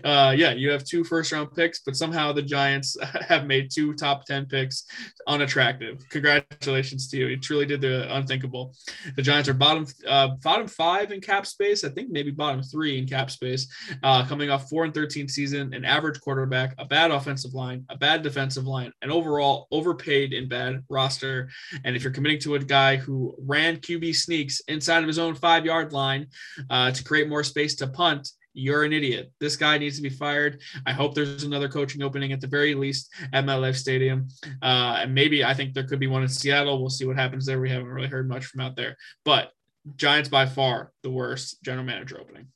Uh, 0.05 0.35
yeah, 0.37 0.53
you 0.53 0.71
have 0.71 0.85
two 0.85 1.03
first 1.03 1.33
round 1.33 1.53
picks, 1.55 1.81
but 1.81 1.97
somehow 1.97 2.33
the 2.33 2.43
Giants 2.43 2.97
have 3.29 3.47
made 3.47 3.71
two 3.71 3.95
top 3.95 4.25
10 4.27 4.47
picks 4.47 4.85
unattractive. 5.27 6.07
Congratulations 6.11 7.09
to 7.09 7.17
you. 7.17 7.27
You 7.27 7.37
truly 7.39 7.67
did 7.67 7.81
the 7.81 8.15
unthinkable. 8.15 8.75
The 9.17 9.23
Giants 9.23 9.49
are 9.49 9.55
bottom, 9.55 9.87
uh, 10.07 10.29
bottom 10.43 10.67
five 10.67 11.11
in 11.11 11.21
cap 11.21 11.47
space. 11.47 11.85
I 11.85 11.91
think 11.91 12.11
maybe 12.11 12.31
bottom 12.31 12.63
three 12.63 12.99
in 12.99 13.07
cap 13.07 13.31
space, 13.31 13.67
uh, 14.03 14.27
coming 14.27 14.51
off 14.51 14.69
four 14.69 14.85
and 14.85 14.95
13 14.95 15.29
season, 15.29 15.73
an 15.75 15.85
average 15.85 16.21
quarterback, 16.21 16.75
a 16.79 16.85
bad 16.85 17.11
offensive 17.11 17.55
line, 17.55 17.85
a 17.89 17.97
bad 17.97 18.23
defensive 18.23 18.67
line, 18.67 18.93
and 19.03 19.11
overall 19.11 19.68
overpaid 19.71 20.33
in 20.33 20.49
bad 20.49 20.83
roster. 20.89 21.49
And 21.85 21.97
if 21.97 22.03
you're 22.03 22.13
committing 22.13 22.41
to 22.41 22.55
a 22.55 22.59
guy 22.59 22.97
who 22.97 23.35
ran 23.39 23.77
QB 23.77 24.15
sneaks 24.15 24.61
inside 24.69 25.03
of 25.03 25.07
his 25.07 25.19
own 25.19 25.35
five 25.35 25.65
yard 25.65 25.93
line 25.93 26.29
uh, 26.71 26.91
to 26.91 27.05
create 27.05 27.29
more 27.29 27.45
space 27.45 27.75
to 27.77 27.87
punt, 27.87 28.31
you're 28.55 28.85
an 28.85 28.93
idiot. 28.93 29.31
This 29.39 29.57
guy 29.57 29.79
needs 29.79 29.97
to 29.97 30.03
be 30.03 30.09
fired. 30.09 30.61
I 30.85 30.93
hope 30.93 31.15
there's 31.15 31.45
another 31.45 31.69
coaching 31.69 32.03
opening 32.03 32.33
at 32.33 32.41
the 32.41 32.47
very 32.49 32.75
least 32.75 33.13
at 33.33 33.45
MetLife 33.45 33.77
Stadium. 33.77 34.29
Uh, 34.63 34.99
and 35.01 35.15
maybe 35.15 35.45
I 35.45 35.55
think 35.55 35.75
there 35.75 35.87
could 35.87 36.01
be 36.01 36.09
one 36.09 36.23
in 36.23 36.29
Seattle. 36.29 36.81
We'll 36.81 36.91
see 36.91 37.05
what 37.05 37.17
happens 37.17 37.47
there. 37.47 37.61
We 37.61 37.71
haven't 37.71 37.89
really 37.89 38.09
heard 38.09 38.29
much 38.29 38.47
from 38.47 38.61
out 38.61 38.75
there. 38.75 38.97
But 39.25 39.53
Giants 39.97 40.29
by 40.29 40.47
far 40.47 40.93
the 41.03 41.11
worst 41.11 41.63
general 41.63 41.85
manager 41.85 42.21
opening. 42.21 42.49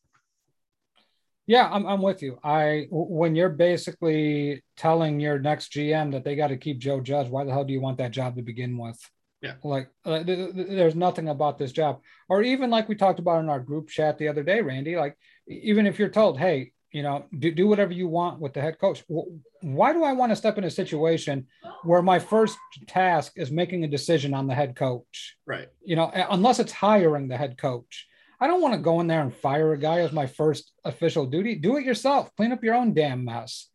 Yeah, 1.47 1.69
I'm, 1.71 1.87
I'm 1.87 2.03
with 2.03 2.23
you. 2.23 2.39
I 2.45 2.87
when 2.91 3.35
you're 3.35 3.49
basically 3.49 4.63
telling 4.77 5.19
your 5.21 5.39
next 5.39 5.73
GM 5.73 6.13
that 6.13 6.25
they 6.25 6.37
got 6.37 6.49
to 6.49 6.57
keep 6.57 6.79
Joe 6.79 7.01
Judge, 7.01 7.29
why 7.29 7.45
the 7.45 7.53
hell 7.53 7.65
do 7.65 7.73
you 7.73 7.81
want 7.81 7.99
that 7.99 8.13
job 8.13 8.37
to 8.37 8.43
begin 8.43 8.79
with? 8.79 8.99
Yeah, 9.41 9.55
like 9.65 9.91
uh, 10.05 10.23
th- 10.23 10.55
th- 10.55 10.69
there's 10.69 10.95
nothing 10.95 11.29
about 11.29 11.59
this 11.59 11.73
job, 11.73 12.01
or 12.29 12.43
even 12.43 12.71
like 12.71 12.89
we 12.89 12.95
talked 12.95 13.19
about 13.19 13.41
in 13.41 13.49
our 13.49 13.59
group 13.59 13.89
chat 13.89 14.19
the 14.19 14.29
other 14.29 14.45
day, 14.45 14.61
Randy. 14.61 14.97
Like 14.97 15.17
even 15.49 15.87
if 15.87 15.99
you're 15.99 16.09
told, 16.09 16.39
hey, 16.39 16.71
you 16.93 17.03
know, 17.03 17.25
do, 17.37 17.51
do 17.51 17.67
whatever 17.67 17.93
you 17.93 18.07
want 18.07 18.39
with 18.39 18.53
the 18.53 18.61
head 18.61 18.79
coach. 18.79 19.03
Why 19.09 19.93
do 19.93 20.05
I 20.05 20.13
want 20.13 20.31
to 20.31 20.37
step 20.37 20.59
in 20.59 20.65
a 20.65 20.71
situation 20.71 21.47
where 21.85 22.03
my 22.03 22.19
first 22.19 22.59
task 22.87 23.33
is 23.37 23.51
making 23.51 23.83
a 23.83 23.89
decision 23.89 24.35
on 24.35 24.47
the 24.47 24.55
head 24.55 24.77
coach? 24.77 25.37
Right. 25.47 25.69
You 25.85 25.97
know, 25.97 26.11
unless 26.31 26.59
it's 26.61 26.73
hiring 26.73 27.29
the 27.29 27.37
head 27.37 27.57
coach. 27.57 28.07
I 28.43 28.49
don't 28.49 28.61
want 28.61 28.75
to 28.75 28.81
go 28.81 28.99
in 28.99 29.07
there 29.07 29.23
and 29.23 29.33
fire 29.33 29.73
a 29.73 29.79
guy 29.79 30.01
as 30.01 30.11
my 30.11 30.27
first 30.27 30.73
official 30.85 31.27
duty. 31.27 31.55
Do 31.55 31.77
it 31.77 31.85
yourself. 31.85 32.29
Clean 32.37 32.51
up 32.51 32.65
your 32.65 32.75
own 32.75 32.93
damn 32.93 33.25
mess. 33.25 33.69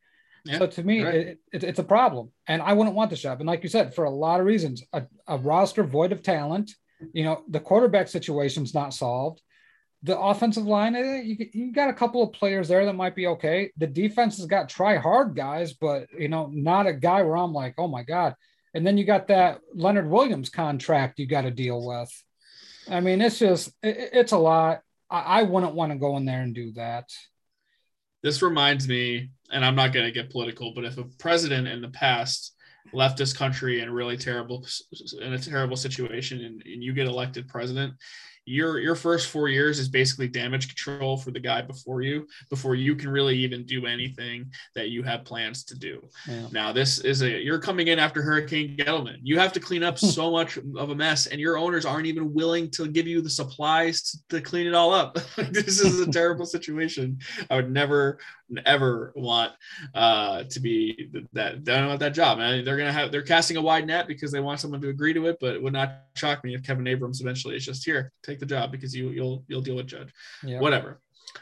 Yeah, 0.43 0.59
so 0.59 0.68
to 0.68 0.84
me, 0.84 1.03
right. 1.03 1.15
it, 1.15 1.39
it, 1.53 1.63
it's 1.63 1.80
a 1.80 1.86
problem, 1.86 2.32
and 2.47 2.61
I 2.61 2.74
wouldn't 2.74 2.95
want 2.95 3.09
the 3.09 3.15
job. 3.15 3.39
And 3.39 3.47
like 3.47 3.63
you 3.63 3.70
said, 3.70 3.95
for 3.95 4.03
a 4.03 4.09
lot 4.09 4.41
of 4.41 4.45
reasons, 4.45 4.84
a, 4.91 5.03
a 5.26 5.38
roster 5.38 5.84
void 5.84 6.11
of 6.11 6.22
talent. 6.22 6.74
You 7.13 7.24
know, 7.24 7.43
the 7.47 7.61
quarterback 7.61 8.09
situation's 8.09 8.74
not 8.74 8.93
solved. 8.93 9.41
The 10.03 10.20
offensive 10.20 10.65
line, 10.65 10.95
eh, 10.95 11.22
you, 11.22 11.38
you 11.53 11.72
got 11.72 11.89
a 11.89 11.93
couple 11.93 12.22
of 12.22 12.34
players 12.34 12.68
there 12.68 12.86
that 12.86 12.93
might 12.93 13.15
be 13.15 13.28
okay. 13.28 13.72
The 13.78 13.88
defense 13.88 14.36
has 14.38 14.47
got 14.47 14.68
try 14.68 14.97
hard 14.97 15.34
guys, 15.34 15.74
but 15.74 16.07
you 16.18 16.28
know, 16.28 16.49
not 16.51 16.88
a 16.88 16.93
guy 16.93 17.22
where 17.22 17.38
I'm 17.38 17.53
like, 17.53 17.76
oh 17.78 17.88
my 17.88 18.03
god. 18.03 18.36
And 18.74 18.86
then 18.86 18.97
you 18.97 19.05
got 19.05 19.28
that 19.30 19.61
Leonard 19.74 20.09
Williams 20.09 20.49
contract 20.49 21.20
you 21.20 21.26
got 21.26 21.43
to 21.43 21.51
deal 21.51 21.86
with. 21.86 22.11
I 22.89 22.99
mean, 22.99 23.21
it's 23.21 23.39
just 23.39 23.69
it, 23.83 24.09
it's 24.13 24.31
a 24.31 24.38
lot. 24.38 24.81
I, 25.09 25.19
I 25.19 25.43
wouldn't 25.43 25.75
want 25.75 25.91
to 25.91 25.97
go 25.97 26.17
in 26.17 26.25
there 26.25 26.41
and 26.41 26.53
do 26.53 26.71
that. 26.73 27.09
This 28.23 28.41
reminds 28.41 28.88
me, 28.88 29.29
and 29.51 29.63
I'm 29.63 29.75
not 29.75 29.93
going 29.93 30.05
to 30.05 30.11
get 30.11 30.31
political, 30.31 30.73
but 30.73 30.85
if 30.85 30.97
a 30.97 31.05
president 31.19 31.67
in 31.67 31.81
the 31.81 31.89
past 31.89 32.53
left 32.93 33.17
this 33.17 33.33
country 33.33 33.81
in 33.81 33.91
really 33.91 34.17
terrible 34.17 34.65
in 35.21 35.33
a 35.33 35.39
terrible 35.39 35.75
situation 35.75 36.43
and, 36.43 36.61
and 36.65 36.83
you 36.83 36.93
get 36.93 37.05
elected 37.05 37.47
president 37.47 37.93
your 38.47 38.79
your 38.79 38.95
first 38.95 39.29
four 39.29 39.49
years 39.49 39.77
is 39.77 39.89
basically 39.89 40.27
damage 40.27 40.67
control 40.67 41.17
for 41.17 41.31
the 41.31 41.39
guy 41.39 41.61
before 41.61 42.01
you 42.01 42.27
before 42.49 42.75
you 42.75 42.95
can 42.95 43.09
really 43.09 43.37
even 43.37 43.65
do 43.65 43.85
anything 43.85 44.49
that 44.73 44.89
you 44.89 45.03
have 45.03 45.25
plans 45.25 45.63
to 45.65 45.77
do. 45.77 46.01
Yeah. 46.27 46.47
now 46.51 46.71
this 46.71 46.99
is 46.99 47.21
a 47.21 47.29
you're 47.29 47.59
coming 47.59 47.87
in 47.87 47.99
after 47.99 48.21
hurricane 48.21 48.77
gettleman 48.77 49.17
you 49.21 49.37
have 49.37 49.51
to 49.53 49.59
clean 49.59 49.83
up 49.83 49.97
so 50.17 50.31
much 50.31 50.57
of 50.77 50.89
a 50.89 50.95
mess 50.95 51.27
and 51.27 51.41
your 51.41 51.57
owners 51.57 51.85
aren't 51.85 52.05
even 52.05 52.33
willing 52.33 52.71
to 52.71 52.87
give 52.87 53.05
you 53.05 53.21
the 53.21 53.29
supplies 53.29 54.01
to, 54.03 54.17
to 54.29 54.41
clean 54.41 54.65
it 54.65 54.73
all 54.73 54.93
up. 54.93 55.17
This 55.57 55.79
is 55.79 55.99
a 55.99 56.11
terrible 56.11 56.45
situation. 56.45 57.19
I 57.49 57.55
would 57.55 57.71
never 57.71 58.19
ever 58.65 59.11
want 59.15 59.51
uh, 59.93 60.43
to 60.43 60.59
be 60.59 61.09
that 61.33 61.65
they 61.65 61.73
don't 61.73 61.87
want 61.87 61.99
that 61.99 62.13
job. 62.13 62.39
And 62.39 62.65
they're 62.65 62.77
gonna 62.77 62.91
have 62.91 63.11
they're 63.11 63.21
casting 63.21 63.57
a 63.57 63.61
wide 63.61 63.87
net 63.87 64.07
because 64.07 64.31
they 64.31 64.39
want 64.39 64.59
someone 64.59 64.81
to 64.81 64.89
agree 64.89 65.13
to 65.13 65.27
it. 65.27 65.37
But 65.39 65.55
it 65.55 65.63
would 65.63 65.73
not 65.73 66.03
shock 66.15 66.43
me 66.43 66.55
if 66.55 66.63
Kevin 66.63 66.87
Abrams 66.87 67.21
eventually 67.21 67.55
is 67.55 67.65
just 67.65 67.85
here, 67.85 68.11
take 68.23 68.39
the 68.39 68.45
job 68.45 68.71
because 68.71 68.95
you 68.95 69.09
you'll 69.09 69.43
you'll 69.47 69.61
deal 69.61 69.75
with 69.75 69.87
Judge. 69.87 70.13
Yeah. 70.43 70.59
Whatever. 70.59 70.99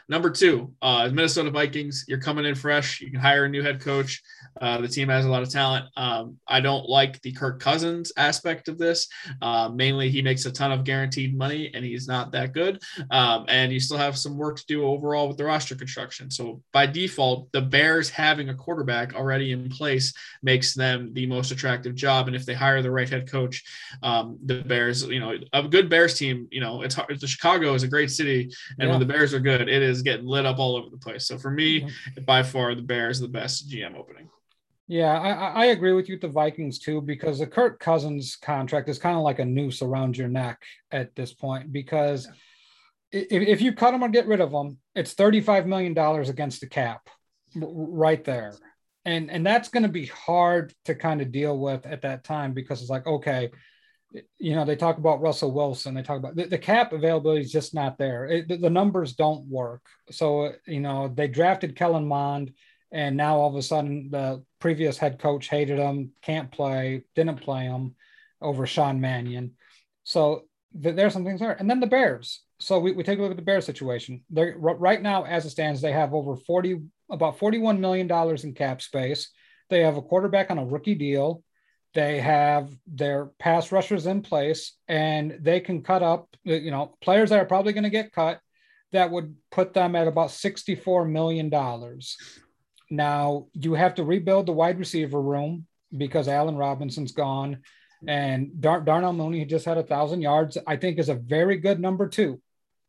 Number 0.08 0.30
two, 0.30 0.72
uh, 0.82 1.08
Minnesota 1.12 1.50
Vikings. 1.50 2.04
You're 2.06 2.20
coming 2.20 2.44
in 2.44 2.54
fresh. 2.54 3.00
You 3.00 3.10
can 3.10 3.20
hire 3.20 3.44
a 3.44 3.48
new 3.48 3.62
head 3.62 3.80
coach. 3.80 4.22
Uh, 4.60 4.80
the 4.80 4.88
team 4.88 5.08
has 5.08 5.24
a 5.24 5.28
lot 5.28 5.42
of 5.42 5.50
talent. 5.50 5.86
Um, 5.96 6.36
I 6.46 6.60
don't 6.60 6.88
like 6.88 7.20
the 7.22 7.32
Kirk 7.32 7.60
Cousins 7.60 8.12
aspect 8.16 8.68
of 8.68 8.78
this. 8.78 9.08
Uh, 9.42 9.68
mainly, 9.68 10.08
he 10.08 10.22
makes 10.22 10.46
a 10.46 10.52
ton 10.52 10.72
of 10.72 10.84
guaranteed 10.84 11.36
money, 11.36 11.70
and 11.74 11.84
he's 11.84 12.08
not 12.08 12.32
that 12.32 12.52
good. 12.52 12.82
Um, 13.10 13.44
and 13.48 13.72
you 13.72 13.80
still 13.80 13.98
have 13.98 14.16
some 14.16 14.36
work 14.36 14.56
to 14.58 14.66
do 14.66 14.84
overall 14.84 15.28
with 15.28 15.36
the 15.36 15.44
roster 15.44 15.74
construction. 15.74 16.30
So 16.30 16.62
by 16.72 16.86
default, 16.86 17.50
the 17.52 17.60
Bears 17.60 18.08
having 18.08 18.48
a 18.48 18.54
quarterback 18.54 19.14
already 19.14 19.52
in 19.52 19.68
place 19.68 20.14
makes 20.42 20.74
them 20.74 21.12
the 21.12 21.26
most 21.26 21.50
attractive 21.50 21.94
job. 21.94 22.28
And 22.28 22.36
if 22.36 22.46
they 22.46 22.54
hire 22.54 22.80
the 22.80 22.90
right 22.90 23.08
head 23.08 23.30
coach, 23.30 23.62
um, 24.02 24.38
the 24.44 24.62
Bears, 24.62 25.04
you 25.04 25.20
know, 25.20 25.36
a 25.52 25.62
good 25.64 25.90
Bears 25.90 26.14
team, 26.14 26.48
you 26.50 26.60
know, 26.60 26.82
it's 26.82 26.94
hard. 26.94 27.18
The 27.18 27.26
Chicago 27.26 27.74
is 27.74 27.82
a 27.82 27.88
great 27.88 28.10
city, 28.10 28.50
and 28.78 28.86
yeah. 28.86 28.90
when 28.90 29.00
the 29.00 29.06
Bears 29.06 29.34
are 29.34 29.40
good, 29.40 29.68
it 29.76 29.82
is 29.82 30.02
getting 30.02 30.26
lit 30.26 30.46
up 30.46 30.58
all 30.58 30.76
over 30.76 30.90
the 30.90 30.98
place. 30.98 31.26
So 31.26 31.38
for 31.38 31.50
me, 31.50 31.82
mm-hmm. 31.82 32.24
by 32.24 32.42
far, 32.42 32.74
the 32.74 32.82
Bears 32.82 33.20
the 33.20 33.28
best 33.28 33.70
GM 33.70 33.96
opening. 33.96 34.28
Yeah, 34.88 35.18
I, 35.18 35.30
I 35.30 35.64
agree 35.66 35.92
with 35.92 36.08
you 36.08 36.14
with 36.14 36.22
the 36.22 36.28
Vikings 36.28 36.78
too, 36.78 37.00
because 37.00 37.40
the 37.40 37.46
Kirk 37.46 37.80
Cousins 37.80 38.36
contract 38.36 38.88
is 38.88 38.98
kind 38.98 39.16
of 39.16 39.22
like 39.22 39.40
a 39.40 39.44
noose 39.44 39.82
around 39.82 40.16
your 40.16 40.28
neck 40.28 40.62
at 40.92 41.14
this 41.16 41.32
point. 41.34 41.72
Because 41.72 42.28
if, 43.10 43.26
if 43.30 43.60
you 43.60 43.72
cut 43.72 43.94
him 43.94 44.04
or 44.04 44.08
get 44.08 44.28
rid 44.28 44.40
of 44.40 44.52
him, 44.52 44.78
it's 44.94 45.14
$35 45.14 45.66
million 45.66 45.96
against 46.28 46.60
the 46.60 46.68
cap 46.68 47.08
right 47.56 48.22
there. 48.24 48.54
And, 49.04 49.30
and 49.30 49.44
that's 49.44 49.68
going 49.68 49.84
to 49.84 49.88
be 49.88 50.06
hard 50.06 50.72
to 50.84 50.94
kind 50.94 51.20
of 51.20 51.32
deal 51.32 51.58
with 51.58 51.84
at 51.86 52.02
that 52.02 52.24
time 52.24 52.52
because 52.52 52.80
it's 52.80 52.90
like, 52.90 53.06
okay, 53.06 53.50
you 54.38 54.54
know, 54.54 54.64
they 54.64 54.76
talk 54.76 54.98
about 54.98 55.20
Russell 55.20 55.52
Wilson. 55.52 55.94
They 55.94 56.02
talk 56.02 56.18
about 56.18 56.36
the, 56.36 56.44
the 56.44 56.58
cap 56.58 56.92
availability 56.92 57.42
is 57.42 57.52
just 57.52 57.74
not 57.74 57.98
there. 57.98 58.26
It, 58.26 58.48
the, 58.48 58.56
the, 58.56 58.70
numbers 58.70 59.14
don't 59.14 59.46
work. 59.46 59.82
So, 60.10 60.52
you 60.66 60.80
know, 60.80 61.08
they 61.08 61.28
drafted 61.28 61.76
Kellen 61.76 62.06
Mond, 62.06 62.52
and 62.92 63.16
now 63.16 63.38
all 63.38 63.50
of 63.50 63.56
a 63.56 63.62
sudden 63.62 64.08
the 64.10 64.42
previous 64.60 64.98
head 64.98 65.18
coach 65.18 65.48
hated 65.48 65.78
him, 65.78 66.12
can't 66.22 66.50
play, 66.50 67.02
didn't 67.14 67.40
play 67.40 67.64
him 67.64 67.94
over 68.40 68.66
Sean 68.66 69.00
Mannion. 69.00 69.52
So 70.04 70.44
th- 70.82 70.94
there's 70.94 71.12
some 71.12 71.24
things 71.24 71.40
there. 71.40 71.52
And 71.52 71.68
then 71.68 71.80
the 71.80 71.86
Bears. 71.86 72.42
So 72.58 72.78
we, 72.78 72.92
we 72.92 73.02
take 73.02 73.18
a 73.18 73.22
look 73.22 73.32
at 73.32 73.36
the 73.36 73.42
Bears 73.42 73.66
situation. 73.66 74.22
They're 74.30 74.56
right 74.58 75.02
now, 75.02 75.24
as 75.24 75.44
it 75.44 75.50
stands, 75.50 75.80
they 75.80 75.92
have 75.92 76.14
over 76.14 76.36
40, 76.36 76.80
about 77.10 77.38
$41 77.38 77.78
million 77.78 78.10
in 78.42 78.54
cap 78.54 78.80
space. 78.80 79.30
They 79.68 79.82
have 79.82 79.96
a 79.96 80.02
quarterback 80.02 80.50
on 80.50 80.58
a 80.58 80.64
rookie 80.64 80.94
deal. 80.94 81.42
They 81.96 82.20
have 82.20 82.68
their 82.86 83.30
pass 83.38 83.72
rushers 83.72 84.04
in 84.04 84.20
place 84.20 84.74
and 84.86 85.38
they 85.40 85.60
can 85.60 85.82
cut 85.82 86.02
up, 86.02 86.28
you 86.44 86.70
know, 86.70 86.94
players 87.00 87.30
that 87.30 87.40
are 87.40 87.46
probably 87.46 87.72
going 87.72 87.84
to 87.84 87.90
get 87.90 88.12
cut 88.12 88.38
that 88.92 89.10
would 89.10 89.34
put 89.50 89.72
them 89.72 89.96
at 89.96 90.06
about 90.06 90.28
$64 90.28 91.10
million. 91.10 91.50
Now 92.90 93.46
you 93.54 93.72
have 93.72 93.94
to 93.94 94.04
rebuild 94.04 94.44
the 94.44 94.52
wide 94.52 94.78
receiver 94.78 95.22
room 95.22 95.66
because 95.96 96.28
Allen 96.28 96.58
Robinson's 96.58 97.12
gone 97.12 97.62
and 98.06 98.60
Dar- 98.60 98.82
Darnell 98.82 99.14
Mooney, 99.14 99.38
he 99.38 99.46
just 99.46 99.64
had 99.64 99.78
a 99.78 99.82
thousand 99.82 100.20
yards, 100.20 100.58
I 100.66 100.76
think 100.76 100.98
is 100.98 101.08
a 101.08 101.14
very 101.14 101.56
good 101.56 101.80
number 101.80 102.10
two. 102.10 102.42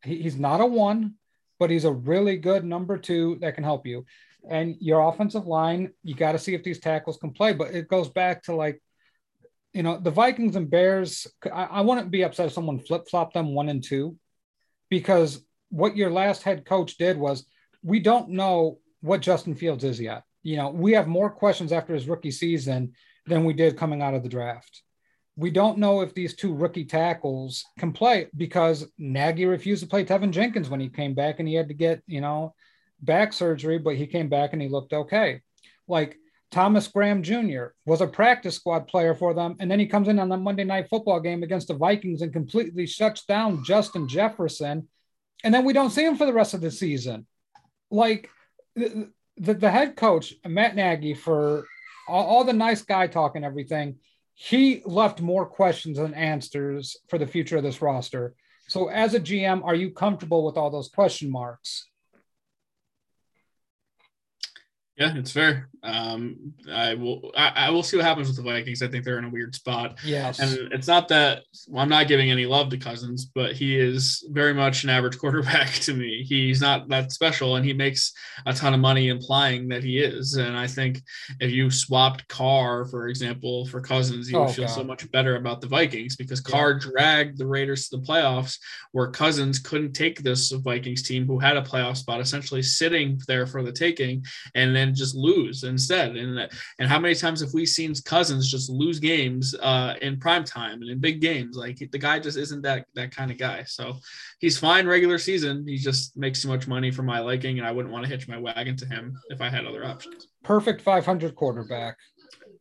He, 0.04 0.20
he's 0.20 0.36
not 0.36 0.60
a 0.60 0.66
one, 0.66 1.14
but 1.58 1.70
he's 1.70 1.86
a 1.86 1.92
really 1.92 2.36
good 2.36 2.62
number 2.62 2.98
two 2.98 3.38
that 3.40 3.54
can 3.54 3.64
help 3.64 3.86
you. 3.86 4.04
And 4.50 4.76
your 4.80 5.08
offensive 5.08 5.46
line, 5.46 5.92
you 6.04 6.14
got 6.14 6.32
to 6.32 6.38
see 6.38 6.52
if 6.52 6.62
these 6.62 6.78
tackles 6.78 7.16
can 7.16 7.30
play. 7.30 7.54
But 7.54 7.74
it 7.74 7.88
goes 7.88 8.10
back 8.10 8.42
to 8.44 8.54
like 8.54 8.82
you 9.72 9.82
know, 9.82 9.98
the 9.98 10.10
Vikings 10.10 10.56
and 10.56 10.70
Bears, 10.70 11.26
I, 11.44 11.64
I 11.64 11.80
wouldn't 11.82 12.10
be 12.10 12.22
upset 12.22 12.46
if 12.46 12.52
someone 12.52 12.78
flip 12.78 13.08
flopped 13.08 13.34
them 13.34 13.54
one 13.54 13.68
and 13.68 13.82
two 13.82 14.16
because 14.88 15.44
what 15.70 15.96
your 15.96 16.10
last 16.10 16.42
head 16.42 16.64
coach 16.64 16.96
did 16.96 17.18
was 17.18 17.44
we 17.82 18.00
don't 18.00 18.30
know 18.30 18.78
what 19.00 19.20
Justin 19.20 19.54
Fields 19.54 19.84
is 19.84 20.00
yet. 20.00 20.24
You 20.42 20.56
know, 20.56 20.70
we 20.70 20.92
have 20.92 21.06
more 21.06 21.30
questions 21.30 21.72
after 21.72 21.94
his 21.94 22.08
rookie 22.08 22.30
season 22.30 22.94
than 23.26 23.44
we 23.44 23.52
did 23.52 23.76
coming 23.76 24.02
out 24.02 24.14
of 24.14 24.22
the 24.22 24.28
draft. 24.28 24.82
We 25.36 25.50
don't 25.50 25.78
know 25.78 26.00
if 26.00 26.14
these 26.14 26.34
two 26.34 26.52
rookie 26.52 26.84
tackles 26.84 27.64
can 27.78 27.92
play 27.92 28.28
because 28.36 28.86
Nagy 28.98 29.46
refused 29.46 29.82
to 29.82 29.88
play 29.88 30.04
Teven 30.04 30.32
Jenkins 30.32 30.68
when 30.68 30.80
he 30.80 30.88
came 30.88 31.14
back 31.14 31.38
and 31.38 31.46
he 31.46 31.54
had 31.54 31.68
to 31.68 31.74
get, 31.74 32.02
you 32.06 32.20
know, 32.20 32.54
back 33.00 33.32
surgery, 33.32 33.78
but 33.78 33.94
he 33.94 34.06
came 34.06 34.28
back 34.28 34.52
and 34.52 34.60
he 34.60 34.68
looked 34.68 34.92
okay. 34.92 35.42
Like 35.86 36.16
Thomas 36.50 36.88
Graham 36.88 37.22
Jr. 37.22 37.66
was 37.84 38.00
a 38.00 38.06
practice 38.06 38.56
squad 38.56 38.88
player 38.88 39.14
for 39.14 39.34
them. 39.34 39.56
And 39.60 39.70
then 39.70 39.78
he 39.78 39.86
comes 39.86 40.08
in 40.08 40.18
on 40.18 40.28
the 40.28 40.36
Monday 40.36 40.64
night 40.64 40.88
football 40.88 41.20
game 41.20 41.42
against 41.42 41.68
the 41.68 41.74
Vikings 41.74 42.22
and 42.22 42.32
completely 42.32 42.86
shuts 42.86 43.24
down 43.26 43.64
Justin 43.64 44.08
Jefferson. 44.08 44.88
And 45.44 45.52
then 45.52 45.64
we 45.64 45.72
don't 45.72 45.90
see 45.90 46.04
him 46.04 46.16
for 46.16 46.26
the 46.26 46.32
rest 46.32 46.54
of 46.54 46.60
the 46.60 46.70
season. 46.70 47.26
Like 47.90 48.30
the, 48.74 49.10
the, 49.36 49.54
the 49.54 49.70
head 49.70 49.96
coach, 49.96 50.34
Matt 50.46 50.74
Nagy, 50.74 51.14
for 51.14 51.66
all, 52.08 52.26
all 52.26 52.44
the 52.44 52.52
nice 52.52 52.82
guy 52.82 53.06
talk 53.06 53.36
and 53.36 53.44
everything, 53.44 53.96
he 54.34 54.82
left 54.86 55.20
more 55.20 55.44
questions 55.44 55.98
than 55.98 56.14
answers 56.14 56.96
for 57.08 57.18
the 57.18 57.26
future 57.26 57.58
of 57.58 57.62
this 57.62 57.82
roster. 57.82 58.34
So, 58.68 58.88
as 58.88 59.14
a 59.14 59.20
GM, 59.20 59.64
are 59.64 59.74
you 59.74 59.90
comfortable 59.90 60.44
with 60.44 60.56
all 60.56 60.70
those 60.70 60.88
question 60.88 61.30
marks? 61.30 61.88
Yeah, 64.98 65.16
it's 65.16 65.30
fair. 65.30 65.68
Um, 65.84 66.54
I 66.70 66.94
will. 66.94 67.30
I, 67.36 67.52
I, 67.54 67.70
will 67.70 67.84
see 67.84 67.96
what 67.96 68.04
happens 68.04 68.26
with 68.26 68.36
the 68.36 68.42
Vikings. 68.42 68.82
I 68.82 68.88
think 68.88 69.04
they're 69.04 69.18
in 69.18 69.24
a 69.24 69.30
weird 69.30 69.54
spot. 69.54 69.98
Yes, 70.04 70.40
and 70.40 70.72
it's 70.72 70.88
not 70.88 71.06
that 71.08 71.42
well, 71.68 71.82
I'm 71.82 71.88
not 71.88 72.08
giving 72.08 72.32
any 72.32 72.46
love 72.46 72.70
to 72.70 72.78
Cousins, 72.78 73.24
but 73.24 73.52
he 73.52 73.78
is 73.78 74.26
very 74.30 74.52
much 74.52 74.82
an 74.82 74.90
average 74.90 75.16
quarterback 75.20 75.72
to 75.74 75.94
me. 75.94 76.24
He's 76.24 76.60
not 76.60 76.88
that 76.88 77.12
special, 77.12 77.56
and 77.56 77.64
he 77.64 77.72
makes 77.72 78.12
a 78.44 78.52
ton 78.52 78.74
of 78.74 78.80
money 78.80 79.08
implying 79.08 79.68
that 79.68 79.84
he 79.84 79.98
is. 79.98 80.34
And 80.34 80.56
I 80.56 80.66
think 80.66 81.00
if 81.38 81.52
you 81.52 81.70
swapped 81.70 82.26
Carr, 82.26 82.84
for 82.86 83.06
example, 83.06 83.66
for 83.66 83.80
Cousins, 83.80 84.28
you 84.28 84.36
oh, 84.36 84.46
would 84.46 84.54
feel 84.54 84.66
God. 84.66 84.74
so 84.74 84.84
much 84.84 85.08
better 85.12 85.36
about 85.36 85.60
the 85.60 85.68
Vikings 85.68 86.16
because 86.16 86.40
Carr 86.40 86.72
yeah. 86.72 86.78
dragged 86.80 87.38
the 87.38 87.46
Raiders 87.46 87.88
to 87.88 87.98
the 87.98 88.02
playoffs, 88.02 88.58
where 88.90 89.12
Cousins 89.12 89.60
couldn't 89.60 89.92
take 89.92 90.24
this 90.24 90.50
Vikings 90.50 91.04
team 91.04 91.24
who 91.24 91.38
had 91.38 91.56
a 91.56 91.62
playoff 91.62 91.98
spot 91.98 92.20
essentially 92.20 92.62
sitting 92.62 93.20
there 93.28 93.46
for 93.46 93.62
the 93.62 93.72
taking, 93.72 94.24
and 94.56 94.74
then 94.74 94.87
and 94.88 94.96
just 94.96 95.14
lose 95.14 95.62
instead. 95.62 96.16
And 96.16 96.50
and 96.78 96.88
how 96.88 96.98
many 96.98 97.14
times 97.14 97.40
have 97.40 97.54
we 97.54 97.64
seen 97.64 97.94
Cousins 98.04 98.50
just 98.50 98.68
lose 98.68 98.98
games 98.98 99.54
uh, 99.60 99.94
in 100.02 100.18
prime 100.18 100.44
time 100.44 100.82
and 100.82 100.90
in 100.90 100.98
big 100.98 101.20
games? 101.20 101.56
Like 101.56 101.78
the 101.78 101.98
guy 101.98 102.18
just 102.18 102.36
isn't 102.36 102.62
that 102.62 102.86
that 102.94 103.14
kind 103.14 103.30
of 103.30 103.38
guy. 103.38 103.62
So 103.64 103.98
he's 104.40 104.58
fine 104.58 104.86
regular 104.86 105.18
season. 105.18 105.64
He 105.66 105.76
just 105.76 106.16
makes 106.16 106.42
too 106.42 106.48
much 106.48 106.66
money 106.66 106.90
for 106.90 107.02
my 107.02 107.20
liking, 107.20 107.58
and 107.58 107.66
I 107.66 107.70
wouldn't 107.70 107.92
want 107.92 108.04
to 108.04 108.10
hitch 108.10 108.26
my 108.26 108.38
wagon 108.38 108.76
to 108.76 108.86
him 108.86 109.16
if 109.28 109.40
I 109.40 109.48
had 109.48 109.64
other 109.64 109.84
options. 109.84 110.26
Perfect 110.42 110.82
500 110.82 111.34
quarterback. 111.36 111.96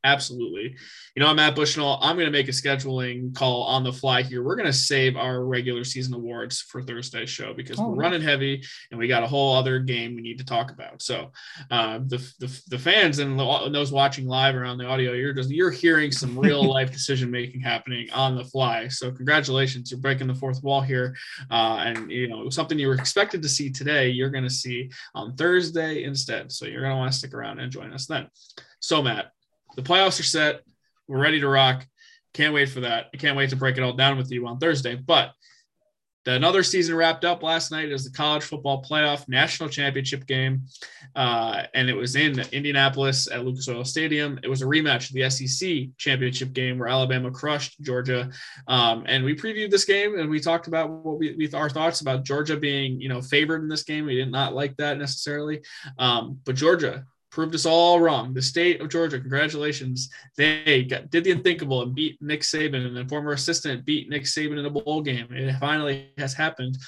Absolutely. 0.08 0.74
You 1.16 1.22
know, 1.22 1.28
I'm 1.28 1.36
Matt 1.36 1.54
Bushnell. 1.54 2.00
I'm 2.02 2.16
going 2.16 2.28
to 2.28 2.32
make 2.32 2.48
a 2.48 2.52
scheduling 2.52 3.36
call 3.36 3.64
on 3.64 3.84
the 3.84 3.92
fly 3.92 4.22
here. 4.22 4.42
We're 4.42 4.56
going 4.56 4.68
to 4.68 4.74
save 4.74 5.18
our 5.18 5.44
regular 5.44 5.84
season 5.84 6.14
awards 6.14 6.62
for 6.62 6.82
Thursday's 6.82 7.30
show 7.30 7.54
because 7.54 7.78
oh, 7.78 7.90
we're 7.90 7.96
running 7.96 8.22
heavy 8.22 8.64
and 8.90 9.00
we 9.00 9.10
got 9.10 9.24
a 9.24 9.28
whole 9.28 9.54
other 9.54 9.80
game 9.80 10.16
we 10.16 10.22
need 10.22 10.38
to 10.38 10.46
talk 10.46 10.72
about. 10.72 11.02
So, 11.02 11.34
uh, 11.72 12.00
the, 12.08 12.20
the, 12.40 12.62
the 12.70 12.80
fans 12.80 13.20
and 13.20 13.38
those 13.38 13.92
watching 13.92 14.28
live 14.28 14.56
around 14.56 14.78
the 14.78 14.86
audio, 14.86 15.12
you're 15.12 15.34
just 15.34 15.50
you're 15.50 15.72
hearing 15.72 16.14
some 16.14 16.40
real 16.40 16.64
life 16.74 16.90
decision 16.90 17.30
making 17.30 17.60
happening 17.60 18.10
on 18.14 18.38
the 18.38 18.46
fly. 18.46 18.88
So, 18.88 19.12
congratulations, 19.12 19.92
you're 19.92 20.00
breaking 20.00 20.28
the 20.28 20.36
fourth 20.36 20.64
wall 20.64 20.80
here, 20.80 21.18
uh, 21.52 21.84
and 21.86 22.10
you 22.10 22.30
know 22.30 22.50
something 22.50 22.80
you 22.80 22.88
were 22.88 22.96
expected 22.96 23.42
to 23.42 23.50
see 23.50 23.70
today, 23.72 24.08
you're 24.08 24.30
going 24.30 24.46
to 24.46 24.50
see 24.50 24.90
on 25.14 25.36
Thursday 25.36 26.04
instead. 26.04 26.50
So, 26.54 26.66
you're 26.66 26.82
going 26.82 26.94
to 26.94 26.98
want 26.98 27.12
to 27.12 27.18
stick 27.18 27.34
around 27.34 27.60
and 27.60 27.70
join 27.70 27.92
us 27.92 28.06
then. 28.06 28.30
So, 28.80 29.02
Matt, 29.02 29.32
the 29.78 29.84
playoffs 29.84 30.20
are 30.20 30.24
set. 30.24 30.62
We're 31.08 31.22
ready 31.22 31.40
to 31.40 31.48
rock. 31.48 31.86
Can't 32.34 32.54
wait 32.54 32.70
for 32.70 32.82
that. 32.82 33.08
I 33.14 33.18
can't 33.18 33.38
wait 33.38 33.52
to 33.52 33.56
break 33.56 33.78
it 33.78 33.84
all 33.84 33.94
down 33.94 34.18
with 34.18 34.32
you 34.32 34.46
on 34.48 34.58
Thursday. 34.58 34.96
But 34.96 35.32
another 36.26 36.62
season 36.62 36.96
wrapped 36.96 37.24
up 37.24 37.42
last 37.42 37.72
night 37.72 37.90
as 37.90 38.04
the 38.04 38.12
college 38.12 38.44
football 38.44 38.84
playoff 38.84 39.30
national 39.30 39.70
championship 39.70 40.26
game, 40.28 40.64
uh, 41.16 41.64
and 41.74 41.90
it 41.90 41.94
was 41.94 42.16
in 42.16 42.40
Indianapolis 42.52 43.32
at 43.32 43.46
Lucas 43.46 43.70
Oil 43.70 43.86
Stadium. 43.86 44.40
It 44.44 44.50
was 44.50 44.62
a 44.62 44.66
rematch 44.66 45.10
of 45.10 45.14
the 45.14 45.30
SEC 45.30 45.96
championship 45.98 46.52
game 46.54 46.80
where 46.80 46.90
Alabama 46.90 47.32
crushed 47.32 47.80
Georgia, 47.82 48.30
um, 48.68 49.04
and 49.08 49.24
we 49.24 49.36
previewed 49.36 49.72
this 49.72 49.86
game 49.86 50.20
and 50.20 50.30
we 50.30 50.40
talked 50.40 50.68
about 50.68 50.90
what 50.90 51.18
we, 51.18 51.36
we 51.38 51.50
our 51.54 51.70
thoughts 51.70 52.02
about 52.02 52.26
Georgia 52.26 52.58
being 52.58 53.00
you 53.00 53.10
know 53.10 53.22
favored 53.22 53.62
in 53.62 53.70
this 53.70 53.84
game. 53.84 54.06
We 54.06 54.16
did 54.16 54.32
not 54.32 54.54
like 54.54 54.76
that 54.78 54.98
necessarily, 54.98 55.62
um, 55.98 56.40
but 56.46 56.56
Georgia 56.56 57.06
proved 57.38 57.54
us 57.54 57.68
all 57.68 58.00
wrong. 58.00 58.34
The 58.34 58.42
state 58.42 58.82
of 58.82 58.90
Georgia, 58.90 59.20
congratulations. 59.20 60.10
They 60.38 60.86
got, 60.90 61.12
did 61.12 61.24
the 61.24 61.30
unthinkable 61.30 61.84
and 61.84 61.94
beat 61.94 62.20
Nick 62.20 62.42
Saban, 62.42 62.84
and 62.84 62.98
the 62.98 63.06
former 63.06 63.34
assistant 63.34 63.86
beat 63.86 64.10
Nick 64.10 64.24
Saban 64.24 64.58
in 64.58 64.66
a 64.66 64.72
bowl 64.72 65.04
game. 65.04 65.28
It 65.30 65.56
finally 65.60 66.10
has 66.18 66.34
happened. 66.34 66.80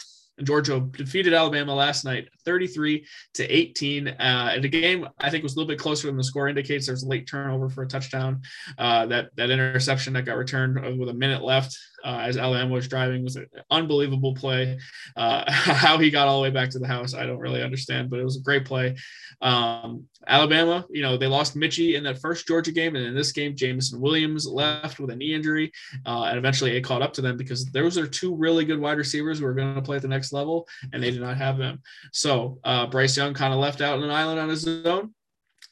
Georgia 0.41 0.79
defeated 0.79 1.35
Alabama 1.35 1.75
last 1.75 2.03
night, 2.03 2.29
33 2.45 3.05
to 3.35 3.45
18. 3.47 4.07
Uh, 4.07 4.13
and 4.55 4.63
the 4.63 4.69
game 4.69 5.07
I 5.19 5.29
think 5.29 5.43
was 5.43 5.53
a 5.53 5.57
little 5.57 5.67
bit 5.67 5.77
closer 5.77 6.07
than 6.07 6.17
the 6.17 6.23
score 6.23 6.47
indicates. 6.47 6.87
There's 6.87 7.03
a 7.03 7.07
late 7.07 7.27
turnover 7.27 7.69
for 7.69 7.83
a 7.83 7.87
touchdown. 7.87 8.41
Uh, 8.79 9.05
that 9.05 9.29
that 9.35 9.51
interception 9.51 10.13
that 10.13 10.25
got 10.25 10.37
returned 10.37 10.99
with 10.99 11.09
a 11.09 11.13
minute 11.13 11.43
left 11.43 11.77
uh, 12.03 12.19
as 12.21 12.37
Alabama 12.37 12.73
was 12.73 12.87
driving 12.87 13.23
was 13.23 13.35
an 13.35 13.47
unbelievable 13.71 14.33
play. 14.33 14.77
Uh, 15.15 15.43
how 15.51 15.97
he 15.97 16.09
got 16.09 16.27
all 16.27 16.37
the 16.37 16.43
way 16.43 16.49
back 16.49 16.69
to 16.71 16.79
the 16.79 16.87
house, 16.87 17.13
I 17.13 17.25
don't 17.25 17.39
really 17.39 17.61
understand, 17.61 18.09
but 18.09 18.19
it 18.19 18.23
was 18.23 18.37
a 18.37 18.41
great 18.41 18.65
play. 18.65 18.95
Um, 19.41 20.05
Alabama, 20.27 20.85
you 20.89 21.01
know, 21.01 21.17
they 21.17 21.27
lost 21.27 21.57
Metchie 21.57 21.95
in 21.95 22.03
that 22.03 22.19
first 22.19 22.47
Georgia 22.47 22.71
game, 22.71 22.95
and 22.95 23.05
in 23.05 23.15
this 23.15 23.31
game, 23.31 23.55
Jameson 23.55 24.01
Williams 24.01 24.47
left 24.47 24.99
with 24.99 25.09
a 25.11 25.15
knee 25.15 25.33
injury, 25.33 25.71
uh, 26.05 26.23
and 26.23 26.37
eventually 26.37 26.75
it 26.75 26.81
caught 26.81 27.01
up 27.01 27.13
to 27.13 27.21
them 27.21 27.37
because 27.37 27.65
those 27.65 27.97
are 27.97 28.07
two 28.07 28.35
really 28.35 28.65
good 28.65 28.79
wide 28.79 28.97
receivers 28.97 29.39
who 29.39 29.45
are 29.45 29.53
going 29.53 29.75
to 29.75 29.81
play 29.81 29.95
at 29.95 30.01
the 30.01 30.07
next 30.07 30.33
level, 30.33 30.67
and 30.93 31.01
they 31.01 31.11
did 31.11 31.21
not 31.21 31.37
have 31.37 31.57
them. 31.57 31.81
So 32.11 32.59
uh, 32.63 32.87
Bryce 32.87 33.15
Young 33.15 33.33
kind 33.33 33.53
of 33.53 33.59
left 33.59 33.81
out 33.81 33.97
on 33.97 34.03
an 34.03 34.11
island 34.11 34.39
on 34.39 34.49
his 34.49 34.67
own 34.67 35.13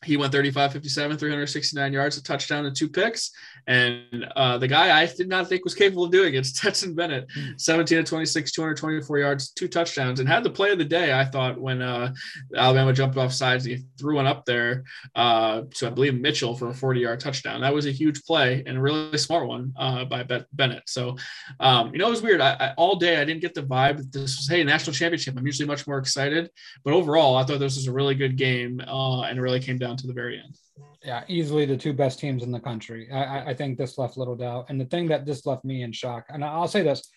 he 0.06 0.16
went 0.16 0.32
35 0.32 0.74
57 0.74 1.18
369 1.18 1.94
yards 1.94 2.18
a 2.18 2.24
touchdown 2.24 2.66
and 2.66 2.76
two 2.76 2.88
picks. 2.88 3.32
And 3.66 4.28
uh, 4.36 4.58
the 4.58 4.68
guy 4.68 5.02
i 5.02 5.06
did 5.06 5.28
not 5.28 5.48
think 5.50 5.64
was 5.64 5.74
capable 5.74 6.06
of 6.06 6.12
doing 6.12 6.36
it 6.36 6.40
is 6.40 6.50
Stetson 6.56 6.94
Bennett. 6.94 7.28
Hmm. 7.34 7.52
17 7.58 7.98
to 7.98 8.04
26 8.04 8.52
224 8.52 9.18
yards 9.18 9.52
two 9.52 9.68
touchdowns 9.68 10.20
and 10.20 10.30
had 10.30 10.44
the 10.44 10.50
play 10.50 10.72
of 10.72 10.78
the 10.78 10.86
day 10.86 11.14
i 11.14 11.26
thought 11.26 11.60
when 11.60 11.82
uh, 11.82 12.14
alabama 12.56 12.94
jumped 12.94 13.18
off 13.18 13.34
sides 13.34 13.66
he 13.66 13.80
threw 13.98 14.16
one 14.16 14.28
up 14.28 14.46
there 14.46 14.84
uh, 15.16 15.62
to 15.74 15.88
i 15.88 15.90
believe 15.90 16.20
mitchell 16.20 16.56
for 16.56 16.70
a 16.70 16.74
40 16.74 17.00
yard 17.00 17.20
touchdown. 17.20 17.62
That 17.62 17.74
was 17.74 17.86
a 17.86 17.92
huge 17.92 18.24
play 18.24 18.64
and 18.66 18.78
a 18.78 18.82
really 18.82 19.18
smart 19.18 19.48
one 19.48 19.74
uh, 19.78 20.06
by 20.06 20.24
bennett. 20.54 20.84
So 20.88 21.18
um, 21.60 21.92
you 21.92 22.00
know 22.00 22.08
it 22.08 22.12
was 22.12 22.22
weird. 22.22 22.42
I, 22.42 22.56
I, 22.60 22.74
all 22.78 22.96
day 22.96 23.20
i 23.20 23.26
didn't 23.26 23.42
get 23.42 23.54
the 23.54 23.64
vibe 23.64 23.98
that 23.98 24.12
this 24.12 24.38
was 24.38 24.48
hey 24.48 24.64
national 24.64 24.94
championship. 24.94 25.36
I'm 25.38 25.46
usually 25.46 25.68
much 25.68 25.88
more 25.88 25.98
excited. 25.98 26.50
But 26.84 26.94
overall 26.94 27.36
i 27.36 27.44
thought 27.44 27.60
this 27.60 27.76
was 27.76 27.88
a 27.88 27.92
really 27.92 28.16
good 28.16 28.38
game 28.38 28.80
uh, 28.88 29.22
and 29.22 29.38
it 29.38 29.42
really 29.42 29.60
came 29.60 29.78
down 29.78 29.87
to 29.96 30.08
the 30.08 30.14
very 30.14 30.40
end. 30.40 30.58
Yeah, 31.04 31.24
easily 31.28 31.66
the 31.66 31.78
two 31.78 31.94
best 31.94 32.20
teams 32.20 32.44
in 32.44 32.52
the 32.52 32.60
country. 32.60 33.10
I, 33.12 33.52
I 33.52 33.54
think 33.54 33.78
this 33.78 33.98
left 33.98 34.18
little 34.18 34.36
doubt. 34.36 34.66
And 34.70 34.82
the 34.82 34.86
thing 34.86 35.08
that 35.08 35.26
this 35.26 35.46
left 35.46 35.64
me 35.64 35.84
in 35.84 35.92
shock, 35.92 36.26
and 36.30 36.44
I'll 36.44 36.68
say 36.68 36.84
this 36.84 37.10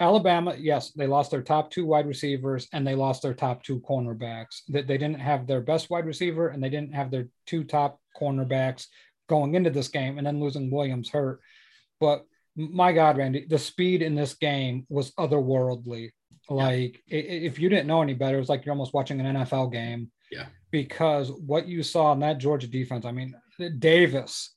Alabama, 0.00 0.56
yes, 0.58 0.90
they 0.90 1.06
lost 1.06 1.30
their 1.30 1.42
top 1.42 1.70
two 1.70 1.86
wide 1.86 2.06
receivers 2.06 2.66
and 2.72 2.86
they 2.86 2.94
lost 2.94 3.22
their 3.22 3.34
top 3.34 3.62
two 3.62 3.80
cornerbacks. 3.80 4.62
That 4.68 4.86
they 4.86 4.98
didn't 4.98 5.20
have 5.20 5.46
their 5.46 5.60
best 5.60 5.90
wide 5.90 6.06
receiver 6.06 6.48
and 6.48 6.62
they 6.62 6.70
didn't 6.70 6.94
have 6.94 7.10
their 7.10 7.28
two 7.46 7.64
top 7.64 8.00
cornerbacks 8.20 8.86
going 9.28 9.54
into 9.54 9.70
this 9.70 9.88
game 9.88 10.18
and 10.18 10.26
then 10.26 10.40
losing 10.40 10.70
Williams 10.70 11.10
hurt. 11.10 11.40
But 12.00 12.26
my 12.56 12.92
God, 12.92 13.16
Randy, 13.18 13.46
the 13.48 13.58
speed 13.58 14.02
in 14.02 14.14
this 14.14 14.34
game 14.34 14.86
was 14.88 15.12
otherworldly. 15.12 16.10
Like 16.50 17.02
yeah. 17.06 17.18
if 17.18 17.58
you 17.58 17.68
didn't 17.68 17.86
know 17.86 18.02
any 18.02 18.14
better, 18.14 18.36
it 18.36 18.40
was 18.40 18.48
like 18.48 18.64
you're 18.64 18.74
almost 18.74 18.94
watching 18.94 19.20
an 19.20 19.36
NFL 19.36 19.72
game. 19.72 20.10
Yeah 20.34 20.46
because 20.74 21.30
what 21.30 21.68
you 21.68 21.84
saw 21.84 22.12
in 22.12 22.18
that 22.18 22.38
Georgia 22.38 22.66
defense, 22.66 23.04
I 23.04 23.12
mean, 23.12 23.32
Davis, 23.78 24.50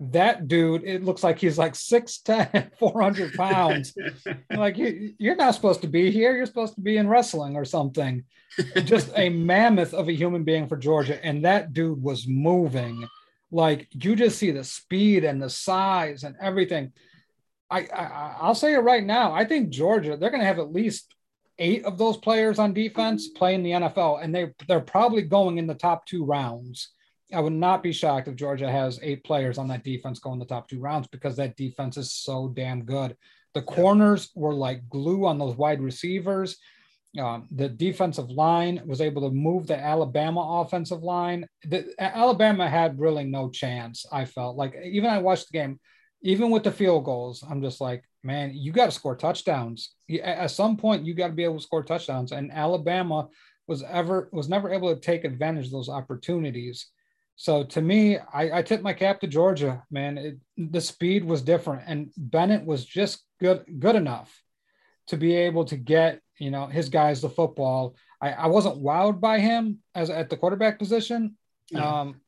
that 0.00 0.46
dude, 0.46 0.84
it 0.84 1.02
looks 1.02 1.24
like 1.24 1.38
he's 1.38 1.56
like 1.56 1.72
6'10, 1.72 2.72
400 2.78 3.32
pounds. 3.32 3.96
like, 4.54 4.76
you, 4.76 5.14
you're 5.16 5.34
not 5.34 5.54
supposed 5.54 5.80
to 5.80 5.86
be 5.88 6.10
here. 6.10 6.36
You're 6.36 6.44
supposed 6.44 6.74
to 6.74 6.82
be 6.82 6.98
in 6.98 7.08
wrestling 7.08 7.56
or 7.56 7.64
something. 7.64 8.24
Just 8.84 9.12
a 9.16 9.28
mammoth 9.30 9.94
of 9.94 10.08
a 10.08 10.12
human 10.12 10.44
being 10.44 10.68
for 10.68 10.76
Georgia. 10.76 11.24
And 11.24 11.46
that 11.46 11.72
dude 11.72 12.02
was 12.02 12.28
moving. 12.28 13.08
Like, 13.50 13.88
you 13.92 14.14
just 14.14 14.36
see 14.36 14.50
the 14.50 14.64
speed 14.64 15.24
and 15.24 15.42
the 15.42 15.48
size 15.48 16.22
and 16.22 16.36
everything. 16.38 16.92
I, 17.70 17.86
I 17.86 18.36
I'll 18.42 18.54
say 18.54 18.74
it 18.74 18.80
right 18.80 19.02
now. 19.02 19.32
I 19.32 19.46
think 19.46 19.70
Georgia, 19.70 20.18
they're 20.18 20.28
going 20.28 20.42
to 20.42 20.46
have 20.46 20.58
at 20.58 20.70
least 20.70 21.14
eight 21.58 21.84
of 21.84 21.98
those 21.98 22.16
players 22.16 22.58
on 22.58 22.72
defense 22.72 23.28
play 23.28 23.54
in 23.54 23.62
the 23.62 23.72
NFL, 23.72 24.22
and 24.22 24.34
they 24.34 24.52
they're 24.68 24.80
probably 24.80 25.22
going 25.22 25.58
in 25.58 25.66
the 25.66 25.74
top 25.74 26.06
two 26.06 26.24
rounds. 26.24 26.90
I 27.32 27.40
would 27.40 27.52
not 27.52 27.82
be 27.82 27.92
shocked 27.92 28.28
if 28.28 28.36
Georgia 28.36 28.70
has 28.70 29.00
eight 29.02 29.24
players 29.24 29.56
on 29.58 29.68
that 29.68 29.84
defense 29.84 30.18
going 30.18 30.38
the 30.38 30.44
top 30.44 30.68
two 30.68 30.80
rounds 30.80 31.08
because 31.08 31.36
that 31.36 31.56
defense 31.56 31.96
is 31.96 32.12
so 32.12 32.48
damn 32.48 32.84
good. 32.84 33.16
The 33.54 33.62
corners 33.62 34.30
were 34.34 34.54
like 34.54 34.88
glue 34.88 35.26
on 35.26 35.38
those 35.38 35.56
wide 35.56 35.80
receivers. 35.80 36.58
Um, 37.18 37.46
the 37.50 37.68
defensive 37.68 38.30
line 38.30 38.82
was 38.86 39.02
able 39.02 39.22
to 39.22 39.34
move 39.34 39.66
the 39.66 39.78
Alabama 39.78 40.62
offensive 40.62 41.02
line. 41.02 41.46
The, 41.64 41.94
Alabama 41.98 42.68
had 42.68 42.98
really 42.98 43.24
no 43.24 43.50
chance. 43.50 44.06
I 44.10 44.24
felt 44.24 44.56
like 44.56 44.74
even 44.82 45.10
I 45.10 45.18
watched 45.18 45.50
the 45.50 45.58
game, 45.58 45.78
even 46.22 46.50
with 46.50 46.62
the 46.62 46.72
field 46.72 47.04
goals, 47.04 47.44
I'm 47.48 47.60
just 47.62 47.80
like, 47.82 48.04
man, 48.22 48.52
you 48.54 48.72
got 48.72 48.86
to 48.86 48.92
score 48.92 49.16
touchdowns. 49.16 49.94
At 50.22 50.50
some 50.50 50.76
point, 50.76 51.04
you 51.04 51.14
got 51.14 51.28
to 51.28 51.32
be 51.32 51.44
able 51.44 51.58
to 51.58 51.62
score 51.62 51.82
touchdowns. 51.82 52.32
And 52.32 52.52
Alabama 52.52 53.28
was 53.66 53.82
ever 53.82 54.28
was 54.32 54.48
never 54.48 54.72
able 54.72 54.94
to 54.94 55.00
take 55.00 55.24
advantage 55.24 55.66
of 55.66 55.72
those 55.72 55.88
opportunities. 55.88 56.88
So 57.36 57.64
to 57.64 57.80
me, 57.80 58.18
I, 58.18 58.58
I 58.58 58.62
tip 58.62 58.82
my 58.82 58.92
cap 58.92 59.20
to 59.20 59.26
Georgia, 59.26 59.82
man. 59.90 60.18
It, 60.18 60.38
the 60.56 60.80
speed 60.80 61.24
was 61.24 61.42
different, 61.42 61.82
and 61.86 62.10
Bennett 62.16 62.64
was 62.64 62.84
just 62.84 63.24
good 63.40 63.64
good 63.78 63.96
enough 63.96 64.42
to 65.08 65.16
be 65.16 65.34
able 65.34 65.64
to 65.66 65.76
get 65.76 66.20
you 66.38 66.50
know 66.50 66.66
his 66.66 66.88
guys 66.88 67.20
the 67.20 67.30
football. 67.30 67.96
I, 68.20 68.32
I 68.32 68.46
wasn't 68.46 68.82
wowed 68.82 69.20
by 69.20 69.40
him 69.40 69.78
as 69.94 70.10
at 70.10 70.30
the 70.30 70.36
quarterback 70.36 70.78
position, 70.78 71.36
um, 71.74 72.20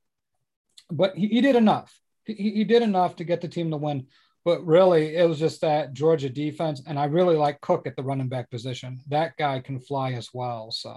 but 0.90 1.16
he, 1.16 1.28
he, 1.28 1.40
did 1.40 1.54
enough. 1.54 1.96
He, 2.24 2.34
he 2.34 2.64
did 2.64 2.82
enough 2.82 3.16
to 3.16 3.24
get 3.24 3.40
the 3.40 3.48
team 3.48 3.70
to 3.70 3.76
win. 3.76 4.06
But 4.44 4.64
really, 4.66 5.16
it 5.16 5.26
was 5.26 5.38
just 5.38 5.60
that 5.62 5.94
Georgia 5.94 6.28
defense, 6.28 6.82
and 6.86 6.98
I 6.98 7.06
really 7.06 7.36
like 7.36 7.60
Cook 7.62 7.86
at 7.86 7.96
the 7.96 8.02
running 8.02 8.28
back 8.28 8.50
position. 8.50 9.00
That 9.08 9.36
guy 9.38 9.60
can 9.60 9.80
fly 9.80 10.12
as 10.12 10.30
well. 10.34 10.70
So 10.70 10.94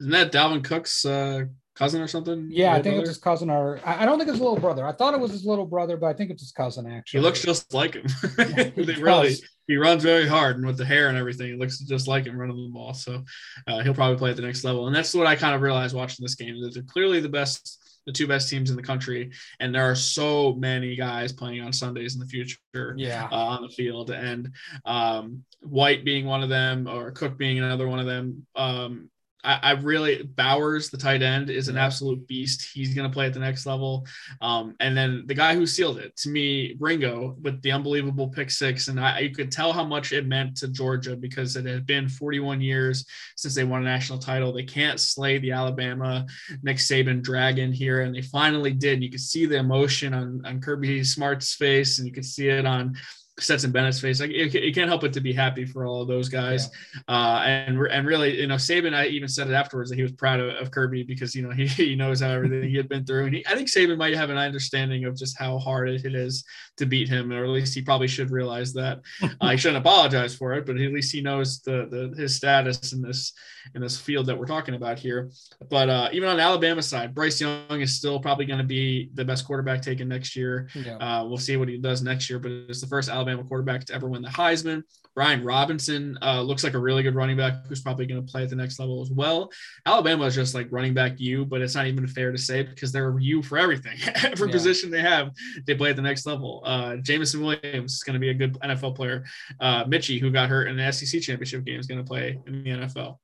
isn't 0.00 0.12
that 0.12 0.32
Dalvin 0.32 0.64
Cook's 0.64 1.04
uh, 1.04 1.44
cousin 1.74 2.00
or 2.00 2.08
something? 2.08 2.48
Yeah, 2.50 2.72
I 2.72 2.76
think 2.76 2.84
brother? 2.84 3.00
it's 3.00 3.08
his 3.10 3.18
cousin, 3.18 3.50
or 3.50 3.80
I 3.84 4.04
don't 4.04 4.18
think 4.18 4.28
it's 4.28 4.36
his 4.36 4.42
little 4.42 4.58
brother. 4.58 4.86
I 4.86 4.92
thought 4.92 5.14
it 5.14 5.20
was 5.20 5.30
his 5.30 5.44
little 5.44 5.66
brother, 5.66 5.96
but 5.96 6.06
I 6.08 6.12
think 6.14 6.30
it's 6.30 6.42
his 6.42 6.52
cousin 6.52 6.90
actually. 6.90 7.20
He 7.20 7.24
looks 7.24 7.42
just 7.42 7.72
like 7.72 7.94
him. 7.94 8.04
he 8.74 8.82
really, 9.00 9.36
he 9.66 9.76
runs 9.76 10.02
very 10.02 10.26
hard, 10.26 10.56
and 10.56 10.66
with 10.66 10.76
the 10.76 10.84
hair 10.84 11.08
and 11.08 11.16
everything, 11.16 11.52
it 11.52 11.58
looks 11.58 11.78
just 11.78 12.08
like 12.08 12.24
him 12.26 12.36
running 12.36 12.56
the 12.56 12.72
ball. 12.72 12.92
So 12.92 13.24
uh, 13.66 13.80
he'll 13.80 13.94
probably 13.94 14.18
play 14.18 14.30
at 14.30 14.36
the 14.36 14.42
next 14.42 14.64
level, 14.64 14.86
and 14.86 14.96
that's 14.96 15.14
what 15.14 15.26
I 15.26 15.36
kind 15.36 15.54
of 15.54 15.62
realized 15.62 15.94
watching 15.94 16.22
this 16.22 16.34
game. 16.34 16.60
That 16.60 16.74
they're 16.74 16.82
clearly 16.82 17.20
the 17.20 17.28
best 17.28 17.79
the 18.06 18.12
two 18.12 18.26
best 18.26 18.48
teams 18.48 18.70
in 18.70 18.76
the 18.76 18.82
country, 18.82 19.30
and 19.60 19.74
there 19.74 19.90
are 19.90 19.94
so 19.94 20.54
many 20.54 20.96
guys 20.96 21.32
playing 21.32 21.60
on 21.60 21.72
Sundays 21.72 22.14
in 22.14 22.20
the 22.20 22.26
future. 22.26 22.94
Yeah, 22.96 23.28
uh, 23.30 23.36
on 23.36 23.62
the 23.62 23.68
field, 23.68 24.10
and 24.10 24.52
um, 24.84 25.44
White 25.60 26.04
being 26.04 26.26
one 26.26 26.42
of 26.42 26.48
them, 26.48 26.88
or 26.88 27.10
Cook 27.10 27.38
being 27.38 27.58
another 27.58 27.88
one 27.88 27.98
of 27.98 28.06
them. 28.06 28.46
Um, 28.56 29.10
I, 29.44 29.58
I, 29.62 29.70
really 29.72 30.22
Bowers, 30.22 30.90
the 30.90 30.96
tight 30.96 31.22
end, 31.22 31.50
is 31.50 31.68
an 31.68 31.76
absolute 31.76 32.26
beast. 32.26 32.70
He's 32.72 32.94
going 32.94 33.08
to 33.08 33.12
play 33.12 33.26
at 33.26 33.34
the 33.34 33.40
next 33.40 33.66
level. 33.66 34.06
Um, 34.40 34.74
and 34.80 34.96
then 34.96 35.24
the 35.26 35.34
guy 35.34 35.54
who 35.54 35.66
sealed 35.66 35.98
it 35.98 36.16
to 36.18 36.28
me, 36.28 36.76
Ringo, 36.78 37.36
with 37.40 37.60
the 37.62 37.72
unbelievable 37.72 38.28
pick 38.28 38.50
six, 38.50 38.88
and 38.88 39.00
I, 39.00 39.20
you 39.20 39.30
could 39.30 39.50
tell 39.50 39.72
how 39.72 39.84
much 39.84 40.12
it 40.12 40.26
meant 40.26 40.56
to 40.58 40.68
Georgia 40.68 41.16
because 41.16 41.56
it 41.56 41.64
had 41.64 41.86
been 41.86 42.08
41 42.08 42.60
years 42.60 43.04
since 43.36 43.54
they 43.54 43.64
won 43.64 43.82
a 43.82 43.84
national 43.84 44.18
title. 44.18 44.52
They 44.52 44.64
can't 44.64 45.00
slay 45.00 45.38
the 45.38 45.52
Alabama 45.52 46.26
Nick 46.62 46.78
Saban 46.78 47.22
dragon 47.22 47.72
here, 47.72 48.02
and 48.02 48.14
they 48.14 48.22
finally 48.22 48.72
did. 48.72 49.02
You 49.02 49.10
could 49.10 49.20
see 49.20 49.46
the 49.46 49.58
emotion 49.58 50.14
on 50.14 50.42
on 50.44 50.60
Kirby 50.60 51.04
Smart's 51.04 51.54
face, 51.54 51.98
and 51.98 52.06
you 52.06 52.12
could 52.12 52.24
see 52.24 52.48
it 52.48 52.66
on 52.66 52.96
Stetson 53.40 53.70
Bennett's 53.70 54.00
face. 54.00 54.20
Like 54.20 54.30
you, 54.30 54.44
you, 54.46 54.72
can't 54.72 54.88
help 54.88 55.00
but 55.00 55.12
to 55.14 55.20
be 55.20 55.32
happy 55.32 55.64
for 55.64 55.86
all 55.86 56.02
of 56.02 56.08
those 56.08 56.28
guys. 56.28 56.68
Yeah. 56.94 57.14
Uh, 57.14 57.40
and 57.40 57.78
and 57.86 58.06
really, 58.06 58.40
you 58.40 58.46
know, 58.46 58.56
Saban, 58.56 58.94
I 58.94 59.06
even 59.06 59.28
said 59.28 59.48
it 59.48 59.54
afterwards 59.54 59.90
that 59.90 59.96
he 59.96 60.02
was 60.02 60.12
proud 60.12 60.40
of, 60.40 60.54
of 60.56 60.70
Kirby 60.70 61.02
because 61.02 61.34
you 61.34 61.42
know 61.42 61.50
he, 61.54 61.66
he 61.66 61.96
knows 61.96 62.20
how 62.20 62.30
everything 62.30 62.68
he 62.68 62.76
had 62.76 62.88
been 62.88 63.04
through, 63.04 63.26
and 63.26 63.34
he, 63.36 63.46
I 63.46 63.54
think 63.54 63.68
Saban 63.68 63.98
might 63.98 64.14
have 64.14 64.30
an 64.30 64.38
understanding 64.38 65.04
of 65.04 65.16
just 65.16 65.38
how 65.38 65.58
hard 65.58 65.88
it 65.88 66.14
is 66.14 66.44
to 66.76 66.86
beat 66.86 67.08
him, 67.08 67.32
or 67.32 67.44
at 67.44 67.50
least 67.50 67.74
he 67.74 67.82
probably 67.82 68.08
should 68.08 68.30
realize 68.30 68.72
that. 68.74 69.00
uh, 69.40 69.50
he 69.50 69.56
shouldn't 69.56 69.84
apologize 69.84 70.34
for 70.34 70.54
it, 70.54 70.66
but 70.66 70.76
at 70.76 70.92
least 70.92 71.12
he 71.12 71.20
knows 71.20 71.60
the, 71.60 71.86
the 71.90 72.20
his 72.20 72.36
status 72.36 72.92
in 72.92 73.02
this 73.02 73.32
in 73.74 73.82
this 73.82 73.98
field 73.98 74.26
that 74.26 74.38
we're 74.38 74.46
talking 74.46 74.74
about 74.74 74.98
here. 74.98 75.30
But 75.68 75.88
uh, 75.88 76.08
even 76.12 76.28
on 76.28 76.40
Alabama 76.40 76.82
side, 76.82 77.14
Bryce 77.14 77.40
Young 77.40 77.80
is 77.80 77.96
still 77.96 78.18
probably 78.18 78.46
going 78.46 78.58
to 78.58 78.64
be 78.64 79.10
the 79.14 79.24
best 79.24 79.46
quarterback 79.46 79.82
taken 79.82 80.08
next 80.08 80.34
year. 80.34 80.68
Yeah. 80.74 80.96
Uh, 80.96 81.26
we'll 81.26 81.38
see 81.38 81.56
what 81.56 81.68
he 81.68 81.78
does 81.78 82.02
next 82.02 82.28
year, 82.30 82.38
but 82.38 82.50
it's 82.50 82.80
the 82.80 82.86
first 82.86 83.08
Alabama 83.08 83.29
quarterback 83.38 83.84
to 83.86 83.94
ever 83.94 84.08
win 84.08 84.22
the 84.22 84.28
Heisman. 84.28 84.82
Brian 85.14 85.44
Robinson 85.44 86.16
uh, 86.22 86.40
looks 86.40 86.62
like 86.62 86.74
a 86.74 86.78
really 86.78 87.02
good 87.02 87.14
running 87.14 87.36
back 87.36 87.66
who's 87.66 87.82
probably 87.82 88.06
going 88.06 88.24
to 88.24 88.30
play 88.30 88.44
at 88.44 88.50
the 88.50 88.56
next 88.56 88.78
level 88.78 89.02
as 89.02 89.10
well. 89.10 89.50
Alabama 89.84 90.24
is 90.24 90.34
just 90.34 90.54
like 90.54 90.68
running 90.70 90.94
back 90.94 91.18
you, 91.18 91.44
but 91.44 91.60
it's 91.60 91.74
not 91.74 91.86
even 91.86 92.06
fair 92.06 92.30
to 92.30 92.38
say 92.38 92.62
because 92.62 92.92
they're 92.92 93.18
you 93.18 93.42
for 93.42 93.58
everything. 93.58 93.98
Every 94.24 94.48
yeah. 94.48 94.52
position 94.52 94.90
they 94.90 95.02
have, 95.02 95.30
they 95.66 95.74
play 95.74 95.90
at 95.90 95.96
the 95.96 96.02
next 96.02 96.26
level. 96.26 96.62
Uh, 96.64 96.96
Jameson 96.96 97.40
Williams 97.42 97.94
is 97.94 98.02
going 98.02 98.14
to 98.14 98.20
be 98.20 98.30
a 98.30 98.34
good 98.34 98.54
NFL 98.60 98.94
player. 98.94 99.24
Uh, 99.58 99.84
Metchie, 99.84 100.20
who 100.20 100.30
got 100.30 100.48
hurt 100.48 100.68
in 100.68 100.76
the 100.76 100.92
SEC 100.92 101.20
championship 101.20 101.64
game, 101.64 101.80
is 101.80 101.86
going 101.86 102.02
to 102.02 102.06
play 102.06 102.38
in 102.46 102.62
the 102.62 102.70
NFL. 102.70 103.16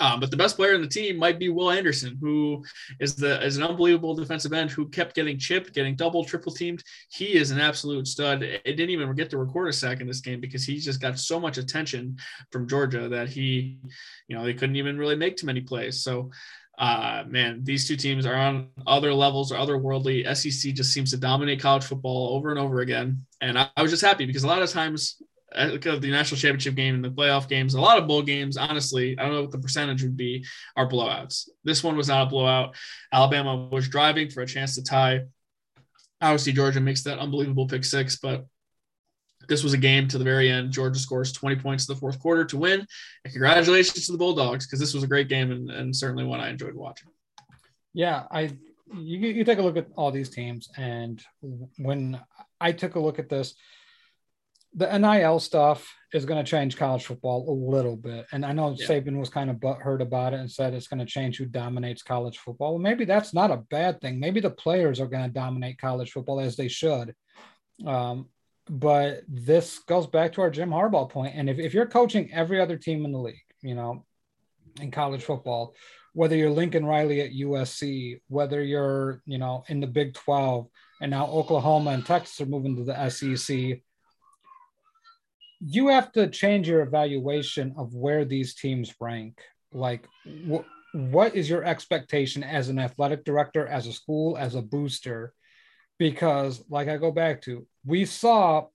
Um, 0.00 0.20
but 0.20 0.30
the 0.30 0.36
best 0.36 0.56
player 0.56 0.74
in 0.74 0.80
the 0.80 0.88
team 0.88 1.16
might 1.16 1.38
be 1.38 1.48
Will 1.48 1.70
Anderson, 1.70 2.18
who 2.20 2.64
is 3.00 3.14
the 3.14 3.44
is 3.44 3.56
an 3.56 3.62
unbelievable 3.62 4.14
defensive 4.14 4.52
end 4.52 4.70
who 4.70 4.88
kept 4.88 5.14
getting 5.14 5.38
chipped, 5.38 5.72
getting 5.72 5.94
double, 5.94 6.24
triple 6.24 6.52
teamed. 6.52 6.82
He 7.10 7.34
is 7.34 7.50
an 7.50 7.60
absolute 7.60 8.08
stud. 8.08 8.42
It 8.42 8.62
didn't 8.64 8.90
even 8.90 9.14
get 9.14 9.30
to 9.30 9.38
record 9.38 9.68
a 9.68 9.72
sack 9.72 10.00
in 10.00 10.06
this 10.06 10.20
game 10.20 10.40
because 10.40 10.64
he 10.64 10.78
just 10.78 11.00
got 11.00 11.18
so 11.18 11.38
much 11.38 11.58
attention 11.58 12.16
from 12.50 12.68
Georgia 12.68 13.08
that 13.08 13.28
he, 13.28 13.78
you 14.28 14.36
know, 14.36 14.44
they 14.44 14.54
couldn't 14.54 14.76
even 14.76 14.98
really 14.98 15.16
make 15.16 15.36
too 15.36 15.46
many 15.46 15.60
plays. 15.60 16.02
So 16.02 16.30
uh 16.76 17.22
man 17.28 17.62
these 17.62 17.86
two 17.86 17.94
teams 17.94 18.26
are 18.26 18.34
on 18.34 18.68
other 18.84 19.14
levels 19.14 19.52
or 19.52 19.54
otherworldly 19.54 20.24
sec 20.34 20.74
just 20.74 20.92
seems 20.92 21.12
to 21.12 21.16
dominate 21.16 21.60
college 21.60 21.84
football 21.84 22.34
over 22.34 22.50
and 22.50 22.58
over 22.58 22.80
again 22.80 23.24
and 23.40 23.56
I, 23.56 23.68
I 23.76 23.82
was 23.82 23.92
just 23.92 24.02
happy 24.02 24.26
because 24.26 24.42
a 24.42 24.48
lot 24.48 24.60
of 24.60 24.68
times 24.68 25.22
Uh, 25.54 25.78
of 25.86 26.00
the 26.00 26.10
national 26.10 26.38
championship 26.38 26.74
game 26.74 26.94
and 26.94 27.04
the 27.04 27.10
playoff 27.10 27.48
games, 27.48 27.74
a 27.74 27.80
lot 27.80 27.98
of 27.98 28.08
bowl 28.08 28.22
games, 28.22 28.56
honestly, 28.56 29.18
I 29.18 29.22
don't 29.22 29.32
know 29.32 29.42
what 29.42 29.52
the 29.52 29.58
percentage 29.58 30.02
would 30.02 30.16
be, 30.16 30.44
are 30.76 30.88
blowouts. 30.88 31.48
This 31.62 31.84
one 31.84 31.96
was 31.96 32.08
not 32.08 32.26
a 32.26 32.30
blowout. 32.30 32.74
Alabama 33.12 33.68
was 33.70 33.88
driving 33.88 34.30
for 34.30 34.42
a 34.42 34.46
chance 34.46 34.74
to 34.74 34.82
tie. 34.82 35.22
Obviously, 36.20 36.52
Georgia 36.52 36.80
makes 36.80 37.02
that 37.04 37.18
unbelievable 37.18 37.66
pick 37.66 37.84
six, 37.84 38.16
but 38.16 38.46
this 39.48 39.62
was 39.62 39.74
a 39.74 39.78
game 39.78 40.08
to 40.08 40.18
the 40.18 40.24
very 40.24 40.50
end. 40.50 40.72
Georgia 40.72 40.98
scores 40.98 41.32
20 41.32 41.56
points 41.56 41.88
in 41.88 41.94
the 41.94 42.00
fourth 42.00 42.18
quarter 42.18 42.44
to 42.46 42.56
win. 42.56 42.86
And 43.24 43.32
congratulations 43.32 44.06
to 44.06 44.12
the 44.12 44.18
Bulldogs 44.18 44.66
because 44.66 44.80
this 44.80 44.94
was 44.94 45.02
a 45.02 45.08
great 45.08 45.28
game 45.28 45.50
and, 45.50 45.70
and 45.70 45.94
certainly 45.94 46.24
one 46.24 46.40
I 46.40 46.50
enjoyed 46.50 46.74
watching. 46.74 47.10
Yeah, 47.92 48.24
I 48.30 48.50
you, 48.92 49.18
you 49.18 49.44
take 49.44 49.58
a 49.58 49.62
look 49.62 49.76
at 49.76 49.88
all 49.96 50.10
these 50.10 50.28
teams, 50.28 50.68
and 50.76 51.22
when 51.78 52.20
I 52.60 52.72
took 52.72 52.94
a 52.94 53.00
look 53.00 53.18
at 53.18 53.28
this, 53.28 53.54
the 54.76 54.98
NIL 54.98 55.38
stuff 55.38 55.94
is 56.12 56.24
going 56.24 56.42
to 56.42 56.48
change 56.48 56.76
college 56.76 57.04
football 57.04 57.48
a 57.48 57.56
little 57.72 57.96
bit. 57.96 58.26
And 58.32 58.44
I 58.44 58.52
know 58.52 58.74
yeah. 58.76 58.86
Saban 58.86 59.18
was 59.18 59.28
kind 59.28 59.50
of 59.50 59.56
butthurt 59.56 60.00
about 60.00 60.32
it 60.32 60.40
and 60.40 60.50
said 60.50 60.74
it's 60.74 60.88
going 60.88 60.98
to 60.98 61.06
change 61.06 61.38
who 61.38 61.46
dominates 61.46 62.02
college 62.02 62.38
football. 62.38 62.74
Well, 62.74 62.82
maybe 62.82 63.04
that's 63.04 63.32
not 63.32 63.50
a 63.50 63.58
bad 63.70 64.00
thing. 64.00 64.18
Maybe 64.18 64.40
the 64.40 64.50
players 64.50 65.00
are 65.00 65.06
going 65.06 65.24
to 65.24 65.28
dominate 65.28 65.78
college 65.78 66.10
football 66.10 66.40
as 66.40 66.56
they 66.56 66.68
should. 66.68 67.14
Um, 67.86 68.28
but 68.68 69.22
this 69.28 69.78
goes 69.80 70.06
back 70.06 70.32
to 70.32 70.40
our 70.40 70.50
Jim 70.50 70.70
Harbaugh 70.70 71.10
point. 71.10 71.34
And 71.36 71.48
if, 71.48 71.58
if 71.58 71.74
you're 71.74 71.86
coaching 71.86 72.32
every 72.32 72.60
other 72.60 72.76
team 72.76 73.04
in 73.04 73.12
the 73.12 73.18
league, 73.18 73.42
you 73.62 73.74
know, 73.74 74.04
in 74.80 74.90
college 74.90 75.22
football, 75.22 75.74
whether 76.14 76.36
you're 76.36 76.50
Lincoln 76.50 76.86
Riley 76.86 77.20
at 77.20 77.32
USC, 77.32 78.20
whether 78.28 78.62
you're, 78.62 79.20
you 79.26 79.38
know, 79.38 79.64
in 79.68 79.80
the 79.80 79.86
Big 79.86 80.14
12, 80.14 80.68
and 81.00 81.10
now 81.10 81.26
Oklahoma 81.26 81.90
and 81.90 82.06
Texas 82.06 82.40
are 82.40 82.46
moving 82.46 82.76
to 82.76 82.84
the 82.84 83.08
SEC 83.08 83.80
you 85.64 85.88
have 85.88 86.12
to 86.12 86.28
change 86.28 86.68
your 86.68 86.82
evaluation 86.82 87.74
of 87.76 87.94
where 87.94 88.24
these 88.24 88.54
teams 88.54 88.94
rank. 89.00 89.40
Like, 89.72 90.06
wh- 90.48 90.64
what 90.92 91.34
is 91.34 91.48
your 91.48 91.64
expectation 91.64 92.42
as 92.42 92.68
an 92.68 92.78
athletic 92.78 93.24
director, 93.24 93.66
as 93.66 93.86
a 93.86 93.92
school, 93.92 94.36
as 94.36 94.54
a 94.54 94.62
booster? 94.62 95.32
Because, 95.98 96.62
like 96.68 96.88
I 96.88 96.96
go 96.98 97.10
back 97.10 97.42
to, 97.42 97.66
we 97.84 98.04
saw 98.04 98.66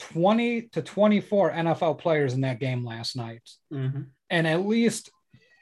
20 0.00 0.62
to 0.72 0.82
24 0.82 1.52
NFL 1.52 1.98
players 1.98 2.34
in 2.34 2.42
that 2.42 2.60
game 2.60 2.84
last 2.84 3.16
night. 3.16 3.48
Mm-hmm. 3.72 4.02
And 4.30 4.46
at 4.46 4.66
least 4.66 5.10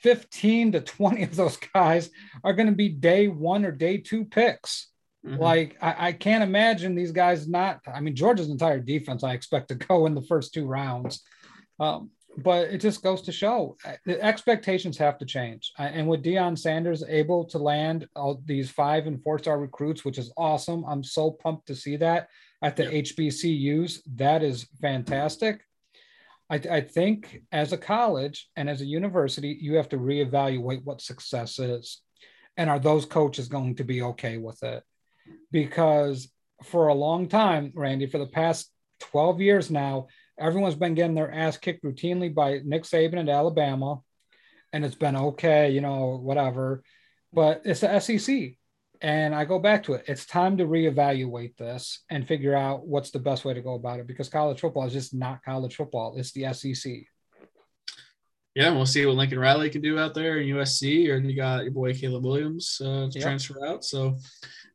15 0.02 0.72
to 0.72 0.80
20 0.80 1.22
of 1.22 1.36
those 1.36 1.58
guys 1.74 2.10
are 2.42 2.54
going 2.54 2.68
to 2.68 2.74
be 2.74 2.88
day 2.88 3.28
one 3.28 3.64
or 3.64 3.72
day 3.72 3.98
two 3.98 4.24
picks. 4.24 4.88
Mm-hmm. 5.26 5.40
Like 5.40 5.76
I, 5.80 6.08
I, 6.08 6.12
can't 6.12 6.42
imagine 6.42 6.94
these 6.94 7.12
guys 7.12 7.46
not. 7.46 7.80
I 7.86 8.00
mean, 8.00 8.16
Georgia's 8.16 8.50
entire 8.50 8.80
defense 8.80 9.22
I 9.22 9.34
expect 9.34 9.68
to 9.68 9.74
go 9.88 10.06
in 10.06 10.14
the 10.14 10.22
first 10.22 10.52
two 10.52 10.66
rounds, 10.66 11.22
um, 11.78 12.10
but 12.38 12.68
it 12.68 12.78
just 12.78 13.02
goes 13.04 13.22
to 13.22 13.32
show 13.32 13.76
uh, 13.84 13.92
the 14.04 14.20
expectations 14.20 14.98
have 14.98 15.18
to 15.18 15.24
change. 15.24 15.72
And 15.78 16.08
with 16.08 16.24
Deion 16.24 16.58
Sanders 16.58 17.04
able 17.08 17.44
to 17.46 17.58
land 17.58 18.08
all 18.16 18.42
these 18.44 18.68
five 18.68 19.06
and 19.06 19.22
four 19.22 19.38
star 19.38 19.60
recruits, 19.60 20.04
which 20.04 20.18
is 20.18 20.32
awesome. 20.36 20.84
I'm 20.86 21.04
so 21.04 21.30
pumped 21.30 21.66
to 21.68 21.76
see 21.76 21.96
that 21.96 22.28
at 22.60 22.76
the 22.76 22.84
yeah. 22.84 23.02
HBCUs. 23.02 24.00
That 24.16 24.42
is 24.42 24.66
fantastic. 24.80 25.60
I, 26.50 26.56
I 26.70 26.80
think 26.80 27.42
as 27.52 27.72
a 27.72 27.78
college 27.78 28.48
and 28.56 28.68
as 28.68 28.80
a 28.80 28.86
university, 28.86 29.56
you 29.60 29.76
have 29.76 29.88
to 29.90 29.98
reevaluate 29.98 30.84
what 30.84 31.00
success 31.00 31.58
is. 31.58 32.00
And 32.56 32.68
are 32.68 32.80
those 32.80 33.06
coaches 33.06 33.48
going 33.48 33.76
to 33.76 33.84
be 33.84 34.02
okay 34.02 34.36
with 34.36 34.62
it? 34.62 34.82
Because 35.50 36.30
for 36.64 36.88
a 36.88 36.94
long 36.94 37.28
time, 37.28 37.72
Randy, 37.74 38.06
for 38.06 38.18
the 38.18 38.26
past 38.26 38.70
12 39.00 39.40
years 39.40 39.70
now, 39.70 40.08
everyone's 40.38 40.74
been 40.74 40.94
getting 40.94 41.14
their 41.14 41.32
ass 41.32 41.56
kicked 41.56 41.84
routinely 41.84 42.32
by 42.34 42.60
Nick 42.64 42.84
Saban 42.84 43.18
and 43.18 43.28
Alabama. 43.28 44.00
And 44.72 44.84
it's 44.84 44.94
been 44.94 45.16
okay, 45.16 45.70
you 45.70 45.80
know, 45.80 46.18
whatever. 46.22 46.82
But 47.32 47.62
it's 47.64 47.80
the 47.80 48.00
SEC. 48.00 48.56
And 49.00 49.34
I 49.34 49.44
go 49.44 49.58
back 49.58 49.82
to 49.84 49.94
it. 49.94 50.04
It's 50.06 50.24
time 50.24 50.58
to 50.58 50.64
reevaluate 50.64 51.56
this 51.56 52.04
and 52.08 52.26
figure 52.26 52.54
out 52.54 52.86
what's 52.86 53.10
the 53.10 53.18
best 53.18 53.44
way 53.44 53.52
to 53.52 53.60
go 53.60 53.74
about 53.74 53.98
it 53.98 54.06
because 54.06 54.28
college 54.28 54.60
football 54.60 54.86
is 54.86 54.92
just 54.92 55.12
not 55.12 55.44
college 55.44 55.74
football. 55.74 56.14
It's 56.16 56.32
the 56.32 56.52
SEC. 56.54 56.92
Yeah, 58.54 58.70
we'll 58.70 58.86
see 58.86 59.04
what 59.06 59.16
Lincoln 59.16 59.38
Riley 59.38 59.70
can 59.70 59.80
do 59.80 59.98
out 59.98 60.14
there 60.14 60.38
in 60.38 60.54
USC, 60.54 61.08
or 61.08 61.16
you 61.16 61.34
got 61.34 61.62
your 61.62 61.72
boy 61.72 61.94
Caleb 61.94 62.24
Williams 62.24 62.80
uh, 62.84 63.08
to 63.10 63.10
yep. 63.14 63.22
transfer 63.22 63.66
out. 63.66 63.82
So 63.82 64.18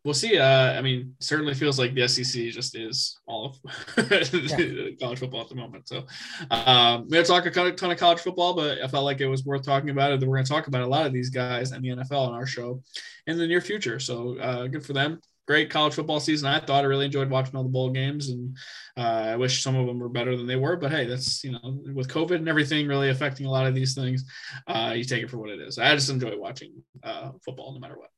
we'll 0.08 0.14
see. 0.14 0.38
Uh, 0.38 0.72
I 0.72 0.82
mean, 0.82 1.14
certainly 1.20 1.54
feels 1.54 1.78
like 1.78 1.94
the 1.94 2.08
SEC 2.08 2.46
just 2.46 2.78
is 2.78 3.20
all 3.28 3.58
of 3.98 4.10
yeah. 4.10 4.90
college 5.02 5.20
football 5.20 5.42
at 5.42 5.50
the 5.50 5.56
moment. 5.56 5.90
So 5.90 6.06
um, 6.50 7.08
we 7.10 7.18
have 7.18 7.26
to 7.26 7.32
talk 7.32 7.46
a 7.46 7.72
ton 7.74 7.92
of 7.92 7.98
college 7.98 8.20
football, 8.20 8.54
but 8.54 8.82
I 8.82 8.88
felt 8.88 9.04
like 9.04 9.20
it 9.20 9.28
was 9.28 9.44
worth 9.44 9.64
talking 9.64 9.90
about 9.90 10.14
it. 10.14 10.22
That 10.22 10.30
we're 10.30 10.38
going 10.38 10.46
to 10.46 10.52
talk 10.52 10.68
about 10.68 10.84
a 10.84 10.88
lot 10.88 11.06
of 11.06 11.12
these 11.12 11.30
guys 11.30 11.74
and 11.74 11.84
the 11.84 11.90
NFL 11.90 12.26
on 12.30 12.34
our 12.34 12.46
show 12.46 12.82
in 13.28 13.38
the 13.38 13.46
near 13.46 13.60
future. 13.60 14.00
So 14.00 14.40
uh, 14.40 14.68
good 14.68 14.86
for 14.86 14.94
them. 14.94 15.20
Great 15.48 15.70
college 15.70 15.94
football 15.94 16.20
season. 16.20 16.48
I 16.48 16.60
thought 16.60 16.84
I 16.84 16.88
really 16.88 17.06
enjoyed 17.06 17.30
watching 17.30 17.56
all 17.56 17.64
the 17.64 17.70
bowl 17.70 17.90
games, 17.90 18.30
and 18.30 18.58
uh, 18.98 19.32
I 19.32 19.36
wish 19.38 19.64
some 19.64 19.76
of 19.76 19.88
them 19.88 20.00
were 20.00 20.10
better 20.10 20.36
than 20.36 20.46
they 20.46 20.58
were. 20.58 20.76
But 20.76 20.92
hey, 20.92 21.06
that's 21.06 21.44
you 21.44 21.54
know, 21.54 21.82
with 21.94 22.10
COVID 22.10 22.36
and 22.36 22.50
everything 22.50 22.88
really 22.88 23.10
affecting 23.10 23.46
a 23.46 23.52
lot 23.52 23.66
of 23.66 23.74
these 23.74 23.96
things, 23.96 24.26
uh, 24.68 24.94
you 24.96 25.06
take 25.06 25.24
it 25.24 25.30
for 25.30 25.38
what 25.38 25.50
it 25.50 25.62
is. 25.62 25.78
I 25.78 25.96
just 25.96 26.10
enjoy 26.10 26.38
watching 26.38 26.74
uh, 27.02 27.32
football 27.46 27.74
no 27.74 27.80
matter 27.80 27.98
what. 27.98 28.10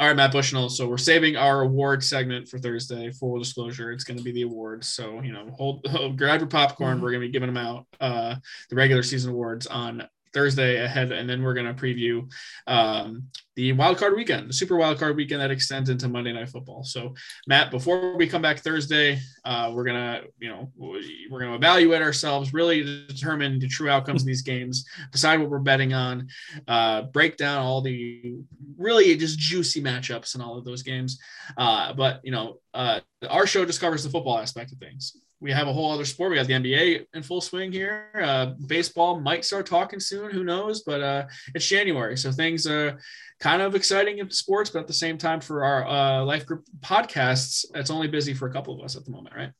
All 0.00 0.06
right, 0.06 0.16
Matt 0.16 0.32
Bushnell. 0.32 0.70
So 0.70 0.88
we're 0.88 0.96
saving 0.96 1.36
our 1.36 1.60
award 1.60 2.02
segment 2.02 2.48
for 2.48 2.58
Thursday. 2.58 3.10
Full 3.10 3.38
disclosure, 3.38 3.92
it's 3.92 4.04
going 4.04 4.16
to 4.16 4.24
be 4.24 4.32
the 4.32 4.42
awards. 4.42 4.88
So 4.88 5.20
you 5.20 5.32
know, 5.32 5.50
hold, 5.56 5.86
hold 5.90 6.16
grab 6.16 6.40
your 6.40 6.48
popcorn. 6.48 6.94
Mm-hmm. 6.94 7.02
We're 7.02 7.10
going 7.10 7.22
to 7.22 7.28
be 7.28 7.32
giving 7.32 7.52
them 7.52 7.56
out 7.56 7.86
uh, 8.00 8.36
the 8.70 8.76
regular 8.76 9.02
season 9.02 9.32
awards 9.32 9.66
on 9.66 10.08
Thursday 10.32 10.82
ahead, 10.82 11.12
and 11.12 11.28
then 11.28 11.42
we're 11.42 11.54
going 11.54 11.66
to 11.66 11.74
preview 11.74 12.30
um, 12.66 13.24
the 13.60 13.72
wild 13.74 13.98
card 13.98 14.16
weekend, 14.16 14.48
the 14.48 14.54
super 14.54 14.74
wild 14.74 14.98
card 14.98 15.14
weekend 15.16 15.38
that 15.42 15.50
extends 15.50 15.90
into 15.90 16.08
Monday 16.08 16.32
Night 16.32 16.48
Football. 16.48 16.82
So, 16.82 17.14
Matt, 17.46 17.70
before 17.70 18.16
we 18.16 18.26
come 18.26 18.40
back 18.40 18.60
Thursday, 18.60 19.18
uh, 19.44 19.70
we're 19.74 19.84
gonna, 19.84 20.22
you 20.38 20.48
know, 20.48 20.72
we're 20.78 21.40
gonna 21.40 21.56
evaluate 21.56 22.00
ourselves, 22.00 22.54
really 22.54 23.04
determine 23.06 23.58
the 23.58 23.68
true 23.68 23.90
outcomes 23.90 24.22
of 24.22 24.26
these 24.26 24.40
games, 24.40 24.86
decide 25.12 25.40
what 25.40 25.50
we're 25.50 25.58
betting 25.58 25.92
on, 25.92 26.28
uh, 26.68 27.02
break 27.02 27.36
down 27.36 27.58
all 27.58 27.82
the 27.82 28.36
really 28.78 29.14
just 29.18 29.38
juicy 29.38 29.82
matchups 29.82 30.34
in 30.34 30.40
all 30.40 30.56
of 30.56 30.64
those 30.64 30.82
games. 30.82 31.20
Uh, 31.58 31.92
but 31.92 32.20
you 32.24 32.32
know, 32.32 32.60
uh, 32.72 33.00
our 33.28 33.46
show 33.46 33.66
just 33.66 33.82
covers 33.82 34.02
the 34.02 34.08
football 34.08 34.38
aspect 34.38 34.72
of 34.72 34.78
things 34.78 35.14
we 35.40 35.50
have 35.52 35.68
a 35.68 35.72
whole 35.72 35.90
other 35.90 36.04
sport. 36.04 36.30
We 36.30 36.36
got 36.36 36.46
the 36.46 36.52
NBA 36.52 37.06
in 37.14 37.22
full 37.22 37.40
swing 37.40 37.72
here. 37.72 38.10
Uh, 38.22 38.52
baseball 38.66 39.20
might 39.20 39.44
start 39.44 39.66
talking 39.66 39.98
soon. 39.98 40.30
Who 40.30 40.44
knows? 40.44 40.82
But 40.82 41.00
uh, 41.00 41.26
it's 41.54 41.66
January, 41.66 42.16
so 42.16 42.30
things 42.30 42.66
are 42.66 43.00
kind 43.40 43.62
of 43.62 43.74
exciting 43.74 44.18
in 44.18 44.30
sports. 44.30 44.70
But 44.70 44.80
at 44.80 44.86
the 44.86 44.92
same 44.92 45.16
time, 45.16 45.40
for 45.40 45.64
our 45.64 45.86
uh, 45.86 46.24
life 46.24 46.44
group 46.44 46.64
podcasts, 46.80 47.64
it's 47.74 47.90
only 47.90 48.08
busy 48.08 48.34
for 48.34 48.48
a 48.48 48.52
couple 48.52 48.78
of 48.78 48.84
us 48.84 48.96
at 48.96 49.04
the 49.04 49.10
moment, 49.10 49.34
right? 49.34 49.50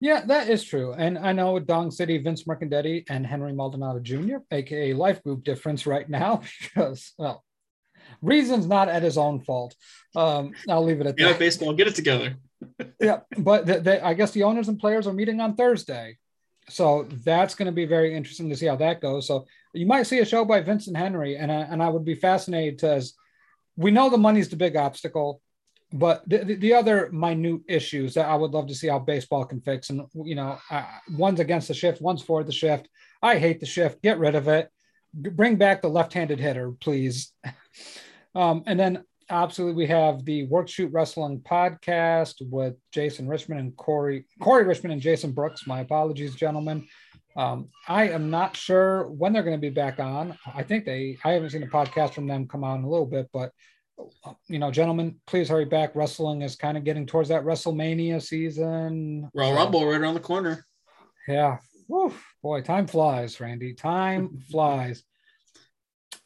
Yeah, 0.00 0.24
that 0.26 0.48
is 0.48 0.62
true. 0.62 0.92
And 0.92 1.18
I 1.18 1.32
know 1.32 1.58
Dong 1.58 1.90
City, 1.90 2.18
Vince 2.18 2.44
Mercandetti, 2.44 3.04
and 3.10 3.26
Henry 3.26 3.52
Maldonado 3.52 3.98
Jr., 3.98 4.36
aka 4.52 4.92
Life 4.92 5.22
Group 5.24 5.42
difference 5.42 5.86
right 5.86 6.08
now, 6.08 6.42
because 6.62 7.12
well, 7.18 7.44
reasons 8.22 8.68
not 8.68 8.88
at 8.88 9.02
his 9.02 9.18
own 9.18 9.40
fault. 9.40 9.74
Um, 10.14 10.52
I'll 10.68 10.84
leave 10.84 11.00
it 11.00 11.08
at 11.08 11.16
that. 11.16 11.22
yeah, 11.22 11.32
that. 11.32 11.40
baseball, 11.40 11.72
get 11.72 11.88
it 11.88 11.96
together 11.96 12.36
yeah, 13.00 13.20
but 13.36 13.86
I 13.86 14.14
guess 14.14 14.32
the 14.32 14.42
owners 14.42 14.68
and 14.68 14.78
players 14.78 15.06
are 15.06 15.12
meeting 15.12 15.40
on 15.40 15.54
Thursday, 15.54 16.18
so 16.68 17.06
that's 17.24 17.54
going 17.54 17.66
to 17.66 17.72
be 17.72 17.86
very 17.86 18.14
interesting 18.14 18.48
to 18.50 18.56
see 18.56 18.66
how 18.66 18.76
that 18.76 19.00
goes. 19.00 19.26
So 19.26 19.46
you 19.72 19.86
might 19.86 20.04
see 20.04 20.18
a 20.18 20.24
show 20.24 20.44
by 20.44 20.60
Vincent 20.60 20.96
Henry, 20.96 21.36
and 21.36 21.50
I, 21.50 21.60
and 21.60 21.82
I 21.82 21.88
would 21.88 22.04
be 22.04 22.14
fascinated 22.14 22.82
as 22.84 23.14
we 23.76 23.90
know 23.90 24.10
the 24.10 24.18
money's 24.18 24.48
the 24.48 24.56
big 24.56 24.76
obstacle, 24.76 25.40
but 25.92 26.28
the, 26.28 26.38
the, 26.38 26.54
the, 26.56 26.74
other 26.74 27.10
minute 27.12 27.62
issues 27.68 28.14
that 28.14 28.26
I 28.26 28.34
would 28.34 28.50
love 28.50 28.66
to 28.66 28.74
see 28.74 28.88
how 28.88 28.98
baseball 28.98 29.44
can 29.44 29.60
fix, 29.60 29.90
and 29.90 30.02
you 30.14 30.34
know, 30.34 30.58
uh, 30.70 30.84
one's 31.12 31.40
against 31.40 31.68
the 31.68 31.74
shift, 31.74 32.02
one's 32.02 32.22
for 32.22 32.42
the 32.44 32.52
shift. 32.52 32.88
I 33.22 33.38
hate 33.38 33.60
the 33.60 33.66
shift. 33.66 34.02
Get 34.02 34.18
rid 34.18 34.34
of 34.34 34.48
it. 34.48 34.70
Bring 35.14 35.56
back 35.56 35.80
the 35.80 35.88
left-handed 35.88 36.38
hitter, 36.38 36.72
please. 36.72 37.32
Um, 38.34 38.62
and 38.66 38.78
then 38.78 39.04
absolutely. 39.30 39.84
We 39.84 39.86
have 39.88 40.24
the 40.24 40.44
work 40.44 40.68
shoot 40.68 40.92
wrestling 40.92 41.40
podcast 41.40 42.34
with 42.40 42.74
jason 42.92 43.28
richmond 43.28 43.60
and 43.60 43.76
corey 43.76 44.26
corey 44.40 44.64
richmond 44.64 44.92
and 44.92 45.02
jason 45.02 45.32
brooks. 45.32 45.66
My 45.66 45.80
apologies 45.80 46.34
gentlemen. 46.34 46.86
Um, 47.36 47.68
i 47.86 48.08
am 48.08 48.30
not 48.30 48.56
sure 48.56 49.08
when 49.08 49.32
they're 49.32 49.44
going 49.44 49.56
to 49.56 49.60
be 49.60 49.70
back 49.70 50.00
on. 50.00 50.36
I 50.54 50.62
think 50.62 50.84
they 50.84 51.18
i 51.24 51.32
haven't 51.32 51.50
seen 51.50 51.62
a 51.62 51.66
podcast 51.66 52.14
from 52.14 52.26
them 52.26 52.48
come 52.48 52.64
on 52.64 52.82
a 52.82 52.88
little 52.88 53.06
bit 53.06 53.28
but 53.32 53.52
you 54.46 54.58
know 54.58 54.70
gentlemen 54.70 55.16
please 55.26 55.48
hurry 55.48 55.64
back. 55.64 55.94
Wrestling 55.94 56.42
is 56.42 56.56
kind 56.56 56.76
of 56.76 56.84
getting 56.84 57.06
towards 57.06 57.28
that 57.28 57.44
wrestlemania 57.44 58.22
season. 58.22 59.30
Royal 59.34 59.54
rumble 59.54 59.86
right 59.86 60.00
around 60.00 60.14
the 60.14 60.20
corner. 60.20 60.64
Yeah. 61.26 61.58
Whew, 61.86 62.14
boy 62.42 62.62
time 62.62 62.86
flies 62.86 63.40
randy. 63.40 63.74
Time 63.74 64.38
flies 64.50 65.02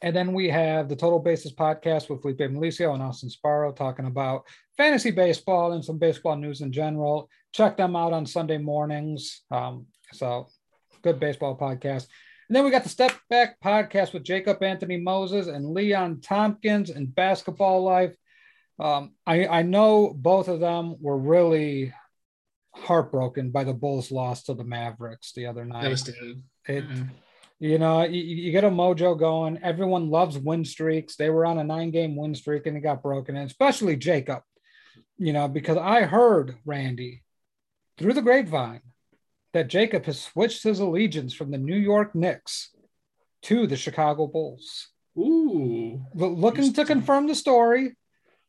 and 0.03 0.13
then 0.13 0.33
we 0.33 0.49
have 0.49 0.89
the 0.89 0.97
Total 0.97 1.17
Bases 1.17 1.53
podcast 1.53 2.09
with 2.09 2.21
Felipe 2.21 2.39
Milicio 2.39 2.93
and 2.93 3.01
Austin 3.01 3.29
Sparrow 3.29 3.71
talking 3.71 4.05
about 4.05 4.43
fantasy 4.75 5.11
baseball 5.11 5.71
and 5.71 5.83
some 5.83 5.97
baseball 5.97 6.35
news 6.35 6.59
in 6.59 6.73
general. 6.73 7.29
Check 7.53 7.77
them 7.77 7.95
out 7.95 8.11
on 8.11 8.25
Sunday 8.25 8.57
mornings. 8.57 9.43
Um, 9.49 9.85
so, 10.11 10.47
good 11.03 11.21
baseball 11.21 11.57
podcast. 11.57 12.07
And 12.49 12.55
then 12.55 12.65
we 12.65 12.69
got 12.71 12.83
the 12.83 12.89
Step 12.89 13.13
Back 13.29 13.61
podcast 13.61 14.13
with 14.13 14.25
Jacob 14.25 14.61
Anthony 14.61 14.97
Moses 14.97 15.47
and 15.47 15.73
Leon 15.73 16.19
Tompkins 16.19 16.89
and 16.89 17.15
Basketball 17.15 17.83
Life. 17.83 18.13
Um, 18.79 19.13
I, 19.25 19.47
I 19.47 19.61
know 19.61 20.13
both 20.13 20.49
of 20.49 20.59
them 20.59 20.97
were 20.99 21.17
really 21.17 21.93
heartbroken 22.75 23.51
by 23.51 23.63
the 23.63 23.73
Bulls' 23.73 24.11
loss 24.11 24.43
to 24.43 24.53
the 24.53 24.65
Mavericks 24.65 25.31
the 25.31 25.45
other 25.45 25.63
night. 25.63 25.83
Devastated. 25.83 26.43
It, 26.67 26.89
mm-hmm. 26.89 27.03
You 27.63 27.79
know, 27.79 28.03
you, 28.03 28.21
you, 28.21 28.51
get 28.51 28.65
a 28.65 28.69
mojo 28.69 29.17
going. 29.17 29.57
Everyone 29.63 30.09
loves 30.09 30.37
win 30.37 30.65
streaks. 30.65 31.15
They 31.15 31.29
were 31.29 31.45
on 31.45 31.57
a 31.57 31.63
nine 31.63 31.91
game 31.91 32.17
win 32.17 32.35
streak 32.35 32.67
and 32.67 32.75
it 32.75 32.81
got 32.81 33.01
broken, 33.01 33.37
and 33.37 33.49
especially 33.49 33.95
Jacob, 33.95 34.41
you 35.17 35.31
know, 35.31 35.47
because 35.47 35.77
I 35.77 36.01
heard 36.01 36.57
Randy 36.65 37.23
through 37.97 38.15
the 38.15 38.21
grapevine 38.21 38.81
that 39.53 39.69
Jacob 39.69 40.03
has 40.07 40.21
switched 40.21 40.63
his 40.63 40.81
allegiance 40.81 41.33
from 41.33 41.51
the 41.51 41.57
New 41.57 41.77
York 41.77 42.13
Knicks 42.13 42.69
to 43.43 43.65
the 43.65 43.77
Chicago 43.77 44.27
Bulls. 44.27 44.89
Ooh. 45.17 46.01
Looking 46.13 46.73
to 46.73 46.83
confirm 46.83 47.27
the 47.27 47.35
story, 47.35 47.95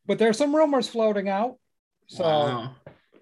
but 0.06 0.18
there's 0.18 0.38
some 0.38 0.56
rumors 0.56 0.88
floating 0.88 1.28
out. 1.28 1.54
So, 2.08 2.24
wow. 2.24 2.74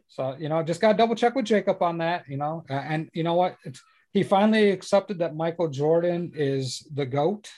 so 0.09 0.37
you 0.39 0.49
know, 0.49 0.63
just 0.63 0.81
got 0.81 0.93
to 0.93 0.97
double 0.97 1.17
check 1.17 1.35
with 1.35 1.45
Jacob 1.45 1.83
on 1.83 1.99
that, 1.99 2.25
you 2.31 2.39
know, 2.39 2.65
and 2.71 3.11
you 3.13 3.25
know 3.25 3.35
what? 3.35 3.59
It's 3.67 3.83
he 4.13 4.23
finally 4.23 4.71
accepted 4.71 5.19
that 5.19 5.35
Michael 5.35 5.69
Jordan 5.69 6.33
is 6.35 6.87
the 6.93 7.07
GOAT, 7.07 7.51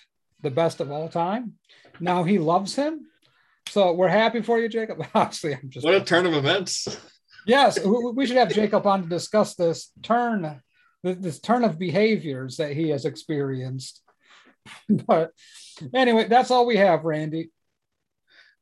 the 0.43 0.51
best 0.51 0.81
of 0.81 0.90
all 0.90 1.09
time. 1.09 1.55
Now 2.01 2.24
he 2.24 2.39
loves 2.39 2.76
him. 2.76 3.06
So 3.68 3.93
we're 3.93 4.09
happy 4.09 4.43
for 4.43 4.59
you, 4.59 4.68
Jacob. 4.68 5.05
Obviously, 5.14 5.55
I'm 5.55 5.70
just 5.70 5.85
what 5.85 5.94
a 5.94 6.05
turn 6.05 6.26
of 6.26 6.35
events. 6.35 6.86
Yes, 7.47 7.78
we 7.85 8.26
should 8.26 8.36
have 8.36 8.52
Jacob 8.52 8.86
on 8.86 9.02
to 9.02 9.09
discuss 9.09 9.55
this 9.55 9.90
turn, 10.02 10.62
this 11.02 11.40
turn 11.40 11.64
of 11.64 11.78
behaviors 11.78 12.56
that 12.56 12.72
he 12.72 12.90
has 12.90 13.05
experienced. 13.05 14.01
But 14.89 15.32
anyway, 15.93 16.26
that's 16.26 16.51
all 16.51 16.64
we 16.64 16.78
have, 16.78 17.05
Randy. 17.05 17.51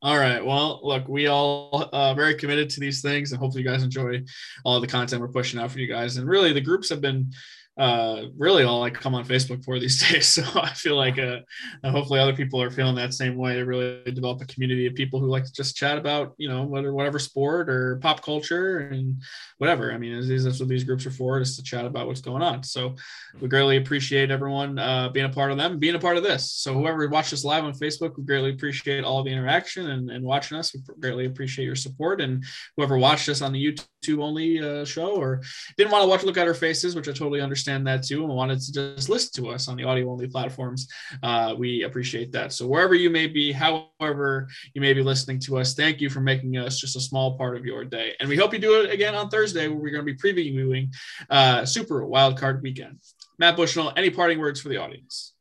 All 0.01 0.17
right. 0.17 0.45
Well, 0.45 0.81
look, 0.83 1.07
we 1.07 1.27
all 1.27 1.89
uh, 1.93 2.13
very 2.13 2.35
committed 2.35 2.69
to 2.71 2.81
these 2.81 3.01
things, 3.01 3.31
and 3.31 3.39
hopefully, 3.39 3.63
you 3.63 3.69
guys 3.69 3.83
enjoy 3.83 4.21
all 4.65 4.81
the 4.81 4.87
content 4.87 5.21
we're 5.21 5.29
pushing 5.29 5.61
out 5.61 5.71
for 5.71 5.79
you 5.79 5.87
guys. 5.87 6.17
And 6.17 6.27
really, 6.27 6.51
the 6.51 6.59
groups 6.59 6.89
have 6.89 6.99
been 6.99 7.31
uh, 7.77 8.23
really 8.37 8.63
all 8.63 8.83
I 8.83 8.91
come 8.91 9.15
on 9.15 9.25
Facebook 9.25 9.63
for 9.63 9.79
these 9.79 10.01
days. 10.11 10.27
So 10.27 10.43
I 10.55 10.73
feel 10.73 10.95
like 10.95 11.17
uh, 11.17 11.39
hopefully 11.83 12.19
other 12.19 12.35
people 12.35 12.61
are 12.61 12.69
feeling 12.69 12.95
that 12.95 13.13
same 13.13 13.35
way. 13.35 13.55
To 13.55 13.63
really 13.63 14.03
develop 14.11 14.41
a 14.41 14.45
community 14.45 14.85
of 14.85 14.93
people 14.93 15.19
who 15.19 15.27
like 15.27 15.45
to 15.45 15.53
just 15.53 15.75
chat 15.75 15.97
about 15.97 16.33
you 16.37 16.49
know 16.49 16.63
whether 16.63 16.93
whatever 16.93 17.19
sport 17.19 17.69
or 17.69 17.97
pop 17.97 18.21
culture 18.21 18.79
and 18.79 19.21
whatever. 19.57 19.91
I 19.91 19.97
mean, 19.97 20.27
that's 20.43 20.59
what 20.59 20.69
these 20.69 20.83
groups 20.83 21.05
are 21.05 21.11
for, 21.11 21.39
is 21.39 21.55
to 21.57 21.63
chat 21.63 21.85
about 21.85 22.07
what's 22.07 22.21
going 22.21 22.43
on. 22.43 22.63
So 22.63 22.95
we 23.39 23.47
greatly 23.47 23.77
appreciate 23.77 24.31
everyone 24.31 24.77
uh, 24.77 25.09
being 25.09 25.25
a 25.25 25.29
part 25.29 25.51
of 25.51 25.57
them, 25.57 25.79
being 25.79 25.95
a 25.95 25.99
part 25.99 26.17
of 26.17 26.23
this. 26.23 26.51
So 26.51 26.73
whoever 26.73 27.07
watched 27.07 27.33
us 27.33 27.43
live 27.43 27.63
on 27.63 27.73
Facebook, 27.73 28.17
we 28.17 28.23
greatly 28.23 28.51
appreciate 28.51 29.03
all 29.03 29.23
the 29.23 29.31
interaction 29.31 29.89
and, 29.89 30.11
and 30.11 30.23
watching 30.23 30.57
us. 30.57 30.73
We 30.73 30.81
greatly 30.99 31.25
appreciate 31.25 31.65
your 31.65 31.75
support. 31.75 32.21
And 32.21 32.43
whoever 32.77 32.97
watched 32.97 33.29
us 33.29 33.41
on 33.41 33.53
the 33.53 33.65
YouTube 33.65 33.85
only 34.11 34.59
uh, 34.59 34.85
show 34.85 35.15
or 35.15 35.41
didn't 35.77 35.91
want 35.91 36.03
to 36.03 36.07
watch 36.07 36.23
look 36.23 36.37
at 36.37 36.47
our 36.47 36.53
faces, 36.53 36.95
which 36.95 37.07
I 37.07 37.11
totally 37.11 37.41
understand 37.41 37.85
that 37.87 38.03
too 38.03 38.23
and 38.23 38.33
wanted 38.33 38.59
to 38.61 38.71
just 38.71 39.09
listen 39.09 39.43
to 39.43 39.51
us 39.51 39.67
on 39.67 39.77
the 39.77 39.83
audio 39.83 40.11
only 40.11 40.27
platforms, 40.27 40.87
uh, 41.21 41.55
we 41.57 41.83
appreciate 41.83 42.31
that. 42.33 42.53
So 42.53 42.67
wherever 42.67 42.93
you 42.93 43.09
may 43.09 43.27
be, 43.27 43.51
however 43.51 44.47
you 44.73 44.81
may 44.81 44.93
be 44.93 45.01
listening 45.01 45.39
to 45.41 45.57
us, 45.57 45.73
thank 45.73 46.01
you 46.01 46.09
for 46.09 46.21
making 46.21 46.57
us 46.57 46.79
just 46.79 46.95
a 46.95 47.01
small 47.01 47.37
part 47.37 47.57
of 47.57 47.65
your 47.65 47.83
day. 47.85 48.13
And 48.19 48.29
we 48.29 48.37
hope 48.37 48.53
you 48.53 48.59
do 48.59 48.81
it 48.81 48.91
again 48.91 49.15
on 49.15 49.29
Thursday, 49.29 49.67
where 49.67 49.77
we're 49.77 49.91
going 49.91 50.05
to 50.05 50.13
be 50.13 50.17
previewing 50.17 50.93
uh, 51.29 51.65
Super 51.65 52.05
Wild 52.05 52.37
Card 52.37 52.61
Weekend. 52.61 52.99
Matt 53.39 53.57
Bushnell, 53.57 53.93
any 53.97 54.09
parting 54.09 54.39
words 54.39 54.61
for 54.61 54.69
the 54.69 54.77
audience? 54.77 55.33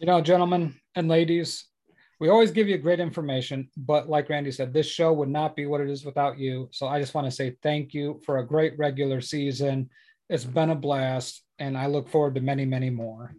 You 0.00 0.06
know, 0.06 0.20
gentlemen 0.20 0.74
and 0.94 1.08
ladies, 1.08 1.66
we 2.20 2.28
always 2.28 2.50
give 2.50 2.68
you 2.68 2.76
great 2.76 3.00
information, 3.00 3.70
but 3.78 4.08
like 4.08 4.28
Randy 4.28 4.52
said, 4.52 4.74
this 4.74 4.86
show 4.86 5.10
would 5.14 5.30
not 5.30 5.56
be 5.56 5.64
what 5.64 5.80
it 5.80 5.88
is 5.88 6.04
without 6.04 6.38
you. 6.38 6.68
So 6.70 6.86
I 6.86 7.00
just 7.00 7.14
want 7.14 7.26
to 7.26 7.30
say 7.30 7.56
thank 7.62 7.94
you 7.94 8.20
for 8.26 8.38
a 8.38 8.46
great 8.46 8.78
regular 8.78 9.22
season. 9.22 9.88
It's 10.28 10.44
been 10.44 10.68
a 10.68 10.74
blast 10.74 11.42
and 11.58 11.78
I 11.78 11.86
look 11.86 12.10
forward 12.10 12.34
to 12.34 12.42
many, 12.42 12.66
many 12.66 12.90
more. 12.90 13.34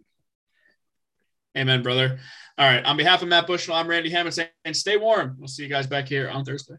Amen, 1.56 1.82
brother. 1.82 2.18
All 2.58 2.68
right. 2.68 2.84
On 2.84 2.96
behalf 2.96 3.22
of 3.22 3.28
Matt 3.28 3.46
Bushnell, 3.46 3.76
I'm 3.76 3.86
Randy 3.86 4.10
Hammond 4.10 4.48
and 4.64 4.76
stay 4.76 4.96
warm. 4.96 5.36
We'll 5.38 5.48
see 5.48 5.62
you 5.62 5.68
guys 5.68 5.86
back 5.86 6.08
here 6.08 6.28
on 6.28 6.44
Thursday. 6.44 6.74